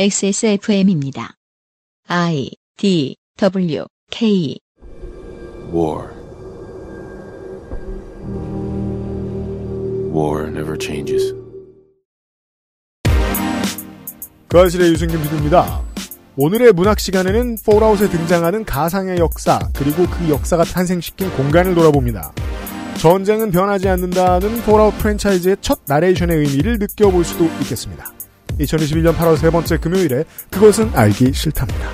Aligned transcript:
XSFM입니다. 0.00 1.34
I 2.06 2.52
D 2.76 3.16
W 3.36 3.84
K 4.12 4.56
War. 5.74 6.10
War 10.14 10.46
never 10.46 10.78
changes. 10.80 11.34
그알싫의 14.46 14.92
유승균 14.92 15.20
PD입니다. 15.20 15.82
오늘의 16.36 16.74
문학 16.74 17.00
시간에는 17.00 17.56
폴아웃에 17.66 18.08
등장하는 18.08 18.64
가상의 18.64 19.18
역사 19.18 19.58
그리고 19.74 20.06
그 20.06 20.30
역사가 20.30 20.62
탄생시킨 20.62 21.28
공간을 21.32 21.74
돌아봅니다. 21.74 22.32
전쟁은 22.98 23.50
변하지 23.50 23.88
않는다는 23.88 24.62
폴아웃 24.62 24.96
프랜차이즈의 24.98 25.56
첫 25.60 25.80
나레이션의 25.88 26.38
의미를 26.38 26.78
느껴볼 26.78 27.24
수도 27.24 27.46
있겠습니다. 27.62 28.12
2021년 28.58 29.14
8월 29.14 29.36
세 29.36 29.50
번째 29.50 29.76
금요일에 29.78 30.24
그것은 30.50 30.90
알기 30.94 31.32
싫답니다. 31.32 31.88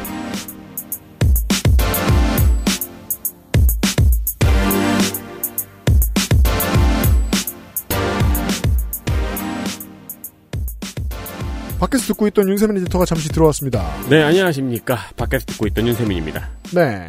밖에서 11.78 12.06
듣고 12.06 12.26
있던 12.28 12.48
윤세민 12.48 12.78
에디터가 12.78 13.04
잠시 13.04 13.28
들어왔습니다. 13.28 13.84
네, 14.08 14.22
안녕하십니까. 14.22 14.96
밖에서 15.16 15.44
듣고 15.44 15.66
있던 15.66 15.86
윤세민입니다. 15.86 16.48
네. 16.74 17.08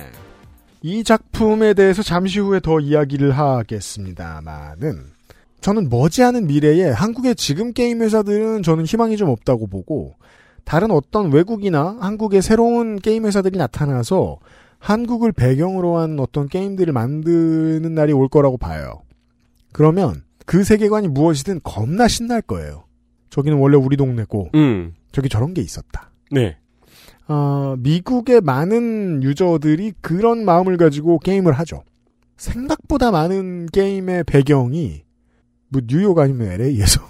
이 0.82 1.04
작품에 1.04 1.74
대해서 1.74 2.04
잠시 2.04 2.40
후에 2.40 2.60
더 2.60 2.80
이야기를 2.80 3.32
하겠습니다만은 3.32 5.15
저는 5.66 5.90
머지않은 5.90 6.46
미래에 6.46 6.92
한국의 6.92 7.34
지금 7.34 7.74
게임 7.74 8.04
회사들은 8.04 8.62
저는 8.62 8.86
희망이 8.86 9.18
좀 9.18 9.30
없다고 9.30 9.66
보고 9.66 10.14
다른 10.64 10.92
어떤 10.92 11.32
외국이나 11.34 11.98
한국의 12.02 12.44
새로운 12.44 12.98
게임 12.98 13.26
회사들이 13.26 13.58
나타나서 13.58 14.38
한국을 14.78 15.32
배경으로 15.32 15.98
한 15.98 16.20
어떤 16.20 16.48
게임들을 16.50 16.94
만드는 16.94 17.96
날이 17.96 18.14
올 18.14 18.28
거라고 18.28 18.58
봐요. 18.60 19.02
그러면 19.72 20.22
그 20.46 20.64
세계관이 20.64 21.08
무엇이든 21.08 21.62
겁나 21.64 22.08
신날 22.08 22.44
거예요. 22.44 22.84
저기는 23.32 23.58
원래 23.58 23.76
우리 23.76 23.98
동네고 23.98 24.50
음, 24.54 24.94
저기 25.12 25.30
저런 25.30 25.56
게 25.56 25.64
있었다. 25.64 26.12
네. 26.30 26.58
어, 27.28 27.74
미국의 27.80 28.42
많은 28.42 29.24
유저들이 29.24 29.94
그런 30.02 30.46
마음을 30.46 30.78
가지고 30.78 31.18
게임을 31.18 31.54
하죠. 31.54 31.82
생각보다 32.38 33.10
많은 33.10 33.66
게임의 33.74 34.26
배경이 34.26 35.05
뭐 35.70 35.82
뉴욕 35.88 36.18
아니면 36.20 36.52
LA에서 36.52 37.02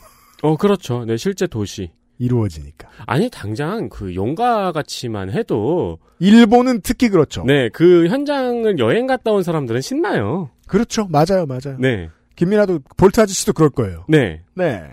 어, 0.42 0.58
그렇죠. 0.58 1.06
네, 1.06 1.17
실제 1.17 1.48
도시. 1.48 1.92
이루어지니까. 2.17 2.88
아니, 3.08 3.30
당장 3.30 3.89
그 3.89 4.16
용가 4.16 4.72
같이만 4.72 5.31
해도, 5.31 5.98
일본은 6.20 6.80
특히 6.81 7.09
그렇죠. 7.09 7.44
네, 7.45 7.67
그 7.70 8.08
현장을 8.08 8.80
여행 8.80 9.06
갔다 9.08 9.31
온 9.31 9.44
사람들은 9.44 9.81
신나요. 9.81 10.50
그렇죠. 10.67 11.08
맞아요, 11.09 11.45
맞아요. 11.45 11.78
네, 11.80 12.09
김미라도 12.36 12.80
볼트 12.95 13.20
아저씨도 13.20 13.53
그럴 13.53 13.70
거예요. 13.70 14.06
네. 14.08 14.44
네. 14.53 14.83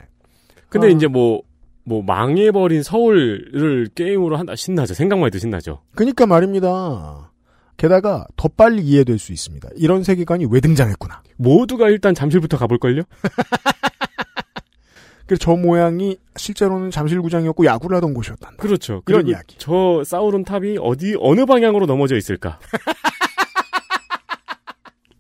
근데 0.69 0.89
어. 0.89 0.91
이제 0.91 1.07
뭐, 1.07 1.43
뭐 1.85 2.03
망해버린 2.03 2.83
서울을 2.83 3.89
게임으로 3.95 4.37
한다. 4.37 4.57
신나죠. 4.57 4.95
생각만 4.95 5.27
해도 5.27 5.39
신나죠. 5.39 5.83
그니까 5.95 6.27
말입니다. 6.27 7.31
게다가 7.77 8.27
더 8.37 8.48
빨리 8.48 8.83
이해될 8.83 9.19
수 9.19 9.33
있습니다. 9.33 9.69
이런 9.77 10.05
세계관이 10.05 10.47
왜 10.51 10.61
등장했구나. 10.61 11.23
모두가 11.37 11.89
일단 11.89 12.15
잠실부터 12.15 12.59
가볼걸요? 12.59 13.03
그래서 15.27 15.39
저 15.41 15.56
모양이 15.56 16.17
실제로는 16.37 16.91
잠실구장이었고 16.91 17.65
야구를 17.65 17.97
하던 17.97 18.12
곳이었단다. 18.15 18.56
그렇죠. 18.56 19.03
그리고 19.05 19.28
이야기. 19.28 19.56
저 19.59 20.03
싸우른 20.05 20.45
탑이 20.45 20.78
어디, 20.81 21.17
어느 21.19 21.47
방향으로 21.47 21.87
넘어져 21.87 22.17
있을까? 22.17 22.59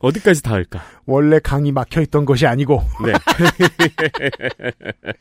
어디까지 0.00 0.42
닿을까? 0.42 0.82
원래 1.06 1.38
강이 1.38 1.70
막혀 1.72 2.00
있던 2.02 2.26
것이 2.26 2.46
아니고 2.46 2.82
네. 3.06 3.12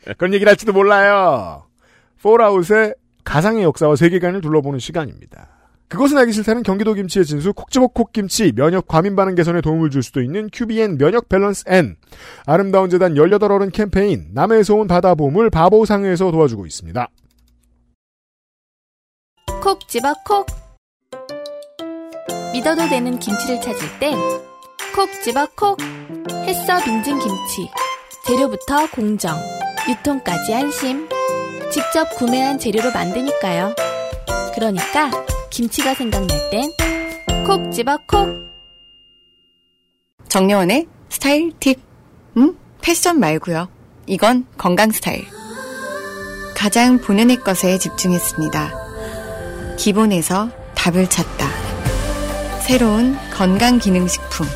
그런 0.18 0.34
얘기를 0.34 0.50
할지도 0.50 0.74
몰라요. 0.74 1.68
폴아웃의 2.24 2.96
가상의 3.24 3.64
역사와 3.64 3.96
세계관을 3.96 4.42
둘러보는 4.42 4.80
시간입니다. 4.80 5.61
그것은 5.92 6.18
알기 6.18 6.32
싫다는 6.32 6.64
경기도 6.64 6.94
김치의 6.94 7.26
진수 7.26 7.54
콕 7.54 7.67
집어 7.67 7.88
콕 7.88 8.13
김치 8.13 8.54
면역 8.54 8.88
과민 8.88 9.18
반응 9.18 9.36
개선에 9.36 9.60
도움을 9.60 9.90
줄 9.90 10.02
수도 10.02 10.22
있는 10.22 10.50
QBN 10.52 10.98
면역 10.98 11.28
밸런스 11.28 11.66
N. 11.68 11.98
아름다운 12.46 12.90
재단 12.90 13.16
18어른 13.16 13.74
캠페인 13.74 14.30
남해에서 14.34 14.74
온 14.74 14.88
바다 14.88 15.16
보물 15.16 15.50
바보상에서 15.50 16.32
도와주고 16.32 16.66
있습니다. 16.66 17.10
콕 19.62 19.86
집어 19.90 20.14
콕. 20.26 20.48
믿어도 22.54 22.88
되는 22.88 23.20
김치를 23.20 23.60
찾을 23.60 24.00
땐 24.00 24.18
콕 24.96 25.10
집어 25.26 25.46
콕. 25.58 25.78
햇서 26.46 26.82
빙진 26.86 27.20
김치. 27.20 27.70
재료부터 28.28 28.90
공정 28.92 29.36
유통까지 29.90 30.54
안심. 30.54 31.10
직접 31.70 32.10
구매한 32.16 32.58
재료로 32.58 32.92
만드니까요. 32.92 33.76
그러니까 34.56 35.12
김치가 35.52 35.94
생각날 35.94 36.50
땐 36.50 36.72
콕 37.46 37.72
집어 37.72 37.98
콕 38.08 38.30
정려원의 40.30 40.88
스타일 41.10 41.52
팁. 41.60 41.78
음? 42.38 42.58
패션 42.82 43.20
말고요. 43.20 43.68
이건 44.08 44.46
건강 44.58 44.92
스타일. 44.92 45.26
가장 46.56 47.00
본연의 47.00 47.38
것에 47.38 47.78
집중했습니다. 47.78 48.72
기본에서 49.78 50.50
답을 50.76 51.10
찾다. 51.10 51.48
새로운 52.62 53.18
건강 53.34 53.80
기능식품. 53.80 54.48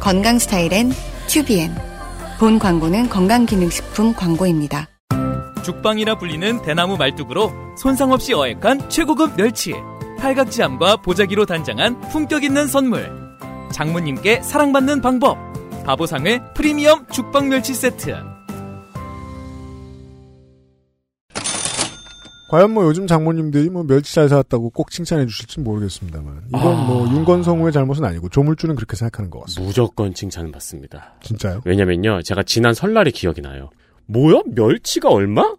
건강 0.00 0.38
스타일엔 0.38 0.92
튜비엔. 1.28 1.74
본 2.38 2.58
광고는 2.58 3.08
건강 3.08 3.46
기능식품 3.46 4.12
광고입니다. 4.14 4.88
죽방이라 5.64 6.18
불리는 6.18 6.62
대나무 6.62 6.96
말뚝으로 6.98 7.50
손상 7.78 8.12
없이 8.12 8.34
어획한 8.34 8.90
최고급 8.90 9.36
멸치. 9.36 9.74
팔각지함과 10.18 10.96
보자기로 10.98 11.46
단장한 11.46 12.00
품격 12.10 12.44
있는 12.44 12.66
선물. 12.66 13.10
장모님께 13.72 14.42
사랑받는 14.42 15.00
방법. 15.00 15.38
바보상의 15.84 16.40
프리미엄 16.54 17.06
죽방 17.08 17.48
멸치 17.48 17.74
세트. 17.74 18.14
과연 22.50 22.72
뭐 22.72 22.84
요즘 22.86 23.06
장모님들이 23.06 23.68
뭐 23.68 23.84
멸치 23.84 24.14
잘 24.14 24.28
사왔다고 24.30 24.70
꼭 24.70 24.90
칭찬해 24.90 25.26
주실지 25.26 25.60
모르겠습니다만 25.60 26.44
이건 26.48 26.86
뭐 26.86 27.06
윤건성우의 27.08 27.72
잘못은 27.72 28.04
아니고 28.04 28.30
조물주는 28.30 28.74
그렇게 28.74 28.96
생각하는 28.96 29.30
것 29.30 29.40
같습니다. 29.40 29.68
무조건 29.68 30.14
칭찬 30.14 30.50
받습니다. 30.50 31.12
진짜요? 31.22 31.60
왜냐면요, 31.66 32.22
제가 32.22 32.42
지난 32.44 32.72
설날이 32.72 33.10
기억이 33.12 33.42
나요. 33.42 33.68
뭐야? 34.06 34.40
멸치가 34.46 35.10
얼마? 35.10 35.54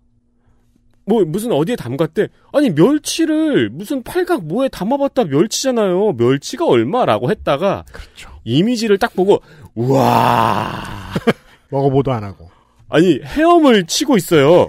뭐, 1.09 1.25
무슨 1.25 1.51
어디에 1.51 1.75
담갔대? 1.75 2.27
아니, 2.53 2.69
멸치를 2.69 3.69
무슨 3.71 4.03
팔각 4.03 4.45
뭐에 4.45 4.69
담아봤다 4.69 5.23
멸치잖아요. 5.25 6.13
멸치가 6.13 6.67
얼마라고 6.67 7.31
했다가, 7.31 7.83
그렇죠. 7.91 8.29
이미지를 8.43 8.99
딱 8.99 9.15
보고, 9.15 9.41
우와. 9.73 10.83
먹어보도 11.71 12.11
안 12.11 12.23
하고. 12.23 12.51
아니, 12.89 13.19
헤엄을 13.23 13.87
치고 13.87 14.17
있어요. 14.17 14.67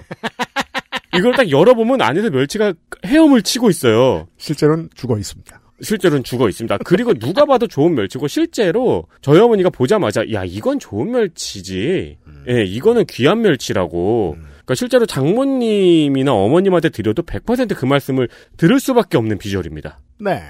이걸 1.15 1.33
딱 1.35 1.51
열어보면 1.51 2.01
안에서 2.01 2.31
멸치가 2.31 2.73
헤엄을 3.05 3.43
치고 3.43 3.69
있어요. 3.69 4.27
실제로는 4.37 4.89
죽어 4.95 5.19
있습니다. 5.19 5.61
실제로는 5.83 6.23
죽어 6.23 6.49
있습니다. 6.49 6.79
그리고 6.85 7.13
누가 7.13 7.45
봐도 7.45 7.67
좋은 7.67 7.93
멸치고 7.93 8.27
실제로 8.27 9.05
저희 9.21 9.39
어머니가 9.39 9.69
보자마자 9.69 10.23
야 10.31 10.43
이건 10.43 10.79
좋은 10.79 11.11
멸치지. 11.11 12.17
예, 12.49 12.63
이거는 12.63 13.05
귀한 13.09 13.41
멸치라고. 13.41 14.37
그러니까 14.71 14.75
실제로 14.75 15.05
장모님이나 15.05 16.33
어머님한테 16.33 16.89
드려도 16.89 17.23
100%그 17.23 17.85
말씀을 17.85 18.29
들을 18.57 18.79
수밖에 18.79 19.17
없는 19.17 19.37
비주얼입니다. 19.37 19.99
네. 20.19 20.43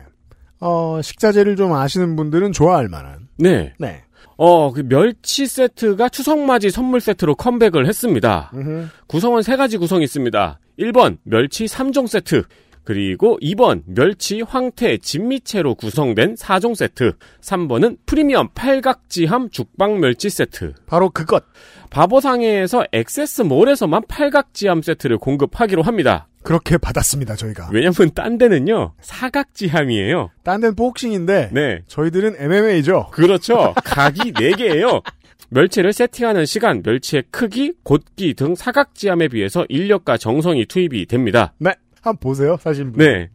어, 0.60 1.02
식자재를 1.02 1.56
좀 1.56 1.74
아시는 1.74 2.16
분들은 2.16 2.52
좋아할 2.52 2.88
만한. 2.88 3.28
네. 3.38 3.74
네. 3.80 4.04
어, 4.38 4.72
그 4.72 4.88
멸치 4.88 5.48
세트가 5.48 6.10
추석맞이 6.10 6.70
선물 6.70 7.02
세트로 7.02 7.36
컴백을 7.36 7.88
했습니다. 7.88 8.52
음흠. 8.54 8.88
구성은 9.08 9.42
세 9.42 9.56
가지 9.56 9.78
구성이 9.78 10.04
있습니다. 10.04 10.60
1번 10.80 11.18
멸치 11.24 11.66
3종 11.66 12.08
세트. 12.08 12.44
그리고 12.84 13.38
2번 13.42 13.84
멸치 13.86 14.42
황태 14.42 14.98
진미채로 14.98 15.76
구성된 15.76 16.36
4종 16.36 16.76
세트. 16.76 17.14
3번은 17.42 17.98
프리미엄 18.06 18.50
팔각지함 18.54 19.50
죽방 19.50 20.00
멸치 20.00 20.30
세트. 20.30 20.74
바로 20.86 21.10
그것. 21.10 21.44
바보상해에서 21.90 22.86
액세스몰에서만 22.92 24.04
팔각지함 24.08 24.82
세트를 24.82 25.18
공급하기로 25.18 25.84
합니다. 25.84 26.28
그렇게 26.44 26.78
받았습니다, 26.78 27.36
저희가. 27.36 27.70
왜냐면 27.72 27.94
딴 28.16 28.38
데는요. 28.38 28.94
사각지함이에요. 29.02 30.32
딴 30.44 30.62
데는 30.62 30.76
복싱인데 30.76 31.50
네. 31.52 31.82
저희들은 31.88 32.36
MMA죠. 32.40 33.10
그렇죠. 33.12 33.76
각이 33.84 34.34
4개예요. 34.34 35.04
멸치를 35.50 35.92
세팅하는 35.92 36.46
시간, 36.46 36.82
멸치의 36.84 37.26
크기, 37.30 37.74
곧기 37.84 38.34
등 38.34 38.56
사각지함에 38.56 39.28
비해서 39.28 39.66
인력과 39.68 40.18
정성이 40.18 40.66
투입이 40.66 41.06
됩니다. 41.08 41.54
네. 41.60 41.76
한번 42.02 42.18
보세요, 42.20 42.58
사실. 42.60 42.92
네. 42.94 43.30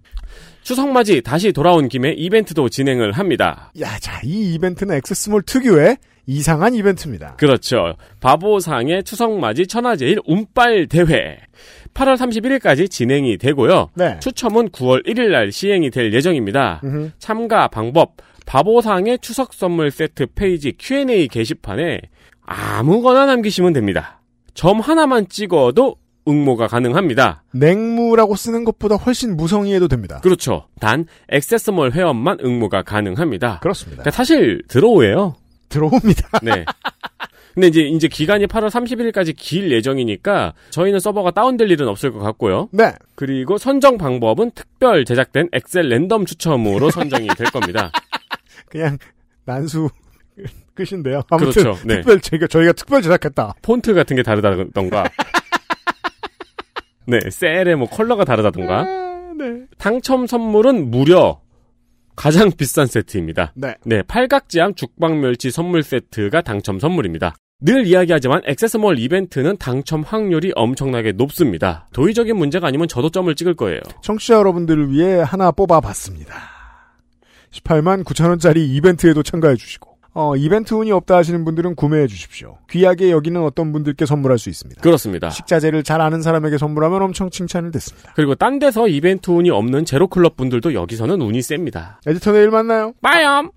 추석 0.62 0.90
맞이 0.90 1.22
다시 1.22 1.52
돌아온 1.52 1.88
김에 1.88 2.12
이벤트도 2.12 2.68
진행을 2.68 3.12
합니다. 3.12 3.72
야, 3.80 3.98
자, 3.98 4.20
이 4.24 4.54
이벤트는 4.54 4.96
XS몰 4.96 5.42
특유의 5.42 5.96
이상한 6.26 6.74
이벤트입니다. 6.74 7.36
그렇죠. 7.36 7.94
바보상의 8.20 9.04
추석 9.04 9.38
맞이 9.38 9.68
천하제일 9.68 10.18
운빨 10.26 10.88
대회. 10.88 11.38
8월 11.94 12.16
31일까지 12.16 12.90
진행이 12.90 13.38
되고요. 13.38 13.90
네. 13.94 14.18
추첨은 14.20 14.70
9월 14.70 15.06
1일 15.06 15.30
날 15.30 15.52
시행이 15.52 15.90
될 15.90 16.12
예정입니다. 16.12 16.80
음흠. 16.82 17.12
참가 17.18 17.68
방법 17.68 18.16
바보상의 18.44 19.20
추석 19.20 19.54
선물 19.54 19.90
세트 19.90 20.26
페이지 20.34 20.74
Q&A 20.78 21.28
게시판에 21.28 22.00
아무거나 22.42 23.26
남기시면 23.26 23.72
됩니다. 23.72 24.20
점 24.54 24.80
하나만 24.80 25.28
찍어도 25.28 25.96
응모가 26.28 26.66
가능합니다. 26.66 27.42
냉무라고 27.52 28.36
쓰는 28.36 28.64
것보다 28.64 28.96
훨씬 28.96 29.36
무성의해도 29.36 29.88
됩니다. 29.88 30.20
그렇죠. 30.22 30.66
단 30.80 31.06
액세스몰 31.28 31.92
회원만 31.92 32.38
응모가 32.44 32.82
가능합니다. 32.82 33.60
그렇습니다. 33.60 34.02
그러니까 34.02 34.16
사실 34.16 34.62
들어오예요. 34.68 35.36
들어옵니다. 35.68 36.40
네. 36.42 36.64
근데 37.54 37.68
이제 37.68 37.80
이제 37.80 38.06
기간이 38.06 38.46
8월 38.46 38.68
31일까지 38.68 39.34
길 39.34 39.72
예정이니까 39.72 40.52
저희는 40.70 41.00
서버가 41.00 41.30
다운될 41.30 41.70
일은 41.70 41.88
없을 41.88 42.12
것 42.12 42.18
같고요. 42.18 42.68
네. 42.70 42.92
그리고 43.14 43.56
선정 43.56 43.96
방법은 43.96 44.50
특별 44.54 45.06
제작된 45.06 45.48
엑셀 45.52 45.88
랜덤 45.88 46.26
추첨으로 46.26 46.90
선정이 46.90 47.28
될 47.28 47.46
겁니다. 47.46 47.90
그냥 48.68 48.98
난수 49.46 49.88
끝인데요. 50.74 51.22
아무튼 51.30 51.62
그렇죠. 51.62 51.86
네. 51.86 51.96
특별 51.96 52.20
제가 52.20 52.46
저희가 52.46 52.72
특별 52.72 53.00
제작했다. 53.00 53.54
폰트 53.62 53.94
같은 53.94 54.16
게 54.16 54.22
다르다던가. 54.22 55.04
네, 57.06 57.18
셀의 57.30 57.76
뭐 57.76 57.88
컬러가 57.88 58.24
다르다던가. 58.24 58.84
네. 59.38 59.66
당첨 59.78 60.26
선물은 60.26 60.90
무려 60.90 61.40
가장 62.16 62.50
비싼 62.50 62.86
세트입니다. 62.86 63.52
네. 63.54 63.74
네, 63.84 64.02
팔각지암 64.02 64.74
죽방멸치 64.74 65.50
선물 65.50 65.82
세트가 65.82 66.40
당첨 66.40 66.80
선물입니다. 66.80 67.36
늘 67.60 67.86
이야기하지만 67.86 68.42
액세스몰 68.44 68.98
이벤트는 68.98 69.56
당첨 69.56 70.02
확률이 70.02 70.52
엄청나게 70.54 71.12
높습니다. 71.12 71.88
도의적인 71.92 72.36
문제가 72.36 72.66
아니면 72.66 72.86
저도 72.86 73.10
점을 73.10 73.34
찍을 73.34 73.54
거예요. 73.54 73.80
청취자 74.02 74.34
여러분들을 74.34 74.90
위해 74.90 75.22
하나 75.22 75.50
뽑아봤습니다. 75.50 76.34
18만 77.52 78.04
9천원짜리 78.04 78.58
이벤트에도 78.58 79.22
참가해 79.22 79.56
주시고 79.56 79.95
어, 80.18 80.34
이벤트 80.34 80.72
운이 80.72 80.90
없다 80.92 81.14
하시는 81.14 81.44
분들은 81.44 81.74
구매해 81.74 82.06
주십시오. 82.06 82.56
귀하게 82.70 83.10
여기는 83.10 83.38
어떤 83.42 83.70
분들께 83.70 84.06
선물할 84.06 84.38
수 84.38 84.48
있습니다. 84.48 84.80
그렇습니다. 84.80 85.28
식자재를 85.28 85.82
잘 85.82 86.00
아는 86.00 86.22
사람에게 86.22 86.56
선물하면 86.56 87.02
엄청 87.02 87.28
칭찬을 87.28 87.70
듣습니다. 87.72 88.12
그리고 88.16 88.34
딴 88.34 88.58
데서 88.58 88.88
이벤트 88.88 89.30
운이 89.30 89.50
없는 89.50 89.84
제로클럽 89.84 90.38
분들도 90.38 90.72
여기서는 90.72 91.20
운이 91.20 91.42
셉니다. 91.42 92.00
에디터 92.06 92.32
내일 92.32 92.50
만나요. 92.50 92.94
빠염! 93.02 93.50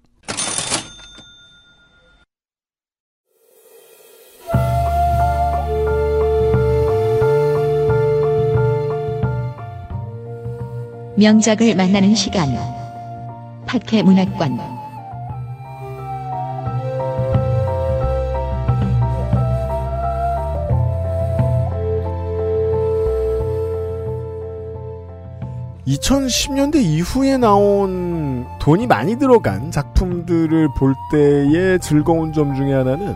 명작을 11.16 11.76
만나는 11.76 12.16
시간. 12.16 12.50
파케 13.66 14.04
문학관. 14.04 14.79
(2010년대) 25.90 26.76
이후에 26.76 27.38
나온 27.38 28.46
돈이 28.60 28.88
많이 28.88 29.18
들어간 29.18 29.72
작품들을 29.72 30.70
볼 30.78 30.94
때의 31.12 31.80
즐거운 31.80 32.32
점 32.32 32.56
중에 32.56 32.74
하나는 32.74 33.16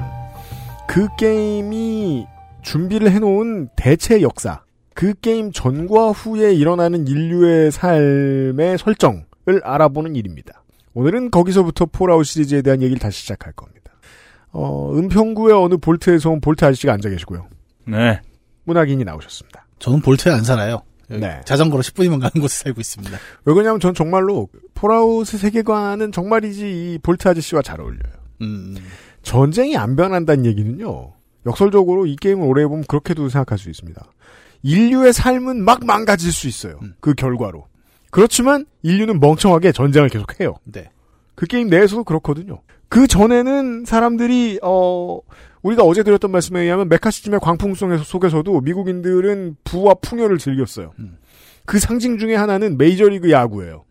그 0.88 1.08
게임이 1.18 2.26
준비를 2.62 3.12
해놓은 3.12 3.70
대체 3.76 4.22
역사 4.22 4.62
그 4.94 5.14
게임 5.22 5.52
전과 5.52 6.12
후에 6.12 6.54
일어나는 6.54 7.08
인류의 7.08 7.72
삶의 7.72 8.78
설정을 8.78 9.62
알아보는 9.64 10.16
일입니다. 10.16 10.64
오늘은 10.94 11.32
거기서부터 11.32 11.88
폴아웃 11.88 12.26
시리즈에 12.26 12.62
대한 12.62 12.82
얘기를 12.82 13.00
다시 13.00 13.22
시작할 13.22 13.54
겁니다. 13.54 13.92
어, 14.52 14.94
은평구의 14.96 15.56
어느 15.56 15.78
볼트에서 15.78 16.30
온 16.30 16.40
볼트 16.40 16.64
아저씨가 16.64 16.94
앉아 16.94 17.10
계시고요. 17.10 17.48
네. 17.88 18.22
문학인이 18.66 19.04
나오셨습니다. 19.04 19.66
저는 19.80 20.02
볼트에 20.02 20.32
안 20.32 20.44
살아요. 20.44 20.84
네. 21.20 21.42
자전거로 21.46 21.82
10분이면 21.84 22.20
가는 22.20 22.32
곳에 22.42 22.64
살고 22.64 22.82
있습니다. 22.82 23.18
왜 23.46 23.54
그러냐면 23.54 23.80
전 23.80 23.94
정말로 23.94 24.50
폴아웃의 24.74 25.40
세계관은 25.40 26.12
정말이지 26.12 26.66
이 26.94 27.00
볼트 27.02 27.28
아저씨와 27.28 27.62
잘 27.62 27.82
어울려요. 27.82 28.14
음, 28.42 28.76
전쟁이 29.22 29.78
안 29.78 29.96
변한다는 29.96 30.46
얘기는요. 30.46 31.14
역설적으로 31.46 32.06
이 32.06 32.16
게임을 32.16 32.46
오래 32.48 32.64
해보면 32.64 32.86
그렇게도 32.88 33.30
생각할 33.30 33.58
수 33.58 33.70
있습니다. 33.70 34.02
인류의 34.64 35.14
삶은 35.14 35.64
막 35.64 35.86
망가질 35.86 36.32
수 36.32 36.48
있어요. 36.48 36.80
음. 36.82 36.94
그 37.00 37.14
결과로. 37.14 37.68
그렇지만 38.12 38.66
인류는 38.84 39.20
멍청하게 39.20 39.72
전쟁을 39.72 40.10
계속해요. 40.10 40.56
네. 40.64 40.90
그 41.36 41.48
게임 41.48 41.68
내에서도 41.68 42.04
그렇거든요. 42.04 42.62
그 42.88 43.08
전에는 43.08 43.86
사람들이 43.86 44.60
어 44.62 45.20
우리가 45.64 45.84
어제 45.84 46.04
드렸던 46.04 46.30
말씀에 46.32 46.62
의하면 46.62 46.90
매카시즘의 46.90 47.40
광풍성 47.40 47.98
속에서도 47.98 48.62
미국인들은 48.62 49.58
부와 49.64 49.96
풍요를 49.96 50.38
즐겼어요. 50.38 50.94
음. 51.00 51.18
그 51.66 51.80
상징 51.80 52.18
중에 52.18 52.36
하나는 52.36 52.78
메이저리그 52.78 53.32
야구예요. 53.32 53.86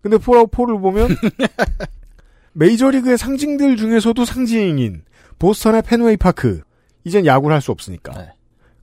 근데 0.00 0.16
폴아웃 0.18 0.50
4를 0.50 0.80
보면 0.80 1.08
메이저리그의 2.54 3.18
상징들 3.18 3.76
중에서도 3.76 4.24
상징인 4.24 5.02
보스턴의 5.38 5.82
펜웨이 5.82 6.16
파크 6.16 6.62
이젠 7.04 7.26
야구를 7.26 7.54
할 7.54 7.60
수 7.60 7.70
없으니까 7.72 8.12
네. 8.12 8.30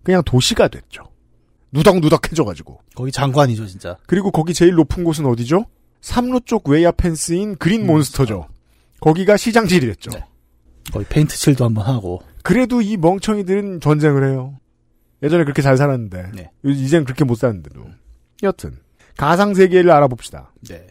그냥 0.03 0.21
도시가 0.23 0.67
됐죠. 0.67 1.03
누덕누덕해져가지고 1.71 2.79
거기 2.95 3.11
장관이죠, 3.11 3.65
진짜. 3.65 3.97
그리고 4.05 4.29
거기 4.29 4.53
제일 4.53 4.73
높은 4.75 5.03
곳은 5.03 5.25
어디죠? 5.25 5.65
삼루 6.01 6.41
쪽 6.41 6.69
외야 6.69 6.91
펜스인 6.91 7.55
그린 7.55 7.87
몬스터죠. 7.87 8.47
거기가 8.99 9.37
시장실이 9.37 9.87
됐죠. 9.87 10.11
네. 10.11 10.23
거기 10.91 11.05
페인트 11.05 11.35
칠도 11.37 11.65
한번 11.65 11.85
하고. 11.85 12.21
그래도 12.43 12.81
이 12.81 12.97
멍청이들은 12.97 13.79
전쟁을 13.81 14.29
해요. 14.29 14.57
예전에 15.21 15.43
그렇게 15.43 15.61
잘 15.61 15.77
살았는데 15.77 16.31
네. 16.35 16.51
이젠 16.65 17.05
그렇게 17.05 17.23
못 17.23 17.35
사는데도. 17.35 17.85
여튼 18.43 18.77
가상 19.15 19.53
세계를 19.53 19.89
알아봅시다. 19.91 20.51
네. 20.67 20.87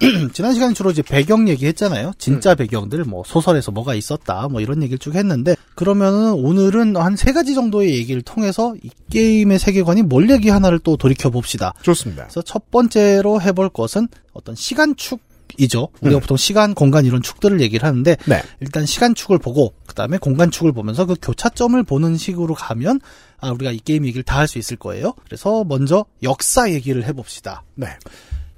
지난 0.32 0.54
시간에 0.54 0.74
주로 0.74 0.90
이제 0.92 1.02
배경 1.02 1.48
얘기했잖아요. 1.48 2.12
진짜 2.18 2.54
배경들, 2.54 3.02
뭐 3.04 3.24
소설에서 3.26 3.72
뭐가 3.72 3.94
있었다, 3.94 4.46
뭐 4.48 4.60
이런 4.60 4.80
얘기를 4.80 4.96
쭉 4.98 5.16
했는데 5.16 5.56
그러면은 5.74 6.34
오늘은 6.34 6.96
한 6.96 7.16
세 7.16 7.32
가지 7.32 7.52
정도의 7.54 7.96
얘기를 7.96 8.22
통해서 8.22 8.76
이 8.82 8.90
게임의 9.10 9.58
세계관이 9.58 10.02
뭘 10.02 10.30
얘기 10.30 10.50
하나를 10.50 10.78
또 10.80 10.96
돌이켜 10.96 11.30
봅시다. 11.30 11.74
좋습니다. 11.82 12.24
그래서 12.24 12.42
첫 12.42 12.70
번째로 12.70 13.40
해볼 13.40 13.70
것은 13.70 14.06
어떤 14.32 14.54
시간축 14.54 15.20
이죠. 15.58 15.88
우리가 16.00 16.18
음. 16.18 16.20
보통 16.20 16.36
시간, 16.36 16.72
공간 16.74 17.04
이런 17.04 17.20
축들을 17.20 17.60
얘기를 17.60 17.86
하는데 17.86 18.16
네. 18.26 18.42
일단 18.60 18.86
시간 18.86 19.14
축을 19.14 19.38
보고 19.38 19.74
그다음에 19.86 20.16
공간 20.18 20.50
축을 20.50 20.72
보면서 20.72 21.04
그 21.04 21.16
교차점을 21.20 21.82
보는 21.82 22.16
식으로 22.16 22.54
가면 22.54 23.00
아 23.40 23.50
우리가 23.50 23.72
이 23.72 23.78
게임 23.78 24.06
얘기를 24.06 24.22
다 24.22 24.38
할 24.38 24.46
수 24.48 24.58
있을 24.58 24.76
거예요. 24.76 25.14
그래서 25.24 25.64
먼저 25.64 26.04
역사 26.22 26.70
얘기를 26.70 27.04
해 27.04 27.12
봅시다. 27.12 27.64
네. 27.74 27.88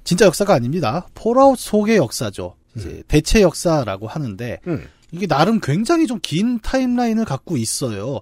진짜 0.03 0.25
역사가 0.25 0.53
아닙니다. 0.53 1.07
폴아웃 1.15 1.57
속의 1.59 1.97
역사죠. 1.97 2.55
이제 2.77 3.03
대체 3.07 3.41
역사라고 3.41 4.07
하는데 4.07 4.59
음. 4.67 4.87
이게 5.11 5.27
나름 5.27 5.59
굉장히 5.59 6.07
좀 6.07 6.19
긴 6.21 6.59
timeline을 6.59 7.25
갖고 7.25 7.57
있어요. 7.57 8.21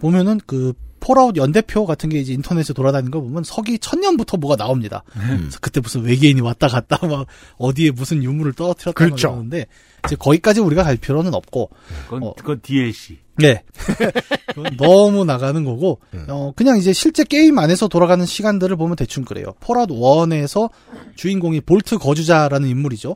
보면은 0.00 0.40
그 0.46 0.74
폴아웃 1.06 1.36
연대표 1.36 1.86
같은 1.86 2.08
게 2.08 2.18
이제 2.18 2.32
인터넷에 2.32 2.72
돌아다니는 2.72 3.12
거 3.12 3.20
보면 3.20 3.44
서기 3.44 3.78
천년부터 3.78 4.38
뭐가 4.38 4.56
나옵니다. 4.56 5.04
그래서 5.12 5.58
그때 5.60 5.80
무슨 5.80 6.02
외계인이 6.02 6.40
왔다 6.40 6.66
갔다 6.66 6.98
막 7.06 7.28
어디에 7.58 7.92
무슨 7.92 8.24
유물을 8.24 8.54
떨어뜨렸다 8.54 8.92
그렇죠. 8.92 9.28
그러는데 9.30 9.66
이제 10.04 10.16
거기까지 10.16 10.58
우리가 10.58 10.82
갈 10.82 10.96
필요는 10.96 11.32
없고 11.32 11.70
그건, 12.06 12.22
어. 12.24 12.34
그건 12.34 12.60
DLC. 12.60 13.18
네. 13.36 13.62
그건 14.52 14.76
너무 14.78 15.24
나가는 15.24 15.62
거고, 15.62 16.00
어, 16.28 16.52
그냥 16.56 16.78
이제 16.78 16.92
실제 16.92 17.22
게임 17.22 17.58
안에서 17.58 17.86
돌아가는 17.86 18.24
시간들을 18.24 18.74
보면 18.76 18.96
대충 18.96 19.24
그래요. 19.24 19.54
Fallout 19.60 19.90
1에서 19.90 20.70
주인공이 21.14 21.60
Vault 21.60 21.98
거주자라는 21.98 22.68
인물이죠. 22.68 23.14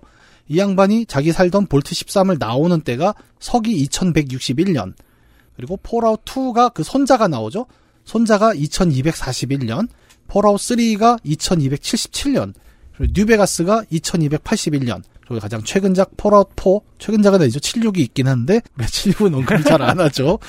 이 0.48 0.58
양반이 0.58 1.06
자기 1.06 1.32
살던 1.32 1.66
Vault 1.66 1.92
13을 1.94 2.38
나오는 2.38 2.80
때가 2.82 3.14
서기 3.40 3.84
2161년. 3.88 4.92
그리고 5.56 5.76
Fallout 5.82 6.24
2가 6.24 6.72
그 6.72 6.82
손자가 6.82 7.26
나오죠. 7.26 7.66
손자가 8.10 8.52
2241년. 8.52 9.86
Fallout 10.26 10.58
3가 10.58 11.22
2277년. 11.24 12.54
그리고 12.96 13.12
New 13.16 13.37
Vegas가 13.37 13.84
2281년. 13.92 15.02
그리고 15.20 15.40
가장 15.40 15.62
최근작 15.62 16.16
Fallout 16.16 16.48
4, 16.56 16.80
최근작은 16.98 17.40
아니죠. 17.40 17.60
76이 17.60 17.98
있긴 17.98 18.26
한데, 18.26 18.62
우리가 18.74 18.90
76은 18.90 19.34
언급을 19.36 19.62
잘 19.62 19.80
안 19.80 20.00
하죠. 20.00 20.40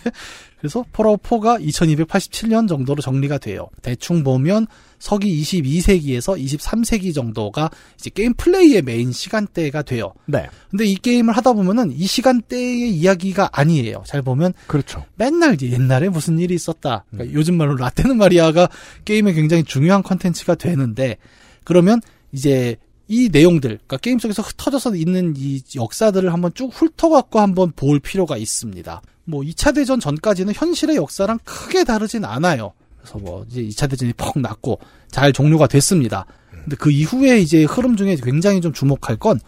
그래서 0.58 0.84
Fallout 0.92 1.22
4가 1.22 1.62
2287년 1.64 2.68
정도로 2.68 3.02
정리가 3.02 3.38
돼요. 3.38 3.68
대충 3.82 4.24
보면 4.24 4.66
서기 4.98 5.42
22세기에서 5.42 6.42
23세기 6.42 7.14
정도가 7.14 7.70
이제 7.98 8.10
게임 8.10 8.32
플레이의 8.34 8.82
메인 8.82 9.12
시간대가 9.12 9.82
돼요. 9.82 10.14
네. 10.24 10.48
근데 10.70 10.86
이 10.86 10.96
게임을 10.96 11.36
하다 11.36 11.52
보면은 11.52 11.92
이 11.92 12.06
시간대의 12.06 12.90
이야기가 12.90 13.50
아니에요. 13.52 14.02
잘 14.06 14.22
보면 14.22 14.54
그렇죠. 14.66 15.04
맨날 15.16 15.54
이제 15.54 15.70
옛날에 15.70 16.08
무슨 16.08 16.38
일이 16.38 16.54
있었다. 16.54 17.04
그러니까 17.10 17.34
요즘 17.34 17.56
말로 17.56 17.76
라떼는 17.76 18.16
말이야가 18.16 18.68
게임에 19.04 19.34
굉장히 19.34 19.64
중요한 19.64 20.02
컨텐츠가 20.02 20.54
되는데 20.54 21.18
그러면 21.64 22.00
이제 22.32 22.76
이 23.08 23.28
내용들, 23.30 23.70
그러니까 23.70 23.96
게임 23.98 24.18
속에서 24.18 24.42
흩어져서 24.42 24.96
있는 24.96 25.34
이 25.36 25.62
역사들을 25.74 26.32
한번 26.32 26.52
쭉 26.54 26.70
훑어갖고 26.72 27.40
한번 27.40 27.72
볼 27.72 28.00
필요가 28.00 28.36
있습니다. 28.36 29.02
뭐 29.24 29.42
2차 29.42 29.74
대전 29.74 30.00
전까지는 30.00 30.54
현실의 30.54 30.96
역사랑 30.96 31.38
크게 31.44 31.84
다르진 31.84 32.24
않아요. 32.24 32.72
그래서 32.98 33.18
뭐 33.18 33.46
이제 33.48 33.62
2차 33.62 33.88
대전이 33.88 34.12
퍽 34.14 34.38
났고 34.40 34.80
잘 35.10 35.32
종료가 35.32 35.68
됐습니다. 35.68 36.26
근데 36.50 36.76
그 36.76 36.90
이후에 36.90 37.38
이제 37.38 37.64
흐름 37.64 37.96
중에 37.96 38.16
굉장히 38.16 38.60
좀 38.60 38.72
주목할 38.72 39.16
건 39.16 39.38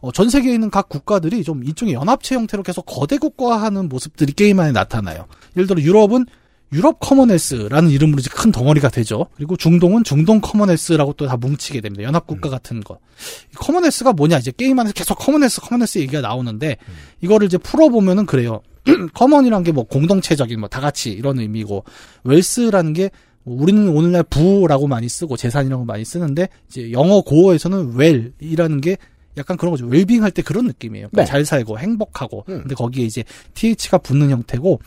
어, 0.00 0.10
전 0.12 0.28
세계에 0.28 0.52
있는 0.52 0.68
각 0.68 0.88
국가들이 0.88 1.44
좀 1.44 1.64
일종의 1.64 1.94
연합체 1.94 2.34
형태로 2.34 2.62
계속 2.62 2.82
거대 2.82 3.18
국가화하는 3.18 3.88
모습들이 3.88 4.32
게임 4.32 4.60
안에 4.60 4.72
나타나요. 4.72 5.26
예를 5.56 5.66
들어 5.66 5.80
유럽은 5.80 6.26
유럽 6.72 6.98
Commonwealth라는 7.00 7.90
이름으로 7.90 8.18
이제 8.20 8.30
큰 8.32 8.50
덩어리가 8.52 8.88
되죠. 8.88 9.26
그리고 9.36 9.56
중동은 9.56 10.04
중동 10.04 10.40
Commonwealth라고 10.40 11.12
또 11.14 11.26
다 11.26 11.36
뭉치게 11.36 11.80
됩니다. 11.80 12.02
연합국가 12.04 12.48
같은 12.50 12.80
거. 12.80 12.98
이 13.52 13.54
Commonwealth가 13.56 14.12
뭐냐 14.14 14.38
이제 14.38 14.52
게임 14.56 14.78
안에서 14.78 14.92
계속 14.94 15.16
Commonwealth 15.18 15.60
Commonwealth 15.60 15.98
얘기가 15.98 16.20
나오는데 16.22 16.76
이거를 17.20 17.46
이제 17.46 17.58
풀어보면은 17.58 18.26
그래요. 18.26 18.60
common이란 19.14 19.62
게 19.62 19.72
뭐 19.72 19.84
공동체적인 19.84 20.58
뭐 20.58 20.68
다 20.68 20.80
같이 20.80 21.10
이런 21.12 21.38
의미고 21.38 21.84
wealth라는 22.24 22.92
게 22.94 23.10
우리는 23.44 23.88
오늘날 23.88 24.22
부라고 24.22 24.86
많이 24.86 25.08
쓰고 25.08 25.36
재산이라고 25.36 25.84
많이 25.84 26.04
쓰는데 26.04 26.48
이제 26.68 26.92
영어 26.92 27.20
고어에서는 27.22 27.94
weal이라는 27.96 28.80
게 28.80 28.96
약간 29.36 29.56
그런 29.56 29.70
거죠. 29.72 29.86
웰빙 29.86 30.22
할 30.22 30.30
때 30.30 30.42
그런 30.42 30.66
느낌이에요. 30.66 31.08
그러니까 31.10 31.24
네. 31.24 31.30
잘 31.30 31.44
살고 31.44 31.78
행복하고. 31.78 32.44
음. 32.50 32.60
근데 32.60 32.74
거기에 32.74 33.04
이제 33.04 33.24
TH가 33.54 33.98
붙는 33.98 34.30
형태고 34.30 34.80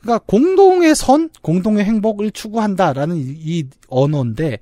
그러니까 0.00 0.24
공동의 0.26 0.94
선, 0.94 1.30
공동의 1.42 1.84
행복을 1.84 2.30
추구한다라는 2.30 3.16
이, 3.16 3.36
이 3.38 3.64
언어인데 3.88 4.58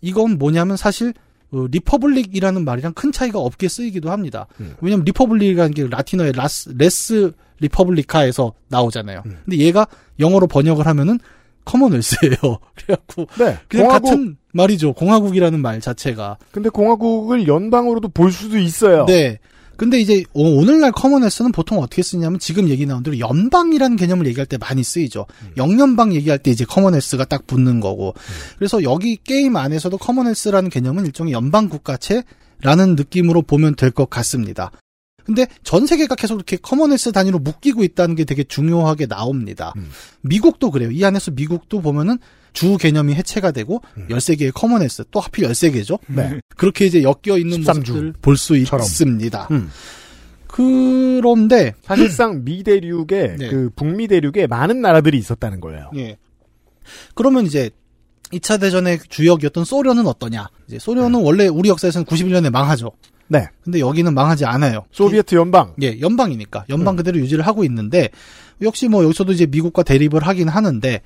이건 0.00 0.38
뭐냐면 0.38 0.76
사실 0.76 1.14
어, 1.52 1.66
republic이라는 1.70 2.64
말이랑 2.64 2.92
큰 2.94 3.12
차이가 3.12 3.38
없게 3.38 3.68
쓰이기도 3.68 4.10
합니다. 4.10 4.46
음. 4.60 4.74
왜냐면 4.80 5.04
republic이라는 5.04 5.72
게 5.72 5.86
라틴어의 5.88 6.32
라스, 6.32 6.70
res 6.76 7.32
publica에서 7.60 8.52
나오잖아요. 8.68 9.22
음. 9.26 9.38
근데 9.44 9.58
얘가 9.58 9.86
영어로 10.18 10.46
번역을 10.48 10.86
하면은 10.86 11.18
commonwealth예요. 11.64 12.34
그래갖고 12.74 13.26
네. 13.38 13.58
그냥 13.68 13.86
공화국, 13.86 14.10
같은 14.10 14.36
말이죠. 14.52 14.92
공화국이라는 14.92 15.60
말 15.60 15.80
자체가. 15.80 16.38
근데 16.50 16.68
공화국을 16.68 17.48
연방으로도 17.48 18.08
볼 18.08 18.32
수도 18.32 18.58
있어요. 18.58 19.06
네. 19.06 19.38
근데 19.76 19.98
이제 20.00 20.24
오- 20.32 20.58
오늘날 20.60 20.92
commonwealth는 20.92 21.52
보통 21.52 21.78
어떻게 21.80 22.02
쓰냐면 22.02 22.38
지금 22.38 22.68
얘기 22.68 22.86
나온 22.86 23.02
대로 23.02 23.18
연방이라는 23.18 23.96
개념을 23.96 24.26
얘기할 24.26 24.46
때 24.46 24.56
많이 24.58 24.82
쓰이죠. 24.84 25.26
영연방 25.56 26.14
얘기할 26.14 26.38
때 26.38 26.50
이제 26.50 26.64
commonwealth가 26.64 27.24
딱 27.24 27.46
붙는 27.46 27.80
거고. 27.80 28.14
그래서 28.58 28.82
여기 28.82 29.16
게임 29.22 29.56
안에서도 29.56 29.96
commonwealth라는 29.98 30.70
개념은 30.70 31.06
일종의 31.06 31.32
연방 31.32 31.68
국가체라는 31.68 32.96
느낌으로 32.96 33.42
보면 33.42 33.74
될 33.76 33.90
것 33.90 34.08
같습니다. 34.10 34.70
근데 35.24 35.46
전 35.62 35.86
세계가 35.86 36.14
계속 36.14 36.34
이렇게 36.34 36.56
commonwealth 36.56 37.12
단위로 37.12 37.38
묶이고 37.38 37.82
있다는 37.82 38.14
게 38.14 38.24
되게 38.24 38.44
중요하게 38.44 39.06
나옵니다. 39.06 39.72
음. 39.76 39.88
미국도 40.20 40.70
그래요. 40.70 40.90
이 40.90 41.04
안에서 41.04 41.30
미국도 41.30 41.80
보면은 41.80 42.18
주 42.52 42.76
개념이 42.76 43.14
해체가 43.14 43.50
되고 43.50 43.82
음. 43.96 44.06
13개의 44.08 44.52
commonwealth 44.54 45.04
또 45.10 45.20
하필 45.20 45.48
13개죠. 45.48 45.98
네. 46.06 46.38
그렇게 46.56 46.86
이제 46.86 47.02
엮여 47.02 47.38
있는 47.38 47.60
13주 47.62 47.78
모습을 47.78 48.14
볼 48.20 48.36
수. 48.36 48.56
있습니다. 48.56 49.48
음. 49.50 49.70
그런데 50.46 51.74
사실상 51.82 52.44
미 52.44 52.62
대륙에 52.62 53.36
네. 53.36 53.48
그 53.48 53.70
북미 53.74 54.06
대륙에 54.06 54.46
많은 54.46 54.80
나라들이 54.80 55.18
있었다는 55.18 55.60
거예요. 55.60 55.90
예. 55.96 56.16
그러면 57.14 57.44
이제 57.44 57.70
2차 58.32 58.60
대전의 58.60 59.00
주역이었던 59.08 59.64
소련은 59.64 60.06
어떠냐? 60.06 60.48
이제 60.68 60.78
소련은 60.78 61.22
원래 61.22 61.48
우리 61.48 61.68
역사에서는 61.70 62.04
91년에 62.06 62.50
망하죠. 62.50 62.92
네. 63.28 63.48
근데 63.62 63.80
여기는 63.80 64.12
망하지 64.12 64.44
않아요. 64.44 64.84
소비에트 64.92 65.34
연방. 65.34 65.72
예, 65.82 65.98
연방이니까 66.00 66.64
연방 66.68 66.94
음. 66.94 66.96
그대로 66.96 67.18
유지를 67.18 67.46
하고 67.46 67.64
있는데 67.64 68.10
역시 68.62 68.88
뭐 68.88 69.02
여기서도 69.04 69.32
이제 69.32 69.46
미국과 69.46 69.82
대립을 69.82 70.22
하긴 70.26 70.48
하는데 70.48 71.00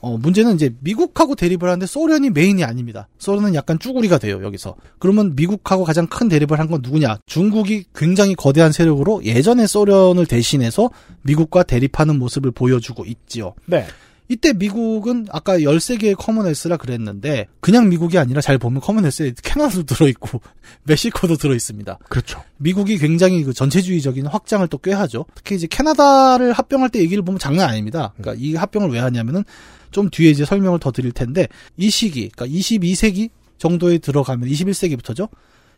어 0.00 0.16
문제는 0.16 0.54
이제 0.54 0.72
미국하고 0.80 1.34
대립을 1.34 1.68
하는데 1.68 1.84
소련이 1.84 2.30
메인이 2.30 2.62
아닙니다. 2.62 3.08
소련은 3.18 3.54
약간 3.56 3.78
쭈구리가 3.80 4.18
돼요 4.18 4.40
여기서. 4.44 4.76
그러면 5.00 5.34
미국하고 5.34 5.84
가장 5.84 6.06
큰 6.06 6.28
대립을 6.28 6.58
한 6.58 6.68
건 6.68 6.80
누구냐? 6.82 7.18
중국이 7.26 7.84
굉장히 7.94 8.34
거대한 8.36 8.70
세력으로 8.70 9.24
예전의 9.24 9.66
소련을 9.66 10.26
대신해서 10.26 10.90
미국과 11.22 11.64
대립하는 11.64 12.18
모습을 12.18 12.52
보여주고 12.52 13.04
있지요. 13.06 13.54
네. 13.66 13.86
이때 14.28 14.52
미국은 14.52 15.26
아까 15.30 15.58
13개의 15.58 16.14
커먼웰스라 16.16 16.76
그랬는데 16.76 17.46
그냥 17.60 17.88
미국이 17.88 18.18
아니라 18.18 18.40
잘 18.40 18.58
보면 18.58 18.80
커먼웰스에 18.80 19.32
캐나다도 19.42 19.84
들어있고 19.84 20.40
멕시코도 20.84 21.36
들어있습니다. 21.36 21.98
그렇죠. 22.08 22.42
미국이 22.58 22.98
굉장히 22.98 23.42
그 23.44 23.52
전체주의적인 23.52 24.26
확장을 24.26 24.66
또 24.68 24.78
꽤 24.78 24.92
하죠. 24.92 25.24
특히 25.34 25.56
이제 25.56 25.66
캐나다를 25.66 26.52
합병할 26.52 26.90
때 26.90 27.00
얘기를 27.00 27.22
보면 27.24 27.38
장난 27.38 27.68
아닙니다. 27.68 28.12
그러니까 28.16 28.42
이 28.42 28.54
합병을 28.54 28.90
왜 28.90 29.00
하냐면은 29.00 29.44
좀 29.90 30.08
뒤에 30.10 30.30
이제 30.30 30.44
설명을 30.44 30.78
더 30.78 30.92
드릴 30.92 31.10
텐데 31.12 31.48
이 31.76 31.90
시기, 31.90 32.28
그러니까 32.28 32.46
22세기 32.58 33.30
정도에 33.58 33.98
들어가면 33.98 34.48
21세기부터죠. 34.48 35.28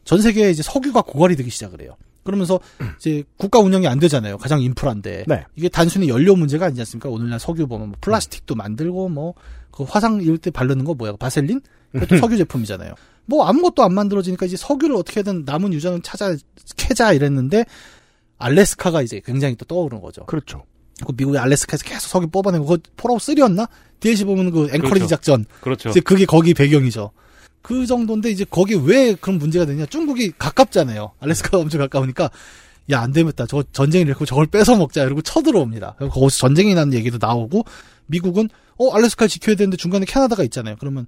전 0.05 0.21
세계에 0.21 0.51
이제 0.51 0.63
석유가 0.63 1.03
고갈이 1.03 1.37
되기 1.37 1.51
시작을 1.51 1.81
해요. 1.83 1.97
그러면서 2.23 2.61
이제 2.99 3.25
국가 3.37 3.59
운영이 3.59 3.87
안 3.87 3.99
되잖아요. 3.99 4.39
가장 4.39 4.61
인프라인데. 4.61 5.25
네. 5.27 5.45
이게 5.57 5.69
단순히 5.69 6.09
연료 6.09 6.37
문제가 6.37 6.67
아니지 6.67 6.81
않습니까? 6.83 7.09
오늘날 7.09 7.41
석유 7.41 7.67
보면 7.67 7.89
뭐 7.89 7.97
플라스틱도 8.01 8.55
만들고 8.55 9.09
뭐 9.09 9.35
그 9.71 9.85
화상 9.85 10.21
이럴 10.21 10.39
때 10.39 10.51
바르는 10.51 10.85
거 10.85 10.95
뭐야? 10.95 11.17
바셀린? 11.17 11.61
그것도 11.93 12.19
석유 12.19 12.37
제품이잖아요. 12.37 12.95
뭐 13.27 13.47
아무것도 13.47 13.83
안 13.83 13.95
만들어지니까 13.95 14.47
이제 14.47 14.57
석유를 14.57 14.97
어떻게든 14.97 15.45
남은 15.45 15.73
유전을 15.73 16.03
찾아 16.03 16.37
캐자 16.77 17.13
이랬는데 17.13 17.65
알래스카가 18.39 19.03
이제 19.03 19.21
굉장히 19.25 19.57
또 19.57 19.65
떠오르는 19.65 20.03
거죠. 20.03 20.25
그렇죠. 20.27 20.65
그 21.07 21.13
미국의 21.17 21.41
알래스카에서 21.41 21.85
계속 21.85 22.09
석유 22.09 22.29
뽑아내고 22.29 22.67
그거 22.67 22.79
Fallout 22.97 23.21
3였나? 23.21 23.69
DLC 24.01 24.25
보면 24.25 24.51
그 24.51 24.65
앵커리지 24.65 24.81
그렇죠. 24.81 25.07
작전. 25.07 25.45
그렇죠. 25.61 25.91
이제 25.91 26.01
그게 26.01 26.25
거기 26.25 26.55
배경이죠. 26.55 27.11
그 27.63 27.87
정도인데 27.87 28.31
이제 28.31 28.45
거기 28.49 28.75
왜 28.75 29.15
그런 29.15 29.39
문제가 29.39 29.67
되냐? 29.67 29.87
중국이 29.87 30.33
가깝잖아요. 30.39 31.13
알래스카가 31.21 31.59
엄청 31.59 31.81
가까우니까 31.81 32.31
야 32.91 33.01
안 33.03 33.13
되겠다. 33.13 33.47
저 33.47 33.63
전쟁이 33.73 34.05
일고 34.07 34.25
저걸 34.25 34.47
뺏어 34.47 34.77
먹자 34.77 35.05
이러고 35.05 35.23
쳐들어옵니다. 35.23 35.95
거기서 35.99 36.39
전쟁이 36.39 36.75
나는 36.75 36.93
얘기도 36.95 37.19
나오고 37.21 37.65
미국은 38.07 38.49
어 38.79 38.91
알래스카를 38.95 39.29
지켜야 39.29 39.55
되는데 39.57 39.77
중간에 39.77 40.05
캐나다가 40.07 40.43
있잖아요. 40.45 40.77
그러면 40.81 41.07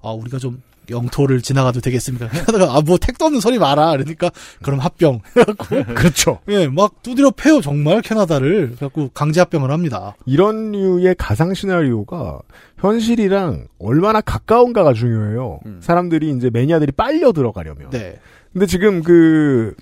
아 0.00 0.10
우리가 0.10 0.38
좀 0.38 0.62
영토를 0.90 1.40
지나가도 1.42 1.80
되겠습니까? 1.80 2.28
캐나다가 2.28 2.76
아 2.76 2.80
뭐 2.84 2.98
택도 2.98 3.24
없는 3.24 3.40
소리 3.40 3.58
마라. 3.58 3.92
그러니까 3.92 4.30
그럼 4.62 4.78
합병. 4.80 5.20
해갖고 5.36 5.94
그렇죠. 5.94 6.40
예, 6.48 6.68
막 6.68 7.02
두드려 7.02 7.30
패요 7.30 7.60
정말 7.60 8.02
캐나다를. 8.02 8.68
그래갖고 8.76 9.10
강제 9.14 9.40
합병을 9.40 9.70
합니다. 9.70 10.14
이런 10.26 10.72
류의 10.72 11.14
가상 11.18 11.54
시나리오가 11.54 12.40
현실이랑 12.78 13.66
얼마나 13.78 14.20
가까운가가 14.20 14.92
중요해요. 14.92 15.60
음. 15.66 15.78
사람들이 15.82 16.30
이제 16.36 16.50
매니아들이 16.50 16.92
빨려 16.92 17.32
들어가려면. 17.32 17.90
네. 17.90 18.18
근데 18.52 18.66
지금 18.66 19.02
그 19.02 19.74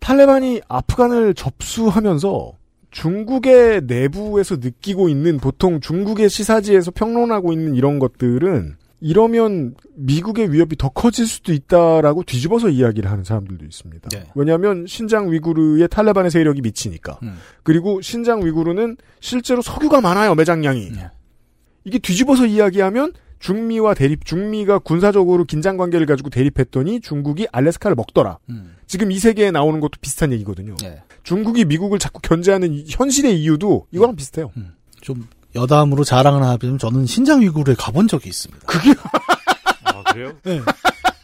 탈레반이 0.00 0.60
아프간을 0.68 1.34
접수하면서 1.34 2.52
중국의 2.90 3.82
내부에서 3.86 4.56
느끼고 4.56 5.08
있는 5.08 5.38
보통 5.38 5.80
중국의 5.80 6.30
시사지에서 6.30 6.90
평론하고 6.92 7.52
있는 7.52 7.74
이런 7.74 7.98
것들은 7.98 8.76
이러면 9.00 9.74
미국의 9.94 10.52
위협이 10.52 10.76
더 10.76 10.88
커질 10.88 11.26
수도 11.26 11.52
있다라고 11.52 12.24
뒤집어서 12.24 12.68
이야기를 12.68 13.10
하는 13.10 13.22
사람들도 13.24 13.64
있습니다. 13.64 14.08
네. 14.10 14.24
왜냐하면 14.34 14.86
신장 14.88 15.30
위구르의 15.30 15.88
탈레반의 15.88 16.30
세력이 16.30 16.62
미치니까. 16.62 17.18
음. 17.22 17.36
그리고 17.62 18.00
신장 18.00 18.44
위구르는 18.44 18.96
실제로 19.20 19.62
석유가 19.62 20.00
많아요 20.00 20.34
매장량이. 20.34 20.90
네. 20.90 21.10
이게 21.84 21.98
뒤집어서 21.98 22.46
이야기하면 22.46 23.12
중미와 23.38 23.94
대립, 23.94 24.24
중미가 24.24 24.80
군사적으로 24.80 25.44
긴장 25.44 25.76
관계를 25.76 26.06
가지고 26.06 26.28
대립했더니 26.28 27.00
중국이 27.00 27.46
알래스카를 27.52 27.94
먹더라. 27.94 28.38
음. 28.50 28.74
지금 28.88 29.12
이 29.12 29.18
세계에 29.20 29.52
나오는 29.52 29.78
것도 29.78 29.92
비슷한 30.00 30.32
얘기거든요. 30.32 30.74
예. 30.82 31.02
중국이 31.22 31.64
미국을 31.66 32.00
자꾸 32.00 32.20
견제하는 32.20 32.72
이- 32.72 32.84
현실의 32.88 33.40
이유도 33.40 33.86
이거랑 33.92 34.16
비슷해요. 34.16 34.50
좀 35.00 35.28
여담으로 35.54 36.04
자랑을 36.04 36.42
하자면 36.42 36.78
저는 36.78 37.06
신장 37.06 37.40
위구르에 37.40 37.74
가본 37.78 38.08
적이 38.08 38.28
있습니다. 38.28 38.66
아, 39.84 40.02
그래요? 40.12 40.32
네. 40.44 40.60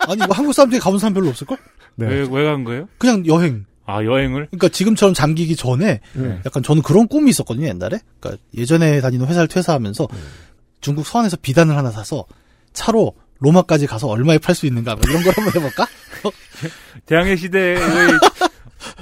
아니 0.00 0.16
뭐 0.18 0.28
한국 0.32 0.52
사람들이 0.52 0.80
가본 0.80 0.98
사람 0.98 1.14
별로 1.14 1.28
없을걸? 1.28 1.56
네. 1.96 2.06
왜, 2.08 2.28
왜 2.30 2.44
간 2.44 2.64
거예요? 2.64 2.88
그냥 2.98 3.26
여행. 3.26 3.66
아 3.86 4.02
여행을 4.02 4.46
그러니까 4.50 4.68
지금처럼 4.70 5.12
잠기기 5.12 5.56
전에 5.56 6.00
음. 6.16 6.40
약간 6.46 6.62
저는 6.62 6.80
그런 6.82 7.06
꿈이 7.06 7.28
있었거든요 7.30 7.66
옛날에. 7.68 8.00
그러니까 8.18 8.42
예전에 8.56 9.00
다니는 9.02 9.26
회사를 9.26 9.46
퇴사하면서 9.46 10.08
음. 10.10 10.18
중국 10.80 11.06
서안에서 11.06 11.36
비단을 11.42 11.76
하나 11.76 11.90
사서 11.90 12.24
차로 12.72 13.12
로마까지 13.40 13.86
가서 13.86 14.08
얼마에 14.08 14.38
팔 14.38 14.54
수 14.54 14.64
있는가 14.66 14.94
뭐 14.96 15.02
이런 15.08 15.22
걸 15.22 15.34
한번 15.36 15.54
해볼까? 15.54 15.86
대항해 17.06 17.36
시대의 17.36 17.76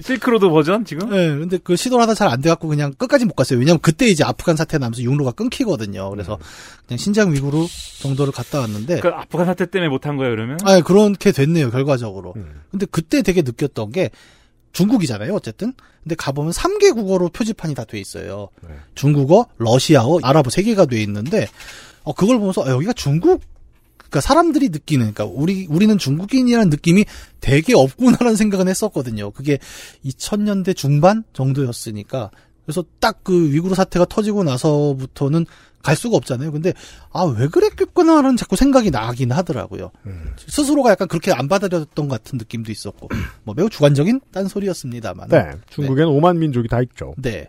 실크로드 0.02 0.48
버전 0.48 0.84
지금 0.84 1.10
네, 1.10 1.28
근데 1.28 1.58
그 1.58 1.76
시도를 1.76 2.02
하다 2.02 2.14
잘 2.14 2.28
안 2.28 2.40
돼갖고 2.40 2.68
그냥 2.68 2.92
끝까지 2.94 3.24
못 3.24 3.34
갔어요. 3.34 3.58
왜냐면 3.58 3.78
그때 3.80 4.06
이제 4.08 4.24
아프간 4.24 4.56
사태 4.56 4.78
나면서 4.78 5.02
육로가 5.02 5.32
끊기거든요. 5.32 6.08
그래서 6.10 6.38
그냥 6.86 6.98
신장 6.98 7.32
위구르 7.32 7.66
정도를 8.00 8.32
갔다 8.32 8.60
왔는데. 8.60 9.00
그 9.00 9.08
아프간 9.08 9.46
사태 9.46 9.66
때문에 9.66 9.88
못한 9.88 10.16
거예요 10.16 10.34
그러면 10.34 10.58
아, 10.64 10.80
그렇게 10.80 11.32
됐네요 11.32 11.70
결과적으로. 11.70 12.32
음. 12.36 12.62
근데 12.70 12.86
그때 12.90 13.22
되게 13.22 13.42
느꼈던 13.42 13.92
게 13.92 14.10
중국이잖아요, 14.72 15.34
어쨌든. 15.34 15.74
근데 16.02 16.14
가보면 16.14 16.52
3개 16.52 16.94
국어로 16.94 17.28
표지판이 17.28 17.74
다 17.74 17.84
돼 17.84 17.98
있어요. 18.00 18.48
네. 18.66 18.74
중국어, 18.94 19.46
러시아어, 19.58 20.20
아랍어 20.22 20.48
3개가 20.48 20.88
돼 20.88 21.02
있는데, 21.02 21.46
어, 22.04 22.14
그걸 22.14 22.38
보면서, 22.38 22.64
아, 22.64 22.70
여기가 22.70 22.94
중국, 22.94 23.42
그니까 24.12 24.20
사람들이 24.20 24.68
느끼는, 24.68 25.06
그니까 25.06 25.24
우리, 25.24 25.66
우리는 25.70 25.96
중국인이라는 25.96 26.68
느낌이 26.68 27.06
되게 27.40 27.74
없구나라는 27.74 28.36
생각은 28.36 28.68
했었거든요. 28.68 29.30
그게 29.30 29.58
2000년대 30.04 30.76
중반 30.76 31.24
정도였으니까. 31.32 32.30
그래서 32.66 32.84
딱 33.00 33.20
그 33.24 33.50
위구르 33.50 33.74
사태가 33.74 34.04
터지고 34.04 34.44
나서부터는 34.44 35.46
갈 35.82 35.96
수가 35.96 36.16
없잖아요. 36.18 36.52
근데, 36.52 36.74
아, 37.10 37.22
왜 37.24 37.48
그랬겠구나라는 37.48 38.36
자꾸 38.36 38.54
생각이 38.54 38.90
나긴 38.90 39.32
하더라고요. 39.32 39.90
음. 40.06 40.34
스스로가 40.46 40.90
약간 40.90 41.08
그렇게 41.08 41.32
안 41.32 41.48
받아들였던 41.48 42.08
것 42.08 42.22
같은 42.22 42.38
느낌도 42.38 42.70
있었고, 42.70 43.08
뭐 43.44 43.54
매우 43.54 43.70
주관적인 43.70 44.20
딴 44.30 44.46
소리였습니다만. 44.46 45.28
네. 45.28 45.52
중국에는 45.70 46.08
오만 46.08 46.38
민족이 46.38 46.68
다 46.68 46.82
있죠. 46.82 47.14
네. 47.16 47.48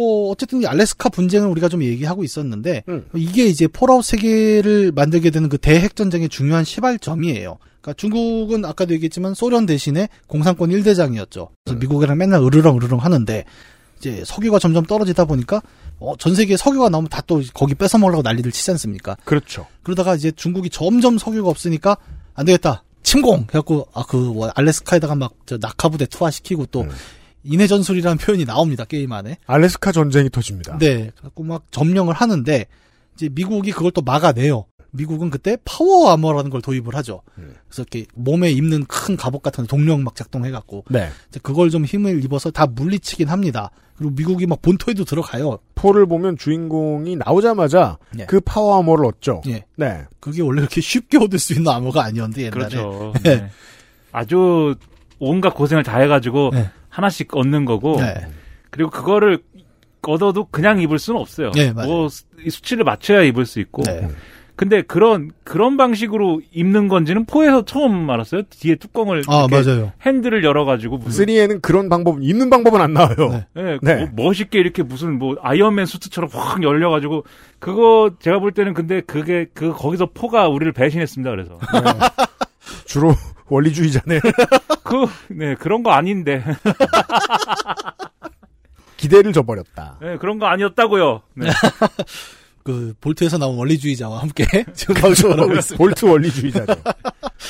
어, 0.00 0.30
어쨌든 0.30 0.62
이 0.62 0.66
알래스카 0.66 1.08
분쟁을 1.08 1.48
우리가 1.48 1.68
좀 1.68 1.82
얘기하고 1.82 2.22
있었는데, 2.22 2.84
음. 2.88 3.06
이게 3.16 3.46
이제 3.46 3.66
Fallout 3.66 4.04
세계를 4.04 4.92
만들게 4.94 5.30
되는 5.30 5.48
그 5.48 5.58
대핵 5.58 5.96
전쟁의 5.96 6.28
중요한 6.28 6.64
시발점이에요. 6.64 7.58
그러니까 7.80 7.92
중국은 7.96 8.64
아까도 8.64 8.94
얘기했지만 8.94 9.34
소련 9.34 9.66
대신에 9.66 10.08
공산권 10.28 10.70
1대장이었죠. 10.70 11.48
그래서 11.64 11.78
미국이랑 11.80 12.16
맨날 12.16 12.42
으르렁 12.42 12.76
으르렁 12.76 12.98
하는데, 13.00 13.44
이제 13.98 14.22
석유가 14.24 14.60
점점 14.60 14.84
떨어지다 14.86 15.24
보니까, 15.24 15.60
어, 15.98 16.14
전 16.16 16.34
세계에 16.36 16.56
석유가 16.56 16.88
나오면 16.88 17.08
다 17.08 17.22
또 17.26 17.42
거기 17.52 17.74
뺏어 17.74 17.98
먹으려고 17.98 18.22
난리를 18.22 18.52
치지 18.52 18.70
않습니까? 18.70 19.16
그렇죠. 19.24 19.66
그러다가 19.82 20.14
이제 20.14 20.30
중국이 20.30 20.70
점점 20.70 21.18
석유가 21.18 21.48
없으니까 21.50 21.96
안 22.34 22.46
되겠다. 22.46 22.84
침공 23.02 23.46
해갖고 23.50 23.88
아 23.94 24.02
그 24.04 24.16
뭐 24.16 24.50
알래스카에다가 24.54 25.14
막 25.16 25.32
저 25.46 25.56
낙하부대 25.58 26.06
투하시키고 26.06 26.66
또 26.66 26.82
음. 26.82 26.90
인해 27.44 27.66
전술이라는 27.66 28.18
표현이 28.18 28.44
나옵니다 28.44 28.84
게임 28.84 29.12
안에. 29.12 29.38
알래스카 29.46 29.92
전쟁이 29.92 30.30
터집니다. 30.30 30.78
네, 30.78 31.10
갖고 31.20 31.44
막 31.44 31.64
점령을 31.70 32.14
하는데 32.14 32.66
이제 33.14 33.28
미국이 33.28 33.72
그걸 33.72 33.90
또 33.92 34.02
막아내요. 34.02 34.66
미국은 34.90 35.30
그때 35.30 35.56
power 35.64 36.10
armor라는 36.10 36.50
걸 36.50 36.62
도입을 36.62 36.94
하죠. 36.96 37.22
음. 37.36 37.54
그래서 37.68 37.82
이렇게 37.82 38.06
몸에 38.14 38.50
입는 38.50 38.84
큰 38.86 39.16
갑옷 39.16 39.42
같은 39.42 39.64
거 39.64 39.68
동력 39.68 40.00
막 40.00 40.14
작동해갖고 40.14 40.84
네. 40.88 41.10
이제 41.28 41.40
그걸 41.42 41.70
좀 41.70 41.84
힘을 41.84 42.24
입어서 42.24 42.50
다 42.50 42.66
물리치긴 42.66 43.28
합니다. 43.28 43.70
그리고 43.96 44.14
미국이 44.14 44.46
막 44.46 44.62
본토에도 44.62 45.04
들어가요. 45.04 45.58
four를 45.74 46.06
보면 46.06 46.38
주인공이 46.38 47.16
나오자마자 47.16 47.98
예. 48.18 48.26
그 48.26 48.40
power 48.40 48.78
armor를 48.78 49.06
얻죠. 49.06 49.42
예, 49.48 49.64
네. 49.76 50.04
그게 50.20 50.40
원래 50.40 50.60
이렇게 50.60 50.80
쉽게 50.80 51.18
얻을 51.18 51.38
수 51.38 51.52
있는 51.52 51.70
암호가 51.70 52.04
아니었는데 52.04 52.42
옛날에. 52.44 52.68
그렇죠 52.68 53.12
네. 53.22 53.36
네. 53.36 53.50
아주 54.12 54.76
온갖 55.18 55.50
고생을 55.50 55.82
다 55.82 55.98
해가지고 55.98 56.50
네. 56.54 56.70
하나씩 56.88 57.34
얻는 57.36 57.64
거고 57.64 57.96
네. 58.00 58.14
그리고 58.70 58.90
그거를 58.90 59.38
얻어도 60.02 60.46
그냥 60.50 60.80
입을 60.80 60.98
수는 60.98 61.20
없어요. 61.20 61.50
네, 61.52 61.72
맞아요. 61.72 61.88
뭐 61.88 62.08
수- 62.08 62.24
수치를 62.48 62.84
맞춰야 62.84 63.22
입을 63.22 63.44
수 63.46 63.60
있고. 63.60 63.82
네. 63.82 64.08
근데 64.56 64.82
그런 64.82 65.30
그런 65.44 65.76
방식으로 65.76 66.40
입는 66.50 66.88
건지는 66.88 67.26
four에서 67.26 67.64
처음 67.64 68.08
알았어요. 68.10 68.42
뒤에 68.50 68.74
뚜껑을 68.74 69.22
아 69.28 69.46
이렇게 69.48 69.70
맞아요. 69.70 69.92
핸들을 70.04 70.42
열어가지고 70.42 70.98
무슨 70.98 71.26
3에는 71.26 71.62
그런 71.62 71.88
방법, 71.88 72.20
있는 72.22 72.50
방법은 72.50 72.80
안 72.80 72.92
나와요. 72.92 73.14
네. 73.30 73.46
예, 73.56 73.78
네. 73.82 74.06
뭐 74.06 74.26
멋있게 74.26 74.58
이렇게 74.58 74.82
무슨 74.82 75.16
뭐 75.18 75.36
Iron 75.42 75.67
Man 75.67 75.86
수트처럼 75.86 76.28
확 76.32 76.62
열려가지고 76.64 77.24
그거 77.60 78.10
제가 78.18 78.40
볼 78.40 78.50
때는 78.50 78.74
근데 78.74 79.00
그게 79.00 79.46
그 79.54 79.72
거기서 79.72 80.06
포가 80.12 80.48
우리를 80.48 80.72
배신했습니다. 80.72 81.30
그래서 81.30 81.58
주로 82.84 83.14
원리주의자네. 83.48 84.20
그 84.84 85.06
네 85.30 85.54
그런 85.56 85.82
거 85.82 85.90
아닌데 85.90 86.44
기대를 88.96 89.32
저버렸다. 89.32 89.98
네, 90.00 90.16
그런 90.18 90.38
거 90.38 90.46
아니었다고요. 90.46 91.22
네. 91.34 91.46
그 92.64 92.92
볼트에서 93.00 93.38
나온 93.38 93.56
원리주의자와 93.56 94.20
함께 94.20 94.44
지금 94.74 94.94
방송을 94.96 95.40
하고 95.40 95.54
있습니다. 95.54 95.76
볼트 95.78 96.04
원리주의자죠. 96.04 96.74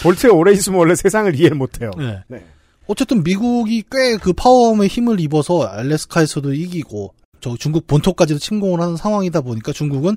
볼트가 0.02 0.34
오래 0.34 0.52
있으면 0.52 0.78
원래 0.78 0.94
세상을 0.94 1.34
이해를 1.34 1.56
못해요. 1.56 1.90
네. 1.96 2.22
네. 2.28 2.44
어쨌든 2.87 3.22
미국이 3.24 3.82
꽤 3.90 4.16
그 4.18 4.32
파워함의 4.32 4.88
힘을 4.88 5.20
입어서 5.20 5.62
알래스카에서도 5.64 6.52
이기고 6.52 7.14
저 7.40 7.56
중국 7.56 7.87
본토까지도 7.87 8.38
침공을 8.38 8.80
하는 8.80 8.96
상황이다 8.96 9.40
보니까 9.40 9.72
중국은 9.72 10.16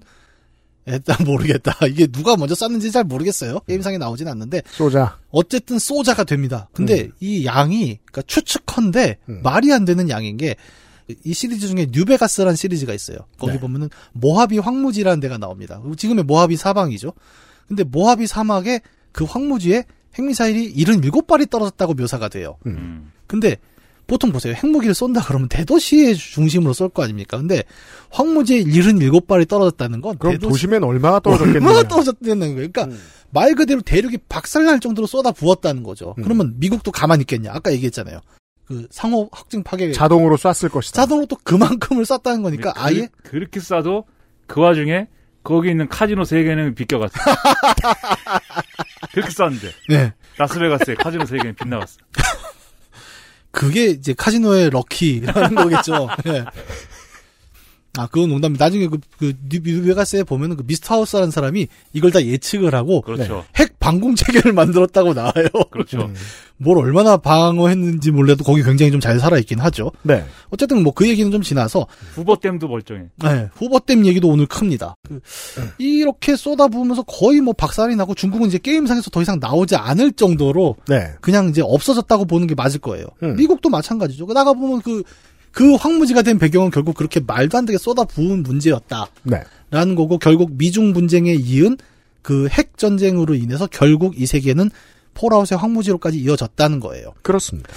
일단 0.86 1.18
모르겠다. 1.26 1.86
이게 1.88 2.08
누가 2.08 2.36
먼저 2.36 2.56
쐈는지 2.56 2.92
잘 2.92 3.04
모르겠어요. 3.04 3.60
게임상에 3.68 3.98
나오진 3.98 4.28
않는데 4.28 4.62
쏘자. 4.72 5.18
어쨌든 5.30 5.80
소자가 5.80 6.24
됩니다. 6.24 6.70
근데 6.74 7.10
이 7.20 7.46
양이 7.46 8.00
그러니까 8.06 8.22
추측컨대 8.24 9.18
음. 9.30 9.42
말이 9.44 9.72
안 9.72 9.86
되는 9.86 10.10
양인 10.10 10.38
게 10.38 10.56
이 11.24 11.34
시리즈 11.34 11.68
중에 11.68 11.88
뉴베가스라는 11.92 12.56
시리즈가 12.56 12.94
있어요. 12.94 13.20
거기 13.38 13.54
네. 13.54 13.60
보면은 13.60 13.90
모하비 14.14 14.60
황무지라는 14.60 15.20
데가 15.20 15.38
나옵니다. 15.38 15.82
지금의 15.98 16.24
모하비 16.24 16.56
사방이죠. 16.56 17.14
근데 17.68 17.84
모하비 17.84 18.28
사막에 18.28 18.82
그 19.12 19.24
황무지에 19.24 19.86
핵미사일이 20.16 20.74
77발이 20.76 21.50
떨어졌다고 21.50 21.94
묘사가 21.94 22.30
돼요. 22.30 22.58
음. 22.66 23.12
근데 23.28 23.58
보통 24.12 24.34
보세요. 24.34 24.54
핵무기를 24.62 24.94
쏜다 24.94 25.22
그러면 25.26 25.48
대도시의 25.48 26.18
중심으로 26.18 26.74
쏠 26.74 26.90
거 26.90 27.02
아닙니까? 27.02 27.38
근데 27.38 27.64
황무지에 28.10 28.66
77발이 28.66 29.48
떨어졌다는 29.48 30.02
건 30.02 30.18
그럼 30.18 30.34
대도시 30.34 30.50
도심엔 30.52 30.84
얼마나 30.84 31.22
떨어졌겠느냐. 31.22 31.66
얼마나 31.66 31.88
떨어졌다는 31.88 32.40
거예요. 32.40 32.56
그러니까 32.56 32.84
음. 32.84 33.00
말 33.30 33.56
그대로 33.56 33.80
대륙이 33.80 34.18
박살날 34.28 34.82
정도로 34.82 35.08
쏟아 35.08 35.32
부었다는 35.32 35.84
거죠. 35.84 36.14
음. 36.18 36.24
그러면 36.24 36.56
미국도 36.58 36.92
가만히 36.92 37.22
있겠냐? 37.22 37.52
아까 37.54 37.72
얘기했잖아요. 37.72 38.20
그 38.66 38.86
상호 38.92 39.30
확증 39.32 39.64
파괴 39.64 39.94
자동으로 39.94 40.36
쐈을 40.36 40.70
것이다. 40.70 41.04
자동으로 41.04 41.28
또 41.28 41.38
그만큼을 41.46 42.04
쐈다는 42.06 42.44
거니까 42.44 42.74
그, 42.74 42.82
아예 42.82 43.08
그렇게 43.24 43.62
싸도 43.62 44.04
그 44.46 44.60
와중에 44.60 45.08
거기 45.42 45.70
있는 45.70 45.88
카지노 45.88 46.26
세 46.26 46.44
개는 46.44 46.76
비껴갔어. 46.76 47.14
그렇게 49.14 49.32
쌌는데 49.32 49.72
네 49.88 50.14
라스베가스에 50.36 50.96
카지노 50.96 51.26
세 51.28 51.38
개는 51.38 51.56
빗나갔어. 51.56 51.98
그게 53.52 53.88
이제 53.88 54.14
카지노의 54.14 54.70
럭키라는 54.70 55.56
거겠죠. 55.56 56.08
네. 56.26 56.46
아, 57.98 58.08
그건 58.08 58.30
농담이. 58.30 58.58
나중에 58.58 58.88
그, 58.88 59.00
그, 59.20 59.34
뉴베가스에 59.50 60.24
보면은 60.24 60.56
그 60.56 60.64
미스터 60.66 60.96
하우스라는 60.96 61.32
사람이 61.32 61.68
이걸 61.94 62.12
다 62.12 62.24
예측을 62.24 62.74
하고 62.74 63.02
그렇죠. 63.02 63.44
핵 63.58 63.80
방공 63.80 64.16
체계를 64.16 64.54
만들었다고 64.54 65.14
나와요. 65.14 65.48
그렇죠. 65.72 66.04
음. 66.04 66.14
뭘 66.58 66.78
얼마나 66.78 67.18
방어했는지 67.18 68.12
몰라도 68.12 68.44
거기 68.44 68.62
굉장히 68.64 68.92
좀 68.92 69.02
잘 69.02 69.20
살아있긴 69.20 69.60
하죠. 69.60 69.92
네. 70.04 70.24
어쨌든 70.52 70.84
뭐 70.84 70.94
그 70.94 71.10
얘기는 71.10 71.32
좀 71.32 71.42
지나서 71.42 71.88
후보댐도 72.14 72.68
멀쩡해. 72.68 73.06
네, 73.24 73.50
후보댐 73.56 74.06
얘기도 74.06 74.28
오늘 74.30 74.46
큽니다. 74.46 74.96
그, 75.08 75.20
이렇게 75.80 76.36
쏟아부으면서 76.36 77.02
거의 77.04 77.42
뭐 77.42 77.54
박살이 77.54 77.96
나고 77.96 78.14
중국은 78.14 78.48
이제 78.48 78.60
게임상에서 78.60 79.10
더 79.10 79.22
이상 79.24 79.40
나오지 79.42 79.76
않을 79.76 80.12
정도로 80.14 80.76
네. 80.88 81.14
그냥 81.20 81.50
이제 81.50 81.62
없어졌다고 81.64 82.26
보는 82.26 82.46
게 82.46 82.54
맞을 82.54 82.80
거예요. 82.80 83.06
음. 83.24 83.36
미국도 83.36 83.70
마찬가지죠. 83.70 84.28
나가 84.28 84.54
보면 84.54 84.82
그, 84.84 85.02
그 85.52 85.76
황무지가 85.76 86.22
된 86.22 86.40
배경은 86.40 86.72
결국 86.72 86.96
그렇게 86.96 87.20
말도 87.20 87.58
안 87.58 87.66
되게 87.66 87.78
쏟아부은 87.78 88.44
문제였다. 88.44 89.08
네. 89.24 89.42
라는 89.70 89.96
거고 89.96 90.18
결국 90.18 90.52
미중 90.54 90.94
분쟁에 90.94 91.34
이은 91.34 91.78
그 92.22 92.48
핵 92.52 92.78
전쟁으로 92.78 93.36
인해서 93.36 93.68
결국 93.68 94.20
이 94.20 94.26
세계는 94.26 94.70
폴아웃의 95.14 95.58
황무지로까지 95.58 96.20
이어졌다는 96.20 96.80
거예요. 96.80 97.14
그렇습니다. 97.22 97.70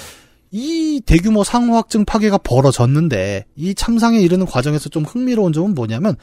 이 0.50 1.00
대규모 1.04 1.42
상호 1.42 1.74
확증 1.76 2.04
파괴가 2.04 2.38
벌어졌는데 2.38 3.44
이 3.56 3.74
참상에 3.74 4.20
이르는 4.20 4.46
과정에서 4.46 4.88
좀 4.88 5.04
흥미로운 5.04 5.52
점은 5.52 5.74
뭐냐면 5.74 6.16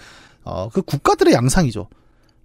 어 0.44 0.70
그 0.72 0.82
국가들의 0.82 1.34
양상이죠. 1.34 1.88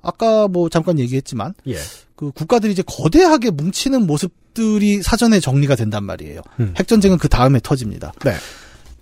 아까 0.02 0.48
뭐 0.48 0.68
잠깐 0.68 0.98
얘기했지만 0.98 1.54
예. 1.68 1.76
그 2.16 2.30
국가들이 2.32 2.72
이제 2.72 2.82
거대하게 2.86 3.50
뭉치는 3.50 4.06
모습들이 4.06 5.02
사전에 5.02 5.38
정리가 5.40 5.76
된단 5.76 6.04
말이에요. 6.04 6.40
음. 6.60 6.74
핵전쟁은 6.76 7.18
그 7.18 7.28
다음에 7.28 7.60
터집니다. 7.62 8.12
네. 8.24 8.32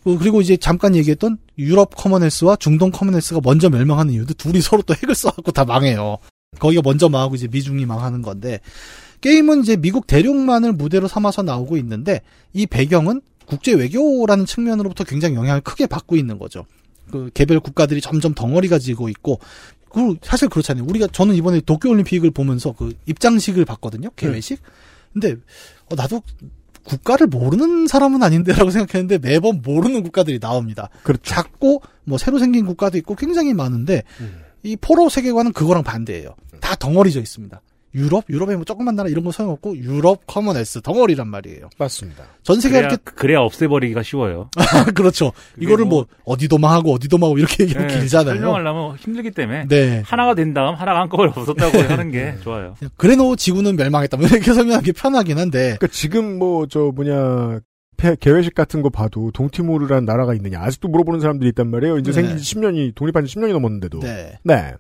그- 0.05 0.19
그리고 0.19 0.41
이제 0.41 0.57
잠깐 0.57 0.95
얘기했던 0.95 1.39
유럽 1.59 1.97
커머넬스와 1.97 2.57
중동 2.57 2.91
커머넬스가 2.91 3.41
먼저 3.43 3.71
멸망하는 3.71 4.13
이유도 4.13 4.35
둘이 4.35 4.61
서로 4.61 4.83
또 4.83 4.95
핵을 4.95 5.15
써갖고 5.15 5.51
다 5.53 5.65
망해요. 5.65 6.19
거기가 6.61 6.83
먼저 6.85 7.09
망하고 7.09 7.35
이제 7.35 7.49
미중이 7.49 7.85
망하는 7.87 8.23
건데 8.23 8.61
게임은 9.23 9.63
이제 9.63 9.77
미국 9.77 10.07
대륙만을 10.07 10.73
무대로 10.75 11.09
삼아서 11.09 11.43
나오고 11.43 11.77
있는데 11.79 12.21
이 12.53 12.67
배경은 12.67 13.23
국제 13.47 13.73
외교라는 13.73 14.47
측면으로부터 14.47 15.05
굉장히 15.05 15.35
영향을 15.35 15.63
크게 15.63 15.87
받고 15.87 16.17
있는 16.17 16.39
거죠. 16.39 16.67
그 17.11 17.31
개별 17.35 17.61
국가들이 17.61 18.01
점점 18.01 18.35
덩어리가 18.35 18.79
지고 18.79 19.09
있고 19.09 19.41
그 19.91 20.17
사실 20.23 20.49
그렇잖아요. 20.49 20.85
우리가 20.89 21.07
저는 21.09 21.35
이번에 21.35 21.61
도쿄 21.61 21.89
올림픽을 21.91 22.31
보면서 22.31 22.73
그 22.73 22.95
입장식을 23.07 23.65
봤거든요. 23.65 24.11
개회식. 24.17 24.61
근데 25.13 25.37
어, 25.91 25.95
나도 25.97 26.23
국가를 26.85 27.27
모르는 27.27 27.87
사람은 27.87 28.23
아닌데라고 28.23 28.71
생각했는데 28.71 29.19
매번 29.19 29.63
모르는 29.63 30.03
국가들이 30.03 30.39
나옵니다. 30.39 30.91
그렇죠. 31.03 31.23
작고 31.25 31.83
뭐 32.05 32.19
새로 32.19 32.39
생긴 32.39 32.67
국가도 32.67 32.99
있고 32.99 33.15
굉장히 33.15 33.55
많은데 33.55 34.03
이 34.63 34.77
포로 34.77 35.09
세계관은 35.09 35.53
그거랑 35.53 35.83
반대예요. 35.83 36.35
다 36.61 36.75
덩어리져 36.77 37.21
있습니다. 37.21 37.61
유럽, 37.95 38.25
유럽에 38.29 38.57
뭐 38.57 38.65
조그만 38.65 38.97
나라 38.97 39.09
이런 39.09 39.25
거 39.25 39.31
소용없고 39.31 39.77
유럽 39.79 40.27
커먼에스 40.27 40.81
덩어리란 40.83 41.29
말이에요. 41.29 41.71
맞습니다. 41.79 42.25
전 42.43 42.61
세계가 42.61 42.79
그래야, 42.81 42.89
이렇게 42.91 43.03
그래야 43.15 43.39
없애버리기가 43.41 44.03
쉬워요. 44.03 44.51
그렇죠. 44.95 45.33
그게 45.55 45.67
이거를 45.67 45.85
뭐, 45.85 45.99
뭐- 45.99 46.07
어디도 46.35 46.59
망하고 46.59 46.93
어디도 46.95 47.19
망하고 47.19 47.39
이렇게 47.39 47.65
얘기하면 47.65 47.89
네, 47.89 47.99
길잖아요. 48.01 48.35
설명하려면 48.35 48.97
힘들기 48.97 49.31
때문에 49.31 49.67
네. 49.69 50.03
하나가 50.05 50.35
된 50.35 50.53
다음 50.55 50.75
하나가 50.75 51.01
한꺼번에 51.01 51.33
없었다고 51.37 51.79
하는 51.93 52.11
게 52.11 52.35
좋아요. 52.43 52.75
그래놓고 52.97 53.37
지구는 53.37 53.77
멸망했다. 53.77 54.17
뭐 54.17 54.27
이렇게 54.27 54.53
설명하기 54.55 54.93
편하긴 54.93 55.39
한데 55.39 55.77
그러니까 55.79 55.87
지금 55.89 56.39
뭐 56.39 56.67
저 56.69 56.91
뭐냐 56.95 57.61
폐- 57.61 57.61
개회식 58.21 58.55
같은 58.55 58.83
거 58.83 58.91
봐도 58.91 59.31
동티모르라는 59.33 60.05
나라가 60.05 60.35
있느냐 60.35 60.61
아직도 60.61 60.89
물어보는 60.89 61.21
사람들이 61.21 61.49
있단 61.51 61.71
말이에요. 61.71 61.99
이제 61.99 62.11
네. 62.11 62.15
생긴 62.15 62.39
지 62.39 62.55
10년이 62.55 62.95
독립한 62.95 63.25
지 63.25 63.35
10년이 63.37 63.53
넘었는데도. 63.53 64.01
네. 64.01 64.39
네. 64.43 64.73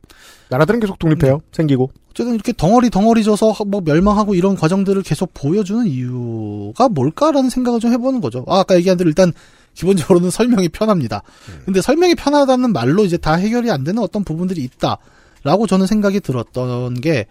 나라들은 0.51 0.81
계속 0.81 0.99
독립해요. 0.99 1.41
생기고. 1.53 1.91
어쨌든 2.11 2.35
이렇게 2.35 2.53
덩어리 2.53 2.91
덩어리 2.91 3.25
져서 3.25 3.51
하- 3.51 3.65
뭐 3.65 3.81
멸망하고 3.85 4.35
이런 4.35 4.55
과정들을 4.57 5.03
계속 5.03 5.33
보여주는 5.35 5.87
이유가 5.87 6.89
뭘까라는 6.89 7.51
생각을 7.51 7.81
좀 7.81 7.93
해보는 7.93 8.21
거죠. 8.21 8.45
아, 8.47 8.61
아까 8.61 8.77
얘기한 8.77 8.97
대로 8.99 9.09
일단 9.09 9.33
기본적으로는 9.75 10.31
설명이 10.31 10.69
편합니다. 10.69 11.23
근데 11.65 11.81
설명이 11.81 12.15
편하다는 12.15 12.73
말로 12.73 13.05
이제 13.05 13.17
다 13.17 13.35
해결이 13.35 13.71
안 13.71 13.83
되는 13.83 14.01
어떤 14.03 14.23
부분들이 14.23 14.63
있다 14.63 14.99
라고 15.43 15.67
저는 15.67 15.87
생각이 15.87 16.21
들었던 16.21 17.01
게 17.01 17.27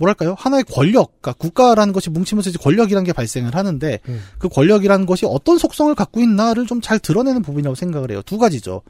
뭐랄까요 0.00 0.34
하나의 0.38 0.64
권력, 0.64 1.20
그러니까 1.20 1.34
국가라는 1.34 1.92
것이 1.92 2.10
뭉치면서 2.10 2.50
이제 2.50 2.58
권력이라는 2.60 3.04
게 3.04 3.12
발생을 3.12 3.54
하는데 3.54 4.00
음. 4.08 4.22
그 4.38 4.48
권력이라는 4.48 5.06
것이 5.06 5.26
어떤 5.26 5.58
속성을 5.58 5.94
갖고 5.94 6.20
있나를 6.20 6.66
좀 6.66 6.80
잘 6.80 6.98
드러내는 6.98 7.42
부분이라고 7.42 7.74
생각을 7.74 8.10
해요. 8.10 8.22
두 8.24 8.38
가지죠. 8.38 8.80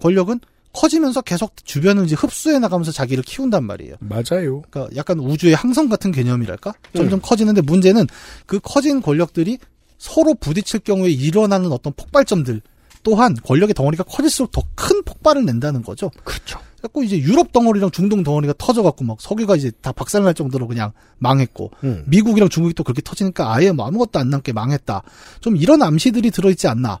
권력은 0.00 0.40
커지면서 0.72 1.20
계속 1.20 1.54
주변을 1.64 2.06
이제 2.06 2.14
흡수해 2.14 2.58
나가면서 2.58 2.90
자기를 2.90 3.22
키운단 3.22 3.64
말이에요. 3.64 3.96
맞아요. 4.00 4.62
그러니까 4.70 4.88
약간 4.96 5.18
우주의 5.18 5.54
항성 5.54 5.88
같은 5.88 6.10
개념이랄까? 6.10 6.70
음. 6.70 6.96
점점 6.96 7.20
커지는데 7.20 7.60
문제는 7.60 8.06
그 8.46 8.58
커진 8.62 9.02
권력들이 9.02 9.58
서로 9.98 10.32
부딪힐 10.34 10.80
경우에 10.80 11.10
일어나는 11.10 11.70
어떤 11.72 11.92
폭발점들 11.92 12.62
또한 13.02 13.34
권력의 13.44 13.74
덩어리가 13.74 14.04
커질수록 14.04 14.50
더 14.52 14.62
큰 14.74 15.02
폭발을 15.02 15.44
낸다는 15.44 15.82
거죠. 15.82 16.10
그렇죠. 16.24 16.58
자꾸 16.80 17.04
이제 17.04 17.18
유럽 17.18 17.52
덩어리랑 17.52 17.90
중동 17.90 18.22
덩어리가 18.22 18.54
터져갖고 18.56 19.04
막 19.04 19.20
석유가 19.20 19.56
이제 19.56 19.72
다 19.80 19.90
박살날 19.92 20.34
정도로 20.34 20.68
그냥 20.68 20.92
망했고 21.18 21.72
음. 21.82 22.04
미국이랑 22.06 22.48
중국이 22.48 22.74
또 22.74 22.84
그렇게 22.84 23.02
터지니까 23.02 23.52
아예 23.52 23.72
뭐 23.72 23.86
아무것도 23.86 24.18
안 24.18 24.30
남게 24.30 24.52
망했다. 24.52 25.02
좀 25.40 25.56
이런 25.56 25.82
암시들이 25.82 26.30
들어있지 26.30 26.68
않나. 26.68 27.00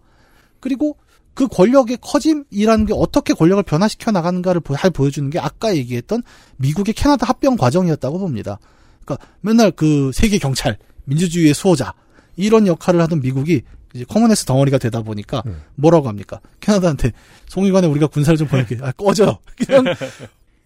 그리고 0.58 0.96
그 1.34 1.46
권력의 1.46 1.98
커짐이라는 2.00 2.86
게 2.86 2.92
어떻게 2.96 3.32
권력을 3.34 3.62
변화시켜 3.62 4.10
나가는가를 4.10 4.60
보- 4.60 4.74
잘 4.76 4.90
보여주는 4.90 5.30
게 5.30 5.38
아까 5.38 5.76
얘기했던 5.76 6.24
미국의 6.56 6.94
캐나다 6.94 7.26
합병 7.26 7.56
과정이었다고 7.56 8.18
봅니다. 8.18 8.58
그러니까 9.04 9.24
맨날 9.40 9.70
그 9.70 10.10
세계 10.12 10.38
경찰, 10.38 10.76
민주주의의 11.04 11.54
수호자 11.54 11.94
이런 12.34 12.66
역할을 12.66 13.00
하던 13.02 13.20
미국이 13.20 13.62
이제 13.94 14.04
Commonwealth 14.04 14.44
덩어리가 14.44 14.78
되다 14.78 15.02
보니까 15.02 15.42
음. 15.46 15.62
뭐라고 15.76 16.08
합니까? 16.08 16.40
캐나다한테 16.60 17.12
송유관에 17.48 17.86
우리가 17.86 18.06
군사를 18.08 18.36
좀 18.36 18.46
보낼게. 18.48 18.78
아 18.82 18.92
꺼져. 18.92 19.38
그냥 19.56 19.84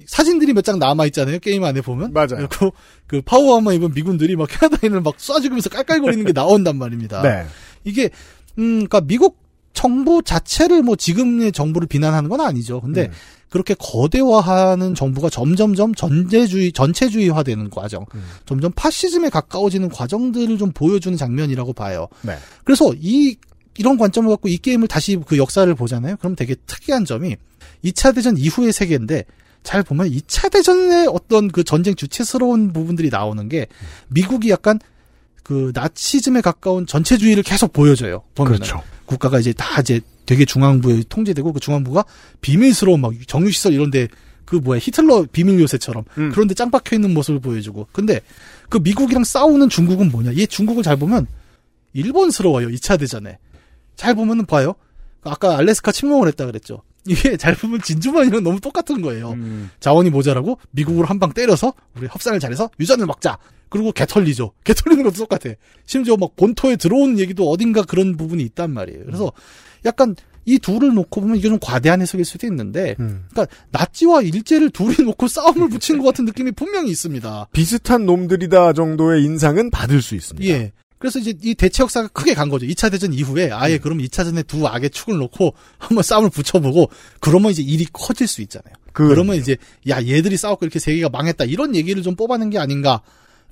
사진들이 0.06 0.52
몇 0.52 0.62
장 0.62 0.78
남아 0.78 1.06
있잖아요. 1.06 1.38
게임 1.38 1.62
안에 1.64 1.80
보면. 1.80 2.12
맞아요. 2.12 2.48
그리고 2.50 2.72
그 3.06 3.20
파워아마 3.22 3.72
입은 3.74 3.92
미군들이 3.94 4.36
막 4.36 4.48
캐나다인을 4.50 5.00
막 5.00 5.16
쏴 5.18 5.36
죽이면서 5.42 5.70
깔깔거리는 5.70 6.24
게 6.24 6.32
나온단 6.32 6.76
말입니다. 6.76 7.22
네. 7.22 7.44
이게 7.84 8.10
음 8.58 8.86
그러니까 8.86 9.00
미국 9.02 9.38
정부 9.82 10.22
자체를 10.22 10.84
뭐 10.84 10.94
지금의 10.94 11.50
정부를 11.50 11.88
비난하는 11.88 12.30
건 12.30 12.40
아니죠. 12.40 12.80
근데 12.80 13.06
음. 13.06 13.12
그렇게 13.50 13.74
거대화하는 13.74 14.94
정부가 14.94 15.28
점점점 15.28 15.92
전제주의 15.96 16.70
전체주의화되는 16.70 17.68
과정, 17.68 18.06
음. 18.14 18.22
점점 18.46 18.70
파시즘에 18.76 19.28
가까워지는 19.28 19.88
과정들을 19.88 20.56
좀 20.56 20.70
보여주는 20.70 21.18
장면이라고 21.18 21.72
봐요. 21.72 22.06
네. 22.20 22.36
그래서 22.62 22.94
이 22.96 23.36
이런 23.76 23.98
관점을 23.98 24.30
갖고 24.30 24.48
이 24.48 24.56
게임을 24.56 24.86
다시 24.86 25.18
그 25.26 25.36
역사를 25.36 25.74
보잖아요. 25.74 26.14
그럼 26.18 26.36
되게 26.36 26.54
특이한 26.54 27.04
점이 27.04 27.34
2차 27.84 28.14
대전 28.14 28.36
이후의 28.36 28.72
세계인데 28.72 29.24
잘 29.64 29.82
보면 29.82 30.10
2차 30.10 30.48
대전의 30.52 31.08
어떤 31.08 31.48
그 31.48 31.64
전쟁 31.64 31.96
주체스러운 31.96 32.72
부분들이 32.72 33.10
나오는 33.10 33.48
게 33.48 33.66
미국이 34.06 34.50
약간 34.50 34.78
그 35.42 35.72
나치즘에 35.74 36.40
가까운 36.40 36.86
전체주의를 36.86 37.42
계속 37.42 37.72
보여줘요. 37.72 38.22
보면은. 38.36 38.60
그렇죠. 38.60 38.80
국가가 39.12 39.38
이제 39.38 39.52
다 39.52 39.80
이제 39.80 40.00
되게 40.26 40.44
중앙부에 40.44 41.02
통제되고 41.08 41.52
그 41.52 41.60
중앙부가 41.60 42.04
비밀스러운 42.40 43.00
막 43.00 43.12
정유시설 43.26 43.72
이런데 43.72 44.08
그 44.44 44.56
뭐야 44.56 44.78
히틀러 44.80 45.26
비밀 45.32 45.60
요새처럼 45.60 46.04
음. 46.18 46.30
그런데 46.32 46.54
짱 46.54 46.70
박혀 46.70 46.96
있는 46.96 47.14
모습을 47.14 47.40
보여주고 47.40 47.88
근데 47.92 48.20
그 48.68 48.78
미국이랑 48.78 49.24
싸우는 49.24 49.68
중국은 49.68 50.10
뭐냐? 50.10 50.34
얘 50.36 50.46
중국을 50.46 50.82
잘 50.82 50.96
보면 50.96 51.26
일본스러워요. 51.92 52.68
2차 52.68 52.98
대전에 52.98 53.38
잘 53.96 54.14
보면은 54.14 54.46
봐요. 54.46 54.74
아까 55.22 55.56
알래스카 55.58 55.92
침공을 55.92 56.28
했다 56.28 56.46
그랬죠. 56.46 56.82
이게 57.06 57.36
잘 57.38 57.54
보면 57.54 57.82
진주만이랑 57.82 58.42
너무 58.42 58.60
똑같은 58.60 59.02
거예요. 59.02 59.32
음. 59.32 59.70
자원이 59.80 60.10
모자라고 60.10 60.58
미국으로 60.70 61.06
한 61.06 61.18
방 61.18 61.32
때려서 61.32 61.72
우리 61.96 62.06
협상을 62.10 62.38
잘해서 62.40 62.70
유전을 62.80 63.06
막자. 63.06 63.38
그리고 63.72 63.90
개 63.90 64.04
털리죠. 64.04 64.52
개 64.64 64.74
털리는 64.74 65.02
것도 65.02 65.16
똑같아. 65.16 65.54
심지어 65.86 66.16
막 66.16 66.36
본토에 66.36 66.76
들어오는 66.76 67.18
얘기도 67.18 67.50
어딘가 67.50 67.82
그런 67.82 68.16
부분이 68.16 68.42
있단 68.44 68.70
말이에요. 68.70 69.04
그래서 69.06 69.32
약간 69.86 70.14
이 70.44 70.58
둘을 70.58 70.92
놓고 70.94 71.20
보면 71.20 71.36
이게 71.36 71.48
좀 71.48 71.58
과대한 71.60 72.02
해석일 72.02 72.24
수도 72.24 72.46
있는데, 72.48 72.96
음. 73.00 73.24
그러니까 73.30 73.56
나치와 73.70 74.22
일제를 74.22 74.70
둘이 74.70 74.96
놓고 75.04 75.26
싸움을 75.28 75.68
붙인 75.68 75.98
것 75.98 76.04
같은 76.04 76.24
느낌이 76.26 76.52
분명히 76.52 76.90
있습니다. 76.90 77.48
비슷한 77.52 78.06
놈들이다 78.06 78.74
정도의 78.74 79.24
인상은 79.24 79.70
받을 79.70 80.02
수 80.02 80.14
있습니다. 80.14 80.46
예. 80.48 80.72
그래서 80.98 81.18
이제 81.18 81.34
이 81.42 81.54
대체 81.54 81.82
역사가 81.82 82.08
크게 82.08 82.34
간 82.34 82.48
거죠. 82.48 82.66
2차 82.66 82.90
대전 82.90 83.12
이후에 83.12 83.50
아예 83.50 83.78
그럼 83.78 83.98
2차 83.98 84.24
전에 84.24 84.42
두 84.44 84.68
악의 84.68 84.90
축을 84.90 85.16
놓고 85.16 85.54
한번 85.78 86.02
싸움을 86.02 86.30
붙여보고 86.30 86.90
그러면 87.18 87.50
이제 87.50 87.62
일이 87.62 87.86
커질 87.92 88.28
수 88.28 88.40
있잖아요. 88.42 88.74
그, 88.92 89.08
그러면 89.08 89.36
이제 89.36 89.56
야 89.88 90.00
얘들이 90.00 90.36
싸웠고 90.36 90.64
이렇게 90.64 90.78
세계가 90.78 91.08
망했다 91.08 91.44
이런 91.46 91.74
얘기를 91.74 92.02
좀 92.02 92.14
뽑아낸 92.14 92.50
게 92.50 92.58
아닌가 92.58 93.02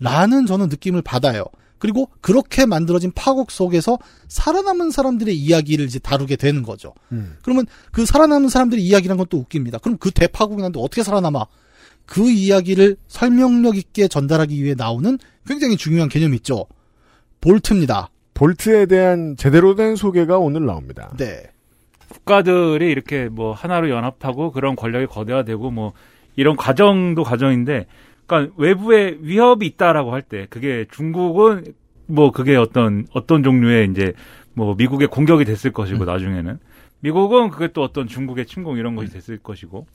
라는 0.01 0.47
저는 0.47 0.69
느낌을 0.69 1.03
받아요. 1.03 1.45
그리고 1.79 2.11
그렇게 2.21 2.67
만들어진 2.67 3.11
파국 3.15 3.51
속에서 3.51 3.99
살아남은 4.29 4.91
사람들의 4.91 5.35
이야기를 5.35 5.87
이제 5.87 5.99
다루게 5.99 6.37
되는 6.37 6.63
거죠. 6.63 6.93
음. 7.11 7.39
그러면 7.43 7.67
그 7.91 8.05
살아남은 8.05 8.51
사람들의 8.51 8.85
이야기란 8.85 9.17
건 9.17 9.27
또 9.31 9.39
웃깁니다. 9.39 9.79
그럼 9.79 9.97
그 9.99 10.11
대파국이 10.11 10.61
난데 10.61 10.79
어떻게 10.81 11.03
살아남아? 11.03 11.47
그 12.05 12.29
이야기를 12.29 12.97
설명력 13.09 13.77
있게 13.77 14.09
전달하기 14.09 14.63
위해 14.63 14.75
나오는 14.77 15.19
굉장히 15.47 15.77
중요한 15.77 16.09
개념이 16.09 16.37
있죠. 16.37 16.67
볼트입니다. 17.41 18.11
볼트에 18.35 18.87
대한 18.87 19.37
제대로 19.39 19.75
된 19.75 19.97
소개가 19.97 20.39
오늘 20.39 20.67
나옵니다. 20.67 21.15
네. 21.17 21.45
국가들이 22.09 22.91
이렇게 22.91 23.29
뭐 23.29 23.53
하나로 23.53 23.89
연합하고 23.89 24.51
그런 24.51 24.77
권력이 24.77 25.07
거대화되고 25.07 25.71
뭐 25.71 25.93
이런 26.37 26.57
과정도 26.57 27.23
과정인데, 27.23 27.87
그러니까 28.31 28.55
외부에 28.57 29.17
위협이 29.21 29.67
있다라고 29.67 30.13
할 30.13 30.23
때 30.23 30.47
그게 30.49 30.87
중국은 30.91 31.65
뭐 32.07 32.31
그게 32.31 32.55
어떤 32.57 33.07
어떤 33.13 33.43
종류의 33.43 33.89
이제 33.91 34.13
뭐 34.55 34.75
미국의 34.77 35.09
공격이 35.09 35.45
됐을 35.45 35.73
것이고 35.73 36.05
나중에는 36.05 36.59
미국은 37.01 37.51
그게 37.51 37.69
또 37.73 37.83
어떤 37.83 38.07
중국의 38.07 38.47
침공 38.47 38.77
이런 38.77 38.95
것이 38.95 39.11
됐을 39.11 39.39
것이고, 39.39 39.87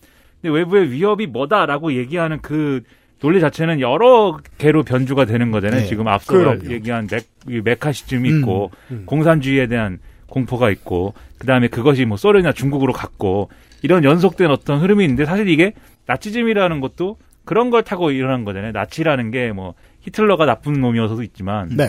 근데 0.41 0.53
외부의 0.55 0.91
위협이 0.91 1.27
뭐다라고 1.27 1.93
얘기하는 1.93 2.39
그 2.41 2.81
논리 3.19 3.39
자체는 3.39 3.79
여러 3.79 4.39
개로 4.57 4.81
변주가 4.83 5.25
되는 5.25 5.51
거잖아요. 5.51 5.81
네. 5.81 5.85
지금 5.85 6.07
앞서 6.07 6.33
그럼요. 6.33 6.71
얘기한 6.71 7.07
맥, 7.09 7.27
이 7.47 7.61
메카시즘이 7.63 8.29
음. 8.31 8.39
있고 8.39 8.71
음. 8.91 9.03
공산주의에 9.05 9.67
대한 9.67 9.99
공포가 10.27 10.71
있고 10.71 11.13
그다음에 11.37 11.67
그것이 11.67 12.05
뭐 12.05 12.17
소련이나 12.17 12.51
중국으로 12.53 12.91
갔고 12.91 13.49
이런 13.83 14.03
연속된 14.03 14.49
어떤 14.49 14.79
흐름이 14.81 15.03
있는데 15.03 15.25
사실 15.25 15.47
이게 15.47 15.73
나치즘이라는 16.07 16.79
것도 16.81 17.17
그런 17.45 17.69
걸 17.69 17.84
타고 17.84 18.12
일어난 18.12 18.43
거잖아요. 18.43 18.71
나치라는 18.73 19.31
게 19.31 19.51
뭐 19.51 19.73
히틀러가 20.01 20.45
나쁜 20.45 20.73
놈이어서도 20.73 21.23
있지만 21.23 21.69
네. 21.69 21.88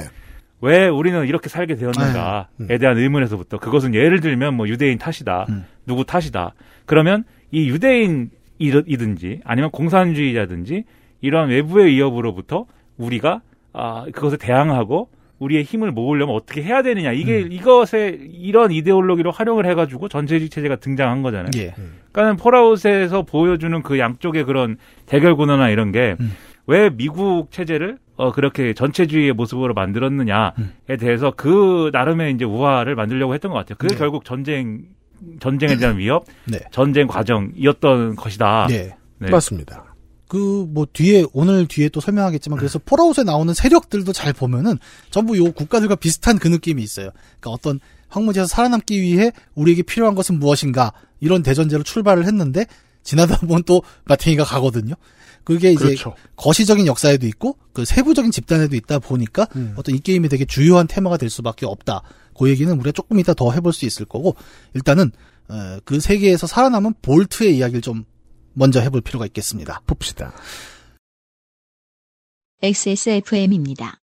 왜 0.62 0.88
우리는 0.88 1.26
이렇게 1.26 1.48
살게 1.48 1.76
되었는가에 1.76 2.44
음. 2.60 2.66
대한 2.78 2.96
의문에서부터 2.96 3.58
그것은 3.58 3.94
예를 3.94 4.20
들면 4.20 4.54
뭐 4.54 4.68
유대인 4.68 4.96
탓이다. 4.98 5.46
음. 5.50 5.64
누구 5.86 6.04
탓이다. 6.04 6.54
그러면 6.86 7.24
이 7.50 7.68
유대인이든지 7.68 9.40
아니면 9.44 9.70
공산주의자든지 9.70 10.84
이러한 11.20 11.50
외부의 11.50 11.88
위협으로부터 11.92 12.66
우리가 12.96 13.42
아 13.72 14.06
그것에 14.12 14.36
대항하고 14.38 15.08
우리의 15.38 15.64
힘을 15.64 15.92
모으려면 15.92 16.34
어떻게 16.34 16.62
해야 16.62 16.82
되느냐 16.82 17.12
이게 17.12 17.40
이것에 17.40 18.18
이런 18.32 18.72
이데올로기로 18.72 19.30
활용을 19.30 19.66
해가지고 19.66 20.08
전체주의 20.08 20.48
체제가 20.48 20.76
등장한 20.76 21.22
거잖아요. 21.22 21.50
예. 21.56 21.74
그러니까는 22.12 22.36
폴아웃에서 22.36 23.22
보여주는 23.22 23.82
그 23.82 23.98
양쪽의 23.98 24.44
그런 24.44 24.78
대결 25.04 25.36
구도나 25.36 25.68
이런 25.68 25.92
게왜 25.92 26.90
미국 26.94 27.50
체제를 27.50 27.98
어 28.16 28.32
그렇게 28.32 28.72
전체주의의 28.72 29.34
모습으로 29.34 29.74
만들었느냐에 29.74 30.96
대해서 30.98 31.32
그 31.36 31.90
나름의 31.92 32.32
이제 32.32 32.46
우화를 32.46 32.94
만들려고 32.94 33.34
했던 33.34 33.50
것 33.50 33.58
같아요. 33.58 33.76
그게 33.78 33.94
네. 33.94 33.98
결국 33.98 34.24
전쟁 34.24 34.84
전쟁에 35.40 35.76
대한 35.76 35.98
위협, 35.98 36.24
네. 36.44 36.58
전쟁 36.70 37.06
과정이었던 37.06 38.16
것이다. 38.16 38.68
예. 38.70 38.96
네. 39.18 39.30
맞습니다. 39.30 39.95
그 40.28 40.66
뭐 40.66 40.86
뒤에 40.92 41.24
오늘 41.32 41.66
뒤에 41.66 41.88
또 41.88 42.00
설명하겠지만 42.00 42.58
그래서 42.58 42.78
폴아웃에 42.78 43.22
나오는 43.24 43.52
세력들도 43.54 44.12
잘 44.12 44.32
보면은 44.32 44.78
전부 45.10 45.36
요 45.38 45.52
국가들과 45.52 45.96
비슷한 45.96 46.38
그 46.38 46.48
느낌이 46.48 46.82
있어요. 46.82 47.10
그러니까 47.40 47.50
어떤 47.50 47.80
황무지에서 48.08 48.46
살아남기 48.46 49.00
위해 49.00 49.32
우리에게 49.54 49.82
필요한 49.82 50.14
것은 50.14 50.38
무엇인가 50.38 50.92
이런 51.20 51.42
대전제로 51.42 51.82
출발을 51.82 52.26
했는데 52.26 52.66
지나다 53.02 53.38
보면 53.38 53.62
또 53.64 53.82
마탱이가 54.04 54.44
가거든요. 54.44 54.94
그게 55.44 55.70
이제 55.72 55.84
그렇죠. 55.84 56.14
거시적인 56.34 56.86
역사에도 56.86 57.26
있고 57.28 57.56
그 57.72 57.84
세부적인 57.84 58.32
집단에도 58.32 58.74
있다 58.74 58.98
보니까 58.98 59.46
어떤 59.76 59.94
이 59.94 60.00
게임이 60.00 60.28
되게 60.28 60.44
주요한 60.44 60.88
테마가 60.88 61.16
될 61.16 61.30
수밖에 61.30 61.66
없다. 61.66 62.02
그 62.36 62.48
얘기는 62.50 62.72
우리가 62.72 62.90
조금 62.90 63.20
이따 63.20 63.32
더 63.32 63.52
해볼 63.52 63.72
수 63.72 63.86
있을 63.86 64.06
거고 64.06 64.34
일단은 64.74 65.12
어, 65.48 65.78
그 65.84 66.00
세계에서 66.00 66.48
살아남은 66.48 66.94
볼트의 67.00 67.56
이야기를 67.56 67.80
좀 67.80 68.04
먼저 68.56 68.80
해볼 68.80 69.02
필요가 69.02 69.26
있겠습니다. 69.26 69.82
봅시다. 69.86 70.32
XSFM입니다. 72.62 74.00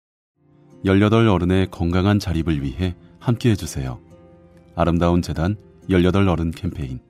18 0.84 1.26
어른의 1.26 1.70
건강한 1.70 2.18
자립을 2.18 2.62
위해 2.62 2.94
함께 3.18 3.50
해주세요. 3.50 3.98
아름다운 4.76 5.22
재단 5.22 5.56
18 5.88 6.28
어른 6.28 6.50
캠페인. 6.50 7.00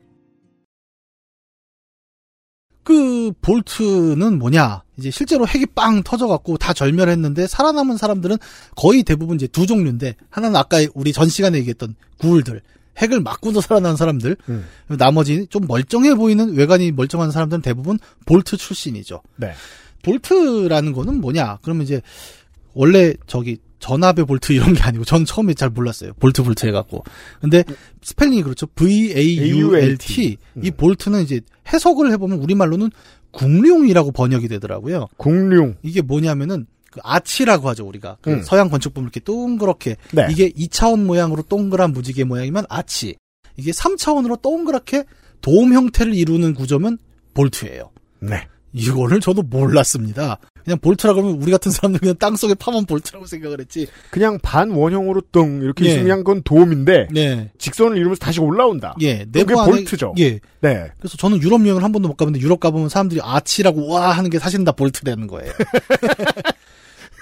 그 2.84 3.32
볼트는 3.40 4.38
뭐냐? 4.38 4.84
이제 4.98 5.10
실제로 5.10 5.46
핵이 5.46 5.66
빵 5.66 6.02
터져갖고 6.04 6.58
다 6.58 6.72
절멸했는데 6.72 7.48
살아남은 7.48 7.96
사람들은 7.96 8.36
거의 8.76 9.02
대부분 9.02 9.36
이제 9.36 9.48
두 9.48 9.66
종류인데 9.66 10.14
하나는 10.30 10.54
아까 10.54 10.78
우리 10.94 11.12
전 11.12 11.28
시간에 11.28 11.58
얘기했던 11.58 11.96
구울들 12.18 12.62
핵을 12.98 13.20
맞고도 13.20 13.60
살아난 13.60 13.96
사람들 13.96 14.36
음. 14.48 14.66
나머지 14.98 15.46
좀 15.48 15.66
멀쩡해 15.66 16.14
보이는 16.14 16.54
외관이 16.54 16.92
멀쩡한 16.92 17.30
사람들은 17.30 17.62
대부분 17.62 17.98
vault 18.26 18.56
출신이죠. 18.56 19.22
네. 19.36 19.52
vault라는 20.02 20.92
거는 20.92 21.20
뭐냐? 21.20 21.58
그러면 21.62 21.84
이제 21.84 22.02
원래 22.74 23.14
저기 23.26 23.58
전압의 23.78 24.26
볼트 24.26 24.52
이런 24.52 24.74
게 24.74 24.82
아니고 24.82 25.04
전 25.04 25.24
처음에 25.24 25.54
잘 25.54 25.68
몰랐어요. 25.70 26.12
vault 26.20 26.42
vault 26.42 26.66
해갖고. 26.66 27.04
근데 27.40 27.64
스펠링이 28.02 28.42
그렇죠. 28.42 28.66
V 28.66 29.12
A 29.16 29.50
U 29.50 29.76
L 29.76 29.98
T. 29.98 30.36
이 30.62 30.70
vault는 30.70 31.22
이제 31.22 31.40
해석을 31.72 32.12
해보면 32.12 32.38
우리 32.38 32.54
말로는 32.54 32.90
궁륭이라고 33.32 34.12
번역이 34.12 34.48
되더라고요. 34.48 35.08
궁륭. 35.16 35.76
이게 35.82 36.00
뭐냐면은 36.00 36.66
그 36.92 37.00
아치라고 37.02 37.68
하죠 37.70 37.86
우리가 37.86 38.18
그 38.20 38.30
음. 38.30 38.42
서양 38.42 38.68
건축 38.68 38.94
보면 38.94 39.06
이렇게 39.06 39.18
동그랗게 39.20 39.96
네. 40.12 40.28
이게 40.30 40.50
2차원 40.50 41.02
모양으로 41.04 41.42
동그란 41.42 41.92
무지개 41.92 42.24
모양이면 42.24 42.66
아치 42.68 43.16
이게 43.56 43.72
3차원으로 43.72 44.40
동그랗게 44.40 45.04
돔 45.40 45.72
형태를 45.72 46.14
이루는 46.14 46.54
구조면 46.54 46.98
vault예요. 47.34 47.90
네. 48.20 48.46
이거를 48.72 49.20
저도 49.20 49.42
몰랐습니다. 49.42 50.38
그냥 50.64 50.78
vault라 50.78 51.12
그러면 51.12 51.42
우리 51.42 51.50
같은 51.50 51.72
사람들 51.72 52.00
그냥 52.00 52.14
땅 52.18 52.36
속에 52.36 52.54
파면 52.54 52.86
vault라고 52.86 53.26
생각을 53.26 53.60
했지. 53.60 53.88
그냥 54.10 54.38
반 54.40 54.70
원형으로 54.70 55.22
뚱 55.32 55.60
이렇게 55.62 55.84
예. 55.84 55.88
있으면 55.88 56.04
그냥 56.04 56.18
그건 56.18 56.42
돔인데 56.42 57.08
네. 57.10 57.50
직선을 57.58 57.96
이루면서 57.96 58.20
다시 58.20 58.40
올라온다. 58.40 58.94
예, 59.00 59.26
내부 59.30 59.60
안에 59.60 59.70
vault죠. 59.70 60.14
예. 60.18 60.38
네. 60.60 60.88
그래서 60.98 61.16
저는 61.16 61.42
유럽 61.42 61.62
여행을 61.62 61.82
한 61.82 61.92
번도 61.92 62.08
못 62.08 62.16
가봤는데 62.16 62.42
유럽 62.42 62.60
가보면 62.60 62.88
사람들이 62.88 63.20
아치라고 63.22 63.88
와 63.88 64.12
하는 64.12 64.30
게 64.30 64.38
사실은 64.38 64.64
다 64.64 64.72
vault라는 64.72 65.26
거예요. 65.26 65.52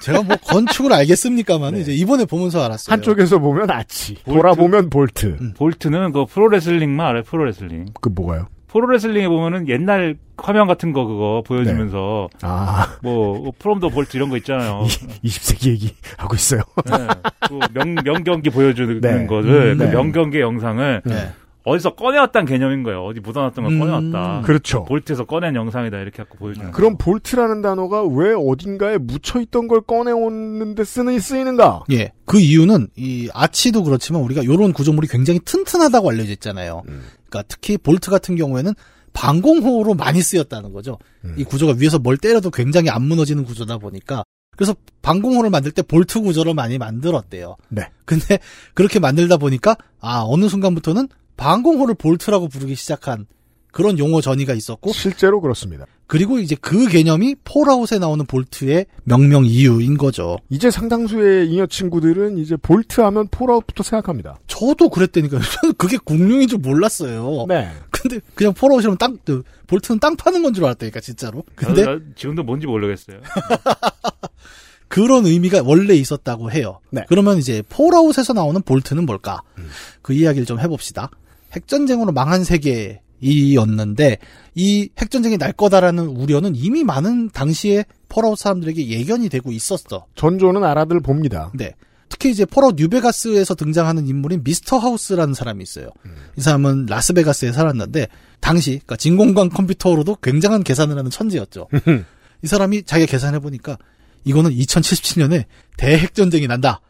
제가 0.00 0.22
뭐 0.22 0.36
건축을 0.36 0.92
알겠습니까만 0.92 1.76
이제 1.78 1.92
이번에 1.92 2.24
보면서 2.24 2.64
알았어요. 2.64 2.92
한쪽에서 2.92 3.38
보면 3.38 3.70
아치, 3.70 4.14
돌아보면 4.24 4.90
vault. 4.90 5.52
vault는 5.56 6.12
그 6.12 6.26
프로레슬링만 6.26 7.06
알아요. 7.06 7.22
프로레슬링. 7.22 7.86
그 8.00 8.08
뭐가요? 8.08 8.46
프로레슬링에 8.68 9.26
보면은 9.28 9.68
옛날 9.68 10.16
화면 10.38 10.66
같은 10.68 10.92
거 10.92 11.04
그거 11.04 11.42
보여주면서 11.44 12.28
아, 12.42 12.96
뭐 13.02 13.50
from 13.58 13.80
the 13.80 13.88
vault 13.88 14.16
이런 14.16 14.30
거 14.30 14.36
있잖아요. 14.38 14.84
20세기 15.24 15.70
얘기 15.70 15.94
하고 16.16 16.36
있어요. 16.36 16.62
네. 16.86 17.08
그 17.48 17.58
명, 17.74 17.96
명경기 17.96 18.50
보여주는 18.50 19.00
네. 19.00 19.26
거를 19.26 19.72
음, 19.72 19.78
그 19.78 19.82
네. 19.84 19.90
명경기 19.90 20.38
영상을 20.40 21.02
네. 21.04 21.32
어디서 21.64 21.94
꺼내왔다는 21.94 22.46
개념인 22.46 22.82
거예요. 22.82 23.04
어디 23.04 23.20
묻어놨던 23.20 23.64
걸 23.64 23.74
음, 23.74 23.78
꺼내왔다. 23.78 24.42
그렇죠. 24.42 24.84
vault에서 24.84 25.24
꺼낸 25.24 25.54
영상이다 25.54 25.98
이렇게 25.98 26.18
갖고 26.18 26.38
보여주는 26.38 26.70
그럼 26.72 26.96
vault라는 26.96 27.60
단어가 27.60 28.02
왜 28.04 28.32
어딘가에 28.34 28.98
묻혀있던 28.98 29.68
걸 29.68 29.82
꺼내오는데 29.82 30.84
쓰는, 30.84 31.18
쓰이는가? 31.18 31.84
예. 31.92 32.12
그 32.24 32.40
이유는 32.40 32.88
이 32.96 33.28
아치도 33.32 33.84
그렇지만 33.84 34.22
우리가 34.22 34.44
요런 34.44 34.72
구조물이 34.72 35.08
굉장히 35.08 35.40
튼튼하다고 35.40 36.10
알려져 36.10 36.32
있잖아요. 36.32 36.82
그러니까 36.84 37.42
특히 37.48 37.76
vault 37.76 38.10
같은 38.10 38.36
경우에는 38.36 38.72
방공호로 39.12 39.94
많이 39.94 40.22
쓰였다는 40.22 40.72
거죠. 40.72 40.98
이 41.36 41.44
구조가 41.44 41.74
위에서 41.78 41.98
뭘 41.98 42.16
때려도 42.16 42.50
굉장히 42.50 42.90
안 42.90 43.02
무너지는 43.02 43.44
구조다 43.44 43.78
보니까 43.78 44.24
그래서 44.56 44.74
방공호를 45.02 45.48
만들 45.48 45.72
때 45.72 45.80
vault 45.82 46.20
구조를 46.20 46.54
많이 46.54 46.76
만들었대요. 46.76 47.56
네. 47.70 47.88
근데 48.04 48.38
그렇게 48.74 48.98
만들다 48.98 49.38
보니까 49.38 49.76
아 50.00 50.22
어느 50.26 50.48
순간부터는 50.48 51.08
방공호를 51.40 51.94
vault라고 51.94 52.48
부르기 52.48 52.74
시작한 52.74 53.26
그런 53.72 53.98
용어 53.98 54.20
전이가 54.20 54.52
있었고 54.52 54.92
실제로 54.92 55.40
그렇습니다. 55.40 55.86
그리고 56.06 56.38
이제 56.38 56.54
그 56.60 56.86
개념이 56.88 57.36
Fallout에 57.44 57.98
나오는 57.98 58.26
vault의 58.26 58.84
명명 59.04 59.46
이유인 59.46 59.96
거죠. 59.96 60.38
이제 60.50 60.70
상당수의 60.70 61.48
잉여 61.50 61.66
친구들은 61.68 62.36
이제 62.38 62.56
vault 62.56 63.00
하면 63.00 63.28
Fallout부터 63.28 63.82
생각합니다. 63.84 64.38
저도 64.48 64.90
그랬다니까요. 64.90 65.40
저는 65.62 65.74
그게 65.78 65.96
궁륭인 66.04 66.46
줄 66.48 66.58
몰랐어요. 66.58 67.46
네. 67.48 67.70
근데 67.90 68.18
그냥 68.34 68.52
Fallout이면 68.52 68.98
땅, 68.98 69.16
그, 69.24 69.42
vault는 69.68 69.98
땅 70.00 70.16
파는 70.16 70.42
건 70.42 70.52
줄 70.52 70.64
알았다니까, 70.64 71.00
진짜로. 71.00 71.44
근데 71.54 71.84
나- 71.84 71.92
나 71.94 72.00
지금도 72.16 72.42
뭔지 72.42 72.66
모르겠어요. 72.66 73.20
그런 74.88 75.24
의미가 75.26 75.62
원래 75.64 75.94
있었다고 75.94 76.50
해요. 76.50 76.80
네. 76.90 77.04
그러면 77.08 77.38
이제 77.38 77.62
Fallout에서 77.68 78.32
나오는 78.32 78.60
vault는 78.60 79.06
뭘까? 79.06 79.40
그 80.02 80.12
이야기를 80.12 80.44
좀 80.44 80.58
해봅시다. 80.58 81.08
핵전쟁으로 81.52 82.12
망한 82.12 82.44
세계이었는데 82.44 84.18
이 84.54 84.88
핵전쟁이 84.98 85.38
날 85.38 85.52
거다라는 85.52 86.06
우려는 86.06 86.54
이미 86.54 86.84
많은 86.84 87.30
당시에 87.30 87.84
Fallout 88.08 88.38
사람들에게 88.38 88.88
예견이 88.88 89.28
되고 89.28 89.52
있었어. 89.52 90.06
전조는 90.14 90.64
알아들 90.64 91.00
봅니다. 91.00 91.50
네. 91.54 91.74
특히 92.08 92.30
이제 92.30 92.44
Fallout 92.44 92.74
New 92.76 92.96
Vegas에서 92.96 93.54
등장하는 93.54 94.06
인물인 94.06 94.42
미스터 94.42 94.78
하우스라는 94.78 95.32
사람이 95.32 95.62
있어요. 95.62 95.88
이 96.36 96.40
사람은 96.40 96.86
라스베가스에 96.86 97.52
살았는데 97.52 98.08
당시 98.40 98.72
그러니까 98.72 98.96
진공관 98.96 99.48
컴퓨터로도 99.48 100.16
굉장한 100.16 100.64
계산을 100.64 100.98
하는 100.98 101.10
천재였죠. 101.10 101.68
이 102.42 102.46
사람이 102.46 102.82
자기가 102.82 103.10
계산해 103.10 103.38
보니까 103.38 103.78
이거는 104.24 104.50
2077년에 104.50 105.44
대핵 105.76 106.14
전쟁이 106.14 106.46
난다. 106.46 106.80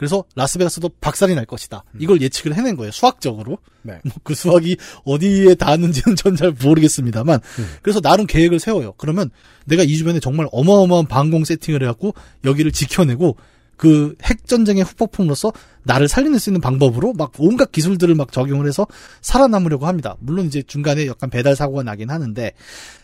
그래서 0.00 0.24
라스베가스도 0.34 0.92
박살이 1.02 1.34
날 1.34 1.44
것이다. 1.44 1.84
이걸 1.98 2.22
예측을 2.22 2.56
해낸 2.56 2.74
거예요. 2.74 2.90
수학적으로. 2.90 3.58
네. 3.82 4.00
뭐그 4.08 4.34
수학이 4.34 4.78
어디에 5.04 5.54
닿았는지는 5.56 6.16
전 6.16 6.34
잘 6.36 6.52
모르겠습니다만. 6.52 7.38
그래서 7.82 8.00
나름 8.00 8.24
계획을 8.24 8.60
세워요. 8.60 8.94
그러면 8.96 9.28
내가 9.66 9.82
이 9.82 9.94
주변에 9.98 10.18
정말 10.18 10.48
어마어마한 10.52 11.04
방공 11.04 11.44
세팅을 11.44 11.82
해갖고 11.82 12.14
여기를 12.46 12.72
지켜내고 12.72 13.36
그 13.80 14.14
핵전쟁의 14.22 14.84
후폭풍으로서 14.84 15.54
나를 15.84 16.06
살려낼 16.06 16.38
수 16.38 16.50
있는 16.50 16.60
방법으로 16.60 17.14
막 17.14 17.32
온갖 17.38 17.72
기술들을 17.72 18.14
막 18.14 18.30
적용을 18.30 18.66
해서 18.68 18.86
살아남으려고 19.22 19.86
합니다. 19.86 20.16
물론 20.20 20.44
이제 20.44 20.62
중간에 20.62 21.06
약간 21.06 21.30
배달 21.30 21.56
사고가 21.56 21.82
나긴 21.82 22.10
하는데 22.10 22.52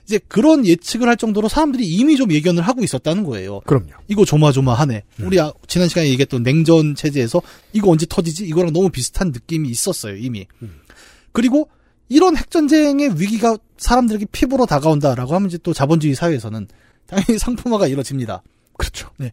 이제 0.05 0.21
그런 0.29 0.67
예측을 0.67 1.09
할 1.09 1.17
정도로 1.17 1.49
사람들이 1.49 1.87
이미 1.87 2.19
좀 2.19 2.31
예견을 2.31 2.63
하고 2.63 2.85
있었다는 2.85 3.25
거예요. 3.25 3.61
그럼요. 3.61 3.87
이거 4.09 4.27
조마조마하네. 4.27 5.05
우리 5.23 5.41
아- 5.41 5.51
지난 5.67 5.89
시간에 5.89 6.09
얘기했던 6.11 6.43
냉전 6.43 6.95
체제에서 6.95 7.41
이거 7.73 7.91
언제 7.91 8.05
터지지? 8.07 8.45
이거랑 8.45 8.75
너무 8.75 8.91
비슷한 8.91 9.29
느낌이 9.29 9.71
있었어요, 9.71 10.17
이미. 10.17 10.47
그리고 11.33 11.71
이런 12.11 12.37
핵전쟁의 12.37 13.19
위기가 13.19 13.57
사람들에게 13.79 14.27
피부로 14.31 14.67
다가온다라고 14.67 15.35
하면 15.37 15.49
이제 15.49 15.57
또 15.63 15.73
자본주의 15.73 16.15
사회에서는 16.15 16.69
당연히 17.07 17.39
상품화가 17.41 17.87
이루어집니다. 17.87 18.43
그렇죠. 18.77 19.09
네. 19.17 19.33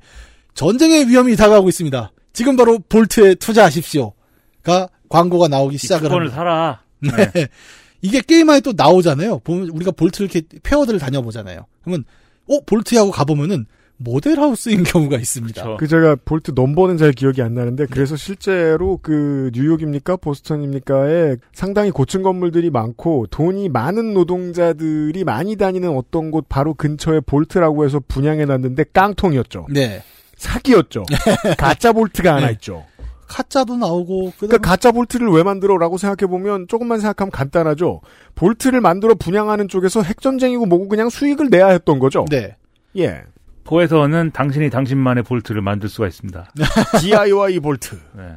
전쟁의 0.53 1.07
위험이 1.07 1.35
다가오고 1.35 1.69
있습니다. 1.69 2.11
지금 2.33 2.55
바로 2.55 2.79
볼트에 2.89 3.35
투자하십시오.가 3.35 4.87
광고가 5.09 5.47
나오기 5.47 5.77
시작을 5.77 6.11
합니다. 6.11 6.35
사라. 6.35 6.81
네. 6.99 7.11
이게 8.01 8.21
게임 8.21 8.49
안에 8.49 8.59
또 8.59 8.73
나오잖아요. 8.75 9.39
보면 9.39 9.69
우리가 9.69 9.91
볼트를 9.91 10.29
이렇게 10.29 10.45
페어들을 10.63 10.99
다녀보잖아요. 10.99 11.65
그러면 11.83 12.03
어 12.49 12.59
볼트하고 12.65 13.11
가보면은 13.11 13.65
모델하우스인 13.97 14.83
경우가 14.83 15.17
있습니다. 15.17 15.61
그렇죠. 15.61 15.77
그 15.77 15.87
제가 15.87 16.17
vault 16.25 16.51
넘버는 16.55 16.97
잘 16.97 17.11
기억이 17.13 17.41
안 17.41 17.53
나는데 17.53 17.85
그래서 17.85 18.15
실제로 18.17 18.99
그 19.01 19.51
뉴욕입니까 19.53 20.17
보스턴입니까에 20.17 21.37
상당히 21.53 21.91
고층 21.91 22.23
건물들이 22.23 22.69
많고 22.69 23.27
돈이 23.29 23.69
많은 23.69 24.13
노동자들이 24.13 25.23
많이 25.23 25.55
다니는 25.55 25.89
어떤 25.95 26.31
곳 26.31 26.49
바로 26.49 26.73
근처에 26.73 27.21
vault라고 27.21 27.85
해서 27.85 28.01
분양해 28.05 28.45
놨는데 28.45 28.85
깡통이었죠. 28.91 29.67
네. 29.69 30.03
사기였죠. 30.43 31.03
가짜 31.57 31.91
vault가 31.91 32.35
하나 32.35 32.47
네. 32.47 32.53
있죠. 32.53 32.85
가짜도 33.27 33.77
나오고 33.77 34.33
그러니까 34.37 34.57
가짜 34.59 34.91
vault를 34.91 35.27
왜 35.29 35.41
만들어라고 35.43 35.97
생각해 35.97 36.29
보면 36.29 36.67
조금만 36.67 36.99
생각하면 36.99 37.31
간단하죠. 37.31 38.01
vault를 38.35 38.81
만들어 38.81 39.15
분양하는 39.15 39.67
쪽에서 39.67 40.03
핵전쟁이고 40.03 40.65
뭐고 40.65 40.87
그냥 40.87 41.09
수익을 41.09 41.49
내야 41.49 41.67
했던 41.67 41.99
거죠. 41.99 42.25
네. 42.29 42.55
예. 42.97 43.23
four에서는 43.63 44.31
당신이 44.33 44.69
당신만의 44.69 45.23
vault를 45.23 45.61
만들 45.61 45.89
수가 45.89 46.07
있습니다. 46.07 46.51
DIY 47.01 47.59
vault. 47.59 47.99
네. 48.15 48.35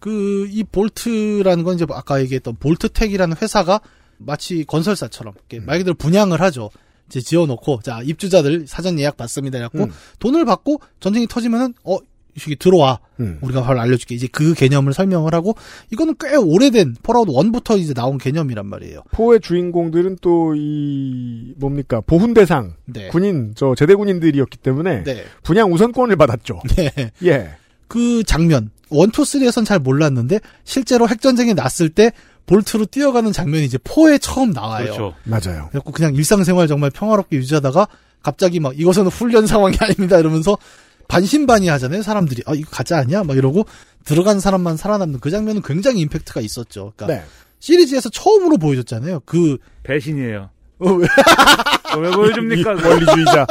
그 0.00 0.46
이 0.50 0.64
vault라는 0.64 1.64
건 1.64 1.74
이제 1.74 1.86
아까 1.90 2.20
얘기했던 2.20 2.56
Vault-Tec이라는 2.56 3.36
회사가 3.40 3.80
마치 4.16 4.64
건설사처럼 4.64 5.34
이렇게 5.36 5.64
말 5.64 5.78
그대로 5.78 5.94
분양을 5.94 6.40
하죠. 6.40 6.70
이제 7.08 7.20
지어놓고 7.20 7.80
자 7.82 8.00
입주자들 8.04 8.66
사전 8.66 8.98
예약 8.98 9.16
받습니다. 9.16 9.58
해갖고 9.58 9.84
음. 9.84 9.90
돈을 10.18 10.44
받고 10.44 10.80
전쟁이 11.00 11.26
터지면은 11.26 11.74
어 11.84 11.98
이식이 12.36 12.56
들어와 12.56 13.00
음. 13.18 13.38
우리가 13.40 13.62
바로 13.62 13.80
알려줄게 13.80 14.14
이제 14.14 14.28
그 14.30 14.54
개념을 14.54 14.92
설명을 14.92 15.34
하고 15.34 15.56
이거는 15.90 16.14
꽤 16.20 16.36
오래된 16.36 16.94
Fallout 17.02 17.26
1부터 17.26 17.78
이제 17.80 17.94
나온 17.94 18.16
개념이란 18.16 18.64
말이에요. 18.66 19.02
four의 19.10 19.40
주인공들은 19.40 20.18
또 20.20 20.54
이 20.54 21.54
뭡니까 21.56 22.00
보훈 22.00 22.34
대상 22.34 22.74
네. 22.84 23.08
군인 23.08 23.54
저 23.56 23.74
제대 23.74 23.94
군인들이었기 23.94 24.58
때문에 24.58 25.02
네. 25.04 25.24
분양 25.42 25.72
우선권을 25.72 26.14
받았죠. 26.16 26.60
네. 26.76 27.10
예. 27.24 27.50
그 27.88 28.22
장면 28.24 28.70
one, 28.90 29.10
two, 29.10 29.24
three에선 29.24 29.64
잘 29.64 29.78
몰랐는데 29.78 30.40
실제로 30.64 31.08
핵전쟁이 31.08 31.54
났을 31.54 31.88
때 31.88 32.12
vault로 32.46 32.86
뛰어가는 32.86 33.30
장면이 33.32 33.64
이제 33.64 33.78
four에 33.84 34.18
처음 34.18 34.50
나와요. 34.52 34.84
그렇죠. 34.84 35.14
맞아요. 35.24 35.68
그래갖고 35.68 35.92
그냥 35.92 36.14
일상생활 36.14 36.66
정말 36.66 36.90
평화롭게 36.90 37.36
유지하다가 37.36 37.88
갑자기 38.22 38.58
막 38.58 38.78
이것은 38.78 39.06
훈련 39.06 39.46
상황이 39.46 39.76
아닙니다 39.80 40.18
이러면서 40.18 40.58
반신반의 41.08 41.68
하잖아요 41.68 42.02
사람들이 42.02 42.42
아 42.46 42.54
이거 42.54 42.68
가짜 42.70 42.98
아니야 42.98 43.24
막 43.24 43.36
이러고 43.36 43.64
들어간 44.04 44.40
사람만 44.40 44.76
살아남는 44.76 45.20
그 45.20 45.30
장면은 45.30 45.62
굉장히 45.62 46.00
임팩트가 46.00 46.40
있었죠. 46.40 46.92
그러니까 46.96 47.20
네. 47.20 47.26
시리즈에서 47.60 48.08
처음으로 48.08 48.56
보여줬잖아요. 48.56 49.20
그 49.24 49.58
배신이에요. 49.82 50.50
어, 50.80 50.92
왜? 50.92 51.06
어, 51.94 51.98
왜 51.98 52.10
보여줍니까? 52.10 52.72
이 52.74 52.82
원리주의자. 52.82 53.46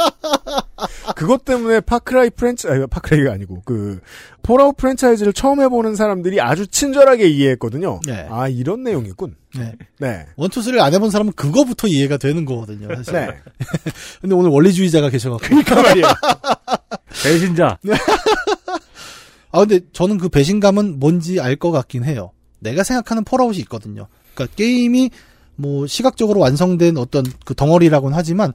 그것 1.16 1.44
때문에 1.44 1.80
Far 1.80 2.05
Cry 2.05 2.30
프랜차 2.30 2.70
아니, 2.70 2.86
Far 2.86 3.03
Cry가 3.03 3.32
아니고 3.32 3.62
그 3.64 4.00
Fallout 4.42 4.76
프랜차이즈를 4.76 5.32
처음 5.32 5.60
해보는 5.60 5.96
사람들이 5.96 6.40
아주 6.40 6.66
친절하게 6.66 7.26
이해했거든요. 7.28 8.00
네. 8.06 8.26
아 8.30 8.48
이런 8.48 8.82
내용이군. 8.84 9.34
네. 9.58 9.74
네. 9.98 10.26
one, 10.36 10.50
two, 10.50 10.62
쓰리를 10.62 10.80
안 10.80 10.94
해본 10.94 11.10
사람은 11.10 11.32
그거부터 11.32 11.88
이해가 11.88 12.16
되는 12.18 12.44
거거든요. 12.44 12.88
사실. 12.96 13.12
네. 13.14 13.28
근데 14.20 14.34
오늘 14.34 14.50
원리주의자가 14.50 15.10
계셔갖고. 15.10 15.46
그러니까 15.48 15.82
말이에요. 15.82 16.06
배신자. 17.24 17.78
아 19.50 19.58
근데 19.60 19.80
저는 19.92 20.18
그 20.18 20.28
배신감은 20.28 20.98
뭔지 21.00 21.40
알 21.40 21.56
것 21.56 21.70
같긴 21.72 22.04
해요. 22.04 22.30
내가 22.60 22.84
생각하는 22.84 23.24
Fallout이 23.24 23.58
있거든요. 23.60 24.06
그러니까 24.34 24.54
게임이 24.56 25.10
뭐 25.58 25.86
시각적으로 25.86 26.40
완성된 26.40 26.96
어떤 26.96 27.24
그 27.44 27.54
덩어리라고는 27.54 28.16
하지만 28.16 28.52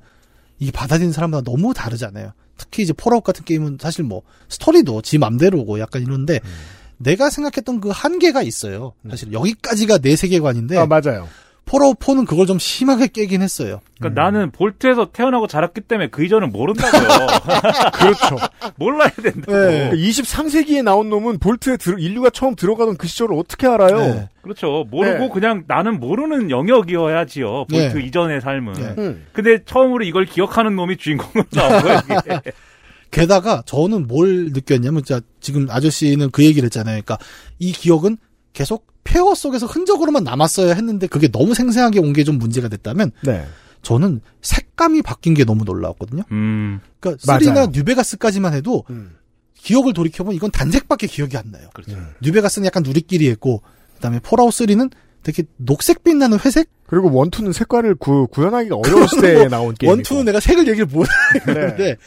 이게 0.57 0.71
받아들이는 0.71 1.11
사람마다 1.11 1.43
너무 1.43 1.73
다르잖아요. 1.73 2.31
특히 2.57 2.83
이제 2.83 2.93
Fallout 2.93 3.23
같은 3.23 3.43
게임은 3.43 3.77
사실 3.81 4.05
뭐 4.05 4.21
스토리도 4.47 5.01
지 5.01 5.17
맘대로고 5.17 5.79
약간 5.79 6.01
이런데 6.01 6.39
음. 6.43 6.49
내가 6.97 7.29
생각했던 7.29 7.81
그 7.81 7.89
한계가 7.89 8.41
있어요. 8.41 8.93
사실 9.09 9.33
여기까지가 9.33 9.97
내 9.97 10.15
세계관인데 10.15 10.77
아 10.77 10.85
맞아요. 10.85 11.27
Fallout 11.65 11.97
4는 11.97 12.27
그걸 12.27 12.45
좀 12.45 12.59
심하게 12.59 13.07
깨긴 13.07 13.41
했어요. 13.41 13.79
그러니까 13.99 14.21
나는 14.21 14.51
vault에서 14.51 15.11
태어나고 15.11 15.47
자랐기 15.47 15.81
때문에 15.81 16.09
그 16.09 16.23
이전은 16.25 16.51
모른다고요. 16.51 17.27
그렇죠. 17.95 18.37
몰라야 18.75 19.09
된다고. 19.09 19.51
네. 19.53 19.91
23세기에 19.91 20.83
나온 20.83 21.09
놈은 21.09 21.39
볼트에 21.39 21.77
들- 21.77 21.99
인류가 21.99 22.29
처음 22.31 22.55
들어가던 22.55 22.97
그 22.97 23.07
시절을 23.07 23.37
어떻게 23.37 23.65
알아요? 23.67 23.97
네. 23.97 24.29
그렇죠. 24.41 24.85
모르고 24.91 25.19
네. 25.19 25.29
그냥 25.33 25.63
나는 25.67 25.99
모르는 25.99 26.51
영역이어야지요. 26.51 27.65
볼트 27.69 27.97
네. 27.97 28.05
이전의 28.05 28.41
삶은. 28.41 28.73
네. 28.73 28.95
음. 28.97 29.25
근데 29.31 29.63
처음으로 29.63 30.03
이걸 30.03 30.25
기억하는 30.25 30.75
놈이 30.75 30.97
주인공으로 30.97 31.45
나온 31.53 31.81
거예요. 31.81 31.99
게다가 33.09 33.61
저는 33.65 34.07
뭘 34.07 34.51
느꼈냐면 34.53 35.03
진짜 35.03 35.21
지금 35.39 35.67
아저씨는 35.69 36.31
그 36.31 36.43
얘기를 36.43 36.65
했잖아요. 36.65 36.93
그러니까 37.03 37.17
이 37.59 37.71
기억은 37.71 38.17
계속 38.53 38.87
폐허 39.03 39.35
속에서 39.35 39.65
흔적으로만 39.65 40.23
남았어야 40.23 40.73
했는데 40.73 41.07
그게 41.07 41.27
너무 41.27 41.53
생생하게 41.53 41.99
온 41.99 42.13
게 42.13 42.23
좀 42.23 42.37
문제가 42.37 42.67
됐다면 42.69 43.11
네. 43.23 43.45
저는 43.81 44.21
색감이 44.41 45.01
바뀐 45.01 45.33
게 45.33 45.43
너무 45.43 45.65
놀라웠거든요. 45.65 46.23
음, 46.31 46.79
그러니까 46.99 47.21
맞아요. 47.27 47.39
three나 47.39 47.65
New 47.73 47.88
Vegas까지만 47.88 48.53
해도 48.53 48.85
음. 48.89 49.15
기억을 49.55 49.93
돌이켜보면 49.93 50.35
이건 50.35 50.51
단색밖에 50.51 51.07
기억이 51.07 51.35
안 51.37 51.51
나요. 51.51 51.69
그렇죠. 51.73 51.97
New 52.21 52.32
Vegas는 52.32 52.65
약간 52.65 52.83
누리끼리 52.83 53.29
했고 53.29 53.61
그다음에 53.95 54.19
Fallout 54.19 54.53
3는 54.53 54.91
되게 55.23 55.43
녹색 55.57 56.03
빛 56.03 56.15
나는 56.15 56.37
회색 56.39 56.69
그리고 56.87 57.11
one 57.11 57.24
two는 57.24 57.53
색깔을 57.53 57.95
구, 57.95 58.27
구현하기가 58.27 58.75
어려운 58.75 59.07
시대에 59.07 59.47
나온 59.47 59.73
게임. 59.73 59.89
one 59.89 60.00
two는 60.00 60.25
내가 60.25 60.39
색을 60.39 60.67
얘기를 60.67 60.85
못 60.85 61.05
네. 61.47 61.53
하는데 61.53 61.97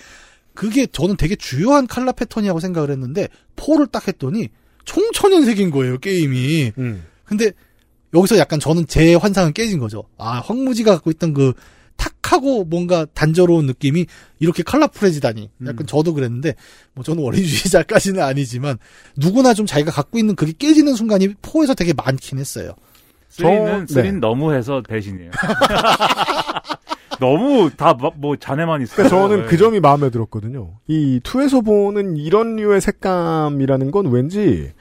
그게 0.54 0.86
저는 0.86 1.16
되게 1.16 1.34
주요한 1.36 1.86
칼라 1.86 2.12
패턴이라고 2.12 2.60
생각을 2.60 2.90
했는데 2.90 3.28
four를 3.56 3.86
딱 3.86 4.06
했더니 4.08 4.48
총천연색인 4.86 5.70
거예요 5.70 5.98
게임이. 5.98 6.72
음. 6.78 7.04
근데 7.24 7.50
여기서 8.14 8.38
약간 8.38 8.58
저는 8.58 8.86
제 8.86 9.14
환상은 9.14 9.52
깨진 9.52 9.78
거죠. 9.78 10.04
아 10.16 10.40
황무지가 10.40 10.92
갖고 10.94 11.10
있던 11.10 11.34
그 11.34 11.52
탁하고 11.96 12.64
뭔가 12.64 13.06
단조로운 13.14 13.66
느낌이 13.66 14.06
이렇게 14.38 14.62
컬러풀해지다니. 14.62 15.50
약간 15.66 15.86
저도 15.86 16.14
그랬는데 16.14 16.54
뭐 16.94 17.04
저는 17.04 17.22
원리주의자까지는 17.22 18.22
아니지만 18.22 18.78
누구나 19.16 19.52
좀 19.54 19.66
자기가 19.66 19.90
갖고 19.90 20.18
있는 20.18 20.34
그게 20.36 20.52
깨지는 20.58 20.94
순간이 20.94 21.34
포에서 21.42 21.74
되게 21.74 21.92
많긴 21.92 22.38
했어요. 22.38 22.72
쓰리는 23.28 23.86
저- 23.86 23.94
쓰리는 23.94 24.14
네. 24.14 24.20
너무해서 24.20 24.82
배신이에요. 24.88 25.30
너무 27.18 27.70
다 27.76 27.94
뭐 28.16 28.36
자네만 28.36 28.82
있어요. 28.82 28.96
그러니까 28.96 29.16
저는 29.16 29.42
네. 29.42 29.46
그 29.46 29.56
점이 29.56 29.80
마음에 29.80 30.10
들었거든요. 30.10 30.74
이 30.86 31.20
투에서 31.22 31.60
보는 31.60 32.16
이런 32.16 32.56
류의 32.56 32.80
색감이라는 32.80 33.90
건 33.90 34.06
왠지 34.06 34.72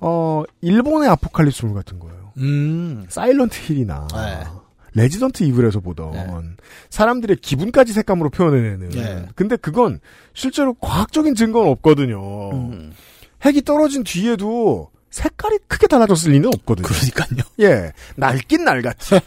어 0.00 0.42
일본의 0.60 1.08
아포칼립스물 1.08 1.74
같은 1.74 1.98
거예요. 1.98 2.32
음. 2.38 3.04
사일런트 3.08 3.58
힐이나 3.62 4.06
네. 4.12 4.44
레지던트 4.94 5.42
이블에서 5.44 5.80
보던 5.80 6.12
네. 6.12 6.26
사람들의 6.90 7.36
기분까지 7.36 7.92
색감으로 7.92 8.30
표현해내는. 8.30 8.88
네. 8.90 9.26
근데 9.34 9.56
그건 9.56 10.00
실제로 10.34 10.74
과학적인 10.74 11.34
증거는 11.34 11.70
없거든요. 11.72 12.50
음. 12.52 12.92
핵이 13.44 13.62
떨어진 13.62 14.04
뒤에도 14.04 14.90
색깔이 15.10 15.58
크게 15.68 15.86
달라졌을 15.88 16.32
리는 16.32 16.48
없거든요. 16.54 16.86
그러니까요. 16.86 17.40
예, 17.60 17.92
낡긴 18.16 18.64
낡았지. 18.64 19.20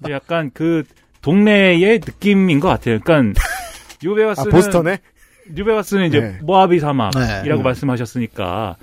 근데 0.00 0.12
약간 0.12 0.50
그 0.54 0.84
동네의 1.22 2.00
느낌인 2.00 2.60
것 2.60 2.68
같아요. 2.68 2.98
그러니까 3.00 3.40
아, 3.40 3.94
뉴베가스는 4.02 4.50
보스턴에 4.50 4.98
뉴베가스는 5.54 6.06
이제 6.06 6.20
네. 6.20 6.38
모하비 6.42 6.78
사막이라고 6.80 7.56
네. 7.56 7.62
말씀하셨으니까 7.62 8.76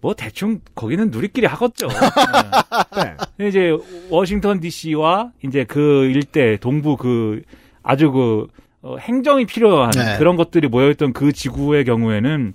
뭐 0.00 0.14
대충 0.14 0.60
거기는 0.74 1.10
누리끼리 1.10 1.46
하겠죠. 1.46 1.88
네. 2.96 3.14
네. 3.36 3.48
이제 3.48 3.76
워싱턴 4.08 4.60
D.C.와 4.60 5.32
이제 5.44 5.64
그 5.64 6.04
일대 6.04 6.56
동부 6.56 6.96
그 6.96 7.42
아주 7.82 8.10
그 8.10 8.46
어, 8.82 8.96
행정이 8.96 9.44
필요한 9.44 9.90
네. 9.90 10.16
그런 10.18 10.36
것들이 10.36 10.68
모여있던 10.68 11.12
그 11.12 11.32
지구의 11.32 11.84
경우에는 11.84 12.54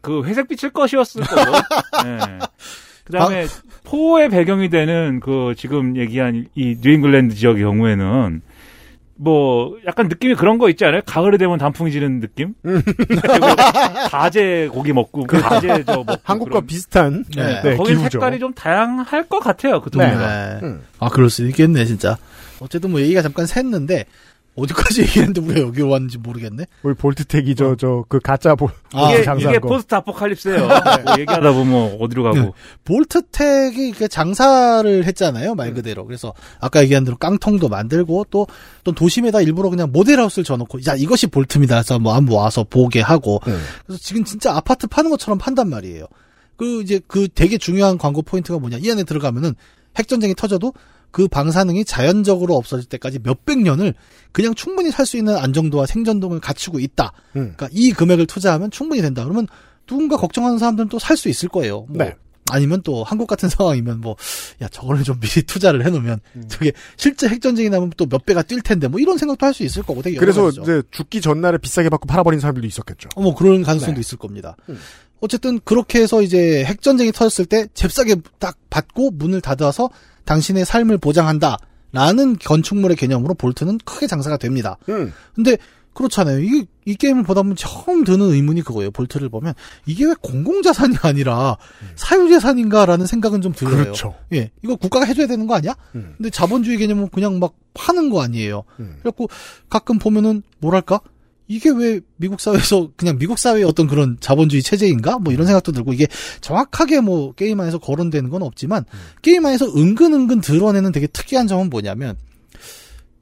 그 0.00 0.22
회색빛일 0.24 0.70
것이었을 0.70 1.22
거고. 1.22 1.52
네. 2.04 2.38
그다음에 3.04 3.46
four의 3.84 4.30
배경이 4.30 4.70
되는 4.70 5.20
그 5.20 5.54
지금 5.56 5.96
얘기한 5.96 6.46
이 6.54 6.76
뉴잉글랜드 6.80 7.34
지역의 7.34 7.62
경우에는 7.62 8.42
뭐 9.16 9.76
약간 9.86 10.08
느낌이 10.08 10.34
그런 10.34 10.58
거 10.58 10.68
있지 10.68 10.84
않아요? 10.84 11.00
가을이 11.06 11.38
되면 11.38 11.56
단풍이 11.58 11.92
지는 11.92 12.20
느낌? 12.20 12.54
가재 14.10 14.68
고기 14.72 14.92
먹고 14.92 15.24
가재 15.24 15.84
저 15.84 15.92
먹고 15.98 16.14
한국과 16.22 16.50
그런- 16.50 16.66
비슷한 16.66 17.24
네. 17.36 17.62
네, 17.62 17.76
거기 17.76 17.90
기후죠. 17.90 18.10
색깔이 18.18 18.38
좀 18.38 18.52
다양할 18.54 19.28
것 19.28 19.38
같아요 19.40 19.80
그 19.80 19.90
네. 19.90 19.98
동네가. 19.98 20.26
네. 20.54 20.60
음. 20.66 20.82
아, 20.98 21.08
그럴 21.08 21.30
수 21.30 21.46
있겠네, 21.46 21.84
진짜. 21.84 22.16
어쨌든 22.60 22.90
뭐 22.90 23.00
얘기가 23.00 23.22
잠깐 23.22 23.44
샜는데, 23.46 24.04
어디까지 24.56 25.02
얘기했는데 25.02 25.40
우리가 25.40 25.60
여기로 25.66 25.88
왔는지 25.88 26.18
모르겠네. 26.18 26.66
우리 26.84 26.94
볼트텍이 26.94 27.56
저 27.56 27.74
저 27.76 28.04
그 28.08 28.20
가짜 28.20 28.54
볼 28.54 28.70
아, 28.92 29.12
이게, 29.12 29.24
이게 29.40 29.58
거. 29.58 29.68
포스트 29.68 29.94
아포칼립스예요. 29.96 30.66
뭐 30.68 31.18
얘기하다 31.18 31.52
보면 31.52 31.96
어디로 32.00 32.22
가고. 32.22 32.36
네. 32.36 32.52
볼트텍이 32.84 33.92
그 33.92 34.06
장사를 34.08 35.04
했잖아요, 35.04 35.54
말 35.54 35.74
그대로. 35.74 36.04
그래서 36.04 36.32
아까 36.60 36.82
얘기한 36.82 37.04
대로 37.04 37.16
깡통도 37.16 37.68
만들고 37.68 38.26
또, 38.30 38.46
또 38.84 38.92
도심에다 38.92 39.40
일부러 39.40 39.70
그냥 39.70 39.90
모델하우스를 39.92 40.44
져놓고, 40.44 40.78
야, 40.86 40.94
이것이 40.94 41.26
볼트입니다. 41.26 41.76
해서 41.76 41.98
뭐 41.98 42.14
한번 42.14 42.36
와서 42.36 42.64
보게 42.64 43.00
하고. 43.00 43.40
네. 43.46 43.54
그래서 43.86 44.00
지금 44.00 44.22
진짜 44.24 44.54
아파트 44.54 44.86
파는 44.86 45.10
것처럼 45.10 45.38
판단 45.38 45.68
말이에요. 45.68 46.06
그 46.56 46.82
이제 46.82 47.00
그 47.08 47.26
되게 47.34 47.58
중요한 47.58 47.98
광고 47.98 48.22
포인트가 48.22 48.58
뭐냐. 48.60 48.78
이 48.80 48.90
안에 48.90 49.02
들어가면은 49.02 49.54
핵전쟁이 49.98 50.34
터져도 50.36 50.72
그 51.14 51.28
방사능이 51.28 51.84
자연적으로 51.84 52.56
없어질 52.56 52.88
때까지 52.88 53.20
몇백 53.22 53.60
년을 53.60 53.94
그냥 54.32 54.52
충분히 54.56 54.90
살 54.90 55.06
수 55.06 55.16
있는 55.16 55.36
안정도와 55.36 55.86
생존동을 55.86 56.40
갖추고 56.40 56.80
있다. 56.80 57.12
음. 57.36 57.54
그러니까 57.56 57.68
이 57.70 57.92
금액을 57.92 58.26
투자하면 58.26 58.72
충분히 58.72 59.00
된다. 59.00 59.22
그러면 59.22 59.46
누군가 59.86 60.16
걱정하는 60.16 60.58
사람들은 60.58 60.88
또 60.88 60.98
살 60.98 61.16
수 61.16 61.28
있을 61.28 61.48
거예요. 61.48 61.86
뭐 61.88 61.98
네. 62.04 62.16
아니면 62.50 62.82
또 62.82 63.04
한국 63.04 63.26
같은 63.28 63.48
상황이면 63.48 64.00
뭐, 64.00 64.16
야, 64.60 64.66
저거를 64.68 65.04
좀 65.04 65.20
미리 65.20 65.42
투자를 65.44 65.86
해놓으면, 65.86 66.18
저게 66.48 66.72
실제 66.96 67.28
핵전쟁이 67.28 67.70
나면 67.70 67.90
또 67.96 68.06
몇 68.06 68.26
배가 68.26 68.42
뛸 68.42 68.60
텐데, 68.60 68.88
뭐 68.88 68.98
이런 68.98 69.16
생각도 69.16 69.46
할 69.46 69.54
수 69.54 69.62
있을 69.62 69.82
거고 69.84 70.02
되게 70.02 70.18
그래서 70.18 70.42
가지죠. 70.46 70.62
이제 70.62 70.82
죽기 70.90 71.20
전날에 71.20 71.56
비싸게 71.58 71.88
받고 71.90 72.06
팔아버린 72.08 72.40
사람들도 72.40 72.66
있었겠죠. 72.66 73.08
어, 73.14 73.22
뭐 73.22 73.34
그런 73.36 73.62
가능성도 73.62 73.94
네. 73.94 74.00
있을 74.00 74.18
겁니다. 74.18 74.56
음. 74.68 74.78
어쨌든 75.20 75.60
그렇게 75.64 76.02
해서 76.02 76.20
이제 76.22 76.64
핵전쟁이 76.64 77.12
터졌을 77.12 77.46
때 77.46 77.66
잽싸게 77.72 78.16
딱 78.40 78.58
받고 78.68 79.12
문을 79.12 79.40
닫아서 79.40 79.88
당신의 80.24 80.64
삶을 80.64 80.98
보장한다. 80.98 81.58
라는 81.92 82.36
건축물의 82.36 82.96
개념으로 82.96 83.34
볼트는 83.34 83.78
크게 83.84 84.08
장사가 84.08 84.36
됩니다. 84.36 84.76
음. 84.88 85.12
근데 85.34 85.56
그렇잖아요. 85.94 86.40
이게 86.40 86.66
이 86.84 86.96
게임을 86.96 87.22
보다 87.22 87.42
보면 87.42 87.56
처음 87.56 88.04
드는 88.04 88.32
의문이 88.32 88.62
그거예요. 88.62 88.90
볼트를 88.90 89.28
보면 89.28 89.54
이게 89.86 90.04
왜 90.04 90.14
공공자산이 90.20 90.96
아니라 91.02 91.56
사유재산인가라는 91.94 93.06
생각은 93.06 93.40
좀 93.40 93.52
들어요. 93.52 93.76
음. 93.76 93.82
그렇죠. 93.84 94.14
예, 94.32 94.50
이거 94.62 94.74
국가가 94.74 95.06
해줘야 95.06 95.28
되는 95.28 95.46
거 95.46 95.54
아니야? 95.54 95.74
음. 95.94 96.14
근데 96.16 96.30
자본주의 96.30 96.76
개념은 96.78 97.10
그냥 97.10 97.38
막 97.38 97.54
파는 97.74 98.10
거 98.10 98.22
아니에요. 98.22 98.64
음. 98.80 98.96
그래갖고 99.00 99.28
가끔 99.70 99.98
보면은 99.98 100.42
뭐랄까 100.58 101.00
이게 101.46 101.70
왜 101.70 102.00
미국 102.16 102.40
사회에서 102.40 102.90
그냥 102.96 103.18
미국 103.18 103.38
사회의 103.38 103.64
어떤 103.64 103.86
그런 103.86 104.16
자본주의 104.20 104.62
체제인가 104.62 105.18
뭐 105.18 105.32
이런 105.32 105.46
생각도 105.46 105.72
들고 105.72 105.92
이게 105.92 106.06
정확하게 106.40 107.00
뭐 107.00 107.32
게임 107.32 107.60
안에서 107.60 107.78
거론되는 107.78 108.30
건 108.30 108.42
없지만 108.42 108.84
게임 109.22 109.44
안에서 109.44 109.66
은근은근 109.66 110.40
드러내는 110.40 110.92
되게 110.92 111.06
특이한 111.06 111.46
점은 111.46 111.68
뭐냐면 111.68 112.16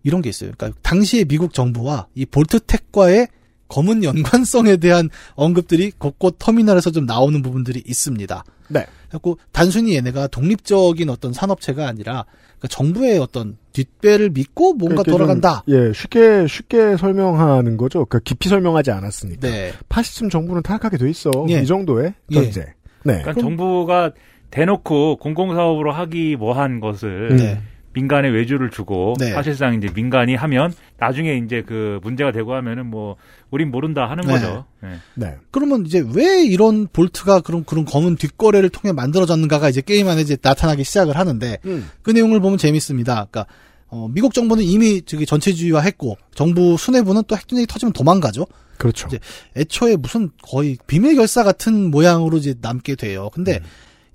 이런 0.05 0.23
게 0.23 0.29
있어요. 0.29 0.53
그러니까 0.57 0.79
당시의 0.83 1.25
미국 1.25 1.53
정부와 1.53 2.07
이 2.15 2.27
볼트텍과의 2.27 3.29
검은 3.69 4.05
연관성에 4.05 4.77
대한 4.77 5.09
언급들이 5.35 5.93
곳곳 5.99 6.37
터미널에서 6.39 6.91
좀 6.91 7.07
나오는 7.07 7.41
부분들이 7.41 7.83
있습니다. 7.87 8.45
네. 8.69 8.87
그래고 9.09 9.39
단순히 9.51 9.97
얘네가 9.97 10.27
독립적인 10.29 11.09
어떤 11.09 11.33
산업체가 11.33 11.89
아니라 11.89 12.27
그러니까 12.63 12.69
정부의 12.69 13.19
어떤 13.19 13.57
뒷배를 13.73 14.31
믿고 14.31 14.75
뭔가 14.75 15.03
좀, 15.03 15.13
돌아간다. 15.13 15.65
예, 15.69 15.93
쉽게 15.93 16.47
쉽게 16.47 16.97
설명하는 16.97 17.77
거죠. 17.77 18.05
그 18.05 18.21
깊이 18.21 18.49
설명하지 18.49 18.93
않았으니까. 18.93 19.49
네. 19.49 19.73
파시즘 19.89 20.31
정부는 20.31 20.63
타락하게 20.63 20.97
돼 20.97 21.11
있어. 21.11 21.31
예. 21.49 21.63
이 21.63 21.67
정도의 21.67 22.15
예. 22.31 22.35
전제. 22.35 22.61
네. 23.05 23.23
그러니까 23.23 23.35
정부가 23.35 24.13
대놓고 24.51 25.17
공공사업으로 25.17 25.93
하기 25.93 26.37
뭐한 26.37 26.79
것을 26.79 27.37
네. 27.37 27.61
민간에 27.93 28.29
외주를 28.29 28.71
주고 28.71 29.15
네. 29.19 29.33
사실상 29.33 29.75
이제 29.75 29.89
민간이 29.95 30.35
하면 30.35 30.73
나중에 30.99 31.37
이제 31.45 31.63
그 31.67 32.01
문제가 32.03 32.33
되고 32.33 32.55
하면은 32.55 32.87
뭐 32.87 33.17
우린 33.51 33.71
모른다 33.71 34.09
하는 34.09 34.25
네. 34.25 34.33
거죠. 34.33 34.65
네. 34.83 34.91
네. 35.15 35.37
그러면 35.51 35.85
이제 35.87 36.05
왜 36.15 36.45
이런 36.45 36.87
볼트가 36.87 37.41
그런 37.41 37.65
그런 37.65 37.85
검은 37.85 38.17
뒷거래를 38.17 38.71
통해 38.71 38.93
만들어졌는가가 38.93 39.69
이제 39.69 39.81
게임 39.81 40.09
안에 40.09 40.23
이제 40.23 40.37
나타나기 40.41 40.85
시작을 40.85 41.17
하는데 41.17 41.59
음. 41.67 41.89
그 42.03 42.11
내용을 42.11 42.41
보면 42.41 42.59
재밌습니다. 42.59 43.27
그러니까 43.31 43.47
어, 43.89 44.09
미국 44.11 44.33
정부는 44.33 44.65
이미 44.65 45.03
저기 45.03 45.27
전체주의화했고 45.27 46.17
정부 46.35 46.77
수뇌부는 46.79 47.25
또 47.27 47.37
핵전쟁이 47.37 47.67
터지면 47.67 47.93
도망가죠. 47.93 48.47
그렇죠. 48.79 49.07
이제 49.09 49.19
애초에 49.57 49.97
무슨 49.97 50.31
거의 50.43 50.79
비밀 50.87 51.15
결사 51.15 51.45
같은 51.45 51.91
모양으로 51.91 52.39
이제 52.39 52.55
남게 52.61 52.97
돼요. 52.97 53.29
근데 53.35 53.59
음. 53.59 53.65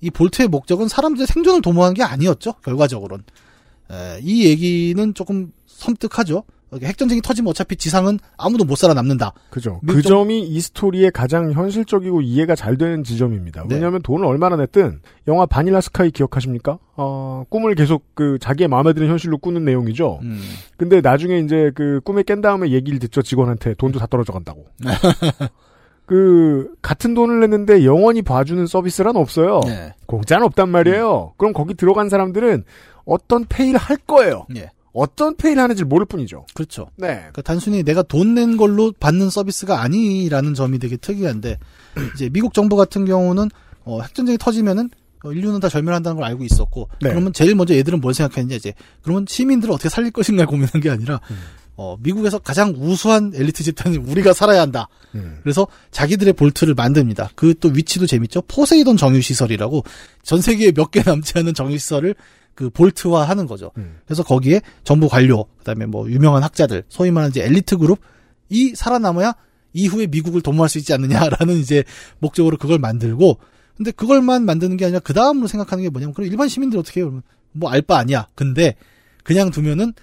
이 0.02 0.10
볼트의 0.10 0.48
목적은 0.48 0.88
사람들의 0.88 1.28
생존을 1.28 1.62
도모하는 1.62 1.94
게 1.94 2.04
아니었죠. 2.04 2.54
결과적으로는 2.64 3.24
에, 3.92 4.20
이 4.22 4.46
얘기는 4.48 5.14
조금 5.14 5.52
섬뜩하죠. 5.66 6.44
핵전쟁이 6.84 7.22
터지면 7.22 7.50
어차피 7.52 7.78
지상은 7.78 8.20
아무도 8.36 8.66
못 8.66 8.76
살아남는다. 8.76 9.32
그죠. 9.50 9.80
그 9.88 10.02
정- 10.02 10.10
점이 10.26 10.42
이 10.42 10.60
스토리의 10.60 11.12
가장 11.12 11.54
현실적이고 11.54 12.22
이해가 12.22 12.56
잘 12.56 12.78
되는 12.78 13.06
지점입니다. 13.06 13.64
네. 13.70 13.76
왜냐하면 13.76 14.02
돈을 14.02 14.26
얼마나 14.26 14.58
냈든 14.58 15.00
영화 15.30 15.46
바닐라 15.46 15.80
스카이 15.80 16.12
기억하십니까? 16.12 16.78
어, 16.98 17.46
꿈을 17.48 17.74
계속 17.76 18.04
그 18.16 18.38
자기의 18.42 18.68
마음에 18.68 18.92
드는 18.92 19.08
현실로 19.08 19.38
꾸는 19.38 19.64
내용이죠. 19.64 20.20
음. 20.24 20.42
근데 20.76 21.00
나중에 21.00 21.40
이제 21.40 21.72
그 21.74 22.02
꿈에 22.04 22.22
깬 22.24 22.42
다음에 22.42 22.70
얘기를 22.72 23.00
듣죠 23.00 23.22
직원한테 23.22 23.74
돈도 23.76 24.00
다 24.00 24.06
떨어져 24.08 24.34
간다고. 24.34 24.66
그 26.06 26.74
같은 26.82 27.14
돈을 27.14 27.42
냈는데 27.42 27.84
영원히 27.86 28.22
봐주는 28.22 28.66
서비스란 28.66 29.16
없어요. 29.18 29.60
네. 29.66 29.94
공짜는 30.06 30.46
없단 30.46 30.70
말이에요. 30.70 31.34
그럼 31.38 31.52
거기 31.54 31.74
들어간 31.74 32.08
사람들은 32.10 32.64
어떤 33.08 33.46
pay를 33.46 33.80
할 33.80 33.98
거예요. 33.98 34.46
예. 34.56 34.70
어떤 34.94 35.36
pay를 35.36 35.62
하는지 35.62 35.84
모를 35.84 36.06
뿐이죠. 36.06 36.46
그렇죠. 36.54 36.90
네. 36.98 37.16
그러니까 37.18 37.42
단순히 37.44 37.84
내가 37.84 38.02
돈 38.04 38.34
낸 38.34 38.58
걸로 38.58 38.92
받는 39.00 39.30
서비스가 39.30 39.82
아니라는 39.82 40.54
점이 40.54 40.80
되게 40.80 40.98
특이한데 40.98 41.58
이제 42.16 42.30
미국 42.30 42.54
정부 42.54 42.76
같은 42.76 43.06
경우는 43.06 43.50
어, 43.84 44.02
핵전쟁이 44.02 44.38
터지면은 44.38 44.90
어, 45.24 45.32
인류는 45.32 45.60
다 45.60 45.70
절멸한다는 45.70 46.16
걸 46.18 46.26
알고 46.26 46.44
있었고 46.44 46.90
네. 47.02 47.10
그러면 47.10 47.32
제일 47.34 47.56
먼저 47.56 47.74
얘들은 47.76 48.02
뭘 48.02 48.14
생각했냐 48.14 48.56
이제 48.56 48.74
그러면 49.02 49.26
시민들을 49.28 49.74
어떻게 49.74 49.90
살릴 49.90 50.12
것인가 50.12 50.46
고민한 50.46 50.82
게 50.82 50.90
아니라 50.90 51.20
음. 51.32 51.38
어, 51.80 51.96
미국에서 52.02 52.40
가장 52.40 52.74
우수한 52.76 53.32
엘리트 53.36 53.64
집단이 53.64 53.98
우리가 53.98 54.34
살아야 54.34 54.62
한다. 54.62 54.88
음. 55.14 55.38
그래서 55.44 55.68
자기들의 55.92 56.34
Vault를 56.34 56.74
만듭니다. 56.74 57.30
그 57.36 57.54
또 57.54 57.70
위치도 57.70 58.08
재밌죠. 58.08 58.42
포세이돈 58.48 58.98
정유시설이라고 58.98 59.84
전 60.24 60.42
세계에 60.42 60.72
몇 60.72 60.90
개 60.90 61.04
남지 61.04 61.34
않은 61.38 61.54
정유시설을 61.54 62.16
그 62.58 62.72
볼트화 62.72 63.24
하는 63.24 63.46
거죠. 63.46 63.72
음. 63.78 64.00
그래서 64.06 64.24
거기에 64.24 64.62
정부 64.84 65.08
관료, 65.08 65.46
그다음에 65.60 65.86
뭐 65.86 66.10
유명한 66.10 66.42
학자들, 66.42 66.86
소위 66.90 67.12
말하는 67.12 67.30
이제 67.30 67.44
엘리트 67.44 67.78
그룹이 67.78 68.74
살아남아야 68.76 69.36
이후에 69.74 70.08
미국을 70.08 70.42
도모할 70.42 70.68
수 70.68 70.80
있지 70.80 70.92
않느냐라는 70.92 71.56
이제 71.58 71.84
목적으로 72.18 72.58
그걸 72.58 72.80
만들고, 72.80 73.38
근데 73.76 73.92
그걸만 73.92 74.44
만드는 74.44 74.76
게 74.76 74.86
아니라 74.86 75.00
그 75.02 75.14
다음으로 75.14 75.46
생각하는 75.46 75.84
게 75.84 75.90
뭐냐면, 75.92 76.16
그럼 76.16 76.28
일반 76.32 76.50
시민들 76.50 76.80
어떻게 76.80 77.00
해요? 77.00 77.06
그러면 77.06 77.22
뭐알 77.52 77.84
바 77.84 78.00
아니야. 78.00 78.28
근데 78.34 78.76
그냥 79.24 79.52
두면은 79.52 79.94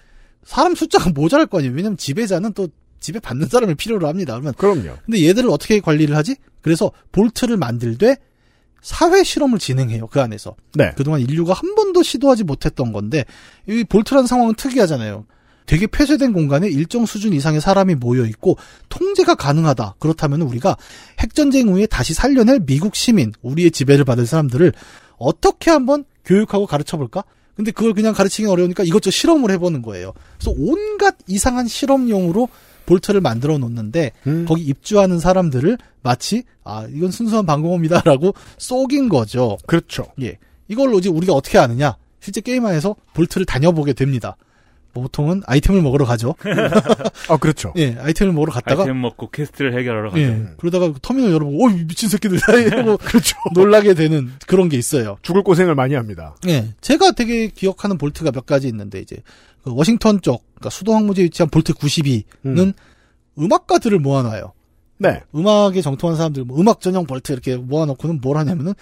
사람 0.44 0.76
숫자가 0.76 1.11
모자랄 1.11 1.46
거 1.46 1.59
아니에요. 1.59 1.74
왜냐면 1.74 1.96
지배자는 1.96 2.52
또 2.52 2.68
집에 3.00 3.18
받는 3.18 3.48
사람을 3.48 3.74
필요로 3.74 4.07
합니다. 4.07 4.34
그러면 4.34 4.55
그럼요. 4.55 4.96
근데 5.05 5.26
얘들을 5.26 5.50
어떻게 5.50 5.80
관리를 5.80 6.16
하지? 6.16 6.36
그래서 6.61 6.92
볼트를 7.11 7.57
만들되 7.57 8.16
사회 8.85 9.24
실험을 9.24 9.59
진행해요. 9.59 10.09
그 10.09 10.20
안에서. 10.20 10.55
네. 10.74 10.93
그동안 10.95 11.20
인류가 11.20 11.55
한 11.55 11.74
번도 11.74 12.03
시도하지 12.03 12.45
못했던 12.45 12.93
건데 12.93 13.24
이 13.66 13.82
볼트라는 13.82 14.26
상황은 14.26 14.55
특이하잖아요. 14.57 15.24
되게 15.64 15.87
폐쇄된 15.87 16.35
공간에 16.35 16.68
일정 16.68 17.07
수준 17.07 17.32
이상의 17.32 17.62
사람이 17.62 17.95
모여 17.95 18.26
있고 18.26 18.59
통제가 18.91 19.37
가능하다. 19.37 19.95
그렇다면 19.99 20.43
우리가 20.43 20.76
핵 21.18 21.35
전쟁 21.35 21.68
후에 21.68 21.87
다시 21.87 22.12
살려낼 22.12 22.61
미국 22.66 22.95
시민, 22.95 23.32
우리의 23.41 23.70
지배를 23.70 24.05
받을 24.05 24.26
사람들을 24.26 24.74
어떻게 25.16 25.70
한번 25.70 26.05
교육하고 26.26 26.66
가르쳐 26.66 26.99
볼까? 26.99 27.24
근데 27.57 27.70
그걸 27.70 27.95
그냥 27.95 28.12
가르치긴 28.12 28.51
어려우니까 28.51 28.82
이것저것 28.82 29.12
실험을 29.12 29.51
해보는 29.53 29.80
거예요. 29.80 30.12
그래서 30.39 30.55
온갖 30.59 31.16
이상한 31.26 31.66
실험용으로 31.66 32.49
볼트를 32.87 33.20
만들어 33.20 33.59
놓는데 33.59 34.12
음. 34.26 34.45
거기 34.47 34.62
입주하는 34.62 35.18
사람들을 35.18 35.78
마치 36.03 36.45
아 36.64 36.87
이건 36.93 37.11
순수한 37.11 37.47
방공업이다라고 37.47 38.35
쏘긴 38.59 39.09
거죠. 39.09 39.59
그렇죠. 39.66 40.07
예. 40.20 40.39
이걸로 40.68 40.99
이제 40.99 41.09
우리가 41.09 41.32
어떻게 41.32 41.59
아느냐? 41.59 41.97
실제 42.20 42.41
게임 42.41 42.64
안에서 42.64 42.97
Vault를 43.14 43.45
다녀보게 43.47 43.93
됩니다. 43.93 44.37
보통은 44.95 45.43
아이템을 45.47 45.82
먹으러 45.82 46.05
가죠. 46.05 46.37
아 47.28 47.37
그렇죠. 47.37 47.72
예, 47.76 47.97
아이템을 47.99 48.32
먹으러 48.32 48.53
갔다가 48.53 48.82
아이템 48.82 49.01
먹고 49.01 49.28
quest를 49.30 49.76
해결하러 49.76 50.11
가죠. 50.11 50.22
예, 50.22 50.47
그러다가 50.57 50.93
터미널 51.03 51.32
열어보고 51.32 51.66
어 51.66 51.68
미친 51.68 52.09
새끼들 52.09 52.39
하고 52.78 52.97
그렇죠. 53.03 53.37
놀라게 53.55 53.95
되는 53.95 54.30
그런 54.47 54.68
게 54.68 54.78
있어요. 54.78 55.18
죽을 55.22 55.43
고생을 55.43 55.74
많이 55.74 55.95
합니다. 55.95 56.37
예, 56.47 56.72
제가 56.80 57.11
되게 57.12 57.49
기억하는 57.49 57.99
Vault가 57.99 58.30
몇 58.30 58.47
가지 58.47 58.68
있는데 58.68 59.01
이제 59.01 59.16
그 59.64 59.74
워싱턴 59.74 60.20
쪽, 60.20 60.45
그러니까 60.64 60.70
수도 60.70 60.94
황무지에 60.95 61.24
위치한 61.24 61.48
Vault 61.51 61.74
92는 61.74 62.24
음. 62.46 62.72
음악가들을 63.38 63.99
모아놔요. 63.98 64.52
네. 64.98 65.20
음악에 65.34 65.82
정통한 65.82 66.16
사람들, 66.16 66.44
뭐 66.44 66.58
음악 66.60 66.80
전용 66.80 67.04
Vault 67.07 67.32
이렇게 67.32 67.56
모아놓고는 67.56 68.20
뭘 68.22 68.36
하냐면은 68.38 68.72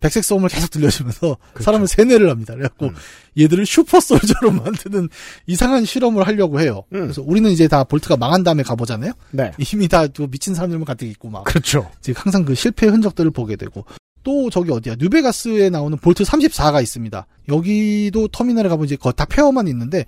백색 0.00 0.24
소음을 0.24 0.48
계속 0.48 0.68
들려주면서 0.70 1.36
사람을 1.60 1.86
세뇌를 1.86 2.28
합니다. 2.28 2.54
그래갖고 2.54 2.90
얘들을 3.38 3.64
super 3.66 4.00
soldier로 4.00 4.50
만드는 4.62 5.08
이상한 5.46 5.84
실험을 5.84 6.26
하려고 6.26 6.60
해요. 6.60 6.82
그래서 6.90 7.22
우리는 7.24 7.48
이제 7.50 7.68
다 7.68 7.84
Vault가 7.84 8.16
망한 8.16 8.42
다음에 8.42 8.62
가보잖아요. 8.64 9.12
네. 9.30 9.52
이미 9.72 9.86
다 9.88 10.04
그 10.04 10.28
미친 10.30 10.54
사람들만 10.54 10.84
가득 10.86 11.06
있고 11.06 11.30
막. 11.30 11.44
그렇죠. 11.44 11.88
이제 12.00 12.12
항상 12.16 12.44
그 12.44 12.54
실패 12.56 12.86
흔적들을 12.88 13.30
보게 13.30 13.54
되고 13.56 13.84
또 14.24 14.50
저기 14.50 14.70
어디야 14.72 14.96
뉴베가스에 14.98 15.70
나오는 15.70 15.96
Vault 15.96 16.24
34가 16.24 16.82
있습니다. 16.82 17.26
여기도 17.48 18.26
터미널에 18.28 18.68
가보면 18.68 18.86
이제 18.86 18.96
거- 18.96 19.12
다 19.12 19.24
폐허만 19.24 19.68
있는데 19.68 20.04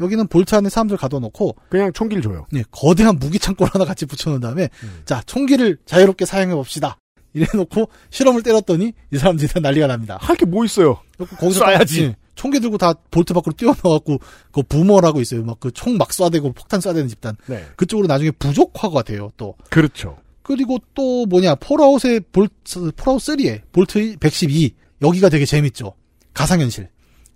여기는 0.00 0.26
Vault 0.28 0.54
안에 0.54 0.68
사람들 0.68 0.96
가둬놓고 0.96 1.56
그냥 1.68 1.92
총기를 1.92 2.22
줘요. 2.22 2.46
네, 2.52 2.62
거대한 2.70 3.18
무기 3.18 3.38
창고를 3.38 3.74
하나 3.74 3.84
같이 3.84 4.06
붙여놓은 4.06 4.40
다음에 4.40 4.68
자 5.04 5.22
총기를 5.26 5.78
자유롭게 5.86 6.24
사용해 6.26 6.54
봅시다. 6.54 6.98
이래놓고 7.34 7.88
실험을 8.10 8.42
때렸더니 8.42 8.92
이 9.12 9.18
사람들이 9.18 9.48
다 9.48 9.60
난리가 9.60 9.86
납니다. 9.86 10.18
할 10.20 10.36
게 10.36 10.46
뭐 10.46 10.64
있어요? 10.64 10.98
거기서 11.38 11.64
쏴야지. 11.66 12.02
예, 12.02 12.16
총기 12.34 12.60
들고 12.60 12.78
다 12.78 12.94
Vault 13.10 13.34
밖으로 13.34 13.52
뛰어나갖고 13.54 14.18
그 14.52 14.62
Boomer라고 14.62 15.20
있어요. 15.20 15.42
막 15.44 15.60
그 15.60 15.70
총 15.70 15.98
막 15.98 16.08
쏴대고 16.08 16.54
폭탄 16.54 16.80
쏴대는 16.80 17.08
집단. 17.10 17.36
네. 17.46 17.64
그쪽으로 17.76 18.06
나중에 18.06 18.30
부족화가 18.30 19.02
돼요. 19.02 19.30
또 19.36 19.54
그렇죠. 19.70 20.16
그리고 20.42 20.78
또 20.94 21.26
뭐냐 21.26 21.56
폴아웃의 21.56 22.20
Vault 22.32 22.92
폴아웃 22.96 23.20
3의 23.20 23.62
Vault 23.72 24.16
112 24.18 24.74
여기가 25.02 25.28
되게 25.28 25.44
재밌죠. 25.44 25.92
가상현실. 26.32 26.88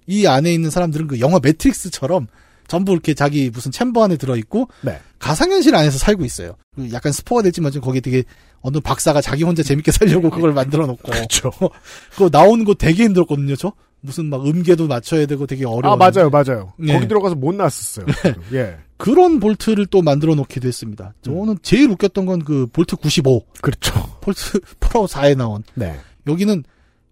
이 0.07 0.27
안에 0.27 0.53
있는 0.53 0.71
사람들은 0.71 1.09
그 1.09 1.21
영화 1.21 1.39
매트릭스처럼 1.43 2.27
전부 2.71 2.93
이렇게 2.93 3.15
자기 3.15 3.51
무슨 3.51 3.73
chamber 3.73 4.05
안에 4.05 4.17
들어있고 4.17 4.69
네. 4.83 5.01
가상현실 5.19 5.75
안에서 5.75 5.99
살고 5.99 6.25
있어요. 6.25 6.55
그 6.77 6.89
약간 6.93 7.11
스포가 7.11 7.43
될지만 7.43 7.73
좀 7.73 7.83
거기 7.83 8.01
되게 8.01 8.23
어느 8.61 8.79
박사가 8.79 9.21
자기 9.21 9.43
혼자 9.43 9.65
재밌게 9.65 9.91
살려고 9.91 10.31
그걸 10.31 10.53
만들어 10.53 10.87
놓고 10.87 11.03
그렇죠. 11.11 11.51
그거 12.15 12.29
나오는 12.31 12.65
거 12.65 12.75
되게 12.75 13.03
힘들었거든요. 13.03 13.57
저 13.57 13.73
무슨 14.03 14.27
막 14.27 14.47
음계도 14.47 14.87
맞춰야 14.87 15.27
되고 15.27 15.49
되게 15.49 15.67
어려워. 15.67 15.95
아 15.95 15.97
맞아요, 15.97 16.31
맞아요. 16.31 16.73
네. 16.79 16.93
거기 16.93 17.09
들어가서 17.09 17.35
못 17.35 17.57
나왔었어요. 17.57 18.07
저도. 18.23 18.41
예. 18.55 18.77
그런 18.97 19.41
Vault를 19.41 19.87
또 19.87 20.01
만들어 20.01 20.37
놓기도 20.37 20.69
했습니다. 20.69 21.13
저는 21.23 21.59
제일 21.63 21.91
웃겼던 21.91 22.25
건 22.25 22.39
그 22.45 22.69
Vault 22.73 22.95
95. 22.97 23.47
그렇죠. 23.61 23.93
Vault 24.21 24.61
폴아웃 24.79 25.09
4에 25.09 25.37
나온. 25.37 25.65
네. 25.75 25.99
여기는 26.29 26.63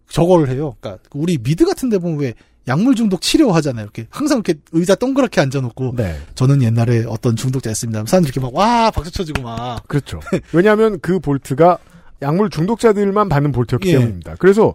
저거를 0.08 0.50
해요. 0.50 0.76
그러니까 0.80 1.02
우리 1.14 1.36
미드 1.36 1.64
같은 1.64 1.88
데 1.88 1.98
보면 1.98 2.18
왜 2.20 2.34
약물 2.68 2.94
중독 2.94 3.20
치료하잖아요. 3.22 3.82
이렇게 3.84 4.06
항상 4.10 4.38
이렇게 4.44 4.60
의자 4.72 4.94
동그랗게 4.94 5.40
앉아놓고 5.40 5.94
네. 5.96 6.16
저는 6.34 6.62
옛날에 6.62 7.04
어떤 7.08 7.34
중독자였습니다. 7.36 8.04
사람들이 8.06 8.32
이렇게 8.34 8.40
막 8.40 8.54
와 8.54 8.90
박수 8.90 9.10
쳐주고 9.10 9.42
막 9.42 9.86
그렇죠. 9.88 10.20
왜냐하면 10.52 10.98
그 11.00 11.18
볼트가 11.20 11.78
약물 12.22 12.50
중독자들만 12.50 13.28
받는 13.28 13.52
볼트였기 13.52 13.88
예. 13.88 13.92
때문입니다. 13.92 14.34
그래서 14.38 14.74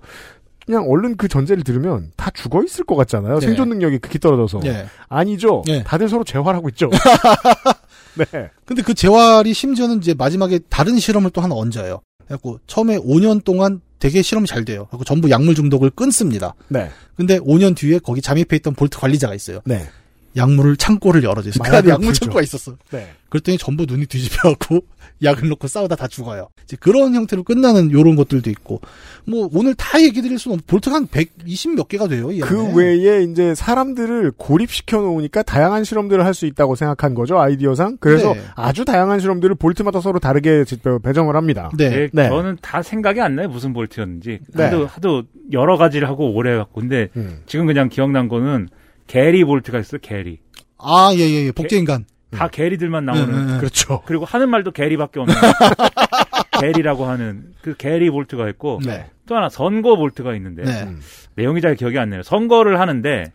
그냥 0.66 0.90
얼른 0.90 1.18
그 1.18 1.28
전제를 1.28 1.64
들으면 1.64 2.12
다 2.16 2.32
죽어 2.34 2.64
있을 2.64 2.86
것 2.86 2.96
같잖아요. 2.96 3.40
네. 3.40 3.46
생존 3.48 3.68
능력이 3.70 3.98
극히 4.00 4.18
떨어져서. 4.20 4.62
예. 4.66 4.86
아니죠. 5.10 5.64
예. 5.68 5.84
다들 5.84 6.08
서로 6.08 6.24
재활하고 6.24 6.70
있죠. 6.70 6.90
네. 8.16 8.50
근데 8.66 8.82
그 8.82 8.94
재활이 8.94 9.54
심지어는 9.54 9.98
이제 9.98 10.14
마지막에 10.14 10.60
다른 10.70 10.98
실험을 11.00 11.32
또 11.32 11.42
하나 11.42 11.56
얹어요. 11.56 12.02
그래갖고 12.26 12.60
처음에 12.68 12.98
5년 13.00 13.44
동안 13.44 13.82
되게 14.04 14.22
실험이 14.22 14.48
잘 14.48 14.66
돼요. 14.66 14.86
그리고 14.90 15.06
전부 15.06 15.30
약물 15.30 15.56
중독을 15.56 15.90
끊습니다. 15.92 16.56
네. 16.68 16.90
근데 17.16 17.40
5년 17.40 17.74
뒤에 17.74 18.00
거기 18.00 18.22
잠입해 18.22 18.58
있던 18.58 18.76
볼트 18.76 18.98
관리자가 19.00 19.34
있어요. 19.34 19.62
네. 19.64 19.88
약물을 20.36 20.78
창고를 20.78 21.24
열어줘서 21.24 21.60
그 21.62 21.68
안에 21.70 21.72
마약을 21.72 21.90
약물. 21.92 22.14
창고가 22.14 22.42
있었어. 22.42 22.76
네. 22.92 23.10
그랬더니 23.30 23.58
전부 23.58 23.86
눈이 23.86 24.06
뒤집혀갖고 24.08 24.82
약을 25.24 25.48
넣고 25.50 25.68
싸우다 25.68 25.96
다 25.96 26.08
죽어요. 26.08 26.50
이제 26.66 26.76
그런 26.80 27.14
형태로 27.16 27.44
끝나는 27.44 27.92
요런 27.92 28.16
것들도 28.16 28.50
있고 28.50 28.82
뭐 29.26 29.50
오늘 29.54 29.74
다 29.76 30.02
얘기 30.02 30.22
드릴 30.22 30.38
수는 30.40 30.58
없. 30.58 30.68
볼트가 30.68 30.96
한 30.96 31.08
120 31.08 31.76
몇 31.76 31.88
개가 31.88 32.08
돼요. 32.08 32.32
이그 32.32 32.60
안에. 32.60 32.74
외에 32.76 33.24
이제 33.24 33.56
사람들을 33.56 34.32
고립시켜 34.38 34.98
놓으니까 34.98 35.44
다양한 35.44 35.84
실험들을 35.84 36.26
할 36.26 36.34
수 36.34 36.46
있다고 36.48 36.76
생각한 36.76 37.14
거죠 37.14 37.40
아이디어상. 37.40 37.98
그래서 38.00 38.34
네. 38.34 38.42
아주 38.56 38.86
다양한 38.86 39.20
실험들을 39.20 39.56
볼트마다 39.56 40.02
서로 40.02 40.20
다르게 40.20 40.64
지- 40.66 40.80
배정을 41.04 41.36
합니다. 41.36 41.70
네. 41.78 42.10
예, 42.16 42.28
저는 42.28 42.58
다 42.62 42.82
생각이 42.82 43.22
안 43.22 43.36
나요 43.36 43.50
무슨 43.50 43.72
볼트였는지 43.74 44.40
네. 44.56 44.64
하도 44.64 44.88
하도 44.88 45.24
여러 45.52 45.78
가지를 45.78 46.08
하고 46.08 46.34
오래 46.34 46.54
해갖고 46.54 46.82
근데 46.82 47.10
음. 47.16 47.42
지금 47.46 47.68
그냥 47.68 47.88
기억난 47.90 48.28
거는 48.28 48.68
게리 49.08 49.44
볼트가 49.44 49.80
있어 49.80 49.98
요 49.98 50.00
게리 50.02 50.40
아, 50.78 51.12
예, 51.14 51.20
예, 51.20 51.46
예. 51.46 51.52
복제 51.52 51.78
인간. 51.78 52.06
다 52.32 52.48
게리들만 52.48 53.06
나오는 53.06 53.30
음, 53.30 53.34
음, 53.34 53.50
음. 53.52 53.58
그렇죠. 53.60 54.02
그리고 54.06 54.26
하는 54.26 54.50
말도 54.50 54.72
게리밖에 54.72 55.20
없는 55.20 55.36
게리라고 56.60 57.06
하는 57.06 57.54
그 57.62 57.76
게리 57.78 58.10
볼트가 58.10 58.50
있고 58.50 58.80
네. 58.84 59.10
또 59.28 59.36
하나 59.36 59.50
선거 59.50 59.96
볼트가 59.96 60.36
있는데 60.36 60.64
네. 60.64 60.84
음. 60.84 61.00
내용이 61.36 61.62
잘 61.62 61.76
기억이 61.76 61.98
안 62.00 62.10
나요. 62.10 62.24
선거를 62.24 62.80
하는데 62.80 63.32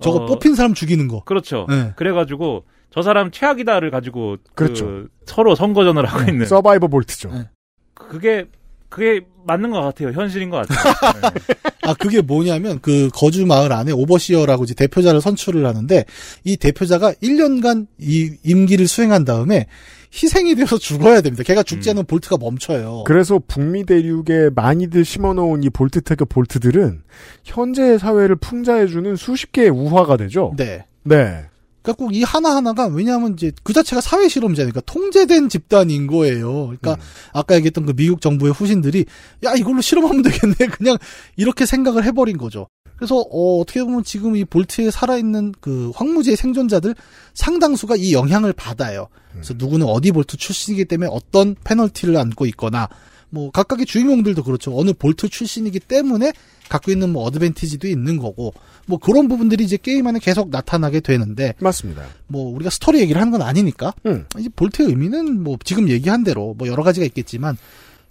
저거 0.00 0.18
어, 0.18 0.26
뽑힌 0.26 0.54
사람 0.54 0.74
죽이는 0.74 1.08
거. 1.08 1.24
그렇죠. 1.24 1.66
네. 1.68 1.92
그래가지고 1.96 2.64
저 2.90 3.02
사람 3.02 3.30
최악이다를 3.30 3.90
가지고 3.90 4.36
그 4.54 4.64
그렇죠. 4.64 5.06
서로 5.26 5.54
선거전을 5.54 6.06
하고 6.06 6.30
있는 6.30 6.46
서바이버 6.46 6.88
볼트죠. 6.88 7.30
네. 7.32 7.48
그게 7.94 8.46
그게 8.88 9.26
맞는 9.48 9.70
것 9.70 9.80
같아요. 9.80 10.10
현실인 10.10 10.50
것 10.50 10.66
같아요. 10.68 10.94
네. 11.34 11.70
아, 11.82 11.94
그게 11.94 12.20
뭐냐면, 12.20 12.78
그, 12.80 13.08
거주 13.14 13.46
마을 13.46 13.72
안에 13.72 13.92
오버시어라고 13.92 14.64
이제 14.64 14.74
대표자를 14.74 15.20
선출을 15.20 15.66
하는데, 15.66 16.04
이 16.44 16.56
대표자가 16.56 17.14
1년간 17.14 17.86
이 17.98 18.36
임기를 18.44 18.86
수행한 18.86 19.24
다음에 19.24 19.66
희생이 20.12 20.54
되어서 20.54 20.76
죽어야 20.78 21.22
됩니다. 21.22 21.42
걔가 21.42 21.62
죽지 21.62 21.90
않으면 21.90 22.06
볼트가 22.06 22.36
멈춰요. 22.38 23.04
그래서 23.04 23.40
북미 23.46 23.84
대륙에 23.84 24.50
많이들 24.54 25.04
심어놓은 25.04 25.64
이 25.64 25.70
볼트 25.70 26.02
태그 26.02 26.24
볼트들은 26.26 27.02
현재의 27.44 27.98
사회를 27.98 28.36
풍자해주는 28.36 29.16
수십 29.16 29.52
개의 29.52 29.70
우화가 29.70 30.16
되죠. 30.18 30.54
네. 30.56 30.84
네. 31.04 31.44
그러니까 31.88 31.92
꼭 31.94 32.12
이 32.12 32.22
하나하나가 32.22 32.86
왜냐하면 32.86 33.34
이제 33.34 33.52
그 33.62 33.72
자체가 33.72 34.00
사회 34.00 34.28
실험자니까 34.28 34.80
통제된 34.82 35.48
집단인 35.48 36.06
거예요. 36.06 36.66
그러니까 36.66 36.96
아까 37.32 37.54
얘기했던 37.56 37.86
그 37.86 37.94
미국 37.94 38.20
정부의 38.20 38.52
후신들이 38.52 39.06
야 39.44 39.54
이걸로 39.54 39.80
실험하면 39.80 40.22
되겠네 40.22 40.54
그냥 40.72 40.98
이렇게 41.36 41.64
생각을 41.64 42.04
해버린 42.04 42.36
거죠. 42.36 42.68
그래서 42.96 43.24
어, 43.30 43.62
떻게 43.66 43.82
보면 43.82 44.02
지금 44.02 44.36
이 44.36 44.44
Vault에 44.44 44.90
살아있는 44.90 45.54
그 45.60 45.92
황무지의 45.94 46.36
생존자들 46.36 46.94
상당수가 47.34 47.96
이 47.96 48.12
영향을 48.12 48.52
받아요. 48.52 49.08
그래서 49.32 49.54
누구는 49.56 49.86
어디 49.86 50.10
Vault 50.10 50.36
출신이기 50.36 50.86
때문에 50.86 51.08
어떤 51.12 51.54
페널티를 51.62 52.16
안고 52.16 52.46
있거나 52.46 52.88
뭐 53.30 53.50
각각의 53.50 53.86
주인공들도 53.86 54.42
그렇죠. 54.42 54.76
어느 54.76 54.92
Vault 54.92 55.28
출신이기 55.28 55.80
때문에 55.80 56.32
갖고 56.68 56.90
있는 56.90 57.10
뭐 57.12 57.24
어드밴티지도 57.24 57.86
있는 57.88 58.18
거고 58.18 58.52
뭐 58.88 58.98
그런 58.98 59.28
부분들이 59.28 59.64
이제 59.64 59.76
게임 59.76 60.06
안에 60.06 60.18
계속 60.18 60.48
나타나게 60.48 61.00
되는데 61.00 61.54
맞습니다. 61.60 62.04
뭐 62.26 62.50
우리가 62.54 62.70
스토리 62.70 63.00
얘기를 63.00 63.20
하는 63.20 63.30
건 63.30 63.42
아니니까 63.42 63.92
음. 64.06 64.24
이 64.38 64.48
Vault의 64.48 64.88
의미는 64.88 65.44
뭐 65.44 65.58
지금 65.62 65.88
얘기한 65.90 66.24
대로 66.24 66.54
뭐 66.56 66.66
여러 66.68 66.82
가지가 66.82 67.04
있겠지만 67.06 67.58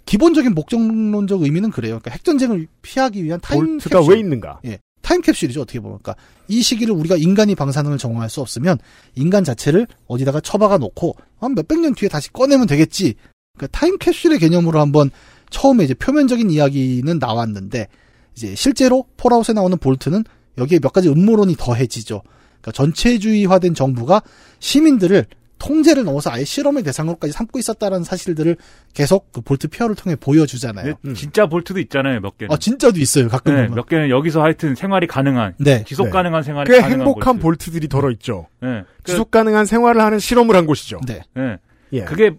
기본적인 0.06 0.54
목적론적 0.54 1.42
의미는 1.42 1.70
그래요. 1.70 1.98
그러니까 1.98 2.12
핵 2.12 2.24
전쟁을 2.24 2.68
피하기 2.80 3.22
위한 3.24 3.40
타임 3.42 3.78
Vault가 3.78 4.00
캡슐. 4.00 4.12
왜 4.12 4.18
있는가? 4.20 4.60
예. 4.66 4.78
타임 5.02 5.20
캡슐이죠, 5.20 5.62
어떻게 5.62 5.80
보면. 5.80 5.98
그러니까 6.02 6.22
이 6.48 6.62
시기를 6.62 6.94
우리가 6.94 7.16
인간이 7.16 7.54
방사능을 7.54 7.98
정화할 7.98 8.30
수 8.30 8.40
없으면 8.40 8.78
인간 9.16 9.42
자체를 9.42 9.86
어디다가 10.06 10.40
처박아 10.40 10.78
놓고 10.78 11.16
한 11.40 11.54
몇백 11.54 11.80
년 11.80 11.94
뒤에 11.94 12.08
다시 12.08 12.32
꺼내면 12.32 12.66
되겠지. 12.66 13.14
그러니까 13.56 13.78
타임 13.78 13.98
캡슐의 13.98 14.38
개념으로 14.38 14.80
한번 14.80 15.10
처음에 15.50 15.84
이제 15.84 15.94
표면적인 15.94 16.50
이야기는 16.50 17.18
나왔는데 17.18 17.88
이제 18.36 18.54
실제로 18.54 19.06
폴아웃에 19.16 19.52
나오는 19.52 19.76
Vault는 19.76 20.24
여기에 20.58 20.80
몇 20.80 20.92
가지 20.92 21.08
음모론이 21.08 21.56
더해지죠. 21.56 22.22
그러니까 22.60 22.72
전체주의화된 22.72 23.74
정부가 23.74 24.22
시민들을 24.58 25.26
통제를 25.58 26.04
넘어서 26.04 26.30
아예 26.30 26.44
실험의 26.44 26.84
대상으로까지 26.84 27.32
삼고 27.32 27.58
있었다라는 27.58 28.04
사실들을 28.04 28.56
계속 28.94 29.32
그 29.32 29.40
Vault 29.40 29.68
피어를 29.68 29.96
통해 29.96 30.14
보여주잖아요. 30.14 30.94
근데 31.02 31.18
진짜 31.18 31.46
Vault도 31.46 31.80
있잖아요, 31.80 32.20
몇 32.20 32.38
개는. 32.38 32.54
아 32.54 32.58
진짜도 32.58 33.00
있어요. 33.00 33.28
가끔 33.28 33.54
네, 33.54 33.62
보면. 33.62 33.74
몇 33.74 33.86
개는 33.88 34.08
여기서 34.08 34.40
하여튼 34.40 34.76
생활이 34.76 35.08
가능한, 35.08 35.54
네. 35.58 35.82
지속 35.84 36.04
네. 36.04 36.10
가능한 36.10 36.44
생활이 36.44 36.70
꽤 36.70 36.80
가능한 36.80 37.00
행복한 37.00 37.40
볼트. 37.40 37.64
볼트들이 37.64 37.88
덜어 37.88 38.10
있죠. 38.12 38.46
네. 38.60 38.84
그, 39.02 39.10
지속 39.10 39.32
가능한 39.32 39.66
생활을 39.66 40.00
하는 40.00 40.20
실험을 40.20 40.54
한 40.54 40.64
곳이죠. 40.64 41.00
네. 41.06 41.22
네. 41.34 41.56
예. 41.92 42.04
그게 42.04 42.36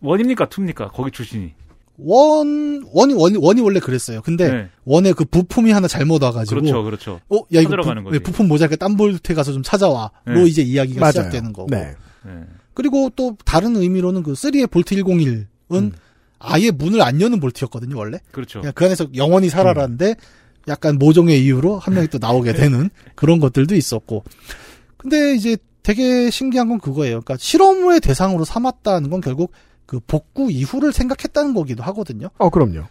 one입니까, 0.00 0.48
two입니까? 0.48 0.88
거기 0.88 1.10
출신이. 1.10 1.54
one, 2.04 2.84
one이, 2.92 3.14
one이, 3.14 3.36
one이 3.38 3.60
원래 3.60 3.80
그랬어요. 3.80 4.22
근데, 4.22 4.50
네. 4.50 4.68
one에 4.84 5.12
그 5.12 5.24
부품이 5.24 5.70
하나 5.70 5.88
잘못 5.88 6.22
와가지고. 6.22 6.60
그렇죠, 6.60 6.82
그렇죠. 6.82 7.20
어, 7.28 7.38
야, 7.54 7.60
이거 7.60 7.76
부, 7.76 7.82
거지. 7.82 8.10
네, 8.10 8.18
부품 8.18 8.48
모자랄까 8.48 8.76
딴볼트에 8.76 9.34
가서 9.34 9.52
좀 9.52 9.62
찾아와. 9.62 10.10
로 10.24 10.40
네. 10.42 10.46
이제 10.46 10.62
이야기가 10.62 11.00
맞아요. 11.00 11.12
시작되는 11.12 11.52
거고. 11.52 11.68
네. 11.70 11.94
네. 12.24 12.32
그리고 12.74 13.10
또 13.14 13.36
다른 13.44 13.76
의미로는 13.76 14.22
그 14.22 14.32
3의 14.32 14.70
볼트 14.70 14.94
101은 14.96 15.46
음. 15.72 15.92
아예 16.38 16.70
문을 16.70 17.00
안 17.02 17.20
여는 17.20 17.40
볼트였거든요, 17.40 17.96
원래. 17.96 18.18
그렇죠. 18.32 18.60
그냥 18.60 18.72
그 18.74 18.84
안에서 18.84 19.06
영원히 19.14 19.48
살아라는데 19.48 20.16
약간 20.68 20.98
모종의 20.98 21.42
이유로 21.44 21.78
한 21.78 21.94
명이 21.94 22.08
또 22.08 22.18
나오게 22.18 22.52
되는 22.52 22.90
그런 23.14 23.40
것들도 23.40 23.74
있었고. 23.74 24.24
근데 24.96 25.34
이제 25.34 25.56
되게 25.82 26.30
신기한 26.30 26.68
건 26.68 26.78
그거예요. 26.78 27.20
그러니까 27.20 27.36
실험의 27.38 28.00
대상으로 28.00 28.44
삼았다는 28.44 29.10
건 29.10 29.20
결국 29.20 29.52
그 29.92 30.00
복구 30.06 30.50
이후를 30.50 30.90
생각했다는 30.90 31.52
거기도 31.52 31.82
하거든요. 31.82 32.30
어, 32.38 32.48
그럼요. 32.48 32.84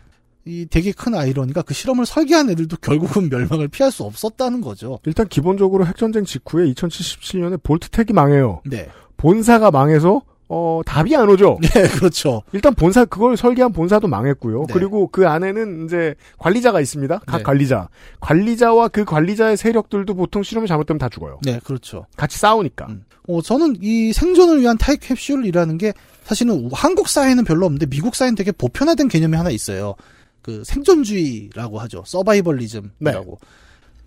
이 0.46 0.68
되게 0.70 0.92
큰 0.92 1.16
아이러니가 1.16 1.64
그 1.64 1.74
실험을 1.74 2.06
설계한 2.06 2.52
애들도 2.52 2.78
결국은 2.78 3.28
멸망을 3.30 3.70
피할 3.70 3.92
수 3.92 4.04
없었다는 4.04 4.62
거죠. 4.62 5.00
일단 5.06 5.28
기본적으로 5.28 5.88
핵전쟁 5.88 6.26
직후에 6.26 6.72
2077년에 6.72 7.64
볼트텍이 7.64 8.10
망해요. 8.14 8.62
네. 8.68 8.88
본사가 9.18 9.72
망해서 9.72 10.22
어, 10.48 10.82
답이 10.86 11.16
안 11.16 11.28
오죠. 11.28 11.58
네, 11.74 11.88
그렇죠. 11.88 12.44
일단 12.52 12.76
본사 12.76 13.04
그걸 13.06 13.36
설계한 13.36 13.74
본사도 13.74 14.08
망했고요. 14.08 14.66
네. 14.68 14.74
그리고 14.74 15.08
그 15.08 15.28
안에는 15.28 15.86
이제 15.86 16.14
관리자가 16.38 16.82
있습니다. 16.82 17.22
각 17.26 17.38
네. 17.38 17.44
관리자. 17.44 17.90
관리자와 18.20 18.90
그 18.90 19.06
관리자의 19.06 19.58
세력들도 19.58 20.14
보통 20.14 20.44
실험이 20.44 20.68
잘못되면 20.68 21.00
다 21.00 21.10
죽어요. 21.10 21.40
네, 21.44 21.60
그렇죠. 21.64 22.06
같이 22.16 22.38
싸우니까. 22.38 22.86
음. 22.90 23.06
어, 23.32 23.42
저는 23.42 23.78
이 23.82 24.12
생존을 24.14 24.62
위한 24.62 24.78
타입 24.78 25.00
캡슐이라는 25.02 25.78
게 25.78 25.94
사실은 26.24 26.70
한국 26.74 27.08
사회는 27.08 27.46
별로 27.46 27.66
없는데 27.66 27.86
미국 27.88 28.16
사회는 28.16 28.36
되게 28.36 28.52
보편화된 28.52 29.08
개념이 29.08 29.36
하나 29.36 29.50
있어요. 29.50 29.96
그 30.42 30.64
생존주의라고 30.66 31.80
하죠. 31.80 32.04
서바이벌리즘이라고. 32.06 33.40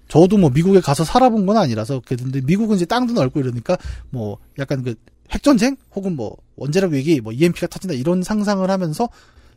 저도 0.09 0.37
뭐 0.37 0.51
미국에 0.51 0.81
가서 0.81 1.05
살아본 1.05 1.47
건 1.47 1.57
아니라서 1.57 2.03
그런데 2.05 2.41
미국은 2.43 2.77
이제 2.77 2.85
땅도 2.85 3.14
넓고 3.14 3.41
이러니까 3.41 3.77
뭐 4.11 4.39
약간 4.59 4.83
그 4.83 4.95
핵전쟁 5.31 5.77
혹은 5.95 6.14
뭐 6.14 6.37
원자력 6.57 6.93
위기 6.93 7.20
뭐 7.20 7.33
EMP가 7.33 7.66
터진다 7.68 7.95
이런 7.95 8.22
상상을 8.22 8.68
하면서 8.68 9.09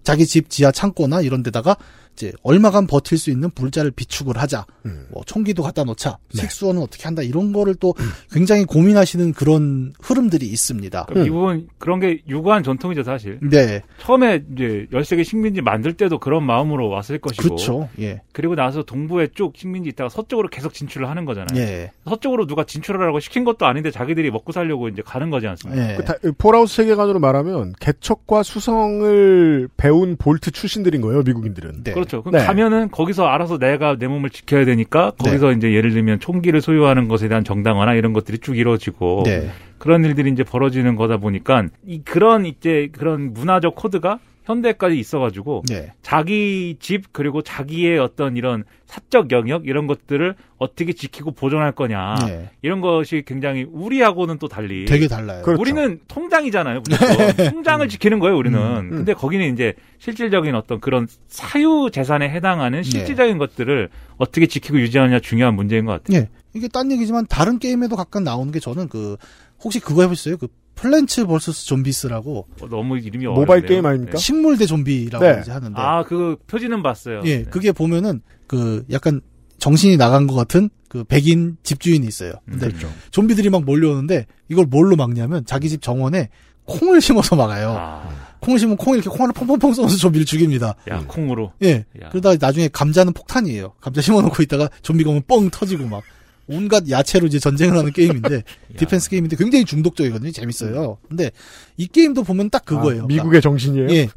자기 0.04 0.26
집 0.26 0.50
지하 0.50 0.72
창고나 0.72 1.22
이런 1.22 1.44
데다가 1.44 1.76
이제 2.18 2.32
얼마간 2.42 2.88
버틸 2.88 3.16
수 3.20 3.30
있는 3.30 3.52
불자를 3.52 3.92
비축을 3.92 4.38
하자. 4.38 4.66
음. 4.88 5.06
뭐 5.12 5.22
총기도 5.28 5.62
갖다 5.62 5.84
놓자. 5.84 6.18
네. 6.34 6.42
식수원은 6.42 6.82
어떻게 6.82 7.04
한다. 7.04 7.22
이런 7.22 7.54
거를 7.54 7.76
또 7.76 7.94
굉장히 8.32 8.66
고민하시는 8.66 9.34
그런 9.34 9.94
흐름들이 10.02 10.48
있습니다. 10.48 11.06
그러니까 11.06 11.24
미국은 11.32 11.68
그런 11.78 12.00
게 12.00 12.22
유구한 12.28 12.64
전통이죠, 12.64 13.04
사실. 13.04 13.38
네. 13.44 13.84
처음에 14.02 14.44
이제 14.56 14.88
13개 14.92 15.24
식민지 15.24 15.62
만들 15.62 15.94
때도 15.94 16.18
그런 16.18 16.44
마음으로 16.44 16.90
왔을 16.90 17.20
것이고. 17.20 17.44
그렇죠. 17.44 17.88
예. 18.00 18.22
그리고 18.34 18.56
나서 18.56 18.82
동부에 18.82 19.28
쭉 19.36 19.54
식민지 19.56 19.90
있다가 19.92 20.10
서쪽으로 20.10 20.50
계속 20.50 20.74
진출을 20.74 21.08
하는 21.08 21.26
거잖아요. 21.26 21.60
예. 21.62 21.92
서쪽으로 22.06 22.48
누가 22.48 22.64
진출하라고 22.64 23.20
시킨 23.20 23.44
것도 23.44 23.68
아닌데 23.68 23.92
자기들이 23.92 24.32
먹고 24.32 24.52
살려고 24.52 24.88
이제 24.90 25.04
가는 25.06 25.30
거지 25.30 25.46
않습니까? 25.46 25.92
예. 25.94 25.98
그 25.98 26.04
다- 26.04 26.16
폴아웃 26.40 26.68
세계관으로 26.70 27.20
말하면 27.20 27.74
개척과 27.80 28.42
수성을 28.42 29.70
배운 29.78 30.16
Vault 30.18 30.50
출신들인 30.52 31.02
거예요, 31.02 31.22
미국인들은. 31.24 31.84
네. 31.84 31.94
그렇죠. 31.94 32.07
그럼 32.08 32.32
네. 32.32 32.46
가면은 32.46 32.90
거기서 32.92 33.28
알아서 33.28 33.58
내가 33.58 33.98
내 33.98 34.08
몸을 34.08 34.30
지켜야 34.30 34.66
되니까 34.66 35.12
거기서 35.12 35.52
이제 35.54 35.74
예를 35.74 35.92
들면 35.92 36.20
총기를 36.20 36.62
소유하는 36.62 37.08
것에 37.08 37.28
대한 37.28 37.44
정당화나 37.44 37.94
이런 37.94 38.14
것들이 38.14 38.40
쭉 38.40 38.58
이루어지고 38.58 39.24
네. 39.26 39.50
그런 39.78 40.04
일들이 40.04 40.32
이제 40.32 40.44
벌어지는 40.44 40.96
거다 40.96 41.18
보니까 41.18 41.68
이 41.86 42.02
그런 42.04 42.46
이제 42.46 42.90
그런 42.92 43.34
문화적 43.34 43.76
코드가 43.76 44.20
현대까지 44.48 44.98
있어가지고 44.98 45.64
네. 45.68 45.92
자기 46.02 46.78
집 46.80 47.12
그리고 47.12 47.42
자기의 47.42 48.00
어떤 48.00 48.38
이런 48.38 48.64
사적 48.86 49.32
영역 49.32 49.68
이런 49.68 49.88
것들을 49.88 50.36
어떻게 50.58 50.94
지키고 50.94 51.32
보존할 51.32 51.74
거냐 51.74 52.16
네. 52.26 52.50
이런 52.62 52.80
것이 52.80 53.24
굉장히 53.28 53.66
우리하고는 53.70 54.40
또 54.40 54.48
달리 54.48 54.86
되게 54.86 55.10
달라요. 55.10 55.42
그렇죠. 55.44 55.62
우리는 55.62 56.00
통장이잖아요. 56.08 56.82
무조건. 56.90 57.52
통장을 57.52 57.90
지키는 57.90 58.20
거예요. 58.20 58.38
우리는. 58.38 58.58
음. 58.58 58.90
근데 58.90 59.14
거기는 59.14 59.52
이제 59.52 59.74
실질적인 60.00 60.56
어떤 60.56 60.80
그런 60.80 61.08
사유 61.28 61.90
재산에 61.92 62.30
해당하는 62.30 62.84
네. 62.84 62.90
실질적인 62.90 63.38
것들을 63.38 63.90
어떻게 64.16 64.48
지키고 64.48 64.80
유지하느냐 64.80 65.20
중요한 65.20 65.56
문제인 65.56 65.86
것 65.86 65.92
같아요. 65.92 66.22
예. 66.22 66.30
이게 66.54 66.70
딴 66.70 66.90
얘기지만 66.92 67.28
다른 67.28 67.60
게임에도 67.60 67.98
가끔 67.98 68.24
나오는 68.24 68.52
게 68.54 68.60
저는 68.60 68.88
그 68.88 69.18
혹시 69.62 69.82
그거 69.82 70.04
해보셨어요? 70.04 70.38
그 70.38 70.48
플랜츠 70.78 71.26
vs 71.26 71.66
좀비스라고 71.66 72.48
어, 72.62 72.68
너무 72.70 72.98
이름이 72.98 73.26
모바일. 73.26 73.66
게임 73.66 73.86
아닙니까? 73.86 74.18
식물 74.18 74.58
대 74.58 74.66
좀비라고 74.66 75.26
네. 75.26 75.40
이제 75.42 75.52
하는데 75.52 75.74
아, 75.76 76.04
그 76.04 76.38
표지는 76.48 76.82
봤어요. 76.82 77.22
예, 77.26 77.40
네. 77.40 77.44
그게 77.44 77.72
보면은 77.72 78.22
그 78.46 78.86
약간 78.92 79.20
정신이 79.58 79.98
나간 79.98 80.28
것 80.28 80.36
같은 80.36 80.70
그 80.88 81.04
백인 81.04 81.58
집주인이 81.64 82.06
있어요. 82.08 82.34
근데 82.46 82.68
그렇죠. 82.68 82.90
좀비들이 83.12 83.50
막 83.50 83.66
몰려오는데 83.66 84.28
이걸 84.50 84.66
뭘로 84.66 84.96
막냐면 84.96 85.44
자기 85.46 85.68
집 85.68 85.82
정원에 85.82 86.30
콩을 86.66 87.02
심어서 87.02 87.36
막아요. 87.36 87.76
아, 87.78 88.10
콩을 88.42 88.60
심으면 88.60 88.78
콩 88.78 88.94
이렇게 88.94 89.10
콩알을 89.10 89.34
퐁퐁퐁 89.34 89.74
쏘면서 89.74 89.98
좀비를 89.98 90.26
죽입니다. 90.26 90.76
야, 90.90 91.04
콩으로. 91.08 91.54
예. 91.64 91.86
야. 92.02 92.10
그러다 92.10 92.36
나중에 92.40 92.68
감자는 92.68 93.14
폭탄이에요. 93.14 93.74
감자 93.82 94.02
심어놓고 94.02 94.44
있다가 94.44 94.70
좀비가 94.82 95.10
오면 95.10 95.24
뻥 95.28 95.50
터지고 95.50 95.88
막 95.88 96.04
온갖 96.48 96.90
야채로 96.90 97.28
이제 97.28 97.40
전쟁을 97.40 97.78
하는 97.78 97.92
게임인데 97.92 98.44
디펜스 98.78 99.10
게임인데 99.10 99.36
굉장히 99.36 99.66
중독적이거든요. 99.66 100.32
재밌어요. 100.32 100.98
근데 101.08 101.32
이 101.76 101.88
게임도 101.88 102.24
보면 102.24 102.50
딱 102.50 102.66
그거예요. 102.66 103.04
아, 103.04 103.06
미국의 103.08 103.42
정신이에요. 103.42 103.90
예. 103.90 104.08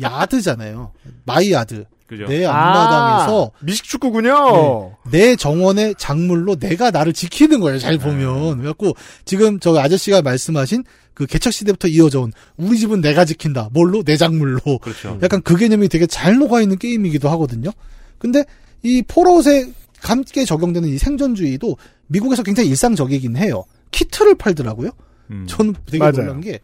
yard잖아요. 0.00 0.92
my 1.24 1.52
yard. 1.52 1.84
그죠? 2.06 2.26
내 2.26 2.44
앞마당에서 2.44 3.52
아, 3.54 3.64
미식축구군요. 3.64 4.96
내 5.10 5.34
정원의 5.34 5.94
작물로 5.96 6.56
내가 6.56 6.90
나를 6.90 7.14
지키는 7.14 7.60
거예요. 7.60 7.78
잘 7.78 7.96
보면. 7.96 8.58
그래갖고 8.58 8.94
지금 9.24 9.58
저 9.60 9.74
아저씨가 9.78 10.20
말씀하신 10.20 10.84
그 11.14 11.26
개척 11.26 11.52
시대부터 11.52 11.88
이어져 11.88 12.20
온 12.22 12.32
우리 12.56 12.78
집은 12.78 13.00
내가 13.00 13.24
지킨다. 13.24 13.68
뭘로? 13.72 14.02
내 14.02 14.16
작물로. 14.16 14.60
그렇죠. 14.82 15.18
약간 15.22 15.40
그 15.42 15.56
개념이 15.56 15.88
되게 15.88 16.06
잘 16.06 16.36
녹아 16.36 16.60
있는 16.60 16.76
게임이기도 16.78 17.30
하거든요. 17.30 17.70
근데 18.18 18.44
이 18.82 19.02
폴아웃에 19.02 19.72
함께 20.02 20.44
적용되는 20.44 20.88
이 20.88 20.98
생존주의도 20.98 21.76
미국에서 22.08 22.42
굉장히 22.42 22.68
일상적이긴 22.70 23.36
해요. 23.36 23.64
키트를 23.90 24.34
팔더라고요. 24.34 24.90
음. 25.30 25.46
저는 25.48 25.74
되게 25.86 25.98
맞아요. 25.98 26.12
놀란 26.12 26.40
게 26.40 26.60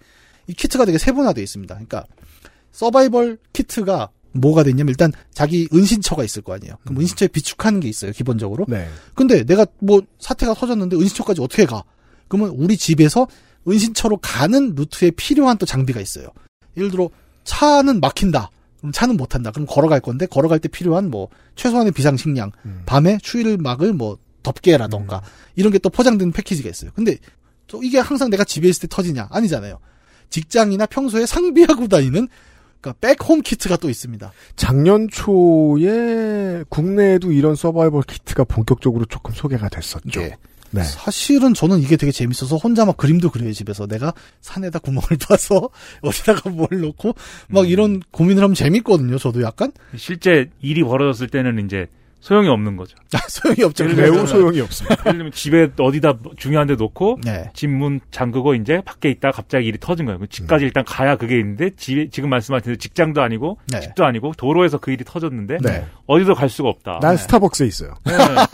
이 0.49 0.55
키트가 0.55 0.86
되게 0.86 0.99
세분화되어 0.99 1.45
있습니다. 1.45 1.74
그러니까 1.74 2.05
서바이벌 2.72 3.39
키트가 3.53 4.11
뭐가 4.32 4.62
됐냐면 4.62 4.89
일단 4.91 5.12
자기 5.32 5.68
은신처가 5.72 6.24
있을 6.24 6.43
거 6.43 6.55
아니에요. 6.55 6.74
그럼 6.84 7.01
은신처에 7.01 7.28
비축하는 7.28 7.80
게 7.80 7.89
있어요, 7.89 8.12
기본적으로. 8.12 8.64
네. 8.68 8.89
근데 9.14 9.45
내가 9.45 9.66
뭐 9.78 10.03
사태가 10.18 10.55
터졌는데 10.55 10.97
은신처까지 10.97 11.41
어떻게 11.41 11.64
가? 11.66 11.84
그러면 12.28 12.55
우리 12.57 12.76
집에서 12.76 13.26
은신처로 13.66 14.18
가는 14.18 14.74
루트에 14.74 15.11
필요한 15.12 15.59
또 15.59 15.66
장비가 15.66 16.01
있어요. 16.01 16.28
예를 16.76 16.91
들어 16.91 17.11
차는 17.45 18.01
막힌다. 18.01 18.51
그럼 18.79 18.93
차는 18.93 19.16
못 19.16 19.26
탄다. 19.26 19.51
그럼 19.51 19.66
걸어갈 19.68 20.01
건데 20.01 20.26
걸어갈 20.26 20.59
때 20.61 20.68
필요한 20.68 21.11
뭐 21.11 21.29
최소한의 21.57 21.93
비상식량, 21.93 22.53
음. 22.64 22.83
밤에 22.87 23.18
추위를 23.22 23.59
막을 23.59 23.93
뭐 23.93 24.18
덮개라던가 24.43 25.22
이런 25.57 25.72
게 25.72 25.79
또 25.79 25.91
포장된 25.91 26.33
패키지가 26.33 26.68
있어요. 26.70 26.91
근데 26.95 27.16
또 27.66 27.83
이게 27.83 27.99
항상 27.99 28.31
내가 28.31 28.45
집에 28.45 28.68
있을 28.68 28.83
때 28.83 28.89
터지냐? 28.89 29.29
아니잖아요. 29.31 29.79
직장이나 30.31 30.87
평소에 30.87 31.26
상비하고 31.26 31.89
다니는 31.89 32.29
그러니까 32.81 32.99
백홈 33.01 33.43
키트가 33.43 33.76
또 33.79 33.91
있습니다. 33.91 34.33
작년 34.57 35.09
초에 35.09 36.64
국내에도 36.68 37.33
이런 37.33 37.57
서바이벌 37.57 38.03
키트가 38.05 38.45
본격적으로 38.45 39.05
조금 39.07 39.35
소개가 39.35 39.68
됐었죠. 39.68 40.20
네. 40.20 40.37
네. 40.71 40.83
사실은 40.83 41.55
저는 41.55 41.81
이게 41.81 41.97
되게 41.97 42.12
재밌어서 42.12 42.57
혼자 42.57 42.85
막 42.85 42.97
그림도 42.97 43.31
그려요 43.31 43.53
집에서 43.53 43.87
내가 43.87 44.12
산에다 44.41 44.79
구멍을 44.79 45.09
파서 45.29 45.71
어디다가 46.03 46.51
뭘 46.51 46.69
넣고 46.71 47.14
막 47.49 47.62
음. 47.62 47.66
이런 47.66 48.03
고민을 48.11 48.43
하면 48.43 48.55
재밌거든요 48.55 49.19
저도 49.19 49.43
약간 49.43 49.73
실제 49.97 50.51
일이 50.61 50.83
벌어졌을 50.83 51.29
때는 51.29 51.64
이제 51.64 51.87
소용이 52.21 52.49
없는 52.49 52.77
거죠. 52.77 52.97
아, 53.14 53.19
소용이 53.29 53.62
없죠 53.62 53.85
매우 53.85 54.27
소용이 54.27 54.61
없습니다. 54.61 54.97
예를 55.07 55.19
들면 55.19 55.33
집에 55.33 55.71
어디다 55.79 56.19
중요한 56.37 56.66
데 56.66 56.75
놓고 56.75 57.21
네. 57.25 57.49
집문 57.55 58.01
잠그고 58.11 58.55
이제 58.55 58.83
밖에 58.85 59.09
있다 59.11 59.31
갑자기 59.31 59.66
일이 59.66 59.79
터진 59.79 60.07
거예요. 60.07 60.19
그럼 60.19 60.29
집까지 60.29 60.64
일단 60.64 60.85
가야 60.85 61.16
그게 61.16 61.39
있는데 61.39 61.71
집 61.77 62.11
지금 62.11 62.31
말씀하신 62.31 62.64
대로 62.64 62.77
직장도 62.77 63.23
아니고 63.23 63.59
네. 63.69 63.81
집도 63.81 64.05
아니고 64.05 64.33
도로에서 64.37 64.79
그 64.79 64.91
일이 64.91 65.05
터졌는데 65.05 65.59
네. 65.62 65.87
어디도 66.07 66.35
갈 66.35 66.49
수가 66.49 66.69
없다. 66.69 66.99
난 67.01 67.16
스타벅스에 67.16 67.66
있어요. 67.66 67.95
네. 68.05 68.12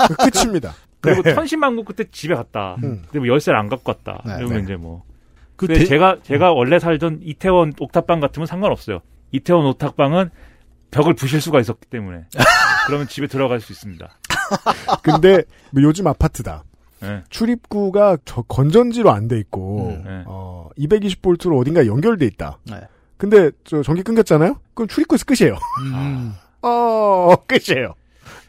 그 0.09 0.31
끝입니다. 0.31 0.75
그리고 1.05 1.23
네. 1.23 1.35
천신만고 1.35 1.85
그때 1.85 2.05
집에 2.11 2.35
갔다. 2.35 2.77
음. 2.83 3.03
근데 3.05 3.19
뭐 3.21 3.29
열쇠를 3.29 3.59
안 3.59 3.69
갖고 3.69 3.91
왔다. 3.91 4.23
네, 4.27 4.37
이러면 4.39 4.59
네. 4.59 4.63
이제 4.65 4.77
뭐. 4.77 5.03
그 5.57 5.67
근데 5.67 5.81
대- 5.81 5.87
제가 5.87 6.19
제가 6.23 6.53
원래 6.53 6.79
살던 6.79 7.21
이태원 7.23 7.73
옥탑방 7.79 8.21
같으면 8.21 8.47
상관없어요. 8.47 9.01
이태원 9.33 9.67
옥탑방은 9.67 10.31
벽을 10.91 11.15
부실 11.15 11.41
수가 11.41 11.61
있었기 11.61 11.87
때문에 11.89 12.25
그러면 12.87 13.07
집에 13.09 13.27
들어갈 13.27 13.61
수 13.61 13.73
있습니다. 13.73 14.09
근데 15.03 15.43
뭐 15.71 15.83
요즘 15.83 16.07
아파트다. 16.07 16.65
네. 17.01 17.23
출입구가 17.29 18.19
저 18.25 18.43
건전지로 18.43 19.11
안 19.11 19.29
돼 19.29 19.39
있고 19.41 19.89
음, 19.91 20.03
네. 20.05 20.23
어 20.27 20.69
220볼트로 20.79 21.59
어딘가 21.61 21.87
연결돼 21.87 22.25
있다. 22.27 22.59
네. 22.65 22.81
근데 23.17 23.51
저 23.65 23.83
전기 23.83 24.03
끊겼잖아요. 24.03 24.59
그럼 24.75 24.89
출입구에서 24.89 25.25
끝이에요. 25.25 25.57
음. 25.95 26.33
어 26.63 27.35
끝이에요. 27.47 27.95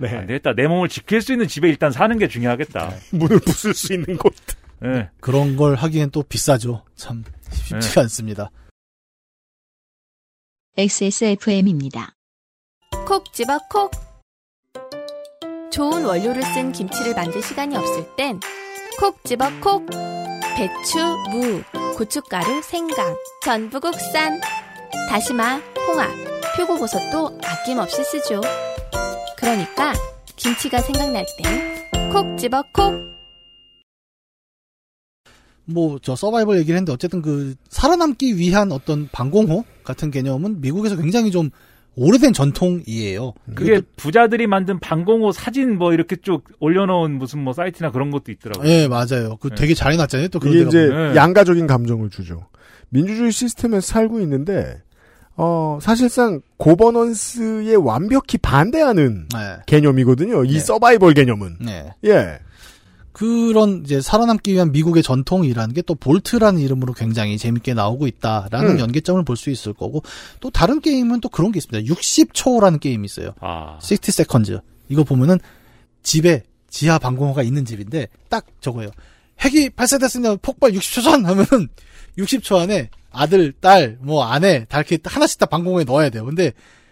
안 0.01 0.21
네. 0.21 0.25
되겠다. 0.27 0.53
내 0.53 0.67
몸을 0.67 0.89
지킬 0.89 1.21
수 1.21 1.31
있는 1.31 1.47
집에 1.47 1.69
일단 1.69 1.91
사는 1.91 2.17
게 2.17 2.27
중요하겠다. 2.27 2.93
문을 3.11 3.39
부술 3.39 3.73
수 3.73 3.93
있는 3.93 4.17
곳. 4.17 4.33
네. 4.81 5.09
그런 5.21 5.55
걸 5.55 5.75
하기엔 5.75 6.11
또 6.11 6.21
비싸죠 6.21 6.83
참 6.95 7.23
쉽지가 7.49 8.01
않습니다 8.01 8.51
XSFM입니다. 10.77 12.13
콕 13.07 13.31
집어 13.33 13.57
콕. 13.69 13.91
좋은 15.71 16.03
원료를 16.03 16.43
쓴 16.43 16.71
김치를 16.73 17.15
만들 17.15 17.41
시간이 17.41 17.75
없을 17.77 18.05
땐 18.17 18.39
콕 18.99 19.23
집어 19.25 19.49
콕. 19.61 19.85
배추, 20.55 20.97
무, 21.31 21.61
고춧가루, 21.97 22.61
생강, 22.61 23.15
전부 23.43 23.79
국산. 23.81 24.39
다시마, 25.09 25.57
홍합, 25.87 26.09
표고버섯도 26.55 27.39
아낌없이 27.43 28.03
쓰죠. 28.05 28.39
그러니까 29.45 29.93
김치가 30.35 30.81
생각날 30.81 31.23
땐 31.37 32.11
콕 32.11 32.35
집어 32.35 32.63
콕. 32.73 32.95
뭐 35.65 35.99
저 36.01 36.15
서바이벌 36.15 36.57
얘기를 36.57 36.75
했는데 36.77 36.91
어쨌든 36.91 37.21
그 37.21 37.53
살아남기 37.69 38.37
위한 38.37 38.71
어떤 38.71 39.07
방공호 39.11 39.63
같은 39.83 40.09
개념은 40.09 40.61
미국에서 40.61 40.95
굉장히 40.95 41.29
좀 41.29 41.51
오래된 41.95 42.33
전통이에요. 42.33 43.33
그게 43.53 43.81
부자들이 43.97 44.47
만든 44.47 44.79
방공호 44.79 45.31
사진 45.31 45.77
뭐 45.77 45.93
이렇게 45.93 46.15
쭉 46.15 46.43
올려놓은 46.59 47.11
무슨 47.19 47.43
뭐 47.43 47.53
사이트나 47.53 47.91
그런 47.91 48.09
것도 48.09 48.31
있더라고요. 48.31 48.67
예, 48.67 48.87
맞아요. 48.87 49.37
그 49.39 49.51
되게 49.51 49.75
잘 49.75 49.91
해놨잖아요. 49.93 50.29
또 50.29 50.39
그런 50.39 50.55
이게 50.55 50.59
데가 50.63 50.69
이제 50.69 50.87
보면. 50.89 51.13
네. 51.13 51.15
양가적인 51.15 51.67
감정을 51.67 52.09
주죠. 52.09 52.47
민주주의 52.89 53.31
시스템에서 53.31 53.81
살고 53.81 54.21
있는데 54.21 54.81
어 55.37 55.79
사실상 55.81 56.41
고버넌스에 56.57 57.75
완벽히 57.75 58.37
반대하는 58.37 59.27
네. 59.33 59.57
개념이거든요. 59.65 60.45
이 60.45 60.53
네. 60.53 60.59
서바이벌 60.59 61.13
개념은. 61.13 61.57
네. 61.59 61.93
예. 62.05 62.39
그런 63.11 63.81
이제 63.85 64.01
살아남기 64.01 64.51
위한 64.51 64.73
미국의 64.73 65.01
전통이라는 65.01 65.73
게 65.73 65.81
또 65.83 65.95
볼트라는 65.95 66.59
이름으로 66.59 66.91
굉장히 66.93 67.37
재밌게 67.37 67.73
나오고 67.73 68.07
있다라는 68.07 68.71
음. 68.71 68.79
연계점을 68.79 69.23
볼 69.23 69.37
수 69.37 69.49
있을 69.49 69.73
거고 69.73 70.03
또 70.41 70.49
다른 70.49 70.81
게임은 70.81 71.21
또 71.21 71.29
그런 71.29 71.51
게 71.53 71.57
있습니다. 71.59 71.93
60초라는 71.93 72.79
게임이 72.81 73.05
있어요. 73.05 73.31
아. 73.39 73.77
60 73.81 74.09
seconds. 74.09 74.59
이거 74.89 75.03
보면은 75.03 75.37
집에 76.03 76.43
지하 76.69 76.97
방공호가 76.99 77.41
있는 77.43 77.63
집인데 77.63 78.07
딱 78.29 78.45
저거예요. 78.59 78.89
핵이 79.41 79.69
발사됐으면 79.71 80.39
폭발 80.41 80.71
60초 80.71 81.03
전 81.03 81.25
하면은 81.25 81.67
60초 82.17 82.57
안에 82.57 82.89
아들, 83.11 83.53
딸, 83.59 83.97
뭐 84.01 84.25
아내 84.25 84.65
다 84.67 84.79
이렇게 84.79 84.97
하나씩 85.03 85.39
다 85.39 85.45
방공호에 85.45 85.83
넣어야 85.85 86.09
돼요. 86.09 86.25
근데 86.25 86.51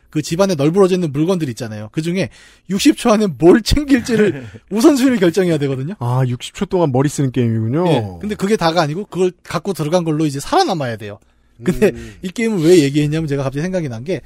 그 0.09 0.21
집안에 0.21 0.53
널브러져 0.55 0.95
있는 0.95 1.11
물건들 1.11 1.49
있잖아요. 1.49 1.89
그 1.91 2.01
중에 2.01 2.29
60초 2.69 3.09
안에 3.11 3.27
뭘 3.39 3.61
챙길지를 3.61 4.45
우선순위를 4.69 5.17
결정해야 5.19 5.57
되거든요. 5.57 5.95
아 5.99 6.21
60초 6.25 6.69
동안 6.69 6.91
머리 6.91 7.09
쓰는 7.09 7.31
게임이군요. 7.31 7.87
예. 7.87 8.07
근데 8.21 8.35
그게 8.35 8.55
다가 8.55 8.81
아니고 8.81 9.05
그걸 9.05 9.31
갖고 9.43 9.73
들어간 9.73 10.03
걸로 10.03 10.25
이제 10.25 10.39
살아남아야 10.39 10.97
돼요. 10.97 11.19
근데 11.63 11.89
음. 11.89 12.15
이 12.21 12.29
게임을 12.29 12.63
왜 12.63 12.79
얘기했냐면 12.83 13.27
제가 13.27 13.43
갑자기 13.43 13.61
생각이 13.63 13.89
난 13.89 14.03
게 14.03 14.21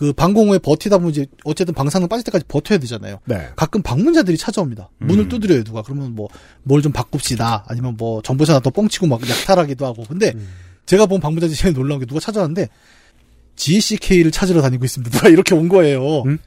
그 0.00 0.14
방공호에 0.14 0.56
버티다 0.60 0.96
보면 0.96 1.10
이제 1.10 1.26
어쨌든 1.44 1.74
방사능 1.74 2.08
빠질 2.08 2.24
때까지 2.24 2.46
버텨야 2.48 2.78
되잖아요. 2.78 3.18
네. 3.26 3.50
가끔 3.54 3.82
방문자들이 3.82 4.38
찾아옵니다. 4.38 4.88
문을 4.96 5.24
음. 5.24 5.28
두드려요 5.28 5.62
누가. 5.62 5.82
그러면 5.82 6.14
뭐 6.14 6.28
뭘 6.66 6.82
좀 6.82 6.90
바꿉시다. 6.90 7.66
아니면 7.68 7.96
뭐 7.98 8.22
정부에서 8.22 8.54
나왔다 8.54 8.70
뻥치고 8.70 9.06
막 9.06 9.20
약탈하기도 9.28 9.84
하고. 9.84 10.04
근데 10.08 10.32
음. 10.34 10.48
제가 10.86 11.04
본 11.04 11.20
방문자 11.20 11.48
중에 11.48 11.54
제일 11.54 11.74
놀라운 11.74 12.00
게 12.00 12.06
누가 12.06 12.18
찾아왔는데 12.18 12.68
GECK를 13.56 14.30
찾으러 14.30 14.62
다니고 14.62 14.86
있습니다. 14.86 15.10
누가 15.18 15.28
이렇게 15.28 15.54
온 15.54 15.68
거예요. 15.68 16.22
음? 16.22 16.38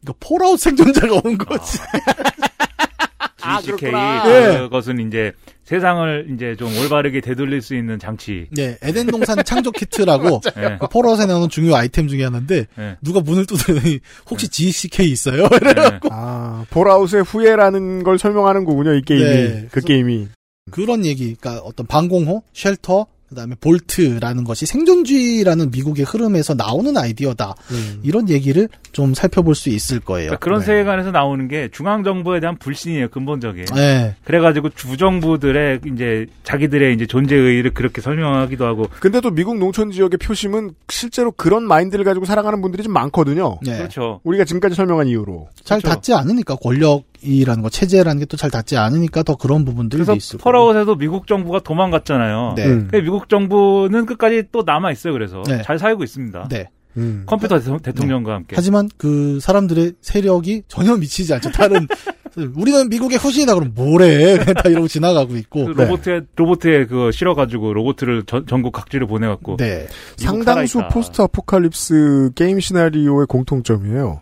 그러니까 0.00 0.14
폴아웃 0.26 0.58
생존자가 0.58 1.20
온 1.24 1.36
거지. 1.36 1.78
GECK 3.60 3.76
그렇구나. 3.76 4.60
그것은 4.62 5.06
이제 5.08 5.32
세상을 5.64 6.28
이제 6.34 6.56
좀 6.56 6.76
올바르게 6.76 7.20
되돌릴 7.20 7.62
수 7.62 7.74
있는 7.74 7.98
장치. 7.98 8.46
네, 8.50 8.76
에덴 8.82 9.06
동산 9.06 9.42
창조 9.44 9.70
키트라고 9.70 10.40
예. 10.58 10.76
그 10.80 10.86
폴아웃에 10.88 11.26
나오는 11.26 11.48
중요 11.48 11.74
아이템 11.74 12.06
중에 12.06 12.24
하나인데 12.24 12.66
예. 12.78 12.96
누가 13.02 13.20
문을 13.20 13.46
두드리더니 13.46 14.00
혹시 14.30 14.48
GECK 14.48 15.10
있어요? 15.10 15.44
예. 15.44 16.00
아 16.10 16.66
폴아웃의 16.70 17.22
후예라는 17.24 18.02
걸 18.02 18.18
설명하는 18.18 18.64
거군요. 18.64 18.94
이 18.94 19.02
게임이. 19.02 19.24
네. 19.24 19.68
그 19.70 19.80
게임이. 19.80 20.28
그런 20.70 21.04
얘기, 21.04 21.34
그러니까 21.34 21.62
어떤 21.62 21.86
방공호, 21.86 22.42
shelter, 22.54 23.06
그 23.34 23.40
다음에 23.40 23.56
vault라는 23.60 24.44
것이 24.44 24.64
생존주의라는 24.64 25.72
미국의 25.72 26.04
흐름에서 26.04 26.54
나오는 26.54 26.96
아이디어다. 26.96 27.56
음. 27.72 28.00
이런 28.04 28.28
얘기를 28.28 28.68
좀 28.92 29.12
살펴볼 29.12 29.56
수 29.56 29.70
있을 29.70 29.98
거예요. 29.98 30.28
그러니까 30.28 30.44
그런 30.44 30.60
네. 30.60 30.66
세계관에서 30.66 31.10
나오는 31.10 31.48
게 31.48 31.68
중앙 31.72 32.04
정부에 32.04 32.38
대한 32.38 32.56
불신이에요 32.56 33.08
근본적인. 33.08 33.64
네. 33.74 34.14
그래가지고 34.22 34.70
주정부들의 34.70 35.80
이제 35.92 36.26
자기들의 36.44 36.94
이제 36.94 37.06
존재 37.06 37.34
의의를 37.34 37.74
그렇게 37.74 38.00
설명하기도 38.00 38.64
하고 38.64 38.86
근데 39.00 39.20
또 39.20 39.32
미국 39.32 39.58
농촌 39.58 39.90
지역의 39.90 40.18
표심은 40.18 40.74
실제로 40.88 41.32
그런 41.32 41.64
마인드를 41.64 42.04
가지고 42.04 42.24
살아가는 42.24 42.62
분들이 42.62 42.84
좀 42.84 42.92
많거든요. 42.92 43.58
네. 43.62 43.78
그렇죠. 43.78 44.20
우리가 44.22 44.44
지금까지 44.44 44.76
설명한 44.76 45.08
이유로. 45.08 45.48
잘 45.64 45.80
그렇죠. 45.80 45.94
닿지 45.96 46.14
않으니까 46.14 46.54
권력 46.54 47.02
이라는 47.24 47.62
거 47.62 47.68
체제라는 47.70 48.18
게 48.20 48.26
또 48.26 48.36
잘 48.36 48.50
닿지 48.50 48.76
않으니까 48.76 49.22
더 49.22 49.36
그런 49.36 49.64
부분들이 49.64 49.98
그래서 49.98 50.14
있을 50.14 50.38
거예요. 50.38 50.44
펄아웃에도 50.44 50.96
미국 50.96 51.26
정부가 51.26 51.60
도망갔잖아요. 51.60 52.54
네. 52.56 52.66
음. 52.66 52.88
근데 52.90 53.00
미국 53.02 53.28
정부는 53.28 54.06
끝까지 54.06 54.44
또 54.52 54.62
남아 54.66 54.92
있어요. 54.92 55.12
그래서 55.12 55.42
네. 55.46 55.62
잘 55.62 55.78
살고 55.78 56.04
있습니다. 56.04 56.48
네. 56.48 56.68
음. 56.96 57.24
컴퓨터 57.26 57.58
대통- 57.58 57.78
대통령 57.80 58.22
과 58.22 58.34
함께. 58.34 58.54
하지만 58.56 58.88
그 58.96 59.38
사람들의 59.40 59.94
세력이 60.00 60.62
전혀 60.68 60.96
미치지 60.96 61.34
않죠. 61.34 61.50
다른 61.50 61.88
우리는 62.56 62.88
미국의 62.88 63.18
후신이다 63.18 63.54
그러면 63.54 63.74
뭐래 63.74 64.38
다 64.54 64.68
이러고 64.68 64.86
지나가고 64.88 65.36
있고. 65.36 65.66
그 65.66 65.70
로봇에 65.80 66.20
로봇에 66.36 66.86
그거 66.86 67.10
실어가지고 67.10 67.72
로봇을 67.74 68.24
전, 68.26 68.46
전국 68.46 68.72
각지로 68.72 69.06
보내갖고 69.06 69.56
네. 69.56 69.86
상당수 70.16 70.78
살아있다. 70.78 70.94
post 70.94 71.22
apocalypse 71.22 72.30
게임 72.34 72.60
시나리오의 72.60 73.26
공통점이에요. 73.28 74.20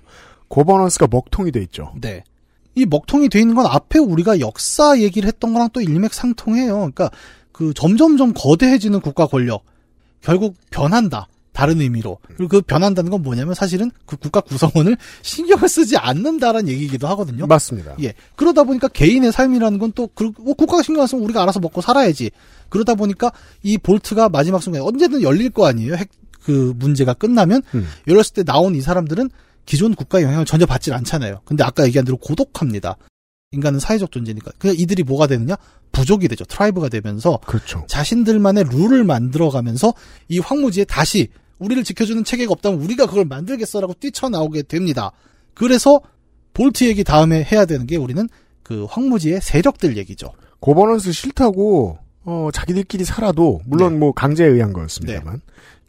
governance가 0.48 1.08
먹통이 1.10 1.50
돼 1.52 1.60
있죠. 1.62 1.92
네. 2.00 2.24
이 2.74 2.86
먹통이 2.86 3.28
돼 3.28 3.40
있는 3.40 3.54
건 3.54 3.66
앞에 3.66 3.98
우리가 3.98 4.40
역사 4.40 4.98
얘기를 4.98 5.26
했던 5.26 5.52
거랑 5.52 5.70
또 5.72 5.80
일맥상통해요. 5.80 6.74
그러니까 6.74 7.10
그 7.52 7.74
점점점 7.74 8.32
거대해지는 8.34 9.00
국가 9.00 9.26
권력 9.26 9.64
결국 10.20 10.56
변한다. 10.70 11.28
다른 11.52 11.80
의미로. 11.80 12.18
그리고 12.36 12.48
그 12.48 12.60
변한다는 12.62 13.10
건 13.10 13.22
뭐냐면 13.22 13.54
사실은 13.54 13.90
그 14.06 14.16
국가 14.16 14.40
구성원을 14.40 14.96
신경을 15.20 15.68
쓰지 15.68 15.96
않는다라는 15.98 16.68
얘기이기도 16.68 17.06
하거든요. 17.08 17.46
맞습니다. 17.46 17.94
예. 18.02 18.14
그러다 18.36 18.64
보니까 18.64 18.88
개인의 18.88 19.32
삶이라는 19.32 19.78
건 19.78 19.92
또, 19.94 20.08
그, 20.14 20.32
뭐 20.38 20.54
국가가 20.54 20.82
신경 20.82 21.02
안 21.02 21.06
쓰면 21.06 21.22
우리가 21.24 21.42
알아서 21.42 21.60
먹고 21.60 21.82
살아야지. 21.82 22.30
그러다 22.70 22.94
보니까 22.94 23.32
이 23.62 23.76
vault가 23.76 24.30
마지막 24.30 24.62
순간에 24.62 24.82
언제든 24.82 25.20
열릴 25.22 25.50
거 25.50 25.66
아니에요? 25.66 25.94
핵, 25.94 26.08
그 26.42 26.72
문제가 26.76 27.12
끝나면. 27.12 27.62
음. 27.74 27.86
열렸을 28.08 28.32
때 28.34 28.44
나온 28.44 28.74
이 28.74 28.80
사람들은 28.80 29.28
기존 29.64 29.94
국가의 29.94 30.24
영향을 30.24 30.44
전혀 30.44 30.66
받질 30.66 30.92
않잖아요. 30.94 31.40
근데 31.44 31.64
아까 31.64 31.84
얘기한 31.86 32.04
대로 32.04 32.16
고독합니다. 32.16 32.96
인간은 33.52 33.80
사회적 33.80 34.10
존재니까. 34.10 34.50
그냥 34.58 34.76
이들이 34.78 35.02
뭐가 35.02 35.26
되느냐? 35.26 35.56
부족이 35.92 36.26
되죠. 36.28 36.44
tribe가 36.44 36.88
되면서 36.88 37.38
그렇죠. 37.46 37.84
자신들만의 37.86 38.64
룰을 38.70 39.04
만들어가면서 39.04 39.92
이 40.28 40.38
황무지에 40.38 40.84
다시 40.84 41.28
우리를 41.58 41.84
지켜주는 41.84 42.24
체계가 42.24 42.50
없다면 42.52 42.80
우리가 42.80 43.06
그걸 43.06 43.24
만들겠어라고 43.26 43.94
뛰쳐나오게 44.00 44.62
됩니다. 44.62 45.12
그래서 45.54 46.00
vault 46.54 46.84
얘기 46.84 47.04
다음에 47.04 47.44
해야 47.44 47.66
되는 47.66 47.86
게 47.86 47.96
우리는 47.96 48.28
그 48.62 48.86
황무지의 48.88 49.40
세력들 49.42 49.96
얘기죠. 49.98 50.32
고버넌스 50.60 51.12
싫다고 51.12 51.98
어, 52.24 52.48
자기들끼리 52.52 53.04
살아도 53.04 53.60
물론 53.66 53.98
뭐 53.98 54.12
강제에 54.12 54.46
의한 54.46 54.72
거였습니다만 54.72 55.40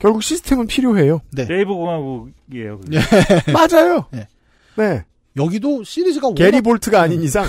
결국 0.03 0.21
시스템은 0.21 0.67
필요해요. 0.67 1.21
네. 1.31 1.45
레이브 1.45 1.73
공화국이에요. 1.73 2.81
네. 2.87 2.99
맞아요. 3.53 4.05
네. 4.11 4.27
네. 4.75 5.03
여기도 5.37 5.83
시리즈가 5.85 6.33
게리 6.33 6.57
워낙, 6.57 6.61
vault가 6.61 7.01
아닌 7.01 7.23
이상 7.23 7.47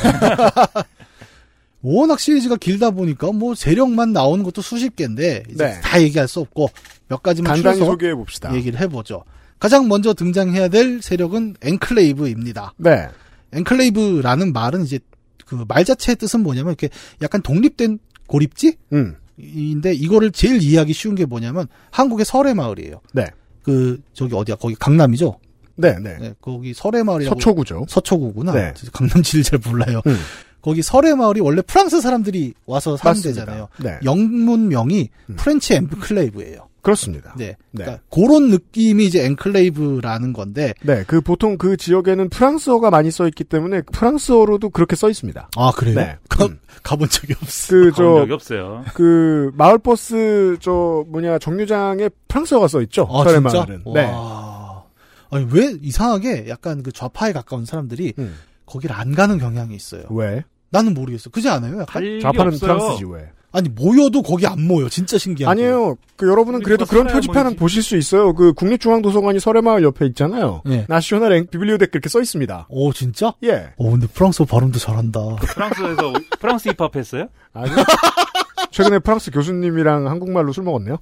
워낙 1.82 2.20
시리즈가 2.20 2.54
길다 2.56 2.92
보니까 2.92 3.32
뭐 3.32 3.56
세력만 3.56 4.12
나오는 4.12 4.44
것도 4.44 4.62
수십 4.62 4.94
개인데 4.94 5.42
이제 5.50 5.64
네. 5.66 5.80
다 5.82 6.00
얘기할 6.00 6.28
수 6.28 6.38
없고 6.40 6.68
몇 7.08 7.24
가지만 7.24 7.54
간단히 7.54 7.80
소개해 7.80 8.14
봅시다. 8.14 8.54
얘기를 8.54 8.78
해보죠. 8.80 9.24
가장 9.58 9.88
먼저 9.88 10.14
등장해야 10.14 10.68
될 10.68 11.02
세력은 11.02 11.56
Enclave입니다. 11.60 12.74
네. 12.78 13.08
enclave라는 13.52 14.52
말은 14.52 14.84
이제 14.84 15.00
그 15.44 15.56
말 15.66 15.84
자체의 15.84 16.16
뜻은 16.16 16.40
뭐냐면 16.40 16.70
이렇게 16.70 16.88
약간 17.20 17.42
독립된 17.42 17.98
고립지? 18.28 18.76
음. 18.92 19.16
인데 19.36 19.92
이거를 19.92 20.30
제일 20.30 20.62
이해하기 20.62 20.92
쉬운 20.92 21.14
게 21.14 21.24
뭐냐면 21.24 21.66
한국의 21.90 22.24
서래마을이에요. 22.24 23.00
네. 23.12 23.26
그 23.62 24.00
저기 24.12 24.34
어디야? 24.34 24.56
거기 24.56 24.74
강남이죠. 24.74 25.38
네, 25.76 25.98
네. 25.98 26.16
네, 26.18 26.34
거기 26.40 26.72
서래마을이라고 26.72 27.40
서초구죠. 27.40 27.86
서초구구나. 27.88 28.52
네. 28.52 28.74
강남 28.92 29.22
지리를 29.22 29.42
잘 29.42 29.58
몰라요. 29.64 30.00
음. 30.06 30.16
거기 30.64 30.80
서래마을이 30.80 31.40
원래 31.40 31.60
프랑스 31.60 32.00
사람들이 32.00 32.54
와서 32.64 32.96
사는. 32.96 33.20
데잖아요. 33.20 33.68
네. 33.80 33.98
영문명이 34.02 35.10
음. 35.28 35.36
French 35.36 35.74
enclave예요. 35.74 36.70
그렇습니다. 36.80 37.34
네. 37.36 37.56
네. 37.70 37.84
그러니까 37.84 38.02
그런 38.10 38.48
느낌이 38.48 39.04
이제 39.04 39.26
enclave라는 39.26 40.32
건데 40.32 40.72
네, 40.80 41.04
그 41.06 41.20
보통 41.20 41.58
그 41.58 41.76
지역에는 41.76 42.30
프랑스어가 42.30 42.88
많이 42.88 43.10
써 43.10 43.28
있기 43.28 43.44
때문에 43.44 43.82
프랑스어로도 43.92 44.70
그렇게 44.70 44.96
써 44.96 45.10
있습니다. 45.10 45.50
아 45.54 45.72
그래요? 45.76 45.96
네. 45.96 46.16
가, 46.30 46.46
음. 46.46 46.58
가본 46.82 47.10
적이 47.10 47.34
없어. 47.42 47.68
그 47.68 47.90
가본 47.90 47.92
저 47.94 48.20
적이 48.20 48.32
없어요. 48.32 48.84
그 48.94 49.50
마을버스 49.56 50.56
저 50.60 51.04
뭐냐 51.08 51.40
정류장에 51.40 52.08
프랑스어가 52.28 52.68
써 52.68 52.80
있죠. 52.80 53.06
아 53.10 53.22
설의 53.24 53.42
진짜? 53.42 53.58
마을은. 53.66 53.82
네. 53.92 54.06
와. 54.06 54.84
아니 55.30 55.46
왜 55.50 55.76
이상하게 55.82 56.46
약간 56.48 56.82
그 56.82 56.90
좌파에 56.90 57.32
가까운 57.34 57.66
사람들이 57.66 58.14
음. 58.18 58.34
거기를 58.64 58.96
안 58.96 59.14
가는 59.14 59.36
경향이 59.38 59.74
있어요. 59.74 60.04
왜? 60.08 60.42
나는 60.74 60.92
모르겠어. 60.94 61.30
그지 61.30 61.48
않아요? 61.48 61.80
약간? 61.80 62.20
좌파는. 62.20 62.58
프랑스지 62.58 63.04
왜? 63.04 63.30
아니 63.52 63.68
모여도 63.68 64.22
거기 64.22 64.46
안 64.48 64.66
모여. 64.66 64.88
진짜 64.88 65.16
신기하게. 65.16 65.48
아니에요. 65.52 65.94
그 66.16 66.28
여러분은 66.28 66.60
그래도 66.64 66.84
그런 66.84 67.04
설레야 67.04 67.14
표지판은. 67.14 67.54
보실 67.54 67.84
수 67.84 67.96
있어요. 67.96 68.34
그 68.34 68.52
국립중앙도서관이 68.52 69.38
설해마을 69.38 69.84
옆에 69.84 70.06
있잖아요. 70.06 70.62
예. 70.68 70.84
나시오날 70.88 71.32
앵 71.34 71.46
비블리오데크 71.46 71.90
이렇게 71.94 72.08
써 72.08 72.20
있습니다. 72.20 72.66
오 72.68 72.92
진짜? 72.92 73.32
예. 73.44 73.68
오 73.76 73.92
근데 73.92 74.08
프랑스어 74.08 74.44
발음도 74.46 74.80
잘한다. 74.80 75.20
프랑스에서 75.36 76.12
프랑스 76.40 76.68
입학했어요? 76.70 77.28
아니 77.52 77.70
최근에 78.70 78.98
프랑스 79.00 79.30
교수님이랑 79.30 80.08
한국말로 80.08 80.52
술 80.52 80.64
먹었네요. 80.64 80.98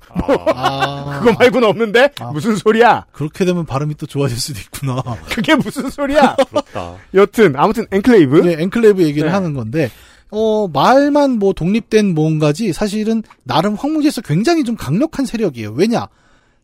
아 0.54 1.20
그거 1.24 1.32
말고는 1.38 1.68
없는데 1.68 2.10
아. 2.20 2.30
무슨 2.30 2.56
소리야? 2.56 3.06
그렇게 3.12 3.44
되면 3.44 3.64
발음이 3.64 3.94
또 3.96 4.06
좋아질 4.06 4.38
수도 4.38 4.60
있구나. 4.60 5.02
그게 5.30 5.54
무슨 5.54 5.88
소리야? 5.90 6.36
부럽다. 6.48 6.96
여튼 7.14 7.54
아무튼 7.56 7.86
앵클레이브. 7.90 8.40
네, 8.42 8.62
앵클레이브 8.62 9.02
얘기를 9.04 9.28
네. 9.28 9.32
하는 9.34 9.54
건데, 9.54 9.90
어, 10.30 10.68
말만 10.68 11.38
뭐 11.38 11.52
독립된 11.52 12.14
뭔가지 12.14 12.72
사실은 12.72 13.22
나름 13.44 13.74
황무지에서 13.74 14.22
굉장히 14.22 14.64
좀 14.64 14.76
강력한 14.76 15.26
세력이에요. 15.26 15.72
왜냐? 15.72 16.08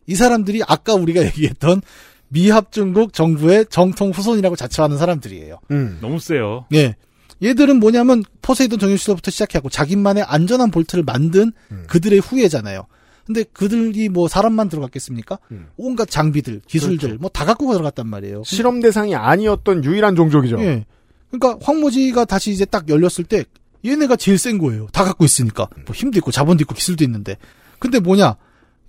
이 0.07 0.15
사람들이 0.15 0.61
아까 0.67 0.93
우리가 0.95 1.21
얘기했던 1.25 1.81
미합중국 2.29 3.13
정부의 3.13 3.65
정통 3.69 4.11
후손이라고 4.11 4.55
자처하는 4.55 4.97
사람들이에요. 4.97 5.59
음. 5.71 5.97
너무 6.01 6.19
세요. 6.19 6.65
예. 6.73 6.95
얘들은 7.41 7.79
뭐냐면 7.79 8.23
포세이돈 8.41 8.79
정유시설부터 8.79 9.31
시작해갖고 9.31 9.69
자기만의 9.69 10.23
안전한 10.23 10.71
볼트를 10.71 11.03
만든 11.03 11.51
음. 11.71 11.83
그들의 11.87 12.19
후예잖아요. 12.19 12.85
근데 13.25 13.43
그들이 13.43 14.09
뭐 14.09 14.27
사람만 14.27 14.69
들어갔겠습니까? 14.69 15.37
음. 15.51 15.67
온갖 15.77 16.09
장비들, 16.09 16.61
기술들 16.65 17.17
뭐다 17.19 17.45
갖고 17.45 17.71
들어갔단 17.71 18.07
말이에요. 18.07 18.43
실험 18.43 18.81
대상이 18.81 19.15
아니었던 19.15 19.83
유일한 19.83 20.15
종족이죠. 20.15 20.59
예. 20.61 20.85
그러니까 21.29 21.63
황무지가 21.63 22.25
다시 22.25 22.51
이제 22.51 22.65
딱 22.65 22.89
열렸을 22.89 23.23
때 23.25 23.45
얘네가 23.85 24.15
제일 24.15 24.37
센 24.37 24.57
거예요. 24.57 24.87
다 24.91 25.03
갖고 25.03 25.25
있으니까. 25.25 25.67
뭐 25.85 25.95
힘도 25.95 26.17
있고 26.17 26.31
자본도 26.31 26.63
있고 26.63 26.73
기술도 26.73 27.03
있는데. 27.03 27.37
근데 27.77 27.99
뭐냐? 27.99 28.35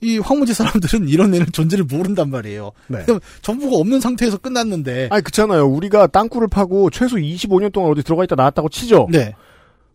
이 0.02 0.18
황무지 0.18 0.54
사람들은 0.54 1.08
이런 1.08 1.34
애는 1.34 1.46
존재를 1.52 1.84
모른단 1.84 2.30
말이에요. 2.30 2.72
네. 2.88 3.02
그럼 3.04 3.20
정보가 3.42 3.76
없는 3.76 4.00
상태에서 4.00 4.38
끝났는데. 4.38 5.08
아니 5.10 5.22
그렇잖아요. 5.22 5.66
우리가 5.66 6.06
땅굴을 6.06 6.48
파고 6.48 6.90
최소 6.90 7.16
25년 7.16 7.72
동안 7.72 7.90
어디 7.90 8.02
들어가 8.02 8.24
있다 8.24 8.34
나왔다고 8.34 8.68
치죠. 8.70 9.08
네. 9.10 9.34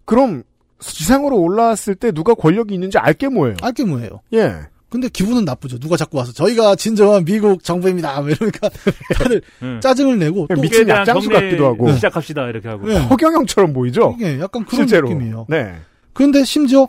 그럼 0.06 0.44
지상으로 0.80 1.38
올라왔을 1.40 1.96
때 1.96 2.12
누가 2.12 2.34
권력이 2.36 2.74
있는지 2.74 2.98
알게 3.00 3.30
뭐예요. 3.30 3.56
알게 3.62 3.86
뭐예요. 3.86 4.22
예. 4.34 4.54
근데 4.90 5.10
기분은 5.10 5.44
나쁘죠. 5.44 5.80
누가 5.80 5.98
자꾸 5.98 6.18
와서 6.18 6.32
저희가 6.32 6.76
진정한 6.76 7.26
미국 7.26 7.64
정부입니다. 7.64 8.22
뭐 8.22 8.30
이러니까 8.30 8.70
다들 9.16 9.42
응. 9.64 9.80
짜증을 9.82 10.20
내고 10.20 10.48
또 10.54 10.62
미친 10.62 10.88
약장수 10.88 11.30
같기도 11.30 11.66
하고. 11.66 11.92
시작합시다 11.94 12.48
이렇게 12.50 12.70
하고. 12.70 12.88
네. 12.88 12.98
허경영처럼 13.00 13.74
보이죠. 13.74 14.16
이게 14.18 14.40
약간 14.40 14.64
그런 14.64 14.88
실제로. 14.88 15.10
느낌이에요. 15.10 15.48
네. 15.50 15.74
그런데 16.14 16.46
심지어 16.46 16.88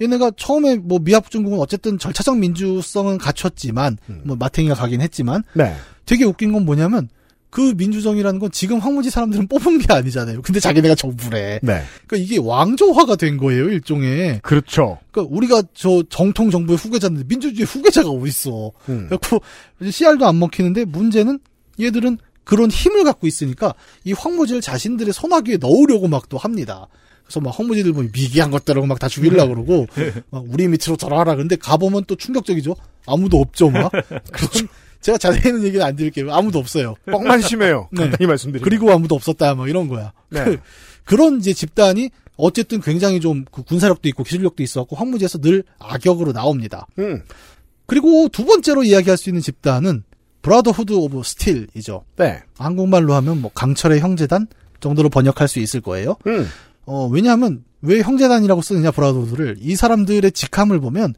얘네가 0.00 0.32
처음에 0.36 0.76
뭐 0.76 0.98
미합중국은 0.98 1.58
어쨌든 1.58 1.98
절차적 1.98 2.38
민주성은 2.38 3.18
갖췄지만 3.18 3.98
음. 4.08 4.22
뭐 4.24 4.36
마탱이가 4.36 4.74
가긴 4.74 5.00
했지만 5.00 5.42
네. 5.54 5.74
되게 6.06 6.24
웃긴 6.24 6.52
건 6.52 6.64
뭐냐면 6.64 7.08
그 7.50 7.74
민주정이라는 7.76 8.38
건 8.38 8.50
지금 8.52 8.78
황무지 8.78 9.10
사람들은 9.10 9.48
뽑은 9.48 9.78
게 9.78 9.92
아니잖아요. 9.92 10.40
근데 10.42 10.60
자기네가 10.60 10.94
정부래. 10.94 11.58
네. 11.62 11.82
그러니까 12.06 12.16
이게 12.16 12.38
왕조화가 12.38 13.16
된 13.16 13.36
거예요, 13.38 13.68
일종의. 13.68 14.40
그렇죠. 14.42 14.98
그러니까 15.10 15.34
우리가 15.34 15.62
저 15.74 16.02
정통 16.08 16.50
정부의 16.50 16.78
후계자인데 16.78 17.24
민주주의 17.26 17.66
후계자가 17.66 18.08
어딨어. 18.08 18.70
음. 18.88 19.06
그래갖고 19.08 19.40
씨알도 19.90 20.26
안 20.26 20.38
먹히는데 20.38 20.84
문제는 20.84 21.40
얘들은 21.80 22.18
그런 22.44 22.70
힘을 22.70 23.04
갖고 23.04 23.26
있으니까 23.26 23.74
이 24.04 24.12
황무지를 24.12 24.60
자신들의 24.60 25.12
손아귀에 25.12 25.56
넣으려고 25.58 26.08
막 26.08 26.28
또 26.28 26.38
합니다. 26.38 26.86
그래서 27.30 27.40
막 27.40 27.56
황무지들 27.56 27.92
보면 27.92 28.10
미개한 28.12 28.50
것들하고 28.50 28.86
막 28.86 28.98
다 28.98 29.08
죽이려고 29.08 29.54
그러고 29.54 29.86
막 30.30 30.44
우리 30.48 30.66
밑으로 30.66 30.96
들어와라. 30.96 31.36
근데 31.36 31.54
가보면 31.56 32.04
또 32.06 32.16
충격적이죠. 32.16 32.74
아무도 33.06 33.38
없죠, 33.40 33.70
막. 33.70 33.90
그렇죠. 34.32 34.66
제가 35.00 35.16
자세히는 35.16 35.62
얘기는 35.64 35.84
안 35.86 35.94
드릴게요. 35.96 36.34
아무도 36.34 36.58
없어요. 36.58 36.96
뻥만 37.06 37.40
심해요. 37.40 37.88
네. 37.92 38.02
간단히 38.02 38.26
말씀드리면. 38.26 38.62
그리고 38.62 38.90
아무도 38.90 39.14
없었다, 39.14 39.54
뭐 39.54 39.68
이런 39.68 39.88
거야. 39.88 40.12
네. 40.28 40.44
그, 40.44 40.58
그런 41.04 41.38
이제 41.38 41.54
집단이 41.54 42.10
어쨌든 42.36 42.80
굉장히 42.80 43.20
좀 43.20 43.44
그 43.50 43.62
군사력도 43.62 44.08
있고 44.10 44.24
기술력도 44.24 44.62
있었고 44.62 44.96
황무지에서 44.96 45.38
늘 45.38 45.62
악역으로 45.78 46.32
나옵니다. 46.32 46.86
음. 46.98 47.22
그리고 47.86 48.28
두 48.28 48.44
번째로 48.44 48.82
이야기할 48.82 49.16
수 49.16 49.30
있는 49.30 49.40
집단은 49.40 50.02
Brotherhood 50.42 50.92
of 50.92 51.22
Steel이죠. 51.24 52.04
네. 52.16 52.40
한국말로 52.58 53.14
하면 53.14 53.40
뭐 53.40 53.50
강철의 53.54 54.00
형제단 54.00 54.46
정도로 54.80 55.08
번역할 55.10 55.48
수 55.48 55.58
있을 55.60 55.80
거예요. 55.80 56.16
음. 56.26 56.46
어, 56.90 57.06
왜냐하면 57.06 57.62
왜 57.82 58.00
형제단이라고 58.00 58.62
쓰느냐 58.62 58.90
brotherhood를 58.90 59.58
이 59.60 59.76
사람들의 59.76 60.32
직함을 60.32 60.80
보면 60.80 61.14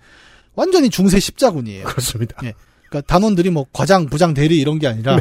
완전히 0.54 0.90
중세 0.90 1.18
십자군이에요. 1.18 1.84
그렇습니다. 1.84 2.36
예. 2.44 2.52
그러니까 2.90 3.06
단원들이 3.06 3.48
뭐 3.48 3.64
과장, 3.72 4.04
부장, 4.06 4.34
대리 4.34 4.60
이런 4.60 4.78
게 4.78 4.86
아니라 4.86 5.16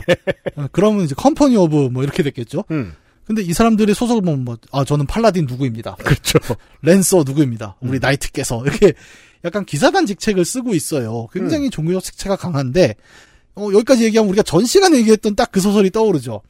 어, 0.57 0.67
그러면 0.73 1.05
이제 1.05 1.15
company 1.15 1.55
of 1.55 1.89
뭐 1.93 2.03
이렇게 2.03 2.21
됐겠죠. 2.21 2.65
음. 2.71 2.91
근데 3.23 3.41
이 3.43 3.53
사람들의 3.53 3.95
소속을 3.95 4.23
보면 4.23 4.43
뭐, 4.43 4.57
아, 4.73 4.83
저는 4.83 5.05
paladin 5.05 5.45
누구입니다. 5.45 5.95
그렇죠. 6.03 6.37
lancer 6.81 7.23
누구입니다. 7.25 7.77
우리 7.79 7.97
음. 7.97 7.99
knight께서. 8.01 8.61
이렇게 8.65 8.91
약간 9.45 9.63
기사단 9.63 10.05
직책을 10.05 10.43
쓰고 10.43 10.73
있어요. 10.73 11.27
굉장히 11.31 11.67
음. 11.67 11.69
종교적 11.69 12.03
색채가 12.03 12.35
강한데, 12.35 12.95
어, 13.55 13.69
여기까지 13.71 14.03
얘기하면 14.03 14.27
우리가 14.29 14.43
전 14.43 14.65
시간에 14.65 14.97
얘기했던 14.97 15.35
딱 15.35 15.51
그 15.53 15.61
소설이 15.61 15.91
떠오르죠. 15.91 16.41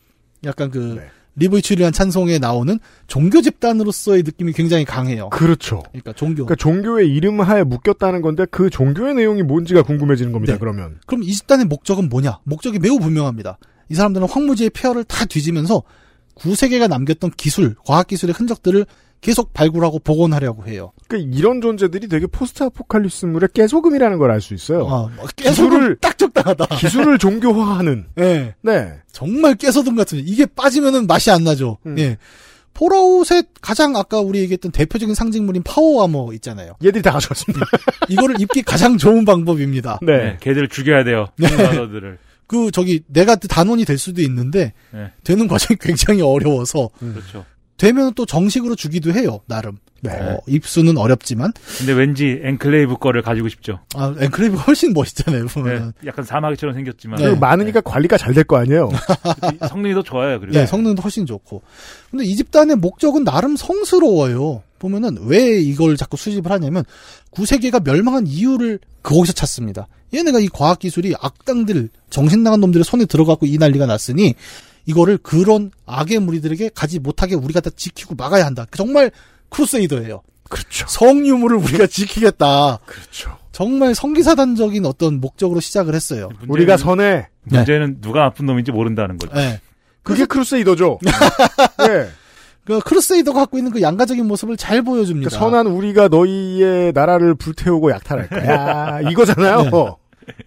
약간 0.44 0.72
그, 0.72 0.98
네. 0.98 1.12
리보위츠를 1.42 1.62
위한 1.62 1.92
찬송에 1.92 2.38
나오는 2.38 2.80
종교 3.08 3.42
집단으로서의 3.42 4.24
느낌이 4.24 4.54
굉장히 4.54 4.86
강해요. 4.86 5.30
그렇죠. 5.30 5.82
그러니까 5.90 6.14
종교. 6.14 6.46
그러니까 6.46 6.56
종교의 6.56 7.10
이름 7.10 7.42
하에 7.42 7.64
묶였다는 7.64 8.22
건데 8.22 8.46
그 8.50 8.70
종교의 8.70 9.16
내용이 9.16 9.42
뭔지가 9.42 9.82
궁금해지는 9.82 10.32
겁니다. 10.32 10.54
네. 10.54 10.60
그러면. 10.60 11.00
그럼 11.08 11.24
이 11.24 11.32
집단의 11.34 11.66
목적은 11.66 12.10
뭐냐? 12.10 12.40
목적이 12.44 12.80
매우 12.80 13.00
분명합니다. 13.00 13.58
이 13.90 13.96
사람들은 13.96 14.28
황무지의 14.28 14.70
폐허를 14.70 15.04
다 15.04 15.26
뒤지면서 15.26 15.84
구세계가 16.42 16.88
남겼던 16.88 17.32
기술, 17.38 17.76
과학기술의 17.86 18.34
흔적들을 18.38 18.86
계속 19.22 19.54
발굴하고 19.54 20.00
복원하려고 20.00 20.66
해요. 20.66 20.92
그러니까 21.08 21.38
이런 21.38 21.62
존재들이 21.62 22.08
되게 22.08 22.26
post 22.26 22.64
아포칼립스물의 22.64 23.50
깨소금이라는 23.54 24.18
걸 24.18 24.32
알 24.32 24.42
수 24.42 24.56
있어요. 24.56 24.88
아, 24.88 25.10
뭐 25.16 25.26
기술을- 25.28 25.36
깨소금 25.44 25.96
딱 26.02 26.18
적당하다. 26.18 26.66
기술을 26.78 27.20
종교화하는. 27.20 28.06
예. 28.20 28.56
네. 28.62 28.94
정말 29.12 29.54
깨소금 29.56 29.96
같은 29.96 30.18
이게 30.26 30.48
빠지면은 30.48 31.06
맛이 31.06 31.30
안 31.30 31.44
나죠. 31.44 31.78
음. 31.86 32.00
예. 32.00 32.18
폴아웃의 32.74 33.44
가장 33.62 33.96
아까 33.96 34.22
우리 34.22 34.40
얘기했던 34.40 34.72
대표적인 34.72 35.14
상징물인 35.14 35.62
power 35.64 36.04
armor 36.04 36.32
있잖아요. 36.34 36.74
얘들이 36.84 37.02
다 37.04 37.12
가져왔습니다. 37.12 37.66
이거를 38.10 38.40
입기 38.42 38.64
가장 38.64 38.98
좋은 38.98 39.26
방법입니다. 39.26 40.00
네. 40.02 40.18
네, 40.18 40.38
걔들을 40.40 40.70
죽여야 40.70 41.04
돼요. 41.04 41.28
네. 41.38 41.48
그 42.52 42.70
저기 42.70 43.02
내가 43.08 43.38
단원이 43.38 43.86
될 43.86 43.98
수도 43.98 44.22
있는데 44.22 44.74
네. 44.92 45.10
되는 45.24 45.48
과정이 45.48 45.78
굉장히 45.80 46.22
어려워서 46.22 46.90
그렇죠. 47.00 47.46
되면 47.82 48.14
또 48.14 48.26
정식으로 48.28 48.76
주기도 48.76 49.12
해요. 49.12 49.40
나름. 49.48 49.78
네. 50.04 50.12
어, 50.12 50.40
입수는 50.48 50.98
어렵지만 50.98 51.52
근데 51.78 51.94
왠지 51.94 52.40
Enclave 52.44 52.98
거를 52.98 53.22
가지고 53.22 53.50
싶죠. 53.50 53.80
아, 53.96 54.14
Enclave가 54.20 54.64
훨씬 54.64 54.94
멋있잖아요. 54.94 55.46
네, 55.48 55.54
보면. 55.54 55.94
약간 56.06 56.26
사마귀처럼 56.26 56.74
생겼지만 56.76 57.18
네. 57.20 57.26
그리고 57.26 57.40
많으니까 57.40 57.82
관리가 57.82 58.18
잘 58.18 58.34
될 58.34 58.44
거 58.44 58.58
아니에요. 58.58 58.90
성능이 59.70 59.94
더 59.96 60.02
좋아요. 60.04 60.40
그리고 60.40 60.58
네, 60.58 60.66
성능도 60.66 61.02
훨씬 61.02 61.26
좋고. 61.26 61.62
근데 62.10 62.26
이 62.26 62.36
집단의 62.36 62.78
목적은 62.78 63.24
나름 63.24 63.56
성스러워요. 63.56 64.64
보면은 64.80 65.18
왜 65.26 65.60
이걸 65.60 65.96
자꾸 65.98 66.18
수집을 66.18 66.52
하냐면 66.52 66.84
구세계가 67.32 67.82
멸망한 67.82 68.26
이유를 68.28 68.80
거기서 69.04 69.34
찾습니다. 69.34 69.88
얘네가 70.14 70.40
이 70.40 70.48
과학기술이 70.50 71.14
악당들, 71.22 71.90
정신 72.10 72.42
나간 72.44 72.60
놈들의 72.62 72.84
손에 72.84 73.06
들어가고 73.06 73.46
이 73.46 73.58
난리가 73.60 73.86
났으니 73.86 74.34
이거를 74.86 75.18
그런 75.18 75.72
악의 75.86 76.20
무리들에게 76.20 76.72
가지 76.74 77.00
못하게 77.00 77.36
우리가 77.36 77.60
다 77.60 77.70
지키고 77.76 78.16
막아야 78.16 78.46
한다. 78.46 78.66
정말 78.76 79.12
crusader예요. 79.50 80.22
그렇죠. 80.50 80.86
성유물을 80.88 81.58
우리가 81.58 81.88
지키겠다. 81.88 82.80
그렇죠. 82.86 83.38
정말 83.52 83.96
성기사단적인 83.96 84.86
어떤 84.86 85.20
목적으로 85.20 85.60
시작을 85.60 85.94
했어요. 85.94 86.28
문제는, 86.30 86.50
우리가 86.50 86.78
선해. 86.78 87.28
문제는 87.44 88.02
누가 88.02 88.22
나쁜 88.22 88.46
놈인지 88.46 88.72
모른다는 88.72 89.18
거죠. 89.18 89.34
네. 89.34 89.60
그게 90.04 90.26
crusader죠. 90.26 91.00
네. 91.88 92.08
그 92.66 92.80
crusader가 92.80 93.42
갖고 93.42 93.58
있는 93.58 93.72
그 93.72 93.82
양가적인 93.82 94.26
모습을 94.26 94.56
잘 94.56 94.82
보여줍니다. 94.82 95.30
그 95.30 95.36
선한 95.36 95.68
우리가 95.68 96.08
너희의 96.10 96.92
나라를 96.94 97.36
불태우고 97.36 97.92
약탈할 97.92 98.30
거야. 98.30 99.02
이거잖아요. 99.10 99.64
네. 99.64 99.70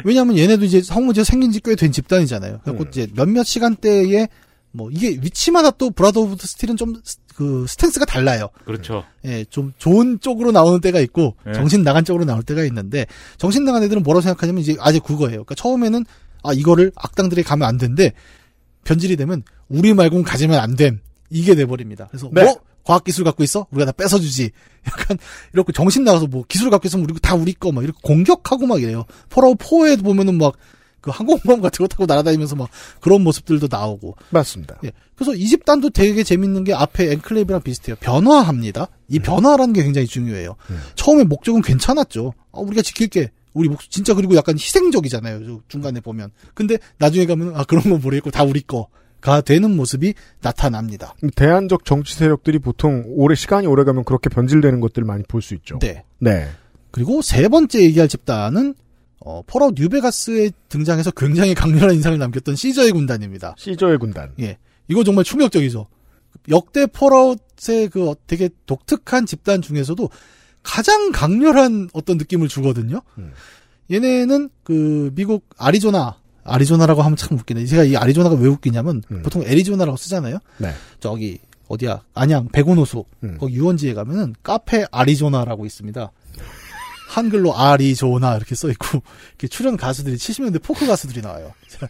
왜냐하면 0.05 0.37
얘네도 0.39 0.65
이제 0.65 0.83
성무지가 0.83 1.25
생긴 1.25 1.53
지 1.53 1.61
꽤 1.61 1.77
된 1.77 1.93
집단이잖아요. 1.93 2.61
그리고 2.65 2.85
음. 2.85 2.89
이제 2.89 3.07
몇몇 3.15 3.45
시간대에 3.45 4.29
뭐 4.73 4.91
이게 4.91 5.11
위치마다 5.11 5.71
또 5.71 5.91
Brother 5.91 6.21
of 6.21 6.37
the 6.37 6.47
Steel은 6.47 6.77
좀 6.77 6.95
그 7.35 7.67
stance가 7.69 8.05
달라요. 8.05 8.49
그렇죠. 8.65 9.05
예, 9.25 9.45
좀 9.47 9.73
좋은 9.79 10.21
쪽으로 10.21 10.53
나오는 10.53 10.81
때가 10.81 11.01
있고 11.01 11.35
네. 11.45 11.53
정신 11.53 11.83
나간 11.83 12.05
쪽으로 12.05 12.25
나올 12.25 12.45
때가 12.45 12.63
있는데 12.67 13.07
정신 13.39 13.65
나간 13.65 13.83
애들은 13.83 14.05
뭐라고 14.05 14.21
생각하냐면 14.21 14.63
이제 14.63 14.77
아직 14.79 15.03
그거예요. 15.03 15.43
그러니까 15.43 15.57
처음에는 15.57 16.05
아 16.45 16.53
이거를 16.53 16.93
악당들이 16.95 17.43
가면 17.43 17.67
안 17.67 17.77
된대. 17.77 18.13
변질이 18.85 19.17
되면 19.17 19.43
우리 19.69 19.95
말고는 19.95 20.25
가지면 20.25 20.61
안 20.61 20.77
됨. 20.77 21.01
이게 21.31 21.57
돼버립니다. 21.57 22.07
그래서 22.09 22.31
네. 22.33 22.45
뭐 22.45 22.55
과학기술 22.85 23.25
갖고 23.25 23.43
있어? 23.43 23.67
우리가 23.71 23.87
다 23.87 23.93
뺏어주지. 23.93 24.51
약간, 24.87 25.19
이렇게 25.53 25.73
정신 25.73 26.05
나가서 26.05 26.27
뭐, 26.27 26.45
기술 26.47 26.71
갖고 26.71 26.87
있으면 26.87 27.07
우리 27.09 27.19
다 27.21 27.35
우리 27.35 27.53
거, 27.55 27.73
막 27.73 27.83
이렇게 27.83 27.99
공격하고 28.03 28.67
막 28.67 28.83
이래요. 28.83 29.05
Fallout 29.31 29.59
4에 29.59 30.03
보면은 30.03 30.37
막, 30.37 30.55
그 31.01 31.11
항공모함 31.11 31.61
같은 31.61 31.85
거 31.85 31.87
타고 31.87 32.07
날아다니면서 32.07 32.57
막 32.57 32.71
그런 33.01 33.23
모습들도 33.23 33.69
나오고. 33.71 34.17
맞습니다. 34.31 34.79
예. 34.85 34.93
그래서 35.15 35.35
이 35.35 35.47
집단도 35.47 35.91
되게 35.91 36.23
재밌는 36.25 36.65
게 36.65 36.73
앞에 36.73 37.13
Enclave랑 37.13 37.61
비슷해요. 37.61 37.97
변화합니다. 38.01 38.89
이 39.09 39.19
변화라는 39.19 39.75
게 39.75 39.83
굉장히 39.83 40.07
중요해요. 40.07 40.57
처음에 40.95 41.25
목적은 41.25 41.61
괜찮았죠. 41.61 42.33
아, 42.53 42.61
우리가 42.61 42.81
지킬게. 42.81 43.33
우리 43.53 43.69
목 43.69 43.81
진짜 43.91 44.15
그리고 44.15 44.35
약간 44.35 44.57
희생적이잖아요. 44.57 45.47
저 45.47 45.61
중간에 45.69 46.01
보면. 46.01 46.31
근데 46.55 46.79
나중에 46.99 47.27
가면 47.27 47.55
아 47.55 47.65
그런 47.65 47.85
건 47.85 48.01
모르겠고 48.01 48.31
다 48.31 48.43
우리 48.43 48.63
거 48.63 48.89
가 49.25 49.41
되는 49.41 49.75
모습이 49.75 50.13
나타납니다. 50.43 51.15
대안적 51.35 51.87
정치 51.87 52.15
세력들이 52.15 52.59
보통 52.59 53.05
오래 53.07 53.35
시간이 53.35 53.67
오래 53.67 53.83
가면 53.85 54.05
그렇게 54.05 54.29
변질되는 54.29 54.81
것들을 54.81 55.07
많이 55.07 55.23
볼 55.27 55.41
수 55.41 55.55
있죠. 55.55 55.79
네. 55.79 56.05
네. 56.19 56.47
그리고 56.91 57.23
세 57.23 57.49
번째 57.49 57.81
얘기할 57.85 58.07
집단은 58.07 58.75
어, 59.21 59.41
Fallout 59.47 59.73
New 59.79 60.03
Vegas에 60.03 60.51
등장해서 60.69 61.11
굉장히 61.13 61.55
강렬한 61.55 61.95
인상을 61.95 62.19
남겼던 62.19 62.55
시저의 62.55 62.93
군단입니다. 62.93 63.55
시저의 63.57 63.97
군단. 63.97 64.35
예. 64.41 64.59
이거 64.89 65.03
정말 65.03 65.25
충격적이죠. 65.25 65.87
역대 66.51 66.85
Fallout의 66.85 67.89
그 67.91 68.11
어- 68.11 68.17
되게 68.27 68.51
독특한 68.67 69.25
집단 69.25 69.63
중에서도 69.63 70.07
가장 70.63 71.13
강렬한 71.13 71.89
어떤 71.95 72.19
느낌을 72.19 72.49
주거든요. 72.49 73.01
음. 73.17 73.33
얘네는 73.91 74.51
그 74.63 75.11
미국 75.15 75.47
아리조나 75.57 76.17
아리조나라고 76.45 77.03
하면 77.03 77.17
참 77.17 77.39
웃기네. 77.39 77.67
제가 77.67 77.85
이 77.85 77.97
아리조나가 77.97 78.37
왜 78.37 78.49
웃기냐면 78.49 79.03
음. 79.11 79.23
보통 79.23 79.43
애리조나라고 79.43 79.97
쓰잖아요. 79.97 80.39
네. 80.59 80.73
저기 81.01 81.39
어디야 81.69 82.03
안양 82.15 82.49
백운호수 82.53 83.05
음. 83.25 83.37
거기 83.39 83.55
유원지에 83.55 83.95
가면은 83.95 84.35
카페 84.43 84.85
아리조나라고 84.91 85.67
있습니다. 85.67 86.11
한글로 87.09 87.57
아리조나 87.57 88.37
이렇게 88.37 88.55
써 88.55 88.69
있고 88.71 89.03
이렇게 89.31 89.49
출연 89.49 89.77
가수들이 89.77 90.17
70년대 90.17 90.63
포크 90.63 90.87
가수들이 90.87 91.23
나와요. 91.23 91.53
제가 91.69 91.89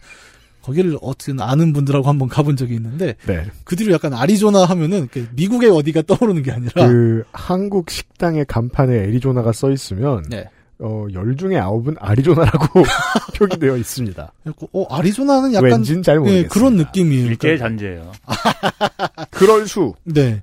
거기를 0.61 0.97
어떻게 1.01 1.33
아는 1.39 1.73
분들하고 1.73 2.07
한번 2.07 2.27
가본 2.27 2.57
적이 2.57 2.75
있는데 2.75 3.15
네. 3.27 3.45
그 3.63 3.75
뒤로 3.75 3.93
약간 3.93 4.13
아리조나 4.13 4.65
하면은 4.65 5.07
미국의 5.33 5.69
어디가 5.69 6.03
떠오르는 6.03 6.41
게 6.41 6.51
아니라 6.51 6.87
그 6.87 7.23
한국 7.31 7.91
식당의 7.91 8.45
간판에 8.47 8.95
애리조나가 8.95 9.51
써 9.51 9.71
있으면 9.71 10.23
네. 10.29 10.49
어, 10.79 11.07
열 11.13 11.37
중에 11.37 11.57
아홉은 11.57 11.95
아리조나라고 11.99 12.83
표기되어 13.35 13.77
있습니다. 13.77 14.33
어 14.73 14.85
아리조나는 14.95 15.53
약간 15.53 15.71
왠진 15.71 16.03
잘 16.03 16.15
예, 16.15 16.19
모르겠습니다. 16.19 16.53
그런 16.53 16.75
느낌이에요. 16.75 17.25
일제의 17.27 17.57
그러니까 17.57 17.67
잔재예요. 17.67 18.11
그럴 19.31 19.67
수. 19.67 19.93
네. 20.03 20.41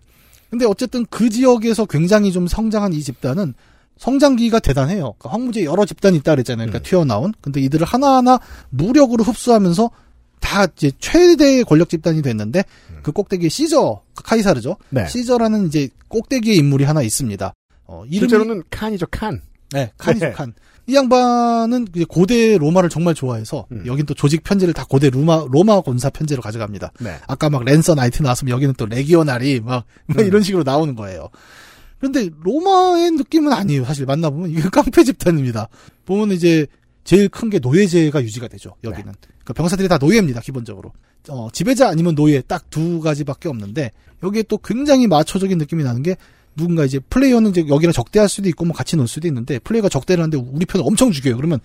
근데 0.51 0.65
어쨌든 0.67 1.05
그 1.07 1.31
지역에서 1.31 1.87
굉장히 1.87 2.33
좀 2.33 2.47
성장한 2.47 2.93
이 2.93 3.01
집단은 3.01 3.55
성장기가 3.99 4.59
대단해요. 4.59 5.15
그러니까 5.19 5.31
황무지에 5.31 5.65
여러 5.65 5.85
집단이 5.85 6.17
있다 6.19 6.33
그랬잖아요. 6.33 6.67
그러니까 6.67 6.81
음. 6.81 6.83
튀어나온. 6.89 7.33
근데 7.41 7.61
이들을 7.61 7.87
하나하나 7.87 8.39
무력으로 8.71 9.25
흡수하면서 9.25 9.91
다 10.41 10.67
이제 10.77 10.91
최대의 10.99 11.65
권력 11.65 11.89
집단이 11.89 12.21
됐는데 12.21 12.65
그 13.03 13.13
꼭대기에 13.13 13.49
시저 13.49 14.03
카이사르죠. 14.15 14.71
음. 14.71 14.77
네. 14.91 15.07
시저라는 15.09 15.67
이제 15.67 15.89
꼭대기의 16.09 16.57
인물이 16.57 16.85
하나 16.85 17.03
있습니다. 17.03 17.55
어, 17.87 18.05
이름이 18.07 18.19
실제로는 18.19 18.63
칸이죠, 18.71 19.07
칸. 19.11 19.41
네, 19.73 19.93
카니죠 19.99 20.27
네. 20.27 20.33
칸. 20.33 20.53
이 20.87 20.95
양반은 20.97 21.87
고대 22.09 22.59
로마를 22.59 22.89
정말 22.91 23.15
좋아해서 23.15 23.67
음. 23.71 23.85
여긴 23.87 24.05
또 24.05 24.15
조직 24.15 24.43
편제를 24.43 24.75
다 24.75 24.85
고대 24.89 25.11
로마 25.11 25.45
로마 25.49 25.81
군사 25.81 26.11
편제로 26.11 26.43
가져갑니다. 26.43 26.93
네. 27.01 27.17
아까 27.29 27.49
막 27.51 27.65
lancer 27.65 27.95
knight 27.95 28.23
나왔으면 28.23 28.51
여기는 28.53 28.75
또 28.77 28.87
legionary 28.87 29.61
막, 29.61 29.85
막 30.07 30.19
음. 30.19 30.27
이런 30.27 30.43
식으로 30.43 30.65
나오는 30.65 30.95
거예요. 30.97 31.29
그런데 31.99 32.31
로마의 32.43 33.13
느낌은 33.13 33.53
아니에요. 33.53 33.85
사실 33.85 34.07
만나보면 34.07 34.51
이게 34.51 34.61
깡패 34.71 35.05
집단입니다. 35.05 35.69
보면 36.05 36.33
이제 36.33 36.67
제일 37.05 37.29
큰 37.29 37.49
게 37.49 37.59
노예제가 37.61 38.23
유지가 38.23 38.49
되죠. 38.49 38.75
여기는. 38.83 39.05
네. 39.13 39.19
그러니까 39.45 39.53
병사들이 39.55 39.89
다 39.89 39.99
노예입니다. 39.99 40.41
기본적으로. 40.41 40.93
어, 41.29 41.49
지배자 41.53 41.89
아니면 41.89 42.17
노예 42.17 42.41
딱 42.41 42.65
두 42.71 43.01
가지밖에 43.01 43.49
없는데 43.49 43.93
여기에 44.25 44.45
또 44.45 44.59
굉장히 44.59 45.07
마초적인 45.07 45.59
느낌이 45.59 45.85
나는 45.85 46.03
게 46.03 46.17
누군가 46.57 46.85
이제 46.85 46.99
플레이어는 46.99 47.51
이제 47.51 47.65
여기랑 47.69 47.93
적대할 47.93 48.29
수도 48.29 48.49
있고 48.49 48.65
뭐 48.65 48.75
같이 48.75 48.97
놀 48.97 49.09
수도 49.09 49.29
있는데 49.29 49.59
플레이어가 49.59 49.89
적대를 49.89 50.23
하는데 50.23 50.37
우리 50.37 50.67
편을 50.67 50.87
엄청 50.87 51.13
죽여요. 51.13 51.37
그러면 51.37 51.61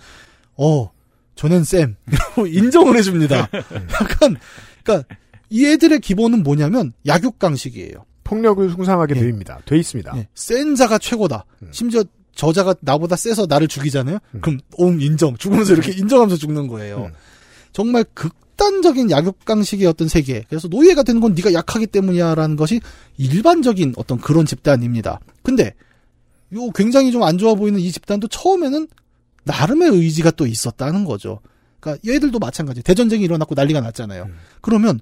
어 0.55 0.91
저는 1.35 1.63
쌤 1.63 1.95
인정을 2.37 2.97
해줍니다. 2.97 3.49
약간 4.01 4.37
그러니까 4.83 5.15
이 5.49 5.65
애들의 5.65 5.99
기본은 5.99 6.43
뭐냐면 6.43 6.93
약육강식이에요. 7.05 8.05
폭력을 8.23 8.69
숭상하게 8.69 9.15
예. 9.15 9.21
됩니다. 9.21 9.59
돼 9.65 9.77
있습니다. 9.77 10.13
예, 10.17 10.27
센 10.35 10.75
자가 10.75 10.97
최고다. 10.97 11.45
음. 11.63 11.69
심지어 11.71 12.03
저자가 12.35 12.75
나보다 12.81 13.15
세서 13.15 13.45
나를 13.47 13.67
죽이잖아요. 13.67 14.19
음. 14.35 14.41
그럼 14.41 14.59
옴 14.73 14.99
인정. 15.01 15.37
죽으면서 15.37 15.73
이렇게 15.73 15.91
인정하면서 15.93 16.37
죽는 16.37 16.67
거예요. 16.67 17.05
음. 17.05 17.13
정말 17.71 18.03
극 18.13 18.35
단적인 18.57 19.09
약육강식의 19.11 19.87
어떤 19.87 20.07
세계. 20.07 20.43
그래서 20.49 20.67
노예가 20.67 21.03
되는 21.03 21.21
건 21.21 21.33
네가 21.33 21.53
약하기 21.53 21.87
때문이야라는 21.87 22.55
것이 22.55 22.81
일반적인 23.17 23.93
어떤 23.97 24.17
그런 24.19 24.45
집단입니다. 24.45 25.19
근데 25.43 25.73
요 26.53 26.69
굉장히 26.71 27.11
좀 27.11 27.23
안 27.23 27.37
좋아 27.37 27.55
보이는 27.55 27.79
이 27.79 27.91
집단도 27.91 28.27
처음에는 28.27 28.87
나름의 29.43 29.89
의지가 29.91 30.31
또 30.31 30.45
있었다는 30.45 31.05
거죠. 31.05 31.39
그러니까 31.79 32.09
얘들도 32.11 32.39
마찬가지. 32.39 32.81
대전쟁이 32.81 33.23
일어났고 33.23 33.55
난리가 33.55 33.79
났잖아요. 33.81 34.23
음. 34.23 34.35
그러면 34.61 34.99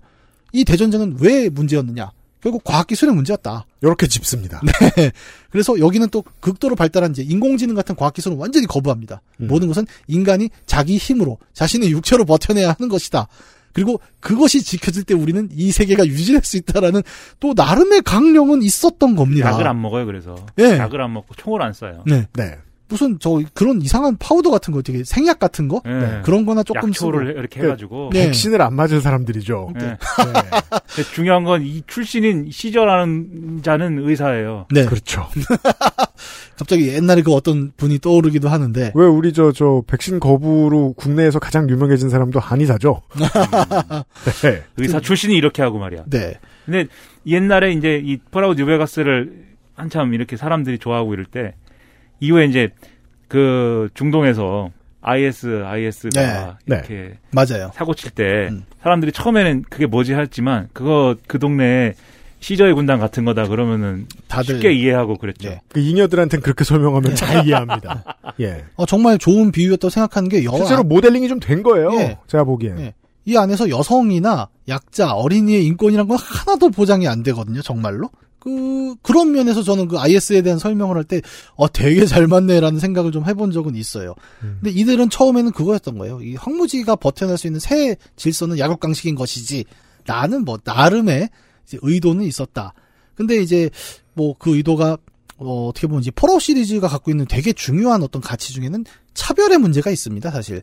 이 0.54 0.64
대전쟁은 0.64 1.18
왜 1.20 1.50
문제였느냐? 1.50 2.12
결국 2.46 2.64
과학기술의 2.64 3.16
문제였다. 3.16 3.66
이렇게 3.82 4.06
짚습니다. 4.06 4.62
네. 4.64 5.10
그래서 5.50 5.80
여기는 5.80 6.10
또 6.10 6.24
극도로 6.42 6.76
발달한 6.76 7.10
이제 7.10 7.24
인공지능 7.24 7.74
같은 7.74 7.96
과학기술은 7.96 8.38
완전히 8.38 8.68
거부합니다. 8.68 9.24
음. 9.42 9.48
모든 9.48 9.68
것은 9.68 9.88
인간이 10.06 10.52
자기 10.68 10.98
힘으로 10.98 11.40
자신의 11.54 11.90
육체로 11.90 12.24
버텨내야 12.24 12.76
하는 12.78 12.88
것이다. 12.88 13.28
그리고 13.74 14.00
그것이 14.20 14.62
지켜질 14.62 15.06
때 15.06 15.16
우리는 15.16 15.50
이 15.54 15.72
세계가 15.72 16.06
유지될 16.06 16.44
수 16.44 16.58
있다라는 16.58 17.02
또 17.40 17.56
나름의 17.56 18.04
강령은 18.04 18.62
있었던 18.62 19.16
겁니다. 19.16 19.50
약을 19.50 19.68
안 19.68 19.82
먹어요. 19.82 20.06
그래서 20.06 20.36
예. 20.60 20.78
약을 20.78 21.02
안 21.02 21.14
먹고 21.14 21.34
총을 21.34 21.64
안 21.64 21.72
쏴요. 21.72 22.04
네. 22.06 22.28
네. 22.34 22.60
무슨 22.88 23.18
저 23.20 23.42
그런 23.54 23.82
이상한 23.82 24.16
파우더 24.18 24.52
같은 24.52 24.74
거 24.74 24.82
되게 24.82 25.04
생약 25.04 25.40
같은 25.40 25.68
거 25.68 25.82
예. 25.88 26.22
그런 26.24 26.46
거나 26.46 26.62
조금 26.64 26.90
약초를 26.90 27.28
쓰고. 27.30 27.40
이렇게 27.40 27.60
그- 27.60 27.66
해가지고. 27.66 28.10
네. 28.14 28.26
백신을 28.28 28.62
안 28.62 28.76
맞은 28.76 29.02
사람들이죠. 29.02 29.74
예. 29.76 29.80
네. 29.80 29.98
근데 30.96 31.10
중요한 31.14 31.44
건 31.44 31.62
이 31.64 31.82
출신인 31.88 32.50
시저라는 32.52 33.62
자는 33.64 34.08
의사예요. 34.08 34.68
네. 34.72 34.86
그렇죠. 34.86 35.26
갑자기 36.58 36.88
옛날에 36.90 37.22
그 37.22 37.34
어떤 37.34 37.72
분이 37.76 38.00
떠오르기도 38.00 38.50
하는데 38.50 38.92
왜 38.96 39.06
우리 39.06 39.34
저, 39.34 39.52
저, 39.52 39.84
백신 39.88 40.20
거부로 40.20 40.94
국내에서 40.94 41.40
가장 41.40 41.70
유명해진 41.70 42.10
사람도 42.10 42.40
한의사죠? 42.40 43.02
네. 44.44 44.64
의사 44.78 45.00
출신이 45.00 45.36
이렇게 45.36 45.62
하고 45.62 45.80
말이야. 45.80 46.04
네. 46.08 46.40
근데 46.66 46.88
옛날에 47.28 47.72
이제 47.74 48.02
이 48.04 48.18
폴아웃 48.32 48.58
뉴베가스를 48.58 49.46
한참 49.76 50.14
이렇게 50.14 50.38
사람들이 50.38 50.78
좋아하고 50.80 51.14
이럴 51.14 51.26
때 51.26 51.56
이후에 52.20 52.46
이제 52.46 52.70
그 53.28 53.90
중동에서 53.94 54.70
IS, 55.02 55.64
IS가 55.66 56.58
네. 56.66 56.76
이렇게 56.76 57.18
맞아요. 57.32 57.72
사고 57.76 57.94
칠때 57.94 58.48
음. 58.50 58.64
사람들이 58.82 59.12
처음에는 59.12 59.66
그게 59.70 59.86
뭐지 59.86 60.14
했지만 60.14 60.68
그거 60.74 61.16
그 61.28 61.38
동네에 61.40 61.94
시저의 62.40 62.74
군단 62.74 63.00
같은 63.00 63.26
거다 63.26 63.48
그러면은 63.48 64.08
다들 64.28 64.56
쉽게 64.56 64.72
이해하고 64.74 65.18
그랬죠. 65.18 65.50
네. 65.50 65.62
그 65.70 65.80
잉여들한테는 65.80 66.44
그렇게 66.44 66.64
설명하면 66.64 67.16
잘 67.16 67.46
이해합니다. 67.46 68.04
예. 68.42 68.66
어, 68.76 68.86
정말 68.86 69.18
좋은 69.18 69.52
비유였다고 69.52 69.90
생각하는 69.90 70.30
게 70.30 70.44
여, 70.44 70.52
실제로 70.58 70.84
모델링이 70.84 71.28
좀 71.28 71.40
된 71.40 71.64
거예요. 71.64 71.94
예. 71.96 72.18
제가 72.28 72.44
보기엔. 72.44 72.80
예. 72.80 72.94
이 73.26 73.36
안에서 73.38 73.70
여성이나 73.70 74.50
약자, 74.68 75.14
어린이의 75.14 75.66
인권이란 75.66 76.08
건 76.08 76.18
하나도 76.20 76.70
보장이 76.70 77.08
안 77.08 77.24
되거든요, 77.24 77.62
정말로. 77.64 78.10
그, 78.46 78.96
그런 79.02 79.32
면에서 79.32 79.64
저는 79.64 79.88
그 79.88 79.98
IS에 79.98 80.44
대한 80.44 80.60
설명을 80.60 80.96
할 80.96 81.04
때, 81.04 81.20
어, 81.56 81.68
되게 81.68 82.06
잘 82.06 82.28
맞네라는 82.28 82.80
생각을 82.80 83.12
좀 83.12 83.26
해본 83.26 83.50
적은 83.52 83.76
있어요. 83.76 84.14
음. 84.44 84.60
근데 84.62 84.80
이들은 84.80 85.10
처음에는 85.10 85.52
그거였던 85.52 85.98
거예요. 85.98 86.22
이 86.22 86.36
황무지가 86.36 86.96
버텨낼 86.96 87.40
수 87.40 87.48
있는 87.48 87.60
새 87.60 87.96
질서는 88.16 88.60
약육강식인 88.60 89.16
것이지, 89.16 89.66
나는 90.06 90.46
뭐, 90.46 90.60
나름의 90.64 91.30
의도는 91.82 92.24
있었다. 92.24 92.76
근데 93.16 93.38
이제, 93.42 93.72
뭐, 94.14 94.36
그 94.38 94.56
의도가, 94.56 94.98
어, 95.38 95.68
어떻게 95.70 95.88
보면 95.88 96.02
이제 96.02 96.12
Fallout 96.12 96.40
시리즈가 96.40 96.88
갖고 96.88 97.10
있는 97.10 97.26
되게 97.26 97.52
중요한 97.52 98.04
어떤 98.04 98.22
가치 98.22 98.54
중에는 98.54 98.86
차별의 99.16 99.58
문제가 99.58 99.90
있습니다, 99.90 100.30
사실. 100.30 100.62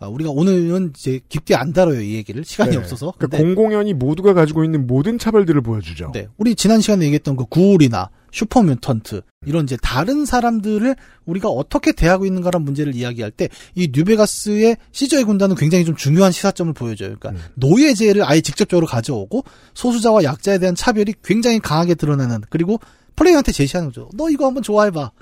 아, 0.00 0.08
우리가 0.08 0.30
오늘은 0.30 0.92
이제 0.96 1.20
깊게 1.28 1.54
안 1.54 1.72
다뤄요 1.72 2.00
이 2.00 2.14
얘기를 2.14 2.44
시간이 2.44 2.72
네. 2.72 2.76
없어서. 2.76 3.14
그러니까 3.16 3.38
공공연히 3.38 3.94
모두가 3.94 4.34
가지고 4.34 4.64
있는 4.64 4.86
모든 4.86 5.18
차별들을 5.18 5.60
보여주죠. 5.62 6.10
네. 6.12 6.28
우리 6.36 6.54
지난 6.54 6.80
시간에 6.80 7.04
얘기했던 7.06 7.36
그 7.36 7.44
ghoul이나 7.46 8.10
super 8.32 8.73
mutant 8.73 9.22
이런 9.46 9.62
이제 9.64 9.76
다른 9.80 10.24
사람들을 10.24 10.96
우리가 11.24 11.48
어떻게 11.48 11.92
대하고 11.92 12.26
있는가란 12.26 12.62
문제를 12.62 12.94
이야기할 12.94 13.30
때 13.30 13.48
이 13.76 13.90
New 13.92 14.17
Vegas의 14.17 14.76
시저의 14.92 15.24
군단은 15.24 15.54
굉장히 15.56 15.84
좀 15.84 15.94
중요한 15.96 16.32
시사점을 16.32 16.72
보여줘요. 16.72 17.16
그러니까 17.18 17.44
노예제를 17.54 18.24
아예 18.24 18.40
직접적으로 18.40 18.86
가져오고 18.86 19.44
소수자와 19.74 20.24
약자에 20.24 20.58
대한 20.58 20.74
차별이 20.74 21.14
굉장히 21.22 21.60
강하게 21.60 21.94
드러나는 21.94 22.42
그리고 22.50 22.80
플레이한테 23.16 23.52
제시하는 23.52 23.90
거죠. 23.90 24.10
너 24.14 24.28
이거 24.28 24.46
한번 24.46 24.62
좋아해봐. 24.62 25.12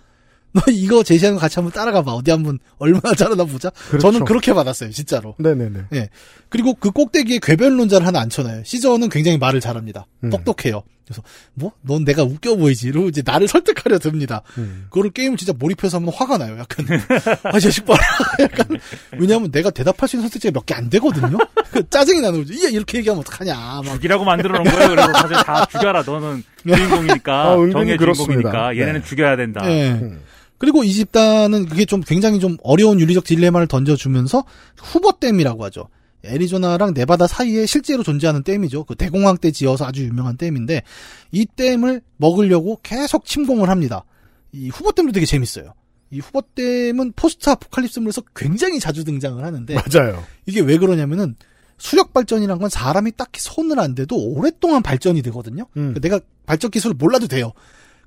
너 0.53 0.63
이거 0.71 1.03
제시하는 1.03 1.37
거 1.37 1.41
같이 1.41 1.57
한번 1.57 1.73
따라가 1.73 2.03
봐. 2.03 2.13
어디 2.13 2.31
한번 2.31 2.59
얼마나 2.79 3.15
잘하나 3.15 3.45
보자. 3.45 3.71
그렇죠. 3.89 3.99
저는 4.11 4.25
그렇게 4.27 4.53
받았어요, 4.53 4.91
진짜로. 4.91 5.35
네네네. 5.39 5.81
예. 5.95 6.09
그리고 6.51 6.75
그 6.75 6.91
꼭대기에 6.91 7.39
궤변론자를 7.43 8.07
하나 8.07 8.21
앉혀놔요. 8.21 8.63
시저는 8.65 9.09
굉장히 9.09 9.39
말을 9.39 9.61
잘합니다. 9.61 10.07
음. 10.25 10.31
똑똑해요. 10.31 10.83
그래서 11.07 11.23
뭐, 11.55 11.73
넌 11.81 12.05
내가 12.05 12.23
웃겨 12.23 12.57
보이지. 12.57 12.89
이러고 12.89 13.09
이제 13.09 13.23
나를 13.25 13.49
설득하려 13.49 13.99
듭니다. 13.99 14.43
음. 14.59 14.87
그거를 14.91 15.11
게임을 15.11 15.37
진짜 15.39 15.53
몰입해서 15.59 15.97
하면 15.97 16.13
화가 16.15 16.37
나요. 16.39 16.57
약간 16.59 16.87
아, 17.53 17.57
이 17.57 17.61
자식 17.61 17.85
봐라. 17.87 17.99
약간 18.41 18.79
왜냐하면 19.19 19.51
내가 19.51 19.71
대답할 19.71 20.07
수 20.09 20.17
있는 20.17 20.29
선택지가 20.29 20.53
몇 20.53 20.67
개 20.67 20.75
안 20.75 20.89
되거든요. 20.91 21.39
그 21.73 21.89
짜증이 21.89 22.21
나는 22.21 22.41
거죠. 22.41 22.53
이게 22.53 22.71
이렇게 22.71 22.99
얘기하면 22.99 23.21
어떡하냐. 23.23 23.55
막 23.85 23.95
죽이라고 23.95 24.25
만들어 24.25 24.59
놓은 24.63 24.65
거예요. 24.71 24.89
그래서 24.91 25.13
사실 25.15 25.37
다 25.45 25.65
죽여라. 25.67 26.03
너는 26.03 26.45
주인공이니까 26.67 27.43
아, 27.43 27.55
은근히 27.57 27.73
정의. 27.73 27.99
주인공이니까 27.99 28.77
얘네는 28.77 29.01
네. 29.01 29.07
죽여야 29.09 29.37
된다. 29.37 29.63
예. 29.71 29.91
음. 29.93 30.21
그리고 30.63 30.85
이 30.85 30.93
집단은 30.93 31.67
그게 31.67 31.85
좀 31.85 32.03
굉장히 32.03 32.39
좀 32.39 32.57
어려운 32.63 33.01
윤리적 33.01 33.25
딜레마를 33.25 33.67
던져주면서 33.67 34.45
후버댐이라고 34.77 35.65
하죠. 35.65 35.89
애리조나랑 36.25 36.95
네바다 36.95 37.27
사이에 37.27 37.67
실제로 37.67 38.05
존재하는 38.05 38.45
댐이죠. 38.45 38.85
그 38.85 38.95
대공황 38.95 39.39
때 39.39 39.51
지어서 39.51 39.85
아주 39.85 40.05
유명한 40.05 40.37
댐인데 40.37 40.85
이 41.33 41.47
댐을 41.47 42.01
먹으려고 42.17 42.79
계속 42.81 43.25
침공을 43.25 43.71
합니다. 43.71 44.05
이 44.53 44.69
후버댐도 44.69 45.11
되게 45.11 45.27
재밌어요. 45.27 45.75
이 46.13 46.21
후버댐은 46.21 47.15
포스트 47.17 47.51
아포칼립스물에서 47.51 48.23
굉장히 48.37 48.79
자주 48.79 49.03
등장을 49.03 49.45
하는데 49.45 49.75
맞아요. 49.75 50.23
이게 50.47 50.61
왜 50.61 50.79
그러냐면은 50.79 51.35
수력 51.77 52.13
발전이란 52.13 52.59
건 52.59 52.71
사람이 52.71 53.17
딱히 53.17 53.41
손을 53.41 53.81
안 53.81 53.97
대도 53.97 54.17
오랫동안 54.17 54.81
발전이 54.81 55.23
되거든요. 55.23 55.65
음. 55.77 55.93
그러니까 55.93 55.99
내가 55.99 56.21
발전 56.47 56.71
기술을 56.71 56.95
몰라도 56.95 57.27
돼요. 57.27 57.53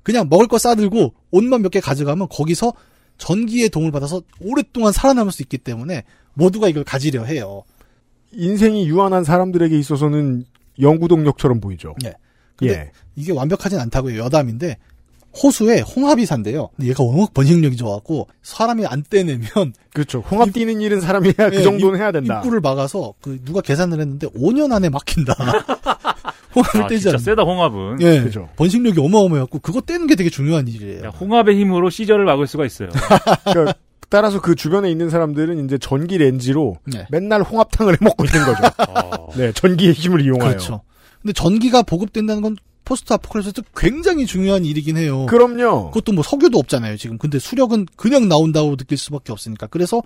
그냥 0.06 0.28
먹을 0.30 0.46
거 0.46 0.56
싸들고 0.58 1.14
옷만 1.32 1.62
몇 1.62 1.70
개 1.70 1.80
가져가면 1.80 2.28
거기서 2.30 2.72
전기의 3.18 3.70
도움을 3.70 3.90
받아서 3.90 4.22
오랫동안 4.40 4.92
살아남을 4.92 5.32
수 5.32 5.42
있기 5.42 5.58
때문에 5.58 6.04
모두가 6.34 6.68
이걸 6.68 6.84
가지려 6.84 7.24
해요. 7.24 7.62
인생이 8.32 8.86
유한한 8.88 9.24
사람들에게 9.24 9.76
있어서는 9.78 10.44
영구동력처럼 10.80 11.60
보이죠. 11.60 11.94
네. 12.02 12.12
근데 12.56 12.74
예. 12.74 12.90
이게 13.16 13.32
완벽하진 13.32 13.78
않다고요. 13.80 14.18
여담인데 14.22 14.76
호수에 15.42 15.80
홍합이 15.80 16.24
산대요. 16.24 16.68
근데 16.76 16.90
얘가 16.90 17.02
워낙 17.04 17.32
번식력이 17.34 17.76
좋아갖고 17.76 18.28
사람이 18.42 18.86
안 18.86 19.02
떼내면 19.08 19.48
그렇죠. 19.92 20.20
홍합 20.30 20.52
뛰는 20.52 20.80
일은 20.80 21.00
사람이 21.00 21.32
해야 21.38 21.50
그 21.50 21.56
예, 21.56 21.62
정도는 21.62 21.98
입- 21.98 22.00
해야 22.02 22.12
된다. 22.12 22.38
입구를 22.38 22.60
막아서 22.60 23.12
그 23.20 23.38
누가 23.44 23.60
계산을 23.60 24.00
했는데 24.00 24.26
5년 24.28 24.72
안에 24.72 24.88
막힌다. 24.88 25.34
홍합을 26.56 26.82
아, 26.82 26.86
떼지 26.88 27.00
진짜 27.02 27.10
않는. 27.10 27.18
세다 27.24 27.42
홍합은. 27.42 28.00
예. 28.00 28.22
그죠. 28.22 28.48
번식력이 28.56 28.98
어마어마해갖고 29.00 29.58
그거 29.60 29.80
떼는 29.80 30.06
게 30.06 30.14
되게 30.16 30.30
중요한 30.30 30.66
일이에요. 30.66 31.04
야, 31.04 31.08
홍합의 31.10 31.58
힘으로 31.58 31.90
시절을 31.90 32.24
막을 32.24 32.46
수가 32.46 32.64
있어요. 32.66 32.88
그러니까 33.44 33.74
따라서 34.08 34.40
그 34.40 34.54
주변에 34.54 34.90
있는 34.90 35.10
사람들은 35.10 35.64
이제 35.64 35.78
전기 35.78 36.18
렌지로 36.18 36.76
네. 36.84 37.06
맨날 37.10 37.42
홍합탕을 37.42 37.94
해 37.94 37.98
먹고 38.00 38.24
있는 38.24 38.44
거죠. 38.44 38.62
어. 38.88 39.28
네, 39.36 39.52
전기의 39.52 39.92
힘을 39.92 40.20
이용하여. 40.24 40.48
그렇죠. 40.50 40.82
근데 41.22 41.32
전기가 41.32 41.82
보급된다는 41.82 42.40
건 42.42 42.56
포스트 42.84 43.12
아포칼립스에서 43.12 43.62
굉장히 43.76 44.26
중요한 44.26 44.64
일이긴 44.64 44.96
해요. 44.96 45.26
그럼요. 45.26 45.90
그것도 45.90 46.12
뭐 46.12 46.22
석유도 46.22 46.56
없잖아요, 46.56 46.96
지금. 46.96 47.18
근데 47.18 47.40
수력은 47.40 47.86
그냥 47.96 48.28
나온다고 48.28 48.76
느낄 48.76 48.96
수밖에 48.96 49.32
없으니까. 49.32 49.66
그래서 49.66 50.00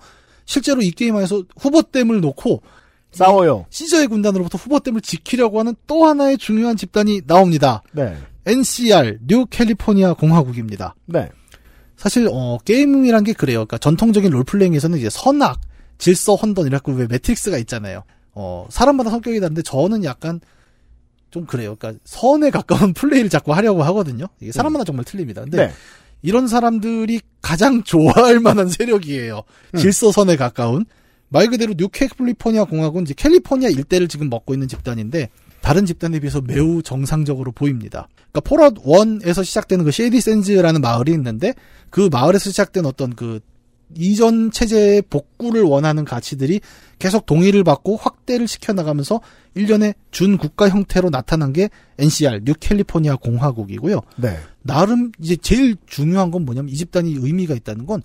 실제로 0.45 0.81
이 0.81 0.89
게임 0.89 1.15
안에서 1.15 1.43
후버댐을 1.59 2.21
놓고 2.21 2.63
싸워요. 3.11 3.65
시저의 3.69 4.07
군단으로부터 4.07 4.57
후버댐을 4.57 5.01
지키려고 5.01 5.59
하는 5.59 5.75
또 5.87 6.05
하나의 6.05 6.37
중요한 6.37 6.77
집단이 6.77 7.21
나옵니다. 7.27 7.83
네. 7.91 8.15
NCR, 8.45 9.19
뉴 9.27 9.45
캘리포니아 9.45 10.13
공화국입니다. 10.13 10.95
네. 11.05 11.29
사실 11.97 12.27
어 12.31 12.57
게임이란 12.65 13.23
게 13.23 13.33
그래요. 13.33 13.59
그러니까 13.59 13.77
전통적인 13.77 14.31
role-playing에서는 14.31 14.97
이제 14.97 15.09
선악, 15.09 15.61
질서, 15.97 16.35
혼돈이라고 16.35 16.93
왜 16.93 17.07
매트릭스가 17.07 17.57
있잖아요. 17.59 18.03
어 18.33 18.65
사람마다 18.69 19.11
성격이 19.11 19.39
다른데 19.39 19.61
저는 19.61 20.03
약간 20.03 20.39
좀 21.29 21.45
그래요. 21.45 21.75
그러니까 21.77 22.01
선에 22.05 22.49
가까운 22.49 22.93
플레이를 22.95 23.29
자꾸 23.29 23.53
하려고 23.53 23.83
하거든요. 23.83 24.25
이게 24.39 24.51
사람마다 24.51 24.83
정말 24.83 25.05
틀립니다. 25.05 25.41
근데 25.41 25.67
네. 25.67 25.73
이런 26.23 26.47
사람들이 26.47 27.21
가장 27.41 27.83
좋아할 27.83 28.39
만한 28.39 28.69
세력이에요. 28.69 29.43
음. 29.73 29.77
질서선에 29.77 30.37
가까운 30.37 30.85
말 31.31 31.47
그대로 31.47 31.73
뉴캘리포니아 31.77 32.65
공화국은 32.65 33.03
이제 33.03 33.13
캘리포니아 33.15 33.69
일대를 33.69 34.09
지금 34.09 34.29
먹고 34.29 34.53
있는 34.53 34.67
집단인데 34.67 35.29
다른 35.61 35.85
집단에 35.85 36.19
비해서 36.19 36.41
매우 36.41 36.81
정상적으로 36.83 37.53
보입니다. 37.53 38.09
그러니까 38.31 38.41
Fallout 38.41 38.83
1에서 38.83 39.43
시작되는 39.43 39.85
그 39.85 39.91
Shady 39.91 40.19
Sands라는 40.19 40.81
마을이 40.81 41.13
있는데 41.13 41.53
그 41.89 42.09
마을에서 42.11 42.49
시작된 42.49 42.85
어떤 42.85 43.15
그 43.15 43.39
이전 43.95 44.51
체제의 44.51 45.03
복구를 45.03 45.63
원하는 45.63 46.03
가치들이 46.05 46.59
계속 46.99 47.25
동의를 47.25 47.63
받고 47.63 47.97
확대를 47.97 48.47
시켜 48.47 48.73
나가면서 48.73 49.21
일련의 49.55 49.95
준 50.11 50.37
국가 50.37 50.69
형태로 50.69 51.09
나타난 51.09 51.53
게 51.53 51.69
NCR, 51.97 52.41
뉴 52.43 52.53
캘리포니아 52.59 53.15
공화국이고요. 53.15 54.01
네. 54.17 54.37
나름 54.63 55.11
이제 55.19 55.35
제일 55.35 55.75
중요한 55.85 56.31
건 56.31 56.45
뭐냐면 56.45 56.69
이 56.69 56.75
집단이 56.75 57.15
의미가 57.19 57.55
있다는 57.55 57.85
건 57.85 58.01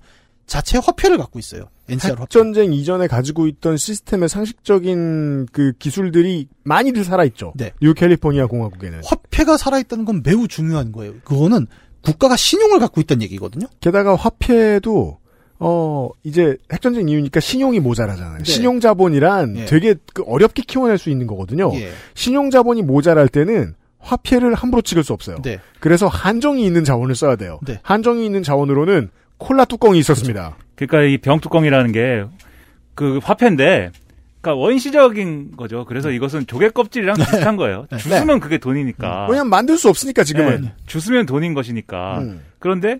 자체 0.47 0.77
화폐를 0.77 1.17
갖고 1.17 1.39
있어요. 1.39 1.65
NCR 1.89 2.13
화폐. 2.13 2.21
핵전쟁 2.23 2.73
이전에 2.73 3.07
가지고 3.07 3.47
있던 3.47 3.77
시스템의 3.77 4.29
상식적인 4.29 5.47
그 5.51 5.73
기술들이 5.77 6.47
많이들 6.63 7.03
살아있죠. 7.03 7.53
네. 7.55 7.71
뉴 7.81 7.93
캘리포니아 7.93 8.47
공화국에는. 8.47 9.01
화폐가 9.05 9.57
살아있다는 9.57 10.05
건 10.05 10.23
매우 10.23 10.47
중요한 10.47 10.91
거예요. 10.91 11.13
그거는 11.23 11.67
국가가 12.01 12.35
신용을 12.37 12.79
갖고 12.79 13.01
있다는 13.01 13.21
얘기거든요. 13.23 13.67
게다가 13.81 14.15
화폐도 14.15 15.19
어 15.59 16.09
이제 16.23 16.55
핵전쟁 16.71 17.09
이후니까 17.09 17.39
신용이 17.39 17.79
모자라잖아요. 17.79 18.37
네. 18.37 18.43
신용 18.43 18.79
자본이란 18.79 19.57
예. 19.57 19.65
되게 19.65 19.95
그 20.13 20.23
어렵게 20.25 20.63
키워낼 20.65 20.97
수 20.97 21.09
있는 21.09 21.27
거거든요. 21.27 21.71
예. 21.75 21.91
신용 22.13 22.51
자본이 22.51 22.83
모자랄 22.83 23.27
때는 23.27 23.75
화폐를 23.99 24.53
함부로 24.53 24.81
찍을 24.81 25.03
수 25.03 25.13
없어요. 25.13 25.37
네. 25.41 25.59
그래서 25.79 26.07
한정이 26.07 26.65
있는 26.65 26.83
자원을 26.83 27.15
써야 27.15 27.35
돼요. 27.35 27.59
네. 27.65 27.79
한정이 27.81 28.25
있는 28.25 28.43
자원으로는 28.43 29.09
콜라 29.37 29.65
뚜껑이 29.65 29.99
있었습니다. 29.99 30.57
그러니까 30.75 31.03
이 31.03 31.17
병뚜껑이라는 31.17 31.91
게 31.91 32.25
그 32.97 33.19
화폐인데, 33.23 33.91
그러니까 34.41 34.59
원시적인 34.59 35.55
거죠. 35.55 35.85
그래서 35.85 36.09
이것은 36.09 36.47
조개 36.47 36.69
껍질이랑 36.69 37.15
비슷한 37.15 37.55
거예요. 37.55 37.85
네. 37.91 37.97
주스면 37.97 38.39
그게 38.39 38.57
돈이니까. 38.57 39.27
왜냐면 39.29 39.51
만들 39.51 39.77
수 39.77 39.87
없으니까 39.87 40.23
지금은. 40.23 40.61
네, 40.63 40.73
주스면 40.87 41.27
돈인 41.27 41.53
것이니까. 41.53 42.19
음. 42.21 42.41
그런데 42.57 42.99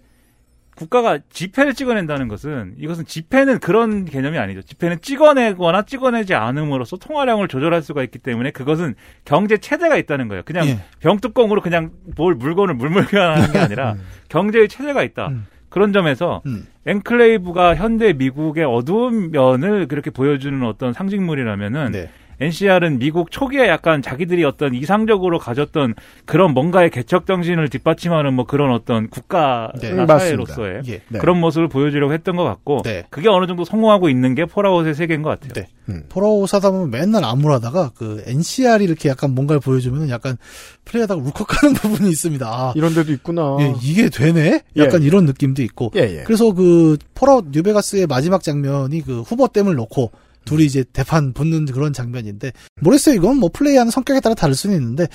국가가 0.75 1.17
지폐를 1.31 1.73
찍어낸다는 1.73 2.27
것은 2.27 2.75
이것은 2.77 3.05
지폐는 3.05 3.57
그런 3.57 4.05
개념이 4.05 4.38
아니죠. 4.38 4.61
지폐는 4.61 5.01
찍어내거나 5.01 5.81
찍어내지 5.81 6.35
않음으로써 6.35 6.97
통화량을 6.97 7.47
조절할 7.47 7.81
수가 7.81 8.03
있기 8.03 8.19
때문에 8.19 8.51
그것은 8.51 8.93
경제 9.25 9.57
체제가 9.57 9.97
있다는 9.97 10.27
거예요. 10.27 10.43
그냥 10.45 10.67
예. 10.67 10.79
병뚜껑으로 10.99 11.61
그냥 11.61 11.89
뭘 12.15 12.35
물건을 12.35 12.75
물물교환하는 12.75 13.51
게 13.51 13.57
아니라 13.57 13.95
경제의 14.29 14.67
체제가 14.67 15.01
있다. 15.01 15.29
음. 15.29 15.47
그런 15.78 15.93
점에서 15.93 16.41
음. 16.47 16.65
엔클레이브가 16.88 17.75
현대 17.75 18.11
미국의 18.13 18.65
어두운 18.65 19.30
면을 19.30 19.88
그렇게 19.88 20.09
보여주는 20.09 20.63
어떤 20.63 20.91
상징물이라면은 20.91 21.91
네. 21.91 22.09
NCR은 22.39 22.99
미국 22.99 23.31
초기에 23.31 23.67
약간 23.67 24.01
자기들이 24.01 24.43
어떤 24.43 24.73
이상적으로 24.73 25.39
가졌던 25.39 25.95
그런 26.25 26.53
뭔가의 26.53 26.89
개척 26.91 27.25
정신을 27.25 27.69
뒷받침하는 27.69 28.33
뭐 28.33 28.45
그런 28.45 28.71
어떤 28.71 29.09
국가 29.09 29.71
네. 29.81 29.93
사회로서의 30.05 30.81
예. 30.88 31.01
네. 31.07 31.19
그런 31.19 31.39
모습을 31.39 31.67
보여주려고 31.67 32.13
했던 32.13 32.35
것 32.35 32.43
같고 32.43 32.81
네. 32.83 33.03
그게 33.09 33.29
어느 33.29 33.47
정도 33.47 33.65
성공하고 33.65 34.09
있는 34.09 34.35
게 34.35 34.45
폴아웃의 34.45 34.93
세계인 34.93 35.21
것 35.21 35.29
같아요. 35.29 35.53
네. 35.53 35.67
음. 35.89 36.03
폴아웃 36.09 36.53
하다 36.53 36.71
보면 36.71 36.91
맨날 36.91 37.23
암울하다가 37.23 37.91
그 37.95 38.23
NCR이 38.25 38.83
이렇게 38.83 39.09
약간 39.09 39.33
뭔가를 39.33 39.59
보여주면 39.59 40.09
약간 40.09 40.37
플레이하다가 40.86 41.21
울컥하는 41.21 41.74
부분이 41.75 42.09
있습니다. 42.09 42.47
아, 42.47 42.74
이런 42.75 42.93
데도 42.93 43.12
있구나. 43.13 43.57
예, 43.62 43.74
이게 43.82 44.09
되네? 44.09 44.62
약간 44.78 45.01
이런 45.01 45.25
느낌도 45.25 45.63
있고. 45.63 45.91
예, 45.95 46.01
예. 46.01 46.24
그래서 46.24 46.53
그 46.53 46.97
폴아웃 47.16 47.45
뉴베가스의 47.51 48.07
마지막 48.07 48.43
장면이 48.43 49.01
그 49.01 49.21
후버 49.21 49.47
댐을 49.47 49.75
놓고 49.75 50.12
둘이 50.47 50.65
이제 50.65 50.83
대판 50.93 51.33
붙는 51.33 51.65
그런 51.65 51.93
장면인데 51.93 52.51
모르겠어요 52.82 53.15
이건 53.15 53.37
뭐 53.37 53.49
플레이하는 53.53 53.91
성격에 53.91 54.19
따라 54.19 54.33
다를 54.36 54.55
수는 54.55 54.75
있는데 54.78 55.07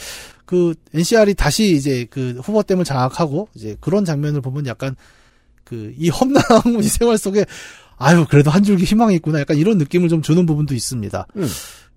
그 0.45 0.75
NCR이 0.95 1.35
다시 1.35 1.75
이제 1.75 2.07
그 2.11 2.39
후버댐을 2.43 2.85
장악하고 2.85 3.49
이제 3.55 3.77
그런 3.81 4.05
장면을 4.05 4.41
보면 4.41 4.67
약간 4.67 4.95
그 5.65 5.93
이 5.99 6.11
험난한 6.11 6.43
이 6.81 6.83
생활 6.85 7.19
속에 7.19 7.47
아유 7.97 8.27
그래도 8.29 8.51
한 8.51 8.63
줄기 8.63 8.85
희망이 8.85 9.15
있구나 9.17 9.41
약간 9.41 9.57
이런 9.57 9.79
느낌을 9.79 10.09
좀 10.09 10.23
주는 10.23 10.45
부분도 10.47 10.75
있습니다. 10.75 11.27
음. 11.37 11.49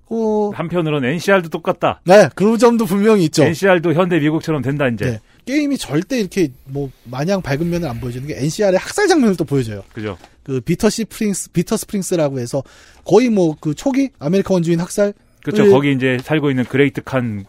어, 0.08 0.52
한편으로는 0.54 1.10
NCR도 1.14 1.50
똑같다. 1.50 2.00
네, 2.06 2.30
그 2.36 2.58
점도 2.60 2.86
분명히 2.86 3.26
있죠. 3.26 3.44
NCR도 3.44 3.94
현대 3.94 4.20
미국처럼 4.20 4.62
된다 4.62 4.88
이제. 4.88 5.06
네. 5.06 5.20
게임이 5.46 5.78
절대 5.78 6.20
이렇게 6.20 6.50
뭐 6.66 6.90
마냥 7.04 7.42
밝은 7.42 7.70
면을 7.70 7.88
안 7.88 8.00
보여주는 8.00 8.28
게 8.28 8.36
NCR의 8.38 8.78
학살 8.78 9.08
장면을 9.08 9.36
또 9.36 9.44
보여줘요. 9.46 9.84
그죠. 9.94 10.18
그 10.44 10.60
비터 10.62 10.90
스프링스 10.90 11.52
비터 11.52 11.78
스프링스라고 11.78 12.40
해서 12.40 12.64
거의 13.04 13.30
뭐 13.30 13.56
그 13.60 13.74
초기 13.74 14.10
아메리카 14.20 14.54
원주민 14.54 14.80
학살 14.80 15.14
그렇죠. 15.44 15.64
그- 15.66 15.72
거기 15.72 15.92
이제 15.94 16.18
살고 16.24 16.50
있는 16.50 16.66
그레이트 16.66 17.02
칸을 17.04 17.46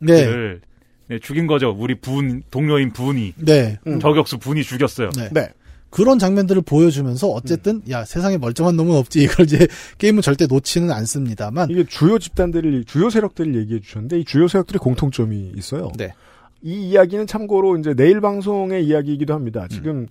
네, 1.09 1.19
죽인 1.21 1.47
거죠. 1.47 1.71
우리 1.79 1.95
분 1.95 2.43
동료인 2.51 2.93
분이 2.93 3.35
네. 3.37 3.79
음. 3.87 4.01
저격수 4.01 4.39
분이 4.39 4.63
죽였어요. 4.65 5.11
네. 5.17 5.29
네. 5.33 5.49
그런 5.89 6.19
장면들을 6.19 6.63
보여주면서 6.63 7.29
어쨌든 7.29 7.81
야 7.91 8.05
세상에 8.05 8.37
멀쩡한 8.39 8.77
놈은 8.77 8.95
없지 8.97 9.23
이걸 9.23 9.47
이제 9.47 9.67
게임은 9.99 10.21
절대 10.21 10.47
놓지는 10.47 10.91
않습니다만 10.91 11.71
이게 11.71 11.85
주요 11.87 12.19
집단들을 12.19 12.85
주요 12.85 13.09
세력들을 13.09 13.55
얘기해 13.55 13.81
주셨는데 13.81 14.19
이 14.21 14.25
주요 14.25 14.49
세력들의 14.49 14.81
공통점이 14.81 15.53
있어요. 15.57 15.93
네. 15.97 16.13
이 16.63 16.91
이야기는 16.91 17.27
참고로 17.27 17.77
이제 17.79 17.95
내일 17.95 18.21
방송의 18.21 18.85
이야기이기도 18.85 19.35
합니다. 19.35 19.67
지금 19.69 20.07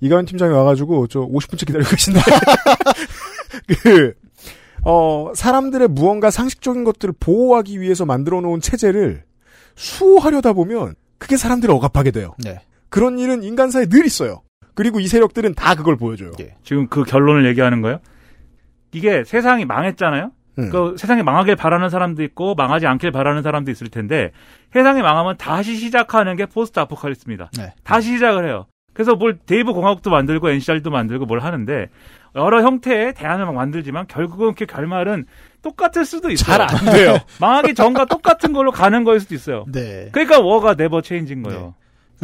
이가연 0.00 0.26
팀장이 0.26 0.52
와가지고 0.52 1.06
저 1.08 1.20
50분째 1.20 1.66
기다리고 1.66 1.90
계신데 1.90 2.20
그 3.82 4.14
어, 4.84 5.32
사람들의 5.34 5.88
무언가 5.88 6.30
상식적인 6.30 6.84
것들을 6.84 7.14
보호하기 7.18 7.80
위해서 7.80 8.04
만들어 8.04 8.40
놓은 8.40 8.60
체제를 8.60 9.24
수호하려다 9.76 10.52
보면 10.52 10.94
그게 11.18 11.36
사람들을 11.36 11.74
억압하게 11.74 12.10
돼요. 12.10 12.34
네. 12.38 12.60
그런 12.90 13.18
일은 13.18 13.42
인간사에 13.42 13.86
늘 13.86 14.04
있어요. 14.04 14.42
그리고 14.74 15.00
이 15.00 15.08
세력들은 15.08 15.54
다 15.54 15.74
그걸 15.74 15.96
보여줘요. 15.96 16.32
예. 16.40 16.54
지금 16.62 16.88
그 16.88 17.04
결론을 17.04 17.46
얘기하는 17.46 17.80
거예요. 17.80 18.00
이게 18.92 19.24
세상이 19.24 19.64
망했잖아요. 19.64 20.30
음. 20.58 20.70
그 20.70 20.94
세상이 20.98 21.22
망하길 21.22 21.56
바라는 21.56 21.90
사람도 21.90 22.22
있고 22.24 22.54
망하지 22.54 22.86
않길 22.86 23.10
바라는 23.10 23.42
사람도 23.42 23.70
있을 23.70 23.88
텐데 23.88 24.30
세상이 24.72 25.02
망하면 25.02 25.36
다시 25.36 25.76
시작하는 25.76 26.36
게 26.36 26.46
포스트 26.46 26.78
아포칼립스입니다. 26.80 27.50
네. 27.58 27.72
다시 27.82 28.10
시작을 28.14 28.46
해요. 28.48 28.66
그래서 28.92 29.16
뭘 29.16 29.36
데이브 29.44 29.72
공화국도 29.72 30.10
만들고 30.10 30.50
NCR도 30.50 30.90
만들고 30.90 31.26
뭘 31.26 31.40
하는데 31.40 31.88
여러 32.36 32.62
형태의 32.62 33.14
대안을 33.14 33.44
막 33.46 33.54
만들지만 33.54 34.06
결국은 34.06 34.54
그 34.54 34.66
결말은 34.66 35.24
똑같을 35.62 36.04
수도 36.04 36.30
있어요. 36.30 36.56
잘 36.58 36.60
안 36.60 36.84
돼요. 36.92 37.18
망하기 37.40 37.74
전과 37.74 38.04
똑같은 38.04 38.52
걸로 38.52 38.70
가는 38.70 39.02
거일 39.02 39.18
수도 39.20 39.34
있어요. 39.34 39.64
네. 39.72 40.08
그러니까 40.12 40.38
war가 40.40 40.74
never 40.76 41.00
change인 41.00 41.42
거예요. 41.42 41.74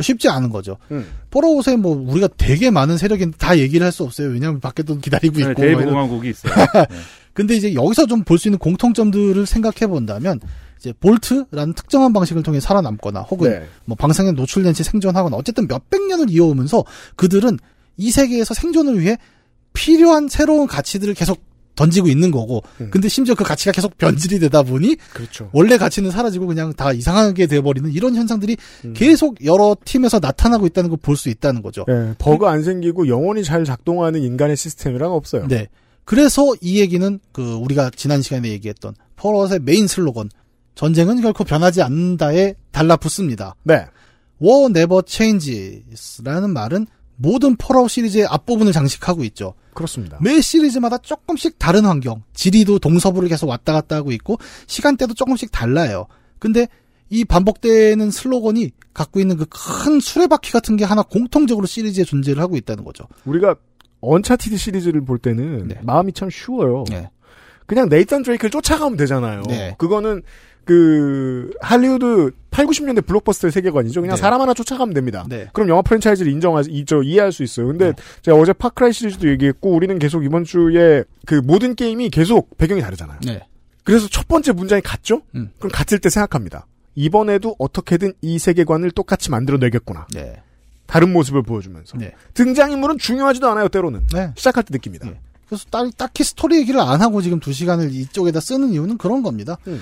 쉽지 0.00 0.28
않은 0.28 0.50
거죠. 0.50 0.78
음. 0.92 1.06
폴아웃에 1.30 1.76
뭐 1.76 1.94
우리가 2.08 2.28
되게 2.38 2.70
많은 2.70 2.96
세력인데 2.96 3.36
다 3.38 3.58
얘기를 3.58 3.84
할 3.84 3.90
수 3.92 4.04
없어요. 4.04 4.28
왜냐하면 4.28 4.60
밖에 4.60 4.82
또 4.84 4.96
기다리고 4.96 5.34
네, 5.38 5.42
있고. 5.50 5.54
데이브 5.60 5.72
뭐 5.72 5.82
이런- 5.82 5.94
공화국이 5.94 6.30
있어요. 6.30 6.54
네. 6.54 6.86
근데 7.32 7.54
이제 7.56 7.74
여기서 7.74 8.06
좀 8.06 8.22
볼 8.24 8.38
수 8.38 8.48
있는 8.48 8.58
공통점들을 8.58 9.46
생각해 9.46 9.86
본다면 9.88 10.40
이제 10.78 10.92
볼트라는 10.98 11.74
특정한 11.74 12.12
방식을 12.12 12.42
통해 12.42 12.58
살아남거나 12.60 13.20
혹은 13.22 13.50
네. 13.50 13.66
뭐 13.84 13.96
방사능에 13.96 14.32
노출된 14.32 14.72
채 14.74 14.82
생존하거나 14.82 15.36
어쨌든 15.36 15.66
몇백 15.68 16.06
년을 16.06 16.30
이어오면서 16.30 16.84
그들은 17.16 17.58
이 17.96 18.10
세계에서 18.10 18.54
생존을 18.54 18.98
위해 19.00 19.18
필요한 19.72 20.28
새로운 20.28 20.66
가치들을 20.66 21.12
계속 21.14 21.42
던지고 21.76 22.08
있는 22.08 22.30
거고 22.30 22.62
음. 22.80 22.88
근데 22.90 23.08
심지어 23.08 23.34
그 23.34 23.44
가치가 23.44 23.72
계속 23.72 23.96
변질이 23.96 24.38
되다 24.38 24.62
보니 24.62 24.96
그렇죠. 25.14 25.48
원래 25.52 25.78
가치는 25.78 26.10
사라지고 26.10 26.46
그냥 26.46 26.72
다 26.74 26.92
이상하게 26.92 27.46
돼버리는 27.46 27.90
이런 27.92 28.14
현상들이 28.16 28.56
음. 28.84 28.92
계속 28.94 29.42
여러 29.44 29.76
팀에서 29.84 30.18
나타나고 30.18 30.66
있다는 30.66 30.90
걸 30.90 30.98
볼 31.00 31.16
수 31.16 31.28
있다는 31.30 31.62
거죠. 31.62 31.84
예, 31.88 32.14
버그 32.18 32.46
안 32.46 32.62
생기고 32.64 33.08
영원히 33.08 33.44
잘 33.44 33.64
작동하는 33.64 34.22
인간의 34.22 34.56
시스템이란 34.56 35.10
없어요. 35.10 35.46
네. 35.46 35.68
그래서 36.10 36.54
이 36.60 36.80
얘기는 36.80 37.20
그 37.30 37.54
우리가 37.54 37.92
지난 37.94 38.20
시간에 38.20 38.48
얘기했던 38.48 38.96
폴아웃의 39.14 39.60
메인 39.62 39.86
슬로건 39.86 40.28
전쟁은 40.74 41.20
결코 41.20 41.44
변하지 41.44 41.82
않는다에 41.82 42.56
달라붙습니다. 42.72 43.54
네. 43.62 43.86
War 44.42 44.64
never 44.70 45.02
changes라는 45.06 46.52
말은 46.52 46.88
모든 47.14 47.54
폴아웃 47.54 47.88
시리즈의 47.88 48.26
앞부분을 48.26 48.72
장식하고 48.72 49.22
있죠. 49.22 49.54
그렇습니다. 49.72 50.18
매 50.20 50.40
시리즈마다 50.40 50.98
조금씩 50.98 51.60
다른 51.60 51.84
환경, 51.84 52.24
지리도 52.34 52.80
동서부를 52.80 53.28
계속 53.28 53.48
왔다 53.48 53.72
갔다 53.72 53.94
하고 53.94 54.10
있고 54.10 54.36
시간대도 54.66 55.14
조금씩 55.14 55.52
달라요. 55.52 56.08
근데 56.40 56.66
이 57.08 57.24
반복되는 57.24 58.10
슬로건이 58.10 58.72
갖고 58.92 59.20
있는 59.20 59.36
그 59.36 59.46
큰 59.48 60.00
수레바퀴 60.00 60.50
같은 60.50 60.76
게 60.76 60.84
하나 60.84 61.02
공통적으로 61.02 61.66
시리즈에 61.66 62.02
존재를 62.02 62.42
하고 62.42 62.56
있다는 62.56 62.82
거죠. 62.82 63.04
우리가 63.24 63.54
언차티드 64.00 64.56
시리즈를 64.56 65.02
볼 65.02 65.18
때는 65.18 65.68
네. 65.68 65.78
마음이 65.82 66.12
참 66.12 66.30
쉬워요. 66.30 66.84
네. 66.90 67.10
그냥 67.66 67.88
네이탄 67.88 68.22
드레이크를 68.22 68.50
쫓아가면 68.50 68.96
되잖아요. 68.96 69.42
네. 69.48 69.74
그거는 69.78 70.22
그 70.64 71.50
할리우드 71.60 72.32
8, 72.50 72.66
90년대 72.66 73.06
블록버스터의 73.06 73.52
세계관이죠. 73.52 74.00
그냥 74.00 74.16
네. 74.16 74.20
사람 74.20 74.40
하나 74.40 74.54
쫓아가면 74.54 74.94
됩니다. 74.94 75.24
네. 75.28 75.48
그럼 75.52 75.68
영화 75.68 75.82
프랜차이즈를 75.82 76.30
인정하, 76.32 76.62
이, 76.68 76.84
저, 76.84 77.02
이해할 77.02 77.32
수 77.32 77.42
있어요. 77.42 77.68
근데 77.68 77.86
네. 77.86 77.92
제가 78.22 78.36
어제 78.36 78.52
파크라이 78.52 78.92
시리즈도 78.92 79.28
얘기했고, 79.28 79.70
우리는 79.70 79.98
계속 79.98 80.24
이번 80.24 80.44
주에 80.44 81.04
그 81.26 81.34
모든 81.34 81.74
게임이 81.74 82.10
계속 82.10 82.56
배경이 82.58 82.80
다르잖아요. 82.82 83.18
네. 83.24 83.46
그래서 83.84 84.08
첫 84.08 84.28
번째 84.28 84.52
문장이 84.52 84.82
같죠? 84.82 85.22
음. 85.34 85.50
그럼 85.58 85.70
같을 85.72 85.98
때 85.98 86.10
생각합니다. 86.10 86.66
이번에도 86.94 87.56
어떻게든 87.58 88.12
이 88.20 88.38
세계관을 88.38 88.90
똑같이 88.90 89.30
만들어내겠구나. 89.30 90.06
네. 90.12 90.42
다른 90.90 91.12
모습을 91.12 91.42
보여주면서. 91.42 91.96
네. 91.98 92.12
등장인물은 92.34 92.98
중요하지도 92.98 93.48
않아요, 93.50 93.68
때로는. 93.68 94.06
네. 94.12 94.32
시작할 94.36 94.64
때 94.64 94.70
느낍니다. 94.72 95.06
네. 95.08 95.20
그래서 95.48 95.64
딱, 95.70 95.88
딱히 95.96 96.24
스토리 96.24 96.56
얘기를 96.58 96.80
안 96.80 97.00
하고 97.00 97.22
지금 97.22 97.38
두 97.38 97.52
시간을 97.52 97.94
이쪽에다 97.94 98.40
쓰는 98.40 98.72
이유는 98.72 98.98
그런 98.98 99.22
겁니다. 99.22 99.56
음. 99.68 99.80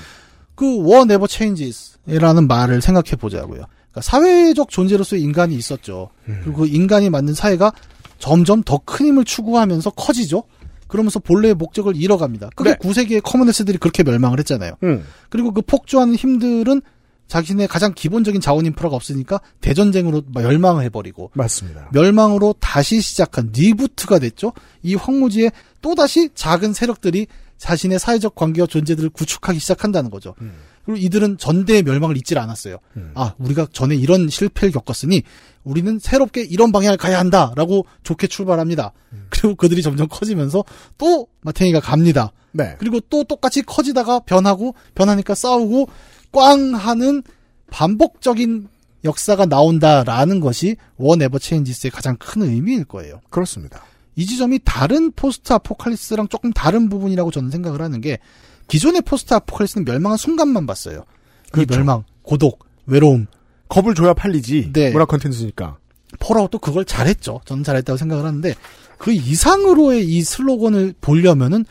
그 0.54 0.64
War 0.66 1.02
Never 1.02 1.26
Changes라는 1.28 2.46
말을 2.46 2.82
생각해 2.82 3.16
보자고요. 3.18 3.64
그러니까 3.90 4.00
사회적 4.02 4.68
존재로서의 4.70 5.22
인간이 5.22 5.54
있었죠. 5.54 6.10
음. 6.28 6.40
그리고 6.42 6.60
그 6.60 6.66
인간이 6.66 7.08
만든 7.10 7.32
사회가 7.34 7.72
점점 8.18 8.62
더 8.62 8.78
큰 8.78 9.06
힘을 9.06 9.24
추구하면서 9.24 9.90
커지죠. 9.90 10.42
그러면서 10.88 11.18
본래의 11.20 11.54
목적을 11.54 11.96
잃어갑니다. 11.96 12.50
그게 12.56 12.70
네. 12.70 12.76
구세기의 12.76 13.20
커뮤니스트들이 13.20 13.78
그렇게 13.78 14.02
멸망을 14.02 14.38
했잖아요. 14.40 14.72
음. 14.82 15.04
그리고 15.28 15.52
그 15.52 15.60
폭주하는 15.62 16.14
힘들은 16.14 16.80
자기네 17.28 17.66
가장 17.66 17.92
기본적인 17.94 18.40
자원 18.40 18.66
인프라가 18.66 18.96
없으니까 18.96 19.40
대전쟁으로 19.60 20.22
막 20.32 20.42
멸망을 20.42 20.82
해버리고 20.84 21.30
맞습니다. 21.34 21.90
멸망으로 21.92 22.54
다시 22.58 23.00
시작한 23.00 23.52
reboot가 23.54 24.18
됐죠. 24.18 24.52
이 24.82 24.94
황무지에 24.94 25.50
또 25.82 25.94
다시 25.94 26.30
작은 26.34 26.72
세력들이 26.72 27.26
자신의 27.58 27.98
사회적 27.98 28.34
관계와 28.34 28.66
존재들을 28.66 29.10
구축하기 29.10 29.58
시작한다는 29.58 30.10
거죠. 30.10 30.34
음. 30.40 30.54
그리고 30.84 30.98
이들은 31.00 31.36
전대의 31.36 31.82
멸망을 31.82 32.16
잊질 32.16 32.38
않았어요. 32.38 32.78
음. 32.96 33.12
아, 33.14 33.34
우리가 33.38 33.66
전에 33.72 33.94
이런 33.94 34.28
실패를 34.28 34.72
겪었으니 34.72 35.22
우리는 35.64 35.98
새롭게 35.98 36.42
이런 36.42 36.72
방향을 36.72 36.96
가야 36.96 37.18
한다라고 37.18 37.84
좋게 38.04 38.28
출발합니다. 38.28 38.92
음. 39.12 39.26
그리고 39.28 39.54
그들이 39.54 39.82
점점 39.82 40.08
커지면서 40.08 40.64
또 40.96 41.26
마탱이가 41.42 41.80
갑니다. 41.80 42.32
네. 42.52 42.76
그리고 42.78 43.00
또 43.10 43.24
똑같이 43.24 43.62
커지다가 43.62 44.20
변하고 44.20 44.74
변하니까 44.94 45.34
싸우고 45.34 45.88
꽝 46.32 46.74
하는 46.74 47.22
반복적인 47.70 48.68
역사가 49.04 49.46
나온다라는 49.46 50.40
것이 50.40 50.76
war 50.96 51.22
never 51.22 51.38
changes의 51.38 51.90
가장 51.90 52.16
큰 52.16 52.42
의미일 52.42 52.84
거예요. 52.84 53.20
그렇습니다. 53.30 53.82
이 54.16 54.26
지점이 54.26 54.58
다른 54.64 55.12
포스트 55.12 55.52
아포칼리스랑 55.52 56.28
조금 56.28 56.52
다른 56.52 56.88
부분이라고 56.88 57.30
저는 57.30 57.50
생각을 57.50 57.80
하는 57.80 58.00
게 58.00 58.18
기존의 58.66 59.02
포스트 59.02 59.32
아포칼리스는 59.34 59.84
멸망한 59.84 60.18
순간만 60.18 60.66
봤어요. 60.66 61.04
그 61.52 61.64
그렇죠. 61.64 61.76
멸망, 61.76 62.04
고독, 62.22 62.66
외로움. 62.86 63.26
겁을 63.68 63.94
줘야 63.94 64.14
팔리지. 64.14 64.70
네. 64.72 64.90
문화 64.90 65.04
컨텐츠니까. 65.04 65.76
폴아웃도 66.20 66.58
그걸 66.58 66.84
잘했죠. 66.84 67.42
저는 67.44 67.62
잘했다고 67.64 67.96
생각을 67.96 68.24
하는데 68.24 68.54
그 68.96 69.12
이상으로의 69.12 70.06
이 70.06 70.22
슬로건을 70.22 70.94
보려면은 71.00 71.64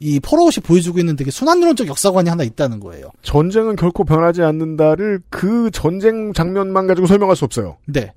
이 0.00 0.20
폴아웃이 0.20 0.62
보여주고 0.62 0.98
있는 0.98 1.16
되게 1.16 1.30
순환론적 1.30 1.86
역사관이 1.86 2.28
하나 2.28 2.42
있다는 2.42 2.80
거예요. 2.80 3.10
전쟁은 3.22 3.76
결코 3.76 4.04
변하지 4.04 4.42
않는다를 4.42 5.22
그 5.30 5.70
전쟁 5.72 6.32
장면만 6.32 6.86
가지고 6.86 7.06
설명할 7.06 7.36
수 7.36 7.44
없어요. 7.44 7.76
네. 7.86 8.12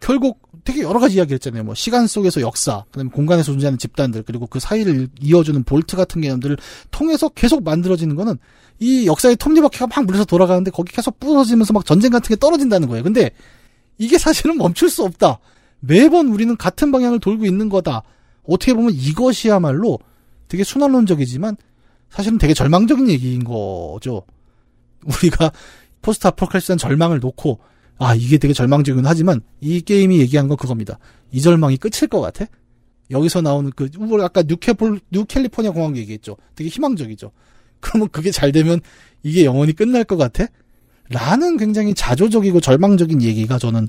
결국 0.00 0.40
되게 0.64 0.82
여러 0.82 0.98
가지 0.98 1.16
이야기를 1.16 1.36
했잖아요. 1.36 1.64
뭐 1.64 1.74
시간 1.74 2.06
속에서 2.06 2.40
역사, 2.40 2.84
그다음에 2.90 3.10
공간에서 3.10 3.52
존재하는 3.52 3.78
집단들, 3.78 4.22
그리고 4.22 4.46
그 4.46 4.58
사이를 4.58 5.08
이어주는 5.20 5.62
볼트 5.64 5.96
같은 5.96 6.20
개념들을 6.20 6.56
통해서 6.90 7.28
계속 7.28 7.62
만들어지는 7.62 8.16
거는 8.16 8.38
이 8.78 9.06
역사의 9.06 9.36
톱니바퀴가 9.36 9.88
막 9.88 10.06
물려서 10.06 10.24
돌아가는데 10.24 10.70
거기 10.70 10.92
계속 10.92 11.20
부서지면서 11.20 11.74
막 11.74 11.84
전쟁 11.84 12.10
같은 12.10 12.28
게 12.28 12.36
떨어진다는 12.36 12.88
거예요. 12.88 13.04
근데 13.04 13.30
이게 13.98 14.16
사실은 14.16 14.56
멈출 14.56 14.88
수 14.88 15.04
없다. 15.04 15.38
매번 15.80 16.28
우리는 16.28 16.56
같은 16.56 16.90
방향을 16.90 17.20
돌고 17.20 17.44
있는 17.44 17.68
거다. 17.68 18.02
어떻게 18.48 18.72
보면 18.72 18.92
이것이야말로 18.94 19.98
되게 20.50 20.64
순환론적이지만 20.64 21.56
사실은 22.10 22.36
되게 22.36 22.52
절망적인 22.52 23.08
얘기인 23.08 23.44
거죠. 23.44 24.24
우리가 25.06 25.52
포스트 26.02 26.26
아포칼리스한 26.26 26.76
절망을 26.76 27.20
놓고 27.20 27.60
아 27.98 28.14
이게 28.14 28.36
되게 28.36 28.52
절망적이긴 28.52 29.06
하지만 29.06 29.40
이 29.60 29.80
게임이 29.80 30.18
얘기한 30.18 30.48
건 30.48 30.56
그겁니다. 30.56 30.98
이 31.30 31.40
절망이 31.40 31.76
끝일 31.76 32.08
것 32.08 32.20
같아? 32.20 32.46
여기서 33.10 33.42
나오는 33.42 33.70
그 33.74 33.88
우리 33.98 34.22
아까 34.22 34.42
뉴캐폴 34.42 35.00
뉴캘리포니아 35.12 35.70
공항 35.70 35.96
얘기했죠. 35.96 36.36
되게 36.56 36.68
희망적이죠. 36.68 37.30
그러면 37.78 38.08
그게 38.10 38.32
잘 38.32 38.50
되면 38.50 38.80
이게 39.22 39.44
영원히 39.44 39.72
끝날 39.72 40.02
것 40.02 40.16
같아? 40.16 40.46
라는 41.10 41.56
굉장히 41.58 41.94
자조적이고 41.94 42.60
절망적인 42.60 43.22
얘기가 43.22 43.58
저는 43.58 43.88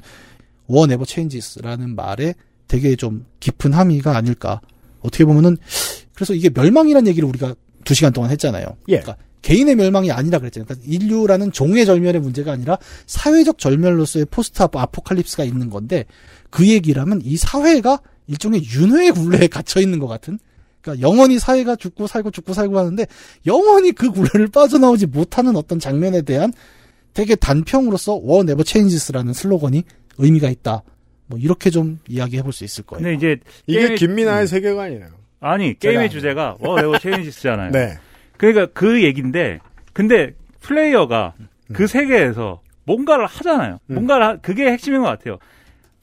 War 0.68 0.92
Never 0.92 1.06
Changes라는 1.06 1.96
말에 1.96 2.36
되게 2.68 2.96
좀 2.96 3.26
깊은 3.40 3.74
함의가 3.74 4.16
아닐까. 4.16 4.62
어떻게 5.00 5.26
보면은 5.26 5.58
그래서 6.22 6.36
이게 6.36 6.52
멸망이라는 6.54 7.08
얘기를 7.08 7.28
우리가 7.28 7.56
두 7.84 7.96
시간 7.96 8.14
동안 8.14 8.30
했잖아요. 8.30 8.78
예. 8.90 9.00
그러니까 9.00 9.18
개인의 9.42 9.74
멸망이 9.76 10.12
아니라 10.12 10.38
그랬잖아요. 10.38 10.68
그러니까 10.68 10.88
인류라는 10.88 11.52
종의 11.52 11.88
절멸의 11.88 12.22
문제가 12.22 12.52
아니라 12.52 12.78
사회적 13.08 13.58
절멸로서의 13.58 14.26
포스트 14.30 14.60
아포- 14.60 14.78
아포칼립스가 14.78 15.44
있는 15.46 15.72
건데 15.72 16.06
그 16.52 16.68
얘기라면 16.68 17.22
이 17.24 17.38
사회가 17.38 18.02
일종의 18.28 18.62
윤회의 18.72 19.14
굴레에 19.14 19.48
갇혀 19.48 19.82
있는 19.82 19.98
것 19.98 20.06
같은. 20.06 20.38
그러니까 20.82 21.08
영원히 21.08 21.40
사회가 21.40 21.76
죽고 21.76 22.06
살고 22.06 22.30
죽고 22.30 22.54
살고 22.54 22.78
하는데 22.78 23.08
영원히 23.48 23.94
그 23.94 24.12
굴레를 24.12 24.50
빠져나오지 24.50 25.08
못하는 25.08 25.56
어떤 25.56 25.80
장면에 25.80 26.22
대한 26.22 26.54
되게 27.16 27.34
단평으로서 27.36 28.20
War 28.22 28.48
Never 28.48 28.62
Changes라는 28.62 29.34
슬로건이 29.34 29.84
의미가 30.20 30.50
있다. 30.52 30.84
뭐 31.26 31.40
이렇게 31.40 31.72
좀 31.72 31.98
이야기해 32.08 32.44
볼 32.44 32.54
수 32.54 32.64
있을 32.64 32.84
거예요. 32.84 33.04
근데 33.04 33.16
이제 33.18 33.40
이게 33.66 33.96
김민아의 33.96 34.44
음. 34.44 34.48
세계관이에요. 34.48 35.21
아니 35.42 35.78
게임의 35.78 36.08
제가- 36.08 36.12
주제가 36.12 36.56
War 36.60 36.75
Never 36.75 37.00
Changes잖아요. 37.00 37.72
네. 37.74 37.98
그러니까 38.38 38.68
그 38.74 39.04
얘기인데 39.04 39.60
근데 39.94 40.32
플레이어가 40.62 41.34
그 41.74 41.88
세계에서 41.88 42.62
뭔가를 42.86 43.26
하잖아요. 43.26 43.80
음. 43.88 43.94
뭔가를 43.96 44.26
하- 44.26 44.36
그게 44.38 44.72
핵심인 44.72 45.02
것 45.02 45.08
같아요. 45.08 45.38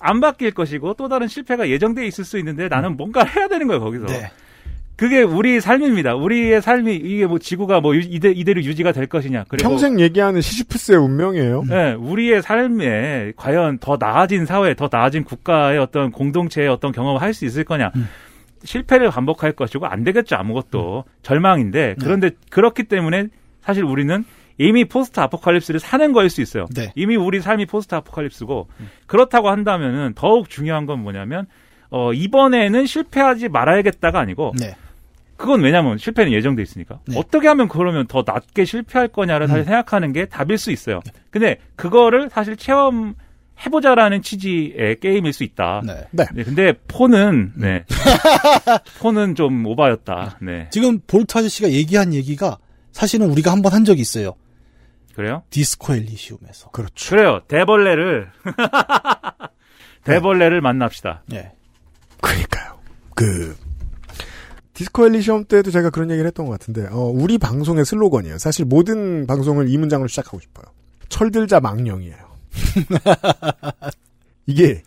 안 0.01 0.21
바뀔 0.21 0.53
것이고 0.53 0.95
또 0.95 1.09
다른 1.09 1.27
실패가 1.27 1.69
예정돼 1.69 2.07
있을 2.07 2.25
수 2.25 2.39
있는데 2.39 2.69
나는 2.69 2.97
뭔가 2.97 3.25
해야 3.25 3.49
되는 3.49 3.67
거예요 3.67 3.81
거기서. 3.81 4.07
네. 4.07 4.31
그게 4.97 5.23
우리 5.23 5.61
삶입니다. 5.61 6.17
우리의 6.17 6.61
삶이 6.61 6.97
이게 6.97 7.25
뭐 7.27 7.39
지구가 7.39 7.81
뭐 7.81 7.95
유- 7.95 8.01
이대, 8.01 8.31
이대로 8.31 8.61
유지가 8.63 8.91
될 8.91 9.07
것이냐. 9.07 9.45
그리고 9.49 9.69
평생 9.69 10.01
얘기하는 10.01 10.41
시시프스의 10.41 10.99
운명이에요. 10.99 11.65
네, 11.69 11.93
우리의 11.93 12.43
삶에 12.43 13.33
과연 13.37 13.79
더 13.79 13.97
나아진 13.97 14.45
사회, 14.45 14.75
더 14.75 14.89
나아진 14.91 15.23
국가의 15.23 15.79
어떤 15.79 16.11
공동체의 16.11 16.67
어떤 16.69 16.91
경험을 16.91 17.21
할 17.23 17.33
수 17.33 17.45
있을 17.45 17.63
거냐. 17.63 17.93
실패를 18.63 19.11
반복할 19.11 19.53
것이고 19.53 19.87
안 19.87 20.05
되겠죠 20.05 20.37
아무것도 20.37 21.05
절망인데 21.23 21.97
그런데 22.01 22.31
그렇기 22.51 22.85
때문에 22.85 23.29
사실 23.61 23.85
우리는 23.85 24.25
이미 24.59 24.85
포스트 24.85 25.21
아포칼립스를 25.21 25.79
사는 25.81 26.13
거일 26.13 26.31
수 26.31 26.41
있어요. 26.43 26.67
네. 26.75 26.93
이미 26.97 27.17
우리 27.17 27.41
삶이 27.41 27.67
포스트 27.67 27.95
아포칼립스고 27.95 28.69
그렇다고 29.07 29.51
한다면은 29.51 30.15
더욱 30.15 30.51
중요한 30.51 30.85
건 30.85 31.01
뭐냐면 31.01 31.47
어 31.91 32.13
이번에는 32.13 32.85
실패하지 32.85 33.49
말아야겠다가 33.49 34.19
아니고 34.19 34.53
네. 34.59 34.75
그건 35.37 35.63
왜냐면 35.63 35.97
실패는 35.97 36.33
예정돼 36.33 36.61
있으니까. 36.63 36.99
네. 37.07 37.17
어떻게 37.17 37.47
하면 37.47 37.69
그러면 37.69 38.09
더 38.09 38.25
낮게 38.27 38.65
실패할 38.65 39.09
거냐를 39.09 39.47
사실 39.47 39.65
생각하는 39.65 40.13
게 40.13 40.27
답일 40.27 40.59
수 40.59 40.73
있어요. 40.73 41.01
근데 41.31 41.59
그거를 41.77 42.29
사실 42.29 42.57
체험 42.57 43.15
해보자라는 43.65 44.23
취지의 44.23 45.01
게임일 45.01 45.33
수 45.33 45.43
있다. 45.45 45.83
네. 45.85 46.05
네. 46.13 46.27
네, 46.35 46.45
근데 46.45 46.73
폰은, 46.89 47.55
네. 47.57 47.85
폰은 49.01 49.35
좀 49.35 49.67
오바였다. 49.67 50.39
네. 50.43 50.69
지금 50.71 51.01
볼트 51.07 51.37
아저씨가 51.39 51.71
얘기한 51.71 52.15
얘기가 52.15 52.59
사실은 52.93 53.29
우리가 53.31 53.51
한 53.53 53.63
번 53.63 53.73
한 53.73 53.85
적이 53.85 54.01
있어요. 54.03 54.35
그래요? 55.15 55.43
디스코 55.51 55.95
엘리시움에서. 55.95 56.71
그렇죠. 56.71 57.11
그래요. 57.17 57.41
대벌레를, 57.49 58.31
대벌레를 60.05 60.61
만납시다. 60.61 61.23
네. 61.27 61.53
그러니까요. 62.21 62.79
그 63.15 63.57
디스코 64.75 65.07
엘리시엄 65.07 65.45
때도 65.47 65.73
제가 65.73 65.91
그런 65.91 66.11
얘기를 66.11 66.27
했던 66.29 66.47
것 66.47 66.53
같은데 66.53 66.87
어, 66.91 67.11
우리 67.13 67.37
방송의 67.39 67.85
슬로건이에요. 67.85 68.39
사실 68.39 68.65
모든 68.65 69.27
방송을 69.27 69.69
이 69.69 69.77
문장으로 69.77 70.07
시작하고 70.07 70.39
싶어요. 70.39 70.67
철들자 71.09 71.59
망령이에요. 71.59 72.28
이게 74.47 74.83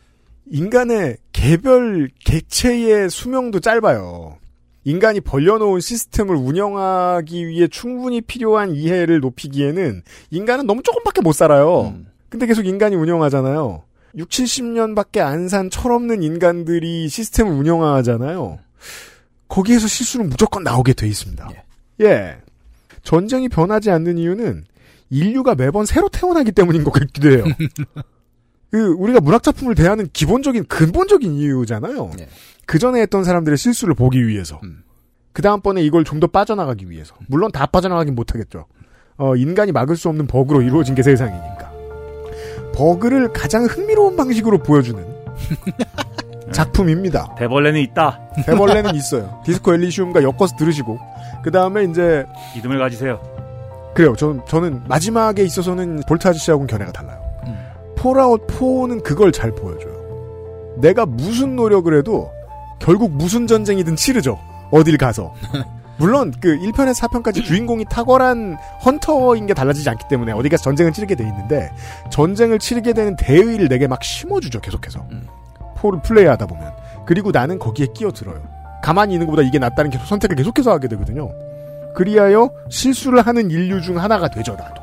인간의 0.50 1.18
개별 1.32 2.10
객체의 2.26 3.10
수명도 3.10 3.60
짧아요. 3.60 4.38
인간이 4.84 5.22
벌려놓은 5.22 5.80
시스템을 5.80 6.36
운영하기 6.36 7.48
위해 7.48 7.68
충분히 7.68 8.20
필요한 8.22 8.72
이해를 8.72 9.20
높이기에는 9.20 10.02
인간은 10.32 10.66
너무 10.66 10.82
조금밖에 10.82 11.22
못 11.22 11.34
살아요. 11.34 11.94
음. 11.96 12.08
근데 12.30 12.48
계속 12.48 12.66
인간이 12.66 12.96
운영하잖아요. 12.96 13.84
6, 14.18 14.28
70년밖에 14.30 15.20
안 15.20 15.48
산 15.48 15.70
철없는 15.70 16.24
인간들이 16.24 17.08
시스템을 17.08 17.52
운영하잖아요. 17.54 18.60
거기에서 19.48 19.88
실수는 19.88 20.30
무조건 20.30 20.64
나오게 20.64 20.94
돼 20.94 21.08
있습니다. 21.08 21.50
예. 22.02 22.38
전쟁이 23.04 23.48
변하지 23.50 23.92
않는 23.92 24.18
이유는 24.18 24.66
인류가 25.12 25.54
매번 25.56 25.86
새로 25.86 26.10
태어나기 26.10 26.52
때문인 26.52 26.84
것 26.84 26.92
같기도 26.92 27.30
해요. 27.30 27.44
그 28.72 28.94
우리가 28.94 29.20
문학 29.20 29.44
작품을 29.44 29.76
대하는 29.76 30.08
기본적인 30.12 30.66
근본적인 30.66 31.34
이유잖아요. 31.34 32.12
네. 32.18 32.28
그 32.66 32.80
전에 32.80 33.02
했던 33.02 33.24
사람들의 33.26 33.58
실수를 33.58 33.94
보기 33.94 34.26
위해서. 34.28 34.60
음. 34.64 34.84
그 35.34 35.42
다음번에 35.42 35.82
이걸 35.84 36.04
좀 36.06 36.20
더 36.22 36.28
빠져나가기 36.28 36.90
위해서. 36.90 37.16
물론 37.28 37.52
다 37.52 37.66
빠져나가긴 37.66 38.16
못하겠죠. 38.16 38.66
어, 39.18 39.36
인간이 39.36 39.72
막을 39.74 39.96
수 39.98 40.08
없는 40.10 40.28
버그로 40.28 40.62
이루어진 40.62 40.96
게 40.96 41.04
세상이니까. 41.04 41.72
버그를 42.74 43.34
가장 43.34 43.66
흥미로운 43.66 44.16
방식으로 44.16 44.60
보여주는 44.60 45.04
작품입니다. 46.54 47.36
대벌레는 47.38 47.80
있다. 47.82 48.20
대벌레는 48.46 48.96
있어요. 48.96 49.42
Disco 49.46 49.74
Elysium과 49.74 50.24
엮어서 50.24 50.56
들으시고 50.58 50.98
그 51.44 51.52
다음에 51.52 51.84
이제 51.84 52.26
믿음을 52.56 52.78
가지세요. 52.80 53.22
그래요. 53.94 54.16
저는 54.16 54.42
저는 54.48 54.84
마지막에 54.88 55.44
있어서는 55.44 56.04
볼트 56.08 56.28
아저씨하고는 56.28 56.68
견해가 56.68 56.92
달라요. 56.92 57.22
Fallout 57.98 58.48
4는 58.48 59.04
그걸 59.04 59.32
잘 59.32 59.52
보여줘요. 59.52 60.78
내가 60.78 61.06
무슨 61.06 61.56
노력을 61.56 61.96
해도 61.96 62.32
결국 62.80 63.12
무슨 63.12 63.46
전쟁이든 63.48 63.96
치르죠. 63.96 64.40
어딜 64.72 64.98
가서. 64.98 65.34
물론 65.98 66.34
그 66.42 66.58
1편에서 66.58 67.08
4편까지 67.08 67.44
주인공이 67.44 67.86
탁월한 67.86 68.58
헌터인 68.84 69.46
게 69.46 69.54
달라지지 69.54 69.88
않기 69.88 70.06
때문에 70.10 70.32
어디 70.32 70.50
가서 70.50 70.64
전쟁을 70.64 70.94
치르게 70.94 71.14
돼 71.14 71.24
있는데 71.26 71.72
전쟁을 72.10 72.58
치르게 72.58 72.94
되는 72.94 73.16
대의를 73.16 73.68
내게 73.68 73.86
막 73.86 74.04
심어주죠. 74.04 74.62
계속해서. 74.62 75.06
폴을 75.78 76.02
플레이하다 76.02 76.48
보면. 76.48 76.74
그리고 77.06 77.30
나는 77.32 77.60
거기에 77.60 77.88
끼어들어요. 77.94 78.42
가만히 78.82 79.14
있는 79.14 79.28
것보다 79.28 79.44
이게 79.48 79.60
낫다는 79.60 79.92
계속 79.92 80.06
선택을 80.08 80.36
계속해서 80.38 80.72
하게 80.72 80.88
되거든요. 80.88 81.30
그리하여 81.94 82.50
실수를 82.70 83.22
하는 83.26 83.50
인류 83.52 83.82
중 83.82 84.00
하나가 84.00 84.28
되죠, 84.30 84.54
나도. 84.56 84.82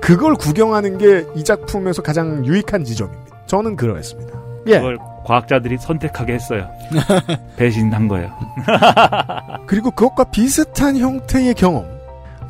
그걸 0.00 0.34
구경하는 0.34 0.98
게 0.98 1.24
이 1.34 1.42
작품에서 1.42 2.00
가장 2.02 2.44
유익한 2.44 2.84
지점입니다. 2.84 3.36
저는 3.46 3.76
그러했습니다. 3.76 4.38
예. 4.68 4.78
그걸 4.78 4.98
과학자들이 5.24 5.78
선택하게 5.78 6.34
했어요. 6.34 6.68
배신한 7.56 8.06
거예요. 8.08 8.30
그리고 9.66 9.90
그것과 9.90 10.24
비슷한 10.24 10.96
형태의 10.96 11.54
경험. 11.54 11.84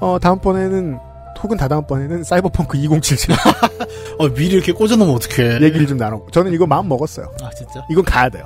어, 0.01 0.18
다음번에는, 0.20 0.98
혹은 1.43 1.56
다다음번에는 1.56 2.24
사이버펑크 2.24 2.77
2077 2.78 3.35
어, 4.18 4.28
미리 4.28 4.55
이렇게 4.55 4.73
꽂아놓으면 4.73 5.14
어떡해. 5.14 5.62
얘기를 5.62 5.86
좀 5.86 5.97
나눠. 5.98 6.20
저는 6.32 6.52
이거 6.52 6.66
마음 6.66 6.89
먹었어요. 6.89 7.27
아, 7.43 7.51
진짜? 7.56 7.85
이건 7.90 8.05
가야 8.05 8.28
돼요. 8.28 8.44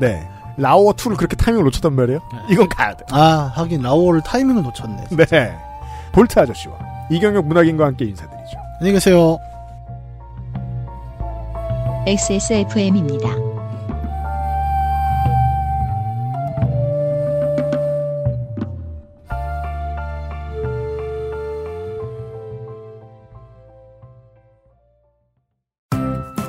네. 0.00 0.26
라오어 0.56 0.92
2를 0.92 1.16
그렇게 1.16 1.36
타이밍을 1.36 1.64
놓쳤단 1.64 1.92
말이에요. 1.94 2.20
이건 2.50 2.68
가야 2.68 2.94
돼. 2.94 3.04
아, 3.10 3.52
하긴 3.54 3.82
라오어를 3.82 4.22
타이밍을 4.22 4.62
놓쳤네. 4.62 5.04
네. 5.10 5.56
볼트 6.12 6.38
아저씨와 6.38 6.74
이경혁 7.10 7.46
문학인과 7.46 7.86
함께 7.86 8.06
인사드리죠. 8.06 8.58
안녕히 8.80 8.92
계세요. 8.94 9.38
XSFM입니다. 12.06 13.55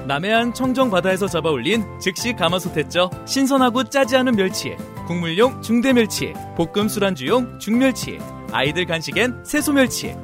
남해안 0.07 0.53
청정 0.53 0.89
바다에서 0.89 1.27
잡아올린 1.27 1.83
즉시 1.99 2.33
가마솥했죠. 2.33 3.09
신선하고 3.25 3.83
짜지 3.89 4.15
않은 4.15 4.37
멸치, 4.37 4.77
국물용 5.05 5.61
중대 5.61 5.91
멸치, 5.91 6.33
볶음 6.55 6.87
술안주용 6.87 7.59
중멸치, 7.59 8.17
아이들 8.53 8.85
간식엔 8.85 9.43
새소 9.43 9.73
멸치. 9.73 10.15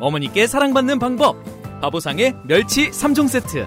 어머니께 0.00 0.46
사랑받는 0.46 0.98
방법. 0.98 1.36
바보상의 1.82 2.34
멸치 2.48 2.88
3종 2.88 3.28
세트. 3.28 3.66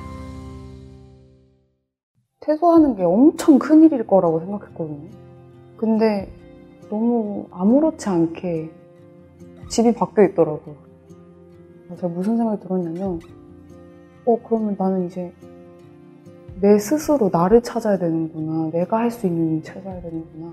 퇴소하는 2.40 2.96
게 2.96 3.04
엄청 3.04 3.60
큰일일 3.60 4.08
거라고 4.08 4.40
생각했거든요. 4.40 5.08
근데 5.78 6.34
너무 6.90 7.46
아무렇지 7.52 8.10
않게 8.10 8.72
집이 9.70 9.94
바뀌어 9.94 10.24
있더라고요. 10.30 10.76
제가 11.96 12.08
무슨 12.08 12.38
생각이 12.38 12.60
들었냐면, 12.64 13.20
어, 14.26 14.40
그러면 14.44 14.76
나는 14.80 15.06
이제 15.06 15.32
내 16.62 16.78
스스로 16.80 17.30
나를 17.32 17.62
찾아야 17.64 17.98
되는구나. 17.98 18.72
내가 18.72 18.98
할 18.98 19.12
수 19.12 19.28
있는 19.28 19.58
일 19.58 19.64
찾아야 19.64 20.02
되는구나. 20.02 20.52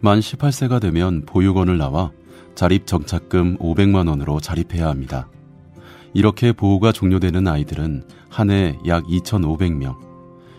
만 0.00 0.20
18세가 0.20 0.80
되면 0.80 1.22
보육원을 1.26 1.78
나와 1.78 2.12
자립 2.54 2.86
정착금 2.86 3.58
500만 3.58 4.08
원으로 4.08 4.38
자립해야 4.40 4.88
합니다. 4.88 5.28
이렇게 6.12 6.52
보호가 6.52 6.92
종료되는 6.92 7.48
아이들은 7.48 8.04
한 8.30 8.50
해 8.50 8.76
약 8.86 9.04
2,500명. 9.06 9.96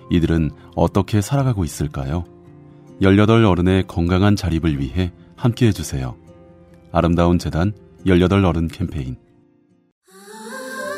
이들은 0.10 0.52
어떻게 0.76 1.22
살아가고 1.22 1.64
있을까요? 1.64 2.26
18 3.02 3.46
어른의 3.46 3.86
건강한 3.88 4.36
자립을 4.36 4.80
위해 4.80 5.12
함께 5.36 5.68
해주세요. 5.68 6.16
아름다운 6.92 7.40
재단 7.40 7.74
18 8.06 8.44
어른 8.44 8.68
캠페인. 8.68 9.16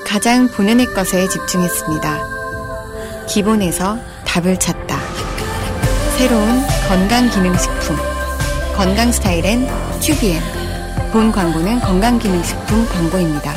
가장 0.06 0.48
본연의 0.48 0.88
것에 0.88 1.28
집중했습니다. 1.28 2.37
기본에서 3.28 3.98
답을 4.26 4.58
찾다. 4.58 4.98
새로운 6.18 6.48
건강기능식품. 6.88 7.96
건강 8.76 9.12
스타일엔 9.12 9.68
튜비엔. 10.00 10.42
본 11.12 11.32
광고는 11.32 11.80
건강기능식품 11.80 12.86
광고입니다. 12.88 13.54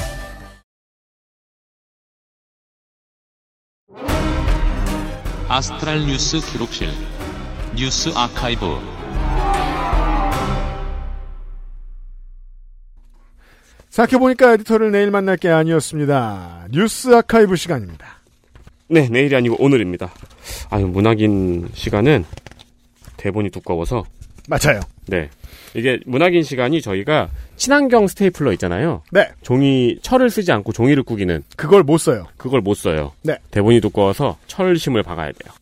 아스트랄 5.49 6.07
뉴스 6.07 6.39
기록실 6.41 6.91
뉴스 7.75 8.11
아카이브 8.15 8.79
생각해보니까 13.91 14.53
에디터를 14.53 14.93
내일 14.93 15.11
만날 15.11 15.37
게 15.37 15.51
아니었습니다. 15.51 16.69
뉴스 16.71 17.15
아카이브 17.15 17.57
시간입니다. 17.57 18.20
네, 18.91 19.09
내일이 19.09 19.37
아니고 19.37 19.57
오늘입니다. 19.63 20.13
아유, 20.69 20.87
문학인 20.87 21.69
시간은 21.75 22.25
대본이 23.17 23.51
두꺼워서. 23.51 24.05
맞아요. 24.49 24.81
네. 25.07 25.31
이게 25.75 26.01
문학인 26.07 26.43
시간이 26.43 26.83
저희가 26.83 27.31
친환경 27.55 28.09
스테이플러 28.09 28.53
있잖아요. 28.55 29.03
네. 29.13 29.29
종이, 29.43 29.97
철을 30.03 30.29
쓰지 30.29 30.51
않고 30.51 30.73
종이를 30.73 31.05
꾸기는. 31.05 31.45
그걸 31.57 31.85
못 31.85 31.99
써요. 31.99 32.27
그걸 32.37 32.63
못 32.63 32.75
써요. 32.75 33.13
네. 33.23 33.37
대본이 33.53 33.81
두꺼워서 33.81 34.37
철심을 34.49 35.05
박아야 35.05 35.31
돼요. 35.31 35.55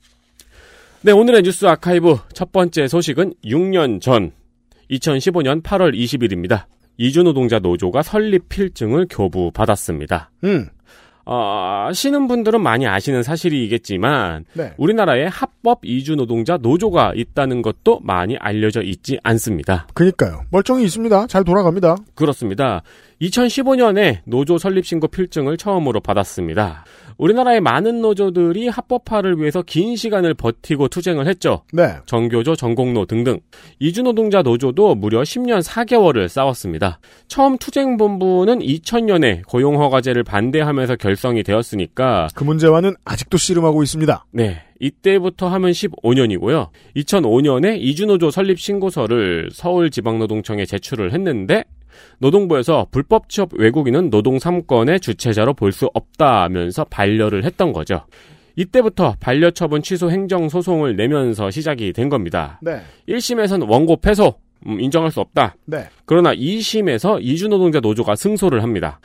네, 1.03 1.13
오늘의 1.13 1.43
뉴스 1.43 1.67
아카이브 1.67 2.17
첫 2.33 2.51
번째 2.51 2.89
소식은 2.89 3.35
6년 3.45 4.01
전, 4.01 4.33
2015년 4.91 5.63
8월 5.63 5.95
20일입니다. 5.95 6.65
이주노동자 6.97 7.59
노조가 7.59 8.03
설립 8.03 8.49
필증을 8.49 9.07
교부받았습니다. 9.11 10.31
음. 10.45 10.69
어, 11.31 11.89
아시는 11.91 12.27
분들은 12.27 12.63
많이 12.63 12.87
아시는 12.87 13.23
사실이겠지만 13.23 14.47
네. 14.55 14.73
우리나라에 14.79 15.27
합법 15.27 15.81
이주 15.83 16.17
노동자 16.17 16.57
노조가 16.57 17.13
있다는 17.15 17.61
것도 17.61 18.01
많이 18.03 18.39
알려져 18.39 18.81
있지 18.81 19.19
않습니다. 19.23 19.87
그니까요. 19.93 20.45
멀쩡히 20.51 20.85
있습니다. 20.85 21.27
잘 21.27 21.45
돌아갑니다. 21.45 21.97
그렇습니다. 22.15 22.83
2015년에 23.21 24.21
노조 24.25 24.57
설립 24.57 24.87
신고 24.87 25.07
필증을 25.07 25.59
처음으로 25.59 26.01
받았습니다. 26.01 26.87
우리나라의 27.19 27.61
많은 27.61 28.01
노조들이 28.01 28.69
합법화를 28.69 29.39
위해서 29.39 29.63
긴 29.63 29.97
시간을 29.97 30.35
버티고 30.35 30.89
투쟁을 30.89 31.27
했죠. 31.27 31.63
네. 31.73 31.97
정교조, 32.07 32.55
전공로 32.57 33.07
등등. 33.07 33.41
이주노동자 33.81 34.43
노조도 34.43 34.95
무려 34.95 35.23
10년 35.23 35.63
4개월을 35.63 36.29
싸웠습니다. 36.29 37.01
처음 37.27 37.59
투쟁본부는 37.59 38.61
2000년에 38.61 39.43
고용허가제를 39.47 40.23
반대하면서 40.23 40.97
결성이 40.97 41.43
되었으니까 41.43 42.29
그 42.35 42.45
문제와는 42.45 42.95
아직도 43.05 43.37
씨름하고 43.37 43.83
있습니다. 43.83 44.25
네. 44.31 44.63
이때부터 44.81 45.49
하면 45.49 45.73
15년이고요. 45.73 46.69
2005년에 46.97 47.79
이주노조 47.81 48.31
설립 48.31 48.61
신고서를 48.61 49.51
서울지방노동청에 49.53 50.67
제출을 50.67 51.13
했는데 51.13 51.65
노동부에서 52.19 52.87
불법 52.91 53.29
취업 53.29 53.51
외국인은 53.55 54.11
노동 54.11 54.37
3건의 54.39 55.01
주체자로 55.03 55.55
볼 55.55 55.73
수 55.73 55.89
없다면서 55.95 56.85
반려를 56.85 57.45
했던 57.45 57.73
거죠. 57.73 58.03
이때부터 58.57 59.15
반려 59.21 59.51
처분 59.51 59.83
취소 59.83 60.11
행정 60.11 60.49
소송을 60.49 60.97
내면서 60.97 61.51
시작이 61.51 61.93
된 61.93 62.09
겁니다. 62.09 62.59
네. 62.63 62.81
1심에서는 63.09 63.69
원고 63.69 63.97
패소, 63.97 64.35
음, 64.67 64.81
인정할 64.81 65.11
수 65.11 65.21
없다. 65.21 65.55
네. 65.67 65.85
그러나 66.07 66.35
2심에서 66.35 67.19
이주노동자 67.23 67.81
노조가 67.81 68.17
승소를 68.17 68.63
합니다. 68.63 68.99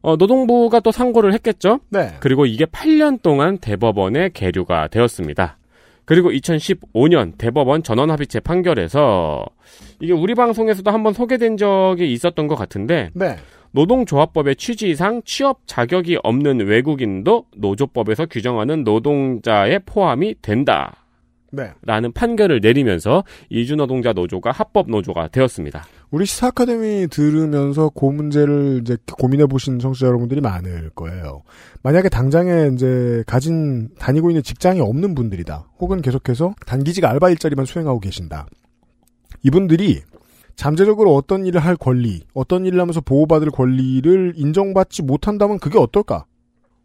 어, 0.00 0.16
노동부가 0.16 0.80
또 0.80 0.92
상고를 0.92 1.32
했겠죠? 1.34 1.80
네. 1.90 2.14
그리고 2.20 2.46
이게 2.46 2.64
8년 2.66 3.20
동안 3.22 3.58
대법원에 3.58 4.30
계류가 4.34 4.88
되었습니다. 4.88 5.57
그리고 6.08 6.30
2015년 6.30 7.36
대법원 7.36 7.82
전원합의체 7.82 8.40
판결에서 8.40 9.44
이게 10.00 10.14
우리 10.14 10.34
방송에서도 10.34 10.90
한번 10.90 11.12
소개된 11.12 11.58
적이 11.58 12.10
있었던 12.14 12.46
것 12.46 12.54
같은데 12.54 13.10
네. 13.12 13.36
노동조합법의 13.72 14.56
취지상 14.56 15.20
취업 15.26 15.60
자격이 15.66 16.16
없는 16.22 16.60
외국인도 16.66 17.44
노조법에서 17.54 18.24
규정하는 18.24 18.84
노동자에 18.84 19.80
포함이 19.80 20.36
된다. 20.40 21.04
네. 21.52 21.72
라는 21.82 22.10
판결을 22.12 22.60
내리면서 22.60 23.22
이주노동자 23.50 24.14
노조가 24.14 24.50
합법 24.50 24.88
노조가 24.90 25.28
되었습니다. 25.28 25.84
우리 26.10 26.24
시사 26.24 26.48
아카데미 26.48 27.06
들으면서 27.08 27.90
그 27.90 28.06
문제를 28.06 28.80
이제 28.80 28.96
고민해 29.18 29.46
보신 29.46 29.78
청취자 29.78 30.06
여러분들이 30.06 30.40
많을 30.40 30.90
거예요. 30.94 31.42
만약에 31.82 32.08
당장에 32.08 32.70
이제 32.72 33.22
가진 33.26 33.90
다니고 33.98 34.30
있는 34.30 34.42
직장이 34.42 34.80
없는 34.80 35.14
분들이다. 35.14 35.68
혹은 35.78 36.00
계속해서 36.00 36.54
단기직 36.66 37.04
알바 37.04 37.28
일자리만 37.30 37.66
수행하고 37.66 38.00
계신다. 38.00 38.46
이분들이 39.42 40.00
잠재적으로 40.56 41.14
어떤 41.14 41.46
일을 41.46 41.60
할 41.60 41.76
권리, 41.76 42.22
어떤 42.32 42.64
일을 42.64 42.80
하면서 42.80 43.00
보호받을 43.02 43.50
권리를 43.50 44.32
인정받지 44.34 45.02
못한다면 45.02 45.58
그게 45.58 45.78
어떨까? 45.78 46.24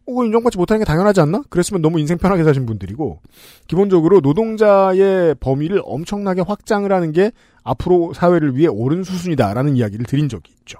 혹은 0.06 0.26
인정받지 0.26 0.58
못하는 0.58 0.80
게 0.80 0.84
당연하지 0.84 1.20
않나? 1.20 1.42
그랬으면 1.48 1.82
너무 1.82 1.98
인생 1.98 2.18
편하게 2.18 2.44
사신 2.44 2.66
분들이고, 2.66 3.20
기본적으로 3.66 4.20
노동자의 4.20 5.34
범위를 5.40 5.80
엄청나게 5.84 6.42
확장을 6.42 6.90
하는 6.92 7.12
게 7.12 7.30
앞으로 7.62 8.12
사회를 8.12 8.56
위해 8.56 8.68
옳은 8.68 9.04
수순이다라는 9.04 9.76
이야기를 9.76 10.06
드린 10.06 10.28
적이 10.28 10.52
있죠. 10.60 10.78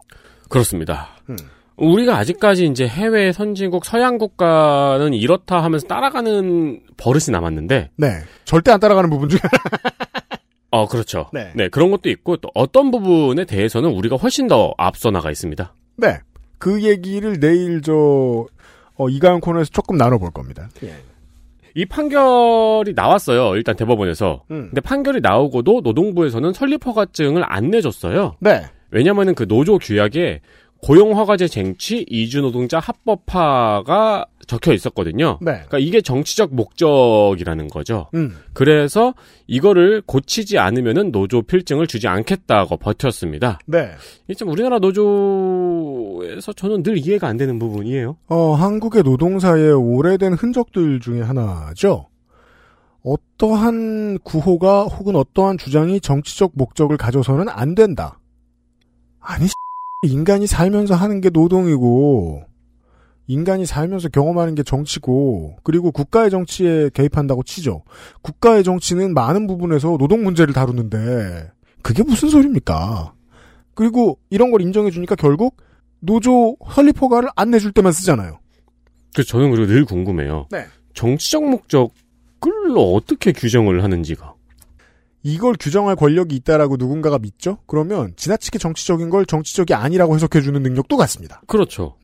그렇습니다. 0.49 1.09
음. 1.31 1.37
우리가 1.77 2.17
아직까지 2.19 2.67
이제 2.67 2.87
해외 2.87 3.33
선진국 3.33 3.85
서양 3.85 4.19
국가는 4.19 5.13
이렇다 5.13 5.63
하면서 5.63 5.87
따라가는 5.89 6.81
버릇이 6.97 7.33
남았는데 7.33 7.91
네. 7.97 8.09
절대 8.45 8.71
안 8.71 8.79
따라가는 8.79 9.11
부분 9.11 9.29
중에 9.29 9.41
어, 10.71 10.87
그렇죠. 10.87 11.31
네. 11.33 11.53
그런 11.71 11.91
것도 11.91 12.11
있고 12.11 12.37
또 12.37 12.49
어떤 12.55 12.91
부분에 12.91 13.45
대해서는 13.45 13.91
우리가 13.91 14.17
훨씬 14.17 14.49
더 14.49 14.75
앞서 14.77 15.11
나가 15.11 15.31
있습니다. 15.31 15.73
네. 15.97 16.19
그 16.59 16.83
얘기를 16.83 17.39
내일 17.41 17.81
저, 17.83 18.47
어, 18.97 19.09
이가연 19.09 19.41
코너에서 19.41 19.71
조금 19.71 19.97
나눠볼 19.97 20.31
겁니다. 20.31 20.69
이 21.75 21.85
판결이 21.85 22.93
나왔어요. 22.95 23.57
일단 23.57 23.75
대법원에서. 23.75 24.45
음. 24.51 24.67
근데 24.69 24.81
판결이 24.81 25.21
나오고도 25.21 25.81
노동부에서는 25.83 26.53
설립 26.53 26.87
허가증을 26.87 27.43
안 27.47 27.71
내줬어요. 27.71 28.37
네. 28.41 28.63
왜냐면은 28.91 29.35
그 29.35 29.49
노조 29.49 29.79
규약에 29.79 30.41
고용허가제 30.85 31.49
쟁취 31.49 32.05
이주노동자 32.11 32.79
합법화가 32.79 34.27
적혀 34.47 34.75
있었거든요. 34.75 35.39
네. 35.41 35.53
그러니까 35.53 35.79
이게 35.79 36.03
정치적 36.03 36.55
목적이라는 36.55 37.69
거죠. 37.69 38.09
음. 38.13 38.37
그래서 38.53 39.15
이거를 39.47 40.03
고치지 40.05 40.59
않으면은 40.59 41.11
노조 41.11 41.41
필증을 41.41 41.87
주지 41.87 42.07
않겠다고 42.07 42.77
버텼습니다. 42.77 43.61
네. 43.65 43.93
이참 44.29 44.51
우리나라 44.51 44.79
노조에서 44.79 46.53
저는 46.53 46.83
늘 46.83 46.99
이해가 46.99 47.29
안 47.29 47.39
되는 47.39 47.59
부분이에요. 47.59 48.19
어, 48.29 48.53
한국의 48.53 49.05
노동사의 49.05 49.73
오래된 49.73 50.35
흔적들 50.35 51.01
중에 51.01 51.23
하나죠. 51.23 52.09
어떠한 53.03 54.19
구호가 54.19 54.83
혹은 54.85 55.17
어떠한 55.17 55.57
주장이 55.57 56.01
정치적 56.01 56.53
목적을 56.55 56.99
가져서는 56.99 57.49
안 57.49 57.75
된다. 57.75 58.19
아니, 59.19 59.47
인간이 60.05 60.47
살면서 60.47 60.95
하는 60.95 61.21
게 61.21 61.31
노동이고, 61.31 62.45
인간이 63.27 63.65
살면서 63.67 64.09
경험하는 64.09 64.55
게 64.55 64.63
정치고, 64.63 65.57
그리고 65.63 65.91
국가의 65.91 66.31
정치에 66.31 66.91
개입한다고 66.93 67.43
치죠. 67.43 67.83
국가의 68.23 68.65
정치는 68.65 69.15
많은 69.15 69.47
부분에서 69.47 69.97
노동 69.99 70.23
문제를 70.25 70.53
다루는데, 70.53 71.51
그게 71.83 72.03
무슨 72.03 72.29
소리입니까? 72.29 73.15
그리고 73.75 74.19
이런 74.31 74.51
걸 74.51 74.63
인정해 74.63 74.91
주니까 74.91 75.15
결국 75.15 75.57
노조 76.01 76.57
설립 76.73 77.01
허가를 77.01 77.29
안 77.37 77.51
내줄 77.51 77.73
때만 77.73 77.93
쓰잖아요. 77.93 78.39
그 79.15 79.25
저는 79.25 79.51
그리고 79.51 79.67
늘 79.67 79.85
궁금해요. 79.85 80.47
네. 80.51 80.65
정치적 80.95 81.45
목적을 81.45 81.93
어떻게 82.77 83.33
규정을 83.33 83.83
하는지가. 83.83 84.34
이걸 85.25 85.55
규정할 85.59 85.97
권력이 85.97 86.37
있다라고 86.37 86.77
누군가가 86.77 87.19
믿죠? 87.19 87.59
그러면 87.67 88.13
지나치게 88.15 88.59
정치적인 88.59 89.09
걸 89.11 89.25
정치적이 89.25 89.75
아니라고 89.75 90.15
해석해주는 90.15 90.63
능력도 90.63 90.97
같습니다. 90.99 91.41
그렇죠. 91.47 91.97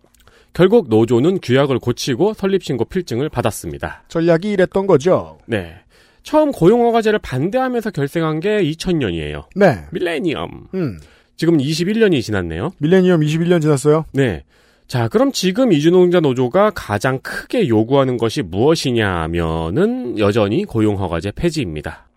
결국 0.53 0.89
노조는 0.89 1.41
규약을 1.41 1.79
고치고 1.79 2.35
설립신고 2.35 2.87
필증을 2.87 3.29
받았습니다. 3.29 4.05
전략이 4.09 4.51
이랬던 4.51 4.87
거죠. 4.87 5.39
네. 5.47 5.75
처음 6.23 6.51
고용허가제를 6.51 7.19
반대하면서 7.21 7.91
결성한 7.91 8.41
게 8.41 8.63
2000년이에요. 8.63 9.45
네. 9.55 9.85
밀레니엄. 9.93 10.69
음. 10.75 10.99
지금 11.37 11.59
21년이 11.59 12.23
지났네요. 12.23 12.73
밀레니엄 12.79 13.21
21년 13.21 13.61
지났어요? 13.61 14.07
네. 14.13 14.45
자, 14.89 15.09
그럼 15.09 15.31
지금 15.31 15.73
이주노동자 15.73 16.21
노조가 16.21 16.73
가장 16.75 17.21
크게 17.21 17.69
요구하는 17.69 18.17
것이 18.17 18.43
무엇이냐면은 18.43 20.19
여전히 20.19 20.65
고용허가제 20.65 21.33
폐지입니다. 21.33 22.10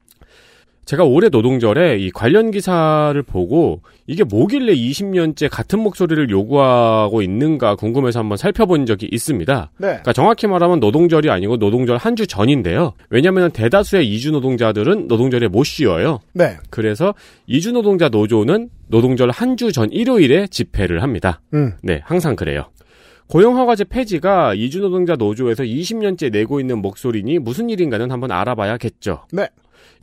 제가 0.86 1.06
올해 1.06 1.30
노동절에 1.30 1.98
이 2.00 2.12
관련 2.12 2.52
기사를 2.52 3.22
보고 3.24 3.82
이게 4.06 4.24
뭐길래 4.26 4.74
20년째 4.76 5.48
같은 5.50 5.80
목소리를 5.80 6.30
요구하고 6.30 7.22
있는가 7.22 7.76
궁금해서 7.76 8.20
한번 8.20 8.38
살펴본 8.38 8.86
적이 8.86 9.08
있습니다. 9.12 9.72
네. 9.78 9.88
그러니까 9.88 10.12
정확히 10.14 10.46
말하면 10.48 10.80
노동절이 10.82 11.30
아니고 11.30 11.58
노동절 11.58 11.98
한 11.98 12.14
주 12.14 12.28
전인데요. 12.28 12.94
왜냐하면 13.10 13.50
대다수의 13.52 14.08
이주 14.08 14.32
노동자들은 14.32 15.08
노동절에 15.08 15.48
못 15.48 15.64
쉬어요. 15.64 16.20
네. 16.34 16.58
그래서 16.70 17.16
이주 17.48 17.72
노동자 17.72 18.10
노조는 18.10 18.70
노동절 18.88 19.32
한 19.32 19.56
주 19.56 19.72
전 19.72 19.90
일요일에 19.92 20.48
집회를 20.48 21.02
합니다. 21.02 21.42
음. 21.54 21.72
네, 21.82 22.02
항상 22.04 22.36
그래요. 22.36 22.66
고용허가제 23.28 23.86
폐지가 23.86 24.54
이주 24.54 24.82
노동자 24.82 25.16
노조에서 25.16 25.64
20년째 25.64 26.30
내고 26.32 26.60
있는 26.60 26.80
목소리니 26.82 27.40
무슨 27.40 27.70
일인가는 27.70 28.12
한번 28.12 28.32
알아봐야겠죠. 28.32 29.24
네. 29.32 29.48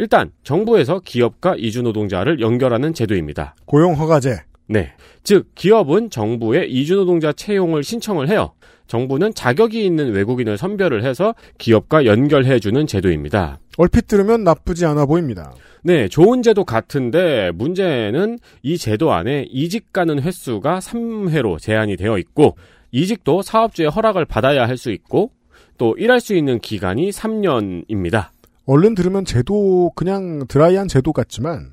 일단 0.01 0.31
정부에서 0.44 1.01
기업과 1.05 1.56
이주 1.59 1.82
노동자를 1.82 2.40
연결하는 2.40 2.94
제도입니다. 2.94 3.55
고용 3.66 3.93
허가제. 4.01 4.39
네. 4.66 4.94
즉 5.24 5.48
기업은 5.55 6.09
정부에 6.09 6.64
이주 6.64 6.94
노동자 6.94 7.35
채용을 7.35 7.82
신청을 7.85 8.31
해요. 8.31 8.52
정부는 8.86 9.35
자격이 9.35 9.85
있는 9.85 10.12
외국인을 10.12 10.56
선별을 10.56 11.05
해서 11.05 11.35
기업과 11.59 12.06
연결해 12.06 12.60
주는 12.60 12.86
제도입니다. 12.86 13.59
얼핏 13.77 14.06
들으면 14.06 14.43
나쁘지 14.43 14.86
않아 14.86 15.05
보입니다. 15.05 15.52
네, 15.82 16.09
좋은 16.09 16.43
제도 16.43 16.64
같은데 16.64 17.51
문제는 17.55 18.39
이 18.62 18.78
제도 18.78 19.12
안에 19.12 19.48
이직 19.51 19.93
가는 19.93 20.18
횟수가 20.18 20.78
3회로 20.78 21.59
제한이 21.60 21.98
되어 21.98 22.16
있고 22.16 22.56
이직도 22.90 23.43
사업주의 23.43 23.90
허락을 23.90 24.24
받아야 24.24 24.66
할 24.66 24.78
수 24.78 24.90
있고 24.93 25.32
또 25.77 25.94
일할 25.98 26.20
수 26.20 26.35
있는 26.35 26.59
기간이 26.59 27.10
3년입니다. 27.10 28.28
얼른 28.66 28.95
들으면 28.95 29.24
제도 29.24 29.91
그냥 29.95 30.47
드라이한 30.47 30.89
제도 30.89 31.12
같지만 31.12 31.73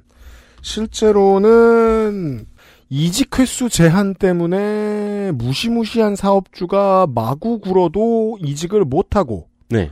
실제로는 0.61 2.45
이직 2.89 3.37
횟수 3.37 3.69
제한 3.69 4.13
때문에 4.13 5.31
무시무시한 5.33 6.15
사업주가 6.15 7.07
마구 7.07 7.59
굴어도 7.59 8.37
이직을 8.41 8.85
못하고 8.85 9.49
네. 9.69 9.91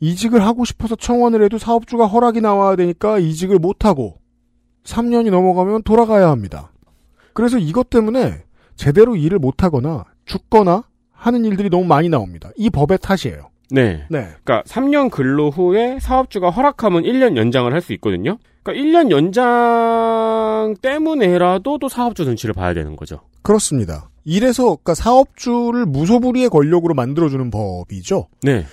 이직을 0.00 0.44
하고 0.44 0.64
싶어서 0.64 0.96
청원을 0.96 1.42
해도 1.42 1.56
사업주가 1.58 2.06
허락이 2.06 2.40
나와야 2.40 2.76
되니까 2.76 3.18
이직을 3.18 3.58
못하고 3.58 4.18
3년이 4.84 5.30
넘어가면 5.30 5.82
돌아가야 5.82 6.28
합니다. 6.28 6.70
그래서 7.32 7.58
이것 7.58 7.88
때문에 7.88 8.42
제대로 8.76 9.16
일을 9.16 9.38
못하거나 9.38 10.04
죽거나 10.26 10.84
하는 11.12 11.44
일들이 11.44 11.70
너무 11.70 11.84
많이 11.84 12.08
나옵니다. 12.10 12.50
이 12.56 12.68
법의 12.68 12.98
탓이에요. 12.98 13.48
네. 13.70 14.04
네. 14.10 14.28
그러니까 14.44 14.62
3년 14.66 15.10
근로 15.10 15.50
후에 15.50 15.98
사업주가 16.00 16.50
허락하면 16.50 17.02
1년 17.02 17.36
연장을 17.36 17.72
할 17.72 17.80
수 17.80 17.92
있거든요. 17.94 18.38
그러니까 18.62 18.82
1년 18.82 19.10
연장 19.10 20.74
때문에라도 20.80 21.78
또 21.78 21.88
사업주 21.88 22.24
눈치를 22.24 22.54
봐야 22.54 22.72
되는 22.74 22.96
거죠. 22.96 23.20
그렇습니다. 23.42 24.08
이래서 24.24 24.64
그러니까 24.64 24.94
사업주를 24.94 25.84
무소불위의 25.86 26.48
권력으로 26.48 26.94
만들어주는 26.94 27.50
법이죠. 27.50 28.28
네. 28.42 28.64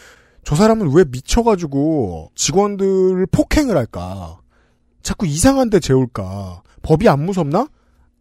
저 0.44 0.56
사람은 0.56 0.92
왜 0.96 1.04
미쳐가지고 1.10 2.32
직원들을 2.36 3.28
폭행을 3.32 3.76
할까? 3.78 4.40
자꾸 5.04 5.28
이상한 5.28 5.70
데 5.70 5.80
재울까? 5.80 6.62
법이 6.84 7.10
안 7.10 7.26
무섭나? 7.26 7.68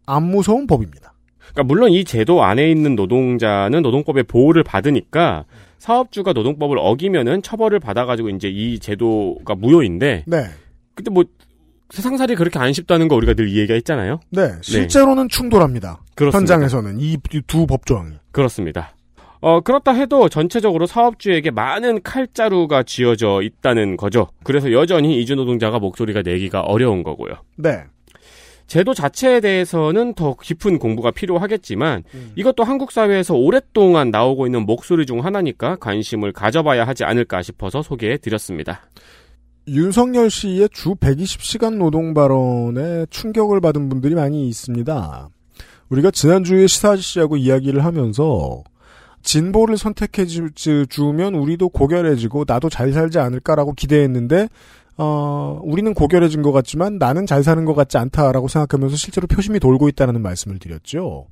안 0.06 0.24
무서운 0.24 0.66
법입니다. 0.66 1.14
그러니까 1.38 1.62
물론 1.64 1.92
이 1.92 2.04
제도 2.04 2.42
안에 2.42 2.70
있는 2.70 2.96
노동자는 2.96 3.82
노동법의 3.82 4.24
보호를 4.24 4.64
받으니까 4.64 5.44
사업주가 5.80 6.32
노동법을 6.32 6.78
어기면은 6.78 7.42
처벌을 7.42 7.80
받아가지고 7.80 8.28
이제 8.30 8.48
이 8.48 8.78
제도가 8.78 9.54
무효인데. 9.56 10.24
네. 10.26 10.44
근데 10.94 11.10
뭐 11.10 11.24
세상살이 11.88 12.36
그렇게 12.36 12.58
안 12.60 12.72
쉽다는 12.72 13.08
거 13.08 13.16
우리가 13.16 13.34
늘 13.34 13.48
이 13.48 13.56
얘기가 13.58 13.74
있잖아요. 13.78 14.20
네. 14.30 14.52
실제로는 14.60 15.28
충돌합니다. 15.28 16.02
그렇습니다. 16.14 16.54
현장에서는 16.54 17.00
이 17.00 17.16
두 17.46 17.66
법조항이. 17.66 18.14
그렇습니다. 18.30 18.94
어, 19.40 19.60
그렇다 19.62 19.92
해도 19.92 20.28
전체적으로 20.28 20.86
사업주에게 20.86 21.50
많은 21.50 22.02
칼자루가 22.02 22.82
쥐어져 22.82 23.40
있다는 23.42 23.96
거죠. 23.96 24.28
그래서 24.44 24.70
여전히 24.70 25.18
이주 25.20 25.34
노동자가 25.34 25.78
목소리가 25.78 26.20
내기가 26.22 26.60
어려운 26.60 27.02
거고요. 27.02 27.32
네. 27.56 27.84
제도 28.70 28.94
자체에 28.94 29.40
대해서는 29.40 30.14
더 30.14 30.36
깊은 30.40 30.78
공부가 30.78 31.10
필요하겠지만 31.10 32.04
이것도 32.36 32.62
한국 32.62 32.92
사회에서 32.92 33.34
오랫동안 33.34 34.12
나오고 34.12 34.46
있는 34.46 34.64
목소리 34.64 35.06
중 35.06 35.24
하나니까 35.24 35.74
관심을 35.80 36.32
가져봐야 36.32 36.86
하지 36.86 37.02
않을까 37.02 37.42
싶어서 37.42 37.82
소개해 37.82 38.18
드렸습니다. 38.18 38.82
윤석열 39.66 40.30
씨의 40.30 40.68
주 40.72 40.94
120시간 40.94 41.78
노동 41.78 42.14
발언에 42.14 43.06
충격을 43.10 43.60
받은 43.60 43.88
분들이 43.88 44.14
많이 44.14 44.46
있습니다. 44.48 45.28
우리가 45.88 46.12
지난주에 46.12 46.68
시사 46.68 46.92
아저씨하고 46.92 47.38
이야기를 47.38 47.84
하면서 47.84 48.62
진보를 49.24 49.78
선택해 49.78 50.26
주- 50.26 50.86
주면 50.88 51.34
우리도 51.34 51.70
고결해지고 51.70 52.44
나도 52.46 52.68
잘 52.68 52.92
살지 52.92 53.18
않을까라고 53.18 53.72
기대했는데 53.72 54.48
어, 54.96 55.60
우리는 55.62 55.94
고결해진 55.94 56.42
것 56.42 56.52
같지만 56.52 56.98
나는 56.98 57.26
잘 57.26 57.42
사는 57.42 57.64
것 57.64 57.74
같지 57.74 57.96
않다라고 57.98 58.48
생각하면서 58.48 58.96
실제로 58.96 59.26
표심이 59.26 59.58
돌고 59.60 59.88
있다는 59.88 60.20
말씀을 60.22 60.58
드렸죠. 60.58 61.26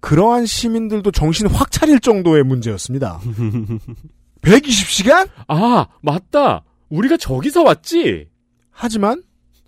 그러한 0.00 0.46
시민들도 0.46 1.10
정신 1.10 1.46
확 1.48 1.70
차릴 1.70 2.00
정도의 2.00 2.44
문제였습니다. 2.44 3.20
120시간? 4.42 5.28
아, 5.48 5.86
맞다. 6.00 6.64
우리가 6.88 7.16
저기서 7.16 7.62
왔지? 7.64 8.28
하지만 8.70 9.22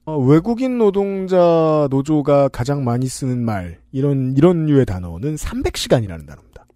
어, 0.04 0.16
외국인 0.18 0.78
노동자 0.78 1.86
노조가 1.90 2.48
가장 2.48 2.84
많이 2.84 3.08
쓰는 3.08 3.44
말 3.44 3.78
이런 3.92 4.34
이런 4.36 4.66
류의 4.66 4.86
단어는 4.86 5.34
300시간이라는 5.34 6.26
단어입니다. 6.26 6.66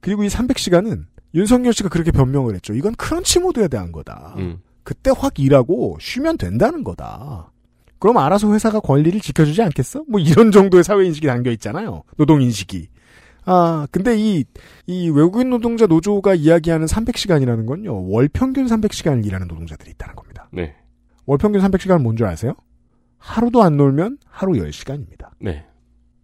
그리고 0.00 0.24
이 0.24 0.28
300시간은 0.28 1.04
윤석열 1.34 1.72
씨가 1.72 1.88
그렇게 1.88 2.10
변명을 2.10 2.54
했죠. 2.54 2.72
이건 2.72 2.94
크런치 2.94 3.40
모드에 3.40 3.68
대한 3.68 3.92
거다. 3.92 4.34
음. 4.38 4.60
그때 4.90 5.12
확 5.16 5.38
일하고 5.38 5.96
쉬면 6.00 6.36
된다는 6.36 6.82
거다. 6.82 7.52
그럼 8.00 8.16
알아서 8.16 8.52
회사가 8.52 8.80
권리를 8.80 9.20
지켜주지 9.20 9.62
않겠어? 9.62 10.02
뭐 10.08 10.18
이런 10.18 10.50
정도의 10.50 10.82
사회인식이 10.82 11.28
담겨 11.28 11.52
있잖아요. 11.52 12.02
노동인식이. 12.16 12.88
아, 13.44 13.86
근데 13.92 14.18
이, 14.18 14.44
이 14.88 15.08
외국인 15.10 15.50
노동자 15.50 15.86
노조가 15.86 16.34
이야기하는 16.34 16.86
300시간이라는 16.86 17.66
건요, 17.66 18.08
월 18.10 18.28
평균 18.32 18.66
300시간을 18.66 19.24
일하는 19.24 19.46
노동자들이 19.46 19.92
있다는 19.92 20.16
겁니다. 20.16 20.48
네. 20.52 20.74
월 21.24 21.38
평균 21.38 21.60
300시간은 21.60 22.02
뭔 22.02 22.16
줄 22.16 22.26
아세요? 22.26 22.54
하루도 23.18 23.62
안 23.62 23.76
놀면 23.76 24.18
하루 24.26 24.54
10시간입니다. 24.54 25.28
네. 25.40 25.66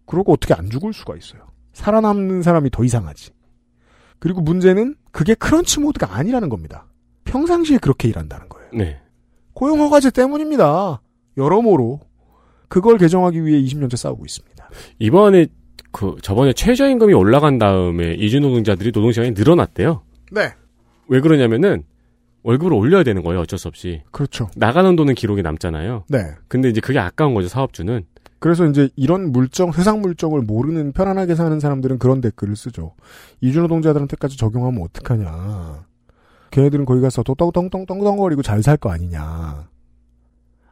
그러고 0.05 0.33
어떻게 0.33 0.53
안 0.53 0.69
죽을 0.69 0.91
수가 0.91 1.15
있어요. 1.15 1.41
살아남는 1.71 2.41
사람이 2.41 2.69
더 2.71 2.83
이상하지. 2.83 3.31
그리고 4.19 4.41
문제는 4.41 4.95
그게 5.13 5.35
크런치 5.35 5.79
모드가 5.79 6.15
아니라는 6.17 6.49
겁니다. 6.49 6.85
평상시에 7.25 7.77
그렇게 7.79 8.07
일한다는. 8.07 8.46
네. 8.73 8.99
고용 9.53 9.79
허가제 9.79 10.11
때문입니다. 10.11 11.01
여러모로 11.37 11.99
그걸 12.67 12.97
개정하기 12.97 13.45
위해 13.45 13.61
20년째 13.61 13.95
싸우고 13.95 14.25
있습니다. 14.25 14.69
이번에 14.99 15.47
그 15.91 16.15
저번에 16.21 16.53
최저임금이 16.53 17.13
올라간 17.13 17.57
다음에 17.57 18.13
이주 18.13 18.39
노동자들이 18.39 18.91
노동 18.91 19.11
시간이 19.11 19.31
늘어났대요. 19.31 20.03
네. 20.31 20.53
왜 21.07 21.21
그러냐면은 21.21 21.83
월급을 22.43 22.73
올려야 22.73 23.03
되는 23.03 23.23
거예요. 23.23 23.41
어쩔 23.41 23.57
수 23.57 23.67
없이. 23.67 24.03
그렇죠. 24.11 24.49
나가는 24.55 24.95
돈은 24.95 25.15
기록이 25.15 25.41
남잖아요. 25.41 26.05
네. 26.09 26.19
근데 26.47 26.69
이제 26.69 26.81
그게 26.81 26.99
아까운 26.99 27.33
거죠. 27.33 27.47
사업주는. 27.47 28.05
그래서 28.39 28.65
이제 28.67 28.89
이런 28.95 29.31
물정, 29.31 29.71
세상 29.71 30.01
물정을 30.01 30.41
모르는 30.41 30.91
편안하게 30.91 31.35
사는 31.35 31.59
사람들은 31.59 31.97
그런 31.97 32.21
댓글을 32.21 32.55
쓰죠. 32.55 32.93
이주노동자들한테까지 33.41 34.37
적용하면 34.37 34.83
어떡하냐. 34.83 35.86
걔네들은 36.51 36.85
거기 36.85 37.01
가서 37.01 37.23
또 37.23 37.35
떵떵떵떵거리고 37.35 38.41
잘 38.41 38.61
살 38.63 38.77
거 38.77 38.89
아니냐. 38.91 39.67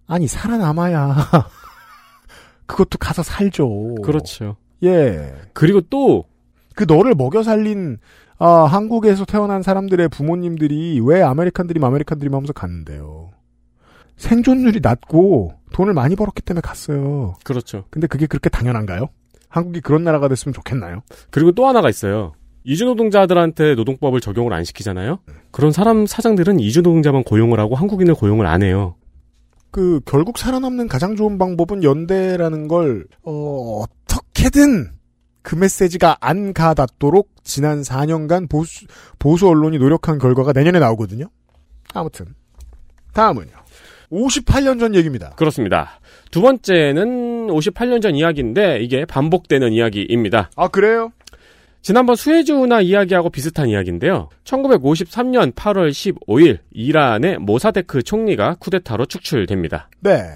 아니, 0.08 0.28
살아남아야. 0.28 1.16
그것도 2.68 2.98
가서 3.00 3.24
살죠. 3.24 3.96
그렇죠. 4.04 4.56
예. 4.84 5.34
그리고 5.54 5.82
또 5.82 6.26
그 6.76 6.84
너를 6.88 7.16
먹여 7.16 7.42
살린 7.42 7.98
아, 8.38 8.66
한국에서 8.66 9.24
태어난 9.24 9.62
사람들의 9.64 10.10
부모님들이 10.10 11.00
왜 11.02 11.22
American 11.22 11.60
dream 11.60 11.84
American 11.84 12.12
dream 12.12 12.30
하면서 12.30 12.52
갔는데요. 12.52 13.32
생존율이 14.18 14.82
낮고 14.84 15.54
돈을 15.74 15.94
많이 15.94 16.16
벌었기 16.18 16.42
때문에 16.42 16.62
갔어요. 16.62 17.36
그렇죠. 17.46 17.86
근데 17.90 18.08
그게 18.08 18.28
그렇게 18.28 18.50
당연한가요? 18.50 19.08
한국이 19.48 19.80
그런 19.80 20.04
나라가 20.04 20.28
됐으면 20.28 20.54
좋겠나요? 20.54 21.02
그리고 21.32 21.54
또 21.54 21.66
하나가 21.66 21.90
있어요. 21.90 22.34
이주노동자들한테 22.66 23.76
노동법을 23.76 24.20
적용을 24.22 24.54
안 24.54 24.64
시키잖아요. 24.64 25.20
그런 25.52 25.72
사람 25.72 26.06
사장들은 26.06 26.60
이주노동자만 26.60 27.24
고용을 27.24 27.60
하고 27.60 27.76
한국인을 27.76 28.16
고용을 28.16 28.46
안 28.46 28.64
해요. 28.64 28.96
그 29.72 30.00
결국 30.06 30.38
살아남는 30.38 30.88
가장 30.88 31.16
좋은 31.16 31.38
방법은 31.38 31.84
연대라는 31.84 32.68
걸 32.68 33.06
어, 33.24 33.84
어떻게든 33.84 34.92
그 35.42 35.56
메시지가 35.56 36.18
안 36.22 36.54
가닿도록 36.54 37.30
지난 37.44 37.82
4년간 37.82 38.50
보수 38.50 38.86
보수 39.20 39.48
언론이 39.48 39.78
노력한 39.78 40.18
결과가 40.18 40.54
내년에 40.54 40.80
나오거든요. 40.80 41.26
아무튼 41.94 42.26
다음은요. 43.14 43.52
58년 44.12 44.80
전 44.80 44.96
얘기입니다. 44.96 45.32
그렇습니다. 45.32 46.00
두 46.32 46.42
번째는 46.42 47.48
58년 47.48 48.02
전 48.02 48.16
이야기인데 48.16 48.80
이게 48.80 49.06
반복되는 49.06 49.72
이야기입니다. 49.74 50.50
아 50.56 50.68
그래요? 50.68 51.12
지난번 51.86 52.16
수에즈운하 52.16 52.82
이야기하고 52.82 53.30
비슷한 53.30 53.70
이야기인데요. 53.70 54.30
1953년 54.44 55.53
8월 55.53 55.91
15일 55.91 56.57
이란의 56.72 57.38
모사데크 57.38 58.02
총리가 58.02 58.56
쿠데타로 58.56 59.06
축출됩니다. 59.06 59.91
네. 59.99 60.32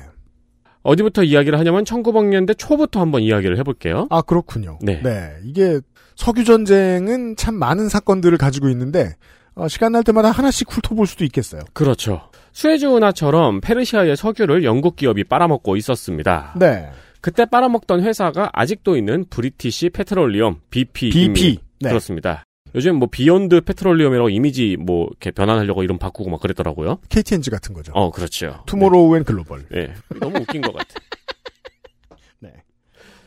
어디부터 0.84 1.24
이야기를 1.24 1.58
하냐면 1.58 1.86
1900년대 1.86 2.56
초부터 2.56 3.02
한번 3.02 3.24
이야기를 3.24 3.58
해볼게요. 3.58 4.06
아 4.12 4.22
그렇군요. 4.22 4.78
네. 4.84 5.02
이게 5.44 5.80
석유 6.16 6.44
전쟁은 6.44 7.36
참 7.36 7.56
많은 7.56 7.90
사건들을 7.90 8.38
가지고 8.38 8.70
있는데 8.70 9.16
어, 9.56 9.68
시간 9.68 9.94
날 9.94 10.04
때마다 10.04 10.30
하나씩 10.30 10.68
훑어볼 10.72 11.08
수도 11.08 11.24
있겠어요. 11.26 11.62
그렇죠. 11.74 12.30
수에즈 12.52 12.86
운하처럼 12.86 13.60
페르시아의 13.62 14.18
석유를 14.18 14.64
영국 14.66 14.96
기업이 14.96 15.24
빨아먹고 15.24 15.78
있었습니다. 15.78 16.54
네. 16.60 16.92
그때 17.22 17.46
빨아먹던 17.46 18.02
회사가 18.04 18.50
아직도 18.54 18.96
있는 18.96 19.26
British 19.30 19.90
Petroleum 19.90 20.62
BP. 20.70 21.10
BP. 21.10 21.60
네. 21.82 21.90
그렇습니다. 21.90 22.44
요즘 22.76 22.98
뭐 22.98 23.08
Beyond 23.12 23.62
Petroleum이라고 23.62 24.30
이미지 24.30 24.78
뭐 24.80 25.08
이렇게 25.10 25.32
변환하려고 25.32 25.84
이름 25.84 25.98
바꾸고 25.98 26.30
막 26.30 26.40
그랬더라고요. 26.40 27.00
KT&G 27.10 27.50
같은 27.50 27.74
거죠. 27.74 27.92
어, 27.96 28.12
그렇죠. 28.12 28.64
Tomorrow 28.68 29.18
and 29.18 29.24
Global. 29.24 29.66
네. 29.70 29.94
너무 30.20 30.40
웃긴 30.40 30.62
것 30.62 30.74
같아. 30.74 30.88
네. 32.40 32.52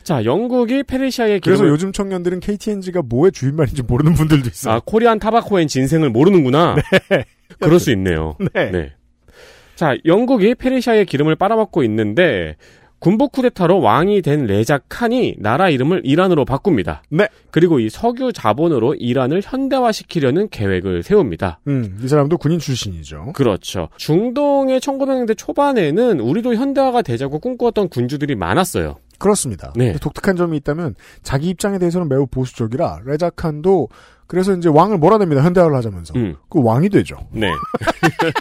자, 0.03 0.23
영국이 0.23 0.83
페르시아의 0.83 1.41
그래서 1.41 1.63
기름을 1.63 1.73
요즘 1.73 1.91
청년들은 1.91 2.39
KT&G가 2.39 3.01
뭐의 3.01 3.33
줄임말인지 3.33 3.83
모르는 3.83 4.13
분들도 4.13 4.49
있어요. 4.49 4.75
아, 4.75 4.81
Korean 4.83 5.19
Tobacco 5.19 5.53
and 5.53 5.67
Ginseng을 5.67 6.09
모르는구나. 6.09 6.75
그럴 7.59 7.79
수 7.79 7.91
있네요. 7.91 8.37
네. 8.53 8.93
자, 9.75 9.97
영국이 10.05 10.55
페르시아의 10.55 11.05
기름을 11.05 11.35
빨아먹고 11.35 11.83
있는데 11.83 12.55
군부 13.03 13.27
쿠데타로 13.27 13.81
왕이 13.81 14.21
된 14.21 14.45
레자 14.45 14.79
칸이 14.87 15.35
나라 15.37 15.69
이름을 15.69 16.03
이란으로 16.05 16.45
바꿉니다. 16.45 17.03
네. 17.09 17.27
그리고 17.51 17.81
이 17.81 17.89
석유 17.89 18.31
자본으로 18.31 18.95
이란을 18.95 19.41
현대화시키려는 19.43 20.47
계획을 20.47 21.03
세웁니다. 21.03 21.59
음, 21.67 21.99
이 22.01 22.07
사람도 22.07 22.37
군인 22.37 22.59
출신이죠. 22.59 23.33
그렇죠. 23.33 23.89
중동의 23.97 24.79
1900년대 24.79 25.37
초반에는 25.37 26.21
우리도 26.21 26.55
현대화가 26.55 27.01
되자고 27.01 27.39
꿈꾸었던 27.39 27.89
군주들이 27.89 28.35
많았어요. 28.35 28.95
그렇습니다. 29.19 29.73
네. 29.75 29.91
독특한 29.99 30.37
점이 30.37 30.55
있다면 30.55 30.95
자기 31.23 31.49
입장에 31.49 31.79
대해서는 31.79 32.07
매우 32.07 32.25
보수적이라 32.25 33.01
레자 33.03 33.29
칸도 33.31 33.89
그래서 34.27 34.55
이제 34.55 34.69
왕을 34.69 34.97
몰아냅니다. 34.99 35.43
현대화를 35.43 35.75
하자면서. 35.75 36.13
음. 36.15 36.37
그 36.49 36.63
왕이 36.63 36.87
되죠. 36.87 37.17
네. 37.33 37.51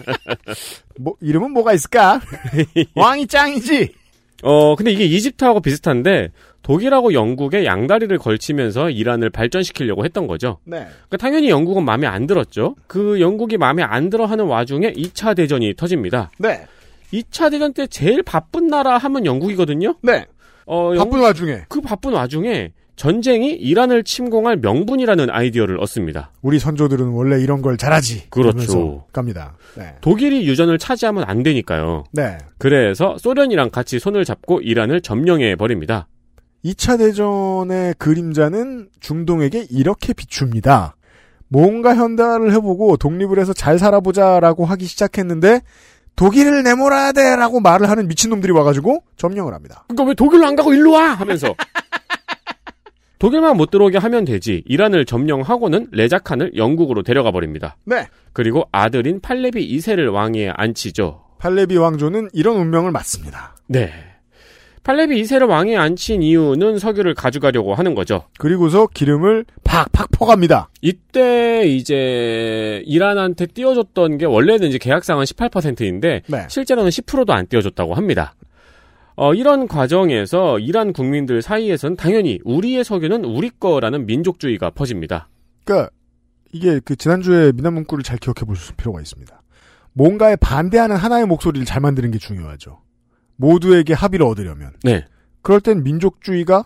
뭐 1.01 1.15
이름은 1.21 1.51
뭐가 1.51 1.73
있을까? 1.73 2.21
왕이 2.95 3.27
짱이지. 3.27 4.02
어, 4.43 4.75
근데 4.77 4.91
이게 4.93 5.05
이집트하고 5.05 5.61
비슷한데 5.61 6.31
독일하고 6.63 7.13
영국의 7.15 7.65
양다리를 7.65 8.17
걸치면서 8.19 8.91
이란을 8.91 9.31
발전시키려고 9.31 10.05
했던 10.05 10.27
거죠. 10.27 10.59
네. 10.65 10.79
그러니까 11.09 11.17
당연히 11.17 11.49
영국은 11.49 11.85
마음에 11.85 12.07
안 12.07 12.27
들었죠. 12.27 12.77
그 12.87 13.21
영국이 13.21 13.57
마음에 13.57 13.83
안 13.83 14.11
들어 14.11 14.27
하는 14.27 14.45
와중에 14.47 14.93
2차 14.93 15.35
대전이 15.37 15.75
터집니다. 15.75 16.31
네. 16.39 16.65
2차 17.13 17.51
대전 17.51 17.73
때 17.73 17.87
제일 17.87 18.23
바쁜 18.23 18.69
나라 18.69 18.97
하면 18.99 19.27
영국이거든요. 19.27 19.95
네. 20.03 20.27
어, 20.67 20.89
바쁜 20.91 20.97
영국- 20.99 21.23
와중에 21.23 21.63
그 21.69 21.81
바쁜 21.81 22.13
와중에 22.13 22.73
전쟁이 23.03 23.51
이란을 23.51 24.05
침공할 24.05 24.59
명분이라는 24.59 25.29
아이디어를 25.29 25.81
얻습니다. 25.81 26.31
우리 26.41 26.61
선조들은 26.61 27.09
원래 27.09 27.43
이런 27.43 27.61
걸 27.61 27.77
잘하지. 27.77 28.29
그렇죠. 28.31 29.07
갑니다. 29.13 29.57
네. 29.75 29.97
독일이 30.01 30.47
유전을 30.47 30.79
차지하면 30.79 31.25
안 31.27 31.43
되니까요. 31.43 32.05
네. 32.13 32.39
그래서 32.59 33.17
소련이랑 33.19 33.71
같이 33.71 33.99
손을 33.99 34.25
잡고 34.25 34.61
이란을 34.61 35.01
점령해 35.01 35.57
버립니다. 35.57 36.07
2차 36.65 36.99
대전의 36.99 37.95
그림자는 37.99 38.91
중동에게 39.01 39.67
이렇게 39.69 40.13
비춥니다. 40.13 40.95
뭔가 41.49 41.97
현대화를 41.97 42.53
해보고 42.53 42.99
독립을 42.99 43.41
해서 43.41 43.53
잘 43.53 43.81
살아보자라고 43.81 44.65
하기 44.65 44.85
시작했는데 44.85 45.63
독일을 46.15 46.63
내몰아야 46.63 47.11
돼라고 47.11 47.59
말을 47.59 47.91
하는 47.91 48.07
미친놈들이 48.07 48.53
와가지고 48.53 49.03
점령을 49.17 49.55
합니다. 49.55 49.87
그러니까 49.89 50.05
왜 50.05 50.15
독일로 50.15 50.47
안 50.47 50.55
가고 50.55 50.73
일로 50.73 50.93
와 50.93 51.15
하면서 51.15 51.53
독일만 53.23 53.57
못 53.57 53.71
들어오게 53.71 53.99
하면 53.99 54.25
되지. 54.25 54.65
이란을 54.67 55.05
점령하고는 55.05 55.91
레자칸을 55.93 56.57
영국으로 56.57 57.05
데려가 57.05 57.31
버립니다. 57.31 57.77
네. 57.85 58.09
그리고 58.33 58.67
아들인 58.73 59.21
팔레비 59.21 59.65
2세를 59.77 60.13
왕위에 60.13 60.51
앉히죠. 60.57 61.23
팔레비 61.39 61.77
왕조는 61.77 62.31
이런 62.33 62.57
운명을 62.57 62.91
맞습니다. 62.91 63.55
네. 63.69 63.93
팔레비 64.83 65.23
2세를 65.23 65.49
왕위에 65.49 65.77
앉힌 65.77 66.21
이유는 66.21 66.81
석유를 66.81 67.15
가져가려고 67.15 67.75
하는 67.77 67.95
거죠. 67.95 68.25
그리고서 68.41 68.89
기름을 68.89 69.45
팍팍 69.63 70.11
퍼갑니다. 70.11 70.71
이때 70.81 71.63
이제 71.65 72.83
이란한테 72.87 73.47
띄워줬던 73.47 74.19
게 74.19 74.27
원래는 74.27 74.67
이제 74.67 74.79
계약상은 74.79 75.23
18%인데 75.27 76.23
네. 76.27 76.47
실제로는 76.49 76.91
10%도 76.91 77.33
안 77.33 77.47
띄워줬다고 77.47 77.95
합니다. 77.95 78.35
어, 79.15 79.35
이런 79.35 79.69
과정에서 79.69 80.59
이란 80.59 80.93
국민들 80.93 81.43
사이에서는 81.43 81.97
당연히 81.97 82.39
우리의 82.45 82.85
석유는 82.85 83.25
우리 83.25 83.51
거라는 83.51 84.07
민족주의가 84.07 84.71
퍼집니다. 84.71 85.29
그러니까 85.65 85.91
이게 86.53 86.81
그 86.85 86.97
지난주에 86.97 87.53
미남 87.53 87.75
문구를 87.75 88.03
잘 88.05 88.19
기억해 88.19 88.47
보실 88.47 88.75
필요가 88.77 89.01
있습니다. 89.01 89.43
뭔가에 89.95 90.37
반대하는 90.37 90.97
하나의 90.97 91.27
목소리를 91.27 91.67
잘 91.67 91.81
만드는 91.81 92.11
게 92.11 92.19
중요하죠. 92.19 92.81
모두에게 93.37 93.93
합의를 93.93 94.25
얻으려면. 94.27 94.73
네. 94.83 95.05
그럴 95.43 95.61
땐 95.61 95.83
민족주의가 95.83 96.65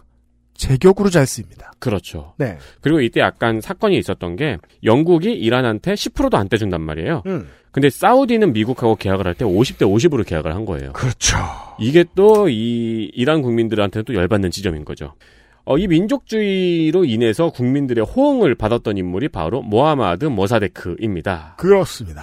제격으로 0.55 1.11
잘 1.11 1.27
쓰입니다. 1.27 1.73
그렇죠. 1.79 2.35
네. 2.39 2.59
그리고 2.81 3.01
이때 3.01 3.21
약간 3.21 3.61
사건이 3.61 3.97
있었던 3.99 4.37
게 4.37 4.59
영국이 4.85 5.33
이란한테 5.33 5.95
10%도 5.95 6.37
안 6.37 6.49
떼준단 6.49 6.81
말이에요. 6.81 7.23
음. 7.27 7.49
근데 7.77 7.91
사우디는 7.91 8.55
미국하고 8.55 8.97
계약을 8.97 9.27
할 9.27 9.35
때 9.35 9.45
50대 9.45 9.81
50으로 9.83 10.27
계약을 10.27 10.55
한 10.55 10.65
거예요. 10.65 10.93
그렇죠. 10.95 11.37
이게 11.79 12.05
또 12.15 12.49
이 12.49 13.11
이란 13.15 13.43
국민들한테는 13.43 14.05
또 14.07 14.15
열받는 14.15 14.51
지점인 14.51 14.85
거죠. 14.87 15.13
어, 15.67 15.77
이 15.77 15.87
민족주의로 15.87 17.05
인해서 17.05 17.51
국민들의 17.51 18.03
호응을 18.05 18.55
받았던 18.55 18.97
인물이 18.97 19.29
바로 19.29 19.61
모하마드 19.61 20.25
모사데크입니다. 20.25 21.57
그렇습니다. 21.59 22.23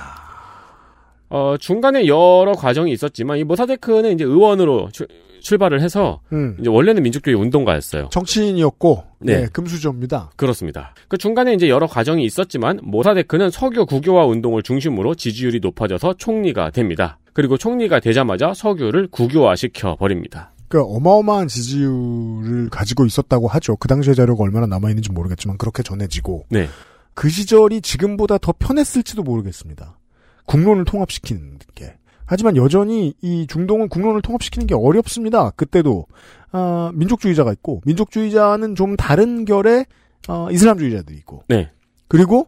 어, 1.30 1.56
중간에 1.60 2.08
여러 2.08 2.54
과정이 2.58 2.92
있었지만 2.92 3.38
이 3.38 3.44
모사데크는 3.44 4.14
이제 4.14 4.24
의원으로 4.24 4.90
출, 4.92 5.08
출발을 5.44 5.82
해서 5.82 6.22
음. 6.32 6.56
이제 6.60 6.70
원래는 6.70 7.04
민족주의 7.04 7.36
운동가였어요. 7.36 8.10
정치인이었고 8.10 9.04
네. 9.20 9.42
네, 9.42 9.48
금수저입니다. 9.52 10.32
그렇습니다. 10.36 10.96
그 11.08 11.18
중간에 11.18 11.54
이제 11.54 11.70
여러 11.70 11.86
과정이 11.86 12.24
있었지만 12.26 12.80
모사데크는 12.82 13.52
석유 13.52 13.86
국유화 13.86 14.26
운동을 14.26 14.64
중심으로 14.64 15.16
지지율이 15.16 15.60
높아져서 15.60 16.16
총리가 16.18 16.72
됩니다. 16.72 17.20
그리고 17.34 17.58
총리가 17.58 18.00
되자마자 18.00 18.54
석유를 18.54 19.10
국유화시켜 19.12 19.98
버립니다. 19.98 20.52
그 20.70 20.82
어마어마한 20.82 21.50
지지율을 21.50 22.70
가지고 22.72 23.06
있었다고 23.06 23.48
하죠. 23.48 23.76
그 23.76 23.88
당시의 23.88 24.16
자료가 24.16 24.44
얼마나 24.44 24.66
남아 24.66 24.90
있는지 24.90 25.12
모르겠지만 25.12 25.58
그렇게 25.58 25.84
전해지고 25.84 26.46
네. 26.50 26.68
그 27.14 27.30
시절이 27.30 27.82
지금보다 27.82 28.38
더 28.40 28.54
편했을지도 28.58 29.24
모르겠습니다. 29.24 30.00
국론을 30.46 30.86
통합시키는 30.86 31.60
게. 31.76 31.96
하지만 32.26 32.56
여전히 32.58 33.14
이 33.22 33.46
중동은 33.48 33.90
국론을 33.90 34.22
통합시키는 34.22 34.68
게 34.68 34.76
어렵습니다. 34.76 35.52
그때도 35.52 36.06
아, 36.52 36.92
민족주의자가 36.94 37.52
있고 37.54 37.82
민족주의자는 37.86 38.76
좀 38.76 38.96
다른 38.96 39.46
결의 39.46 39.86
어, 40.28 40.48
이슬람주의자들이 40.52 41.18
있고 41.18 41.44
네. 41.50 41.70
그리고 42.08 42.48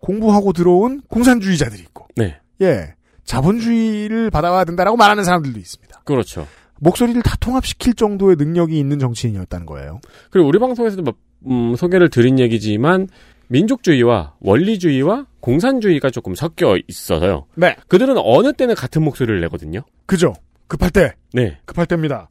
공부하고 0.00 0.52
들어온 0.52 1.00
공산주의자들이 1.08 1.80
있고 1.82 2.06
네. 2.16 2.38
예 2.60 2.94
자본주의를 3.24 4.30
받아와야 4.30 4.64
된다라고 4.64 4.96
말하는 4.96 5.24
사람들도 5.24 5.58
있습니다. 5.58 6.02
그렇죠. 6.04 6.46
목소리를 6.78 7.20
다 7.22 7.36
통합시킬 7.40 7.94
정도의 7.94 8.36
능력이 8.36 8.78
있는 8.78 8.98
정치인이었다는 8.98 9.66
거예요. 9.66 10.00
그리고 10.30 10.48
우리 10.48 10.58
방송에서도 10.58 11.02
몇- 11.02 11.16
음, 11.48 11.74
소개를 11.76 12.10
드린 12.10 12.38
얘기지만 12.38 13.08
민족주의와 13.48 14.34
원리주의와 14.40 15.26
공산주의가 15.40 16.10
조금 16.10 16.34
섞여 16.34 16.76
있어서요. 16.88 17.46
네. 17.54 17.76
그들은 17.88 18.16
어느 18.18 18.52
때는 18.52 18.74
같은 18.74 19.02
목소리를 19.02 19.40
내거든요. 19.42 19.82
그죠? 20.06 20.34
급할 20.68 20.90
때 20.90 21.14
네. 21.32 21.58
급할 21.64 21.86
때입니다. 21.86 22.28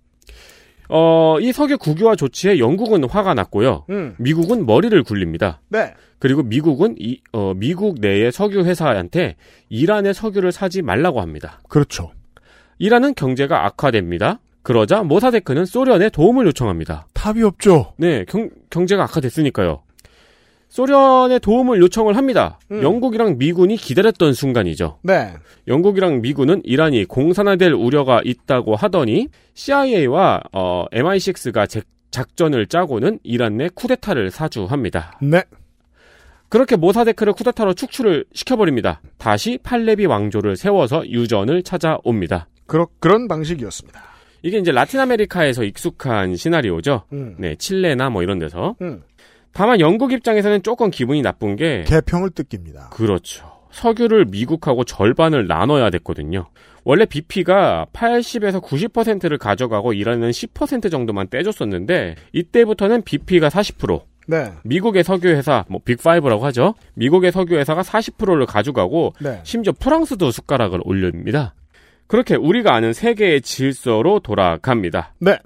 어, 0.89 1.39
이 1.39 1.51
석유 1.51 1.77
국유화 1.77 2.15
조치에 2.15 2.59
영국은 2.59 3.05
화가 3.05 3.33
났고요. 3.33 3.85
음. 3.89 4.15
미국은 4.19 4.65
머리를 4.65 5.01
굴립니다. 5.03 5.61
네. 5.69 5.93
그리고 6.19 6.43
미국은 6.43 6.95
이, 6.99 7.21
어, 7.31 7.53
미국 7.55 7.99
내의 7.99 8.31
석유 8.31 8.63
회사한테 8.63 9.35
이란의 9.69 10.13
석유를 10.13 10.51
사지 10.51 10.81
말라고 10.81 11.21
합니다. 11.21 11.61
그렇죠. 11.69 12.11
이란은 12.77 13.15
경제가 13.15 13.65
악화됩니다. 13.65 14.39
그러자 14.61 15.03
모사데크는 15.03 15.65
소련에 15.65 16.09
도움을 16.09 16.47
요청합니다. 16.47 17.07
답이 17.13 17.43
없죠. 17.43 17.93
네, 17.97 18.25
경, 18.25 18.49
경제가 18.69 19.03
악화됐으니까요. 19.03 19.83
소련에 20.69 21.39
도움을 21.39 21.79
요청을 21.79 22.17
합니다. 22.17 22.59
음. 22.71 22.81
영국이랑 22.83 23.37
미군이 23.37 23.77
기다렸던 23.77 24.33
순간이죠. 24.33 24.99
네. 25.03 25.33
영국이랑 25.67 26.21
미군은 26.21 26.61
이란이 26.63 27.05
공산화될 27.05 27.73
우려가 27.73 28.21
있다고 28.23 28.75
하더니 28.75 29.29
CIA와 29.53 30.41
어, 30.51 30.85
MI6가 30.91 31.83
작전을 32.11 32.67
짜고는 32.67 33.19
이란 33.23 33.57
내 33.57 33.69
쿠데타를 33.69 34.31
사주합니다. 34.31 35.19
네. 35.21 35.43
그렇게 36.49 36.75
모사데크를 36.75 37.33
쿠데타로 37.33 37.73
축출을 37.73 38.25
시켜버립니다. 38.33 39.01
다시 39.17 39.57
팔레비 39.61 40.05
왕조를 40.05 40.55
세워서 40.55 41.09
유전을 41.09 41.63
찾아옵니다. 41.63 42.47
그러, 42.67 42.87
그런 42.99 43.27
방식이었습니다. 43.27 44.01
이게 44.43 44.59
이제 44.59 44.71
라틴 44.71 44.99
아메리카에서 44.99 45.63
익숙한 45.63 46.35
시나리오죠. 46.35 47.03
음. 47.13 47.35
네, 47.39 47.55
칠레나 47.55 48.09
뭐 48.09 48.21
이런 48.23 48.39
데서. 48.39 48.75
음. 48.81 49.01
다만 49.55 49.79
영국 49.79 50.11
입장에서는 50.11 50.63
조금 50.63 50.91
기분이 50.91 51.21
나쁜 51.21 51.55
게 51.55 51.85
개평을 51.87 52.31
뜯깁니다. 52.31 52.89
그렇죠. 52.91 53.49
석유를 53.71 54.25
미국하고 54.25 54.83
절반을 54.83 55.47
나눠야 55.47 55.91
됐거든요. 55.91 56.47
원래 56.83 57.05
BP가 57.05 57.87
80에서 57.93 58.61
90%를 58.61 59.37
가져가고 59.37 59.93
이란은 59.93 60.31
10% 60.31 60.91
정도만 60.91 61.29
떼줬었는데 61.29 62.15
이때부터는 62.33 63.03
BP가 63.03 63.47
40%, 63.47 64.01
네. 64.27 64.51
미국의 64.65 65.05
석유 65.05 65.29
회사 65.29 65.63
뭐 65.69 65.79
빅5라고 65.85 66.41
하죠. 66.41 66.75
미국의 66.95 67.31
석유 67.31 67.55
회사가 67.55 67.81
40%를 67.81 68.45
가져가고 68.45 69.13
네. 69.21 69.39
심지어 69.43 69.71
프랑스도 69.71 70.31
숟가락을 70.31 70.81
올립니다. 70.83 71.55
그렇게 72.07 72.35
우리가 72.35 72.75
아는 72.75 72.91
세계의 72.91 73.41
질서로 73.41 74.19
돌아갑니다. 74.19 75.13
네. 75.19 75.39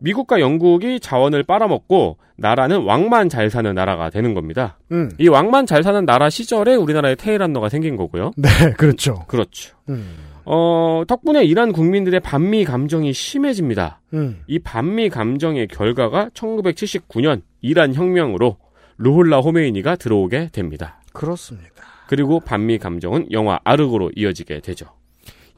미국과 0.00 0.40
영국이 0.40 1.00
자원을 1.00 1.42
빨아먹고 1.44 2.16
나라는 2.36 2.84
왕만 2.84 3.28
잘 3.28 3.50
사는 3.50 3.72
나라가 3.74 4.10
되는 4.10 4.34
겁니다. 4.34 4.78
음. 4.92 5.10
이 5.18 5.28
왕만 5.28 5.66
잘 5.66 5.82
사는 5.82 6.04
나라 6.04 6.30
시절에 6.30 6.74
우리나라에 6.74 7.14
테헤란너가 7.14 7.68
생긴 7.68 7.96
거고요. 7.96 8.32
네, 8.36 8.48
그렇죠. 8.76 9.24
그렇죠. 9.28 9.76
음. 9.88 10.16
어, 10.44 11.02
덕분에 11.06 11.44
이란 11.44 11.72
국민들의 11.72 12.18
반미 12.20 12.64
감정이 12.64 13.12
심해집니다. 13.12 14.00
음. 14.14 14.42
이 14.46 14.58
반미 14.58 15.10
감정의 15.10 15.68
결과가 15.68 16.30
1979년 16.34 17.42
이란 17.60 17.94
혁명으로 17.94 18.56
루홀라 18.96 19.40
호메이니가 19.40 19.96
들어오게 19.96 20.48
됩니다. 20.52 21.00
그렇습니다. 21.12 21.70
그리고 22.08 22.40
반미 22.40 22.78
감정은 22.78 23.30
영화 23.32 23.60
아르고로 23.64 24.12
이어지게 24.16 24.60
되죠. 24.60 24.86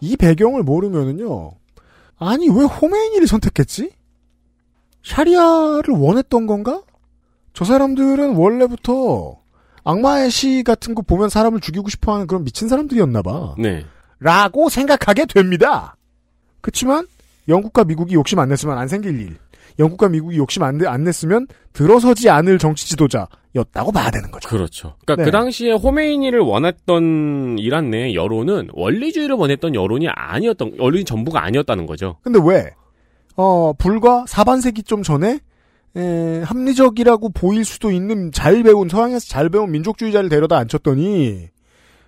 이 0.00 0.16
배경을 0.16 0.62
모르면은요. 0.64 1.52
아니, 2.18 2.48
왜 2.48 2.64
호메이니를 2.64 3.26
선택했지? 3.26 3.90
샤리아를 5.02 5.94
원했던 5.94 6.46
건가? 6.46 6.82
저 7.54 7.64
사람들은 7.64 8.34
원래부터 8.36 9.36
악마의 9.84 10.30
시 10.30 10.62
같은 10.64 10.94
거 10.94 11.02
보면 11.02 11.28
사람을 11.28 11.60
죽이고 11.60 11.88
싶어 11.88 12.14
하는 12.14 12.26
그런 12.26 12.44
미친 12.44 12.68
사람들이었나 12.68 13.22
봐. 13.22 13.54
네. 13.58 13.84
라고 14.20 14.68
생각하게 14.68 15.26
됩니다. 15.26 15.96
그치만 16.60 17.06
영국과 17.48 17.84
미국이 17.84 18.14
욕심 18.14 18.38
안 18.38 18.48
냈으면 18.48 18.78
안 18.78 18.86
생길 18.88 19.20
일. 19.20 19.36
영국과 19.78 20.08
미국이 20.08 20.36
욕심 20.36 20.62
안, 20.62 20.78
내- 20.78 20.86
안 20.86 21.02
냈으면 21.02 21.46
들어서지 21.72 22.28
않을 22.30 22.58
정치 22.58 22.86
지도자였다고 22.90 23.90
봐야 23.90 24.10
되는 24.10 24.30
거죠. 24.30 24.48
그렇죠. 24.48 24.94
그러니까 25.04 25.16
네. 25.16 25.24
그 25.24 25.30
당시에 25.32 25.72
호메이니를 25.72 26.40
원했던 26.40 27.56
이란 27.58 27.90
내 27.90 28.14
여론은 28.14 28.68
원리주의를 28.74 29.34
원했던 29.34 29.74
여론이 29.74 30.08
아니었던 30.08 30.76
여론이 30.78 31.04
전부가 31.04 31.42
아니었다는 31.44 31.86
거죠. 31.86 32.18
근데 32.22 32.38
왜? 32.44 32.70
어, 33.36 33.72
불과 33.72 34.24
4반세기 34.24 34.84
좀 34.86 35.02
전에 35.02 35.40
에, 35.96 36.42
합리적이라고 36.42 37.30
보일 37.30 37.64
수도 37.64 37.90
있는 37.90 38.32
잘 38.32 38.62
배운 38.62 38.88
서양에서 38.88 39.26
잘 39.26 39.48
배운 39.48 39.70
민족주의자를 39.70 40.28
데려다 40.28 40.56
앉혔더니 40.58 41.48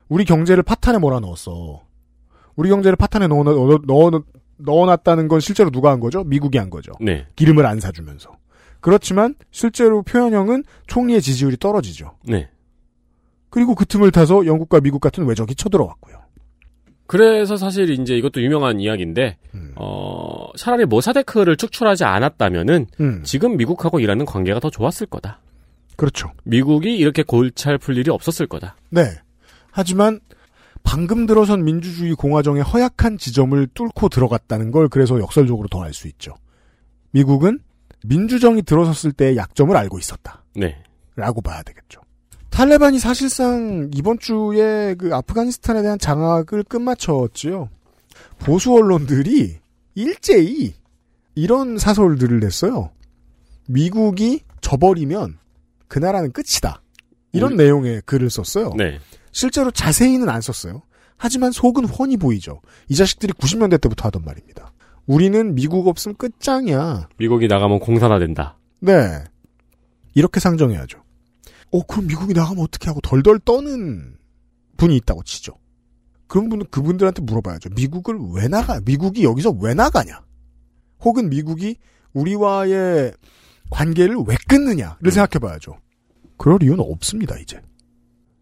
우리 0.08 0.24
경제를 0.24 0.62
파탄에 0.62 0.98
몰아넣었어. 0.98 1.82
우리 2.56 2.68
경제를 2.68 2.96
파탄에 2.96 3.26
넣어, 3.26 3.42
넣어, 3.42 3.78
넣어, 3.84 4.22
넣어놨다는 4.58 5.28
건 5.28 5.40
실제로 5.40 5.70
누가 5.70 5.90
한 5.90 6.00
거죠? 6.00 6.24
미국이 6.24 6.58
한 6.58 6.70
거죠. 6.70 6.92
네. 7.00 7.26
기름을 7.36 7.66
안 7.66 7.80
사주면서. 7.80 8.30
그렇지만 8.80 9.34
실제로 9.50 10.02
표현형은 10.02 10.64
총리의 10.86 11.22
지지율이 11.22 11.56
떨어지죠. 11.56 12.12
네. 12.26 12.48
그리고 13.50 13.74
그 13.74 13.86
틈을 13.86 14.10
타서 14.10 14.46
영국과 14.46 14.80
미국 14.80 15.00
같은 15.00 15.24
외적이 15.26 15.54
쳐들어왔고요. 15.54 16.23
그래서 17.06 17.56
사실 17.56 17.90
이제 17.90 18.16
이것도 18.16 18.42
유명한 18.42 18.80
이야기인데 18.80 19.36
음. 19.54 19.72
어, 19.76 20.48
차라리 20.56 20.86
모사데크를 20.86 21.56
축출하지 21.56 22.04
않았다면은 22.04 22.86
음. 23.00 23.22
지금 23.24 23.56
미국하고 23.56 24.00
이란은 24.00 24.24
관계가 24.24 24.60
더 24.60 24.70
좋았을 24.70 25.06
거다. 25.06 25.40
그렇죠. 25.96 26.32
미국이 26.44 26.96
이렇게 26.96 27.22
골치 27.22 27.68
풀 27.80 27.96
일이 27.98 28.10
없었을 28.10 28.46
거다. 28.46 28.76
네. 28.90 29.02
하지만 29.70 30.20
방금 30.82 31.26
들어선 31.26 31.64
민주주의 31.64 32.14
공화정의 32.14 32.62
허약한 32.62 33.16
지점을 33.18 33.66
뚫고 33.74 34.08
들어갔다는 34.08 34.70
걸 34.70 34.88
그래서 34.88 35.18
역설적으로 35.20 35.68
더 35.68 35.82
알 35.84 35.92
수 35.92 36.08
있죠. 36.08 36.34
미국은 37.12 37.60
민주정이 38.04 38.62
들어섰을 38.62 39.12
때의 39.12 39.36
약점을 39.36 39.74
알고 39.76 39.98
있었다. 39.98 40.42
네. 40.56 40.76
라고 41.16 41.40
봐야 41.40 41.62
되겠죠. 41.62 42.00
탈레반이 42.54 43.00
사실상 43.00 43.90
이번 43.94 44.18
주에 44.20 44.94
그 44.96 45.12
아프가니스탄에 45.12 45.82
대한 45.82 45.98
장악을 45.98 46.62
끝마쳤지요. 46.64 47.68
보수 48.38 48.72
언론들이 48.74 49.58
일제히 49.96 50.74
이런 51.34 51.78
사설들을 51.78 52.38
냈어요. 52.38 52.90
미국이 53.66 54.42
져버리면 54.60 55.38
그 55.88 55.98
나라는 55.98 56.30
끝이다. 56.30 56.80
이런 57.32 57.52
우리- 57.54 57.64
내용의 57.64 58.02
글을 58.06 58.30
썼어요. 58.30 58.70
네. 58.76 58.98
실제로 59.32 59.72
자세히는 59.72 60.28
안 60.28 60.40
썼어요. 60.40 60.82
하지만 61.16 61.50
속은 61.50 61.86
훤히 61.86 62.16
보이죠. 62.16 62.60
이 62.88 62.94
자식들이 62.94 63.32
90년대 63.32 63.80
때부터 63.80 64.06
하던 64.06 64.24
말입니다. 64.24 64.72
우리는 65.06 65.54
미국 65.56 65.88
없으면 65.88 66.16
끝장이야. 66.16 67.08
미국이 67.18 67.48
나가면 67.48 67.80
공산화 67.80 68.20
된다. 68.20 68.56
네. 68.78 69.24
이렇게 70.14 70.38
상정해야죠. 70.38 71.02
어, 71.74 71.82
그럼 71.82 72.06
미국이 72.06 72.34
나가면 72.34 72.62
어떻게 72.62 72.86
하고 72.86 73.00
덜덜 73.00 73.40
떠는 73.40 74.16
분이 74.76 74.94
있다고 74.98 75.24
치죠. 75.24 75.54
그런 76.28 76.48
분은 76.48 76.66
그분들한테 76.70 77.22
물어봐야죠. 77.22 77.70
미국을 77.74 78.16
왜 78.32 78.46
나가? 78.46 78.80
미국이 78.84 79.24
여기서 79.24 79.50
왜 79.60 79.74
나가냐? 79.74 80.24
혹은 81.00 81.28
미국이 81.28 81.76
우리와의 82.12 83.12
관계를 83.70 84.18
왜 84.24 84.36
끊느냐를 84.48 85.10
생각해봐야죠. 85.10 85.76
그럴 86.36 86.62
이유는 86.62 86.78
없습니다, 86.78 87.36
이제. 87.38 87.60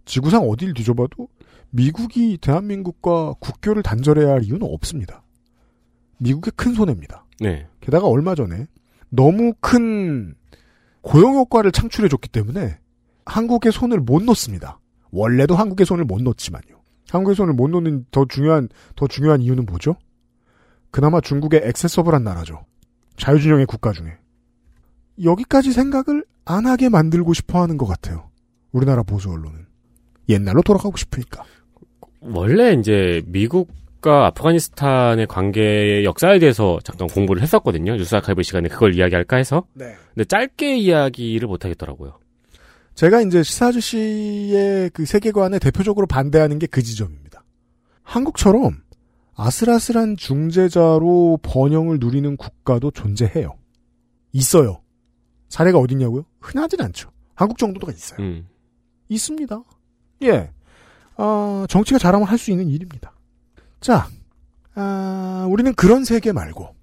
지구상 0.04 0.42
어딜 0.42 0.74
뒤져봐도 0.74 1.28
미국이 1.70 2.36
대한민국과 2.38 3.36
국교를 3.40 3.82
단절해야 3.82 4.30
할 4.30 4.44
이유는 4.44 4.62
없습니다. 4.62 5.24
미국의 6.18 6.52
큰 6.54 6.74
손해입니다. 6.74 7.24
네. 7.40 7.66
게다가 7.80 8.08
얼마 8.08 8.34
전에 8.34 8.66
너무 9.08 9.54
큰 9.60 10.34
고용 11.00 11.36
효과를 11.36 11.72
창출해줬기 11.72 12.28
때문에 12.28 12.81
한국의 13.26 13.72
손을 13.72 14.00
못 14.00 14.22
놓습니다. 14.22 14.78
원래도 15.10 15.54
한국의 15.54 15.86
손을 15.86 16.04
못 16.04 16.22
놓지만요. 16.22 16.82
한국의 17.10 17.36
손을 17.36 17.52
못 17.52 17.68
놓는 17.68 18.06
더 18.10 18.24
중요한 18.26 18.68
더 18.96 19.06
중요한 19.06 19.42
이유는 19.42 19.66
뭐죠? 19.66 19.96
그나마 20.90 21.20
중국의 21.20 21.62
액세서블한 21.64 22.24
나라죠. 22.24 22.64
자유진영의 23.16 23.66
국가 23.66 23.92
중에 23.92 24.16
여기까지 25.22 25.72
생각을 25.72 26.24
안 26.44 26.66
하게 26.66 26.88
만들고 26.88 27.34
싶어하는 27.34 27.76
것 27.76 27.86
같아요. 27.86 28.30
우리나라 28.72 29.02
보수 29.02 29.30
언론은 29.30 29.66
옛날로 30.28 30.62
돌아가고 30.62 30.96
싶으니까. 30.96 31.44
원래 32.20 32.72
이제 32.72 33.22
미국과 33.26 34.26
아프가니스탄의 34.26 35.26
관계의 35.26 36.04
역사에 36.04 36.38
대해서 36.38 36.78
잠깐 36.84 37.08
공부를 37.08 37.42
했었거든요. 37.42 37.96
뉴스 37.96 38.14
아카이브 38.14 38.42
시간에 38.42 38.68
그걸 38.68 38.94
이야기할까 38.94 39.36
해서. 39.36 39.66
네. 39.74 39.94
근데 40.14 40.24
짧게 40.24 40.76
이야기를 40.76 41.48
못 41.48 41.64
하겠더라고요. 41.64 42.21
제가 42.94 43.20
이제 43.22 43.42
시사 43.42 43.68
아저씨의 43.68 44.90
그 44.90 45.04
세계관에 45.06 45.58
대표적으로 45.58 46.06
반대하는 46.06 46.58
게 46.58 46.66
그 46.66 46.82
지점입니다. 46.82 47.42
한국처럼 48.02 48.82
아슬아슬한 49.34 50.16
중재자로 50.16 51.38
번영을 51.42 51.98
누리는 51.98 52.36
국가도 52.36 52.90
존재해요. 52.90 53.56
있어요. 54.32 54.82
사례가 55.48 55.78
어딨냐고요? 55.78 56.24
흔하진 56.40 56.80
않죠. 56.82 57.10
한국 57.34 57.58
정도가 57.58 57.92
있어요. 57.92 58.18
음. 58.20 58.46
있습니다. 59.08 59.62
예. 60.22 60.50
아, 61.16 61.66
정치가 61.68 61.98
잘하면 61.98 62.26
할 62.26 62.38
수 62.38 62.50
있는 62.50 62.68
일입니다. 62.68 63.12
자, 63.80 64.06
아, 64.74 65.46
우리는 65.50 65.74
그런 65.74 66.04
세계 66.04 66.32
말고 66.32 66.74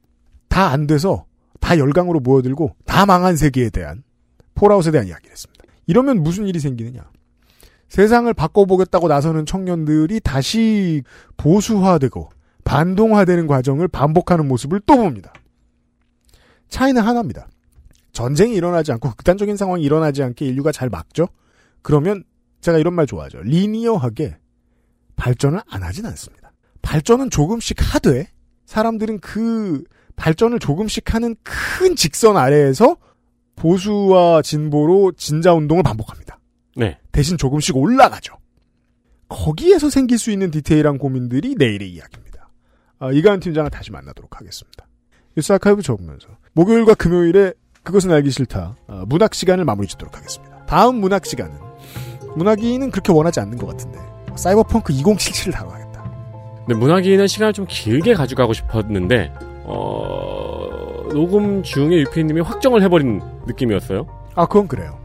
다 0.48 0.70
안 0.70 0.88
돼서 0.88 1.26
다 1.60 1.78
열강으로 1.78 2.20
모여들고 2.20 2.76
다 2.86 3.06
망한 3.06 3.38
세계에 3.38 3.70
대한 3.70 4.04
폴아웃에 4.56 4.92
대한 4.92 5.08
이야기를 5.08 5.32
했습니다. 5.32 5.59
이러면 5.90 6.22
무슨 6.22 6.46
일이 6.46 6.60
생기느냐? 6.60 7.02
세상을 7.88 8.32
바꿔보겠다고 8.32 9.08
나서는 9.08 9.48
청년들이 9.48 10.20
다시 10.20 11.02
보수화되고 11.36 12.30
반동화되는 12.64 13.48
과정을 13.48 13.88
반복하는 13.88 14.48
모습을 14.48 14.82
또 14.86 14.98
봅니다. 14.98 15.34
차이는 16.68 17.02
하나입니다. 17.02 17.48
전쟁이 18.12 18.54
일어나지 18.54 18.92
않고 18.92 19.10
극단적인 19.10 19.58
상황이 19.58 19.82
일어나지 19.82 20.22
않게 20.22 20.46
인류가 20.46 20.72
잘 20.72 20.90
막죠? 20.90 21.28
그러면 21.82 22.24
제가 22.62 22.78
이런 22.78 22.94
말 22.94 23.08
좋아하죠. 23.08 23.40
리니어하게 23.42 24.38
발전을 25.16 25.60
안 25.68 25.82
하진 25.82 26.06
않습니다. 26.06 26.52
발전은 26.84 27.32
조금씩 27.32 27.78
하되 27.80 28.28
사람들은 28.68 29.22
그 29.22 29.84
발전을 30.18 30.60
조금씩 30.60 31.16
하는 31.16 31.36
큰 31.42 31.96
직선 31.96 32.38
아래에서 32.38 32.98
보수와 33.60 34.42
진보로 34.42 35.12
진자 35.12 35.54
운동을 35.54 35.84
반복합니다. 35.84 36.40
네. 36.76 36.98
대신 37.12 37.38
조금씩 37.38 37.76
올라가죠. 37.76 38.36
거기에서 39.28 39.90
생길 39.90 40.18
수 40.18 40.32
있는 40.32 40.50
디테일한 40.50 40.98
고민들이 40.98 41.56
내일의 41.56 41.92
이야기입니다. 41.92 42.50
아, 42.98 43.12
이가은 43.12 43.40
팀장을 43.40 43.70
다시 43.70 43.92
만나도록 43.92 44.40
하겠습니다. 44.40 44.88
뉴스 45.36 45.54
아카이브 45.54 45.82
적으면서 45.82 46.28
목요일과 46.54 46.96
금요일에 46.96 47.54
그것은 47.84 48.12
알기 48.12 48.32
싫다 48.32 48.76
아, 48.88 49.06
문학 49.08 49.34
시간을 49.34 49.66
마무리 49.66 49.88
짓도록 49.88 50.18
하겠습니다. 50.18 50.66
다음 50.66 50.96
문학 50.96 51.26
시간은 51.26 51.56
문학인은 52.36 52.92
그렇게 52.92 53.12
원하지 53.12 53.40
않는 53.42 53.58
것 53.58 53.68
같은데 53.68 54.00
사이버펑크 54.36 54.94
2077을 54.94 55.52
다뤄야겠다. 55.52 56.04
근데 56.66 56.74
문학인은 56.76 57.28
시간을 57.28 57.54
좀 57.54 57.66
길게 57.68 58.14
가져가고 58.14 58.54
싶었는데 58.54 59.34
어... 59.66 60.69
녹음 61.10 61.64
중에 61.64 62.00
유PD님이 62.02 62.42
확정을 62.42 62.82
해버린 62.84 63.22
느낌이었어요. 63.48 64.06
아 64.36 64.46
그건 64.46 64.68
그래요. 64.68 64.98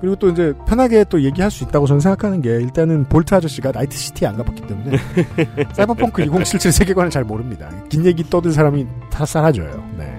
그리고 0.00 0.16
또 0.16 0.28
이제 0.28 0.52
편하게 0.68 1.04
또 1.04 1.22
얘기할 1.22 1.50
수 1.50 1.64
있다고 1.64 1.86
저는 1.86 2.00
생각하는 2.00 2.42
게 2.42 2.50
일단은 2.50 3.04
볼트 3.08 3.34
아저씨가 3.34 3.72
Night 3.72 3.96
City에 3.96 4.28
안 4.28 4.36
가봤기 4.36 4.66
때문에 4.66 4.98
사이버펑크 5.72 6.22
2077 6.22 6.72
세계관을 6.72 7.10
잘 7.10 7.24
모릅니다. 7.24 7.70
긴 7.88 8.04
얘기 8.04 8.22
떠들 8.28 8.52
사람이 8.52 8.86
다 9.10 9.24
사라져요. 9.24 9.82
네. 9.96 10.14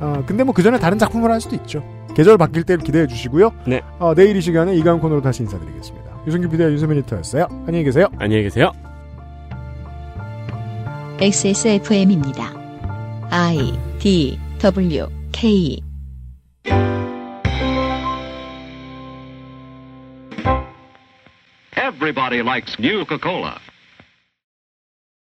어, 0.00 0.22
근데 0.26 0.44
뭐 0.44 0.52
그 0.52 0.62
전에 0.62 0.78
다른 0.78 0.98
작품을 0.98 1.30
할 1.30 1.40
수도 1.40 1.56
있죠. 1.56 1.82
계절 2.14 2.36
바뀔 2.36 2.64
때를 2.64 2.84
기대해 2.84 3.06
주시고요. 3.06 3.50
네. 3.66 3.80
어, 3.98 4.14
내일 4.14 4.36
이 4.36 4.40
시간에 4.42 4.74
이강 4.76 5.00
코너로 5.00 5.22
다시 5.22 5.42
인사드리겠습니다. 5.42 6.08
유승규 6.26 6.48
PD와 6.50 6.70
윤세민 6.70 6.98
에디터였어요. 6.98 7.46
안녕히 7.66 7.84
계세요. 7.84 8.08
안녕히 8.18 8.42
계세요. 8.42 8.72
XSFM입니다. 11.20 12.52
I 13.30 13.87
D 14.00 14.38
W 14.58 15.10
K 15.32 15.82
Everybody 21.74 22.42
likes 22.42 22.78
new 22.78 23.04
Coca-Cola. 23.06 23.60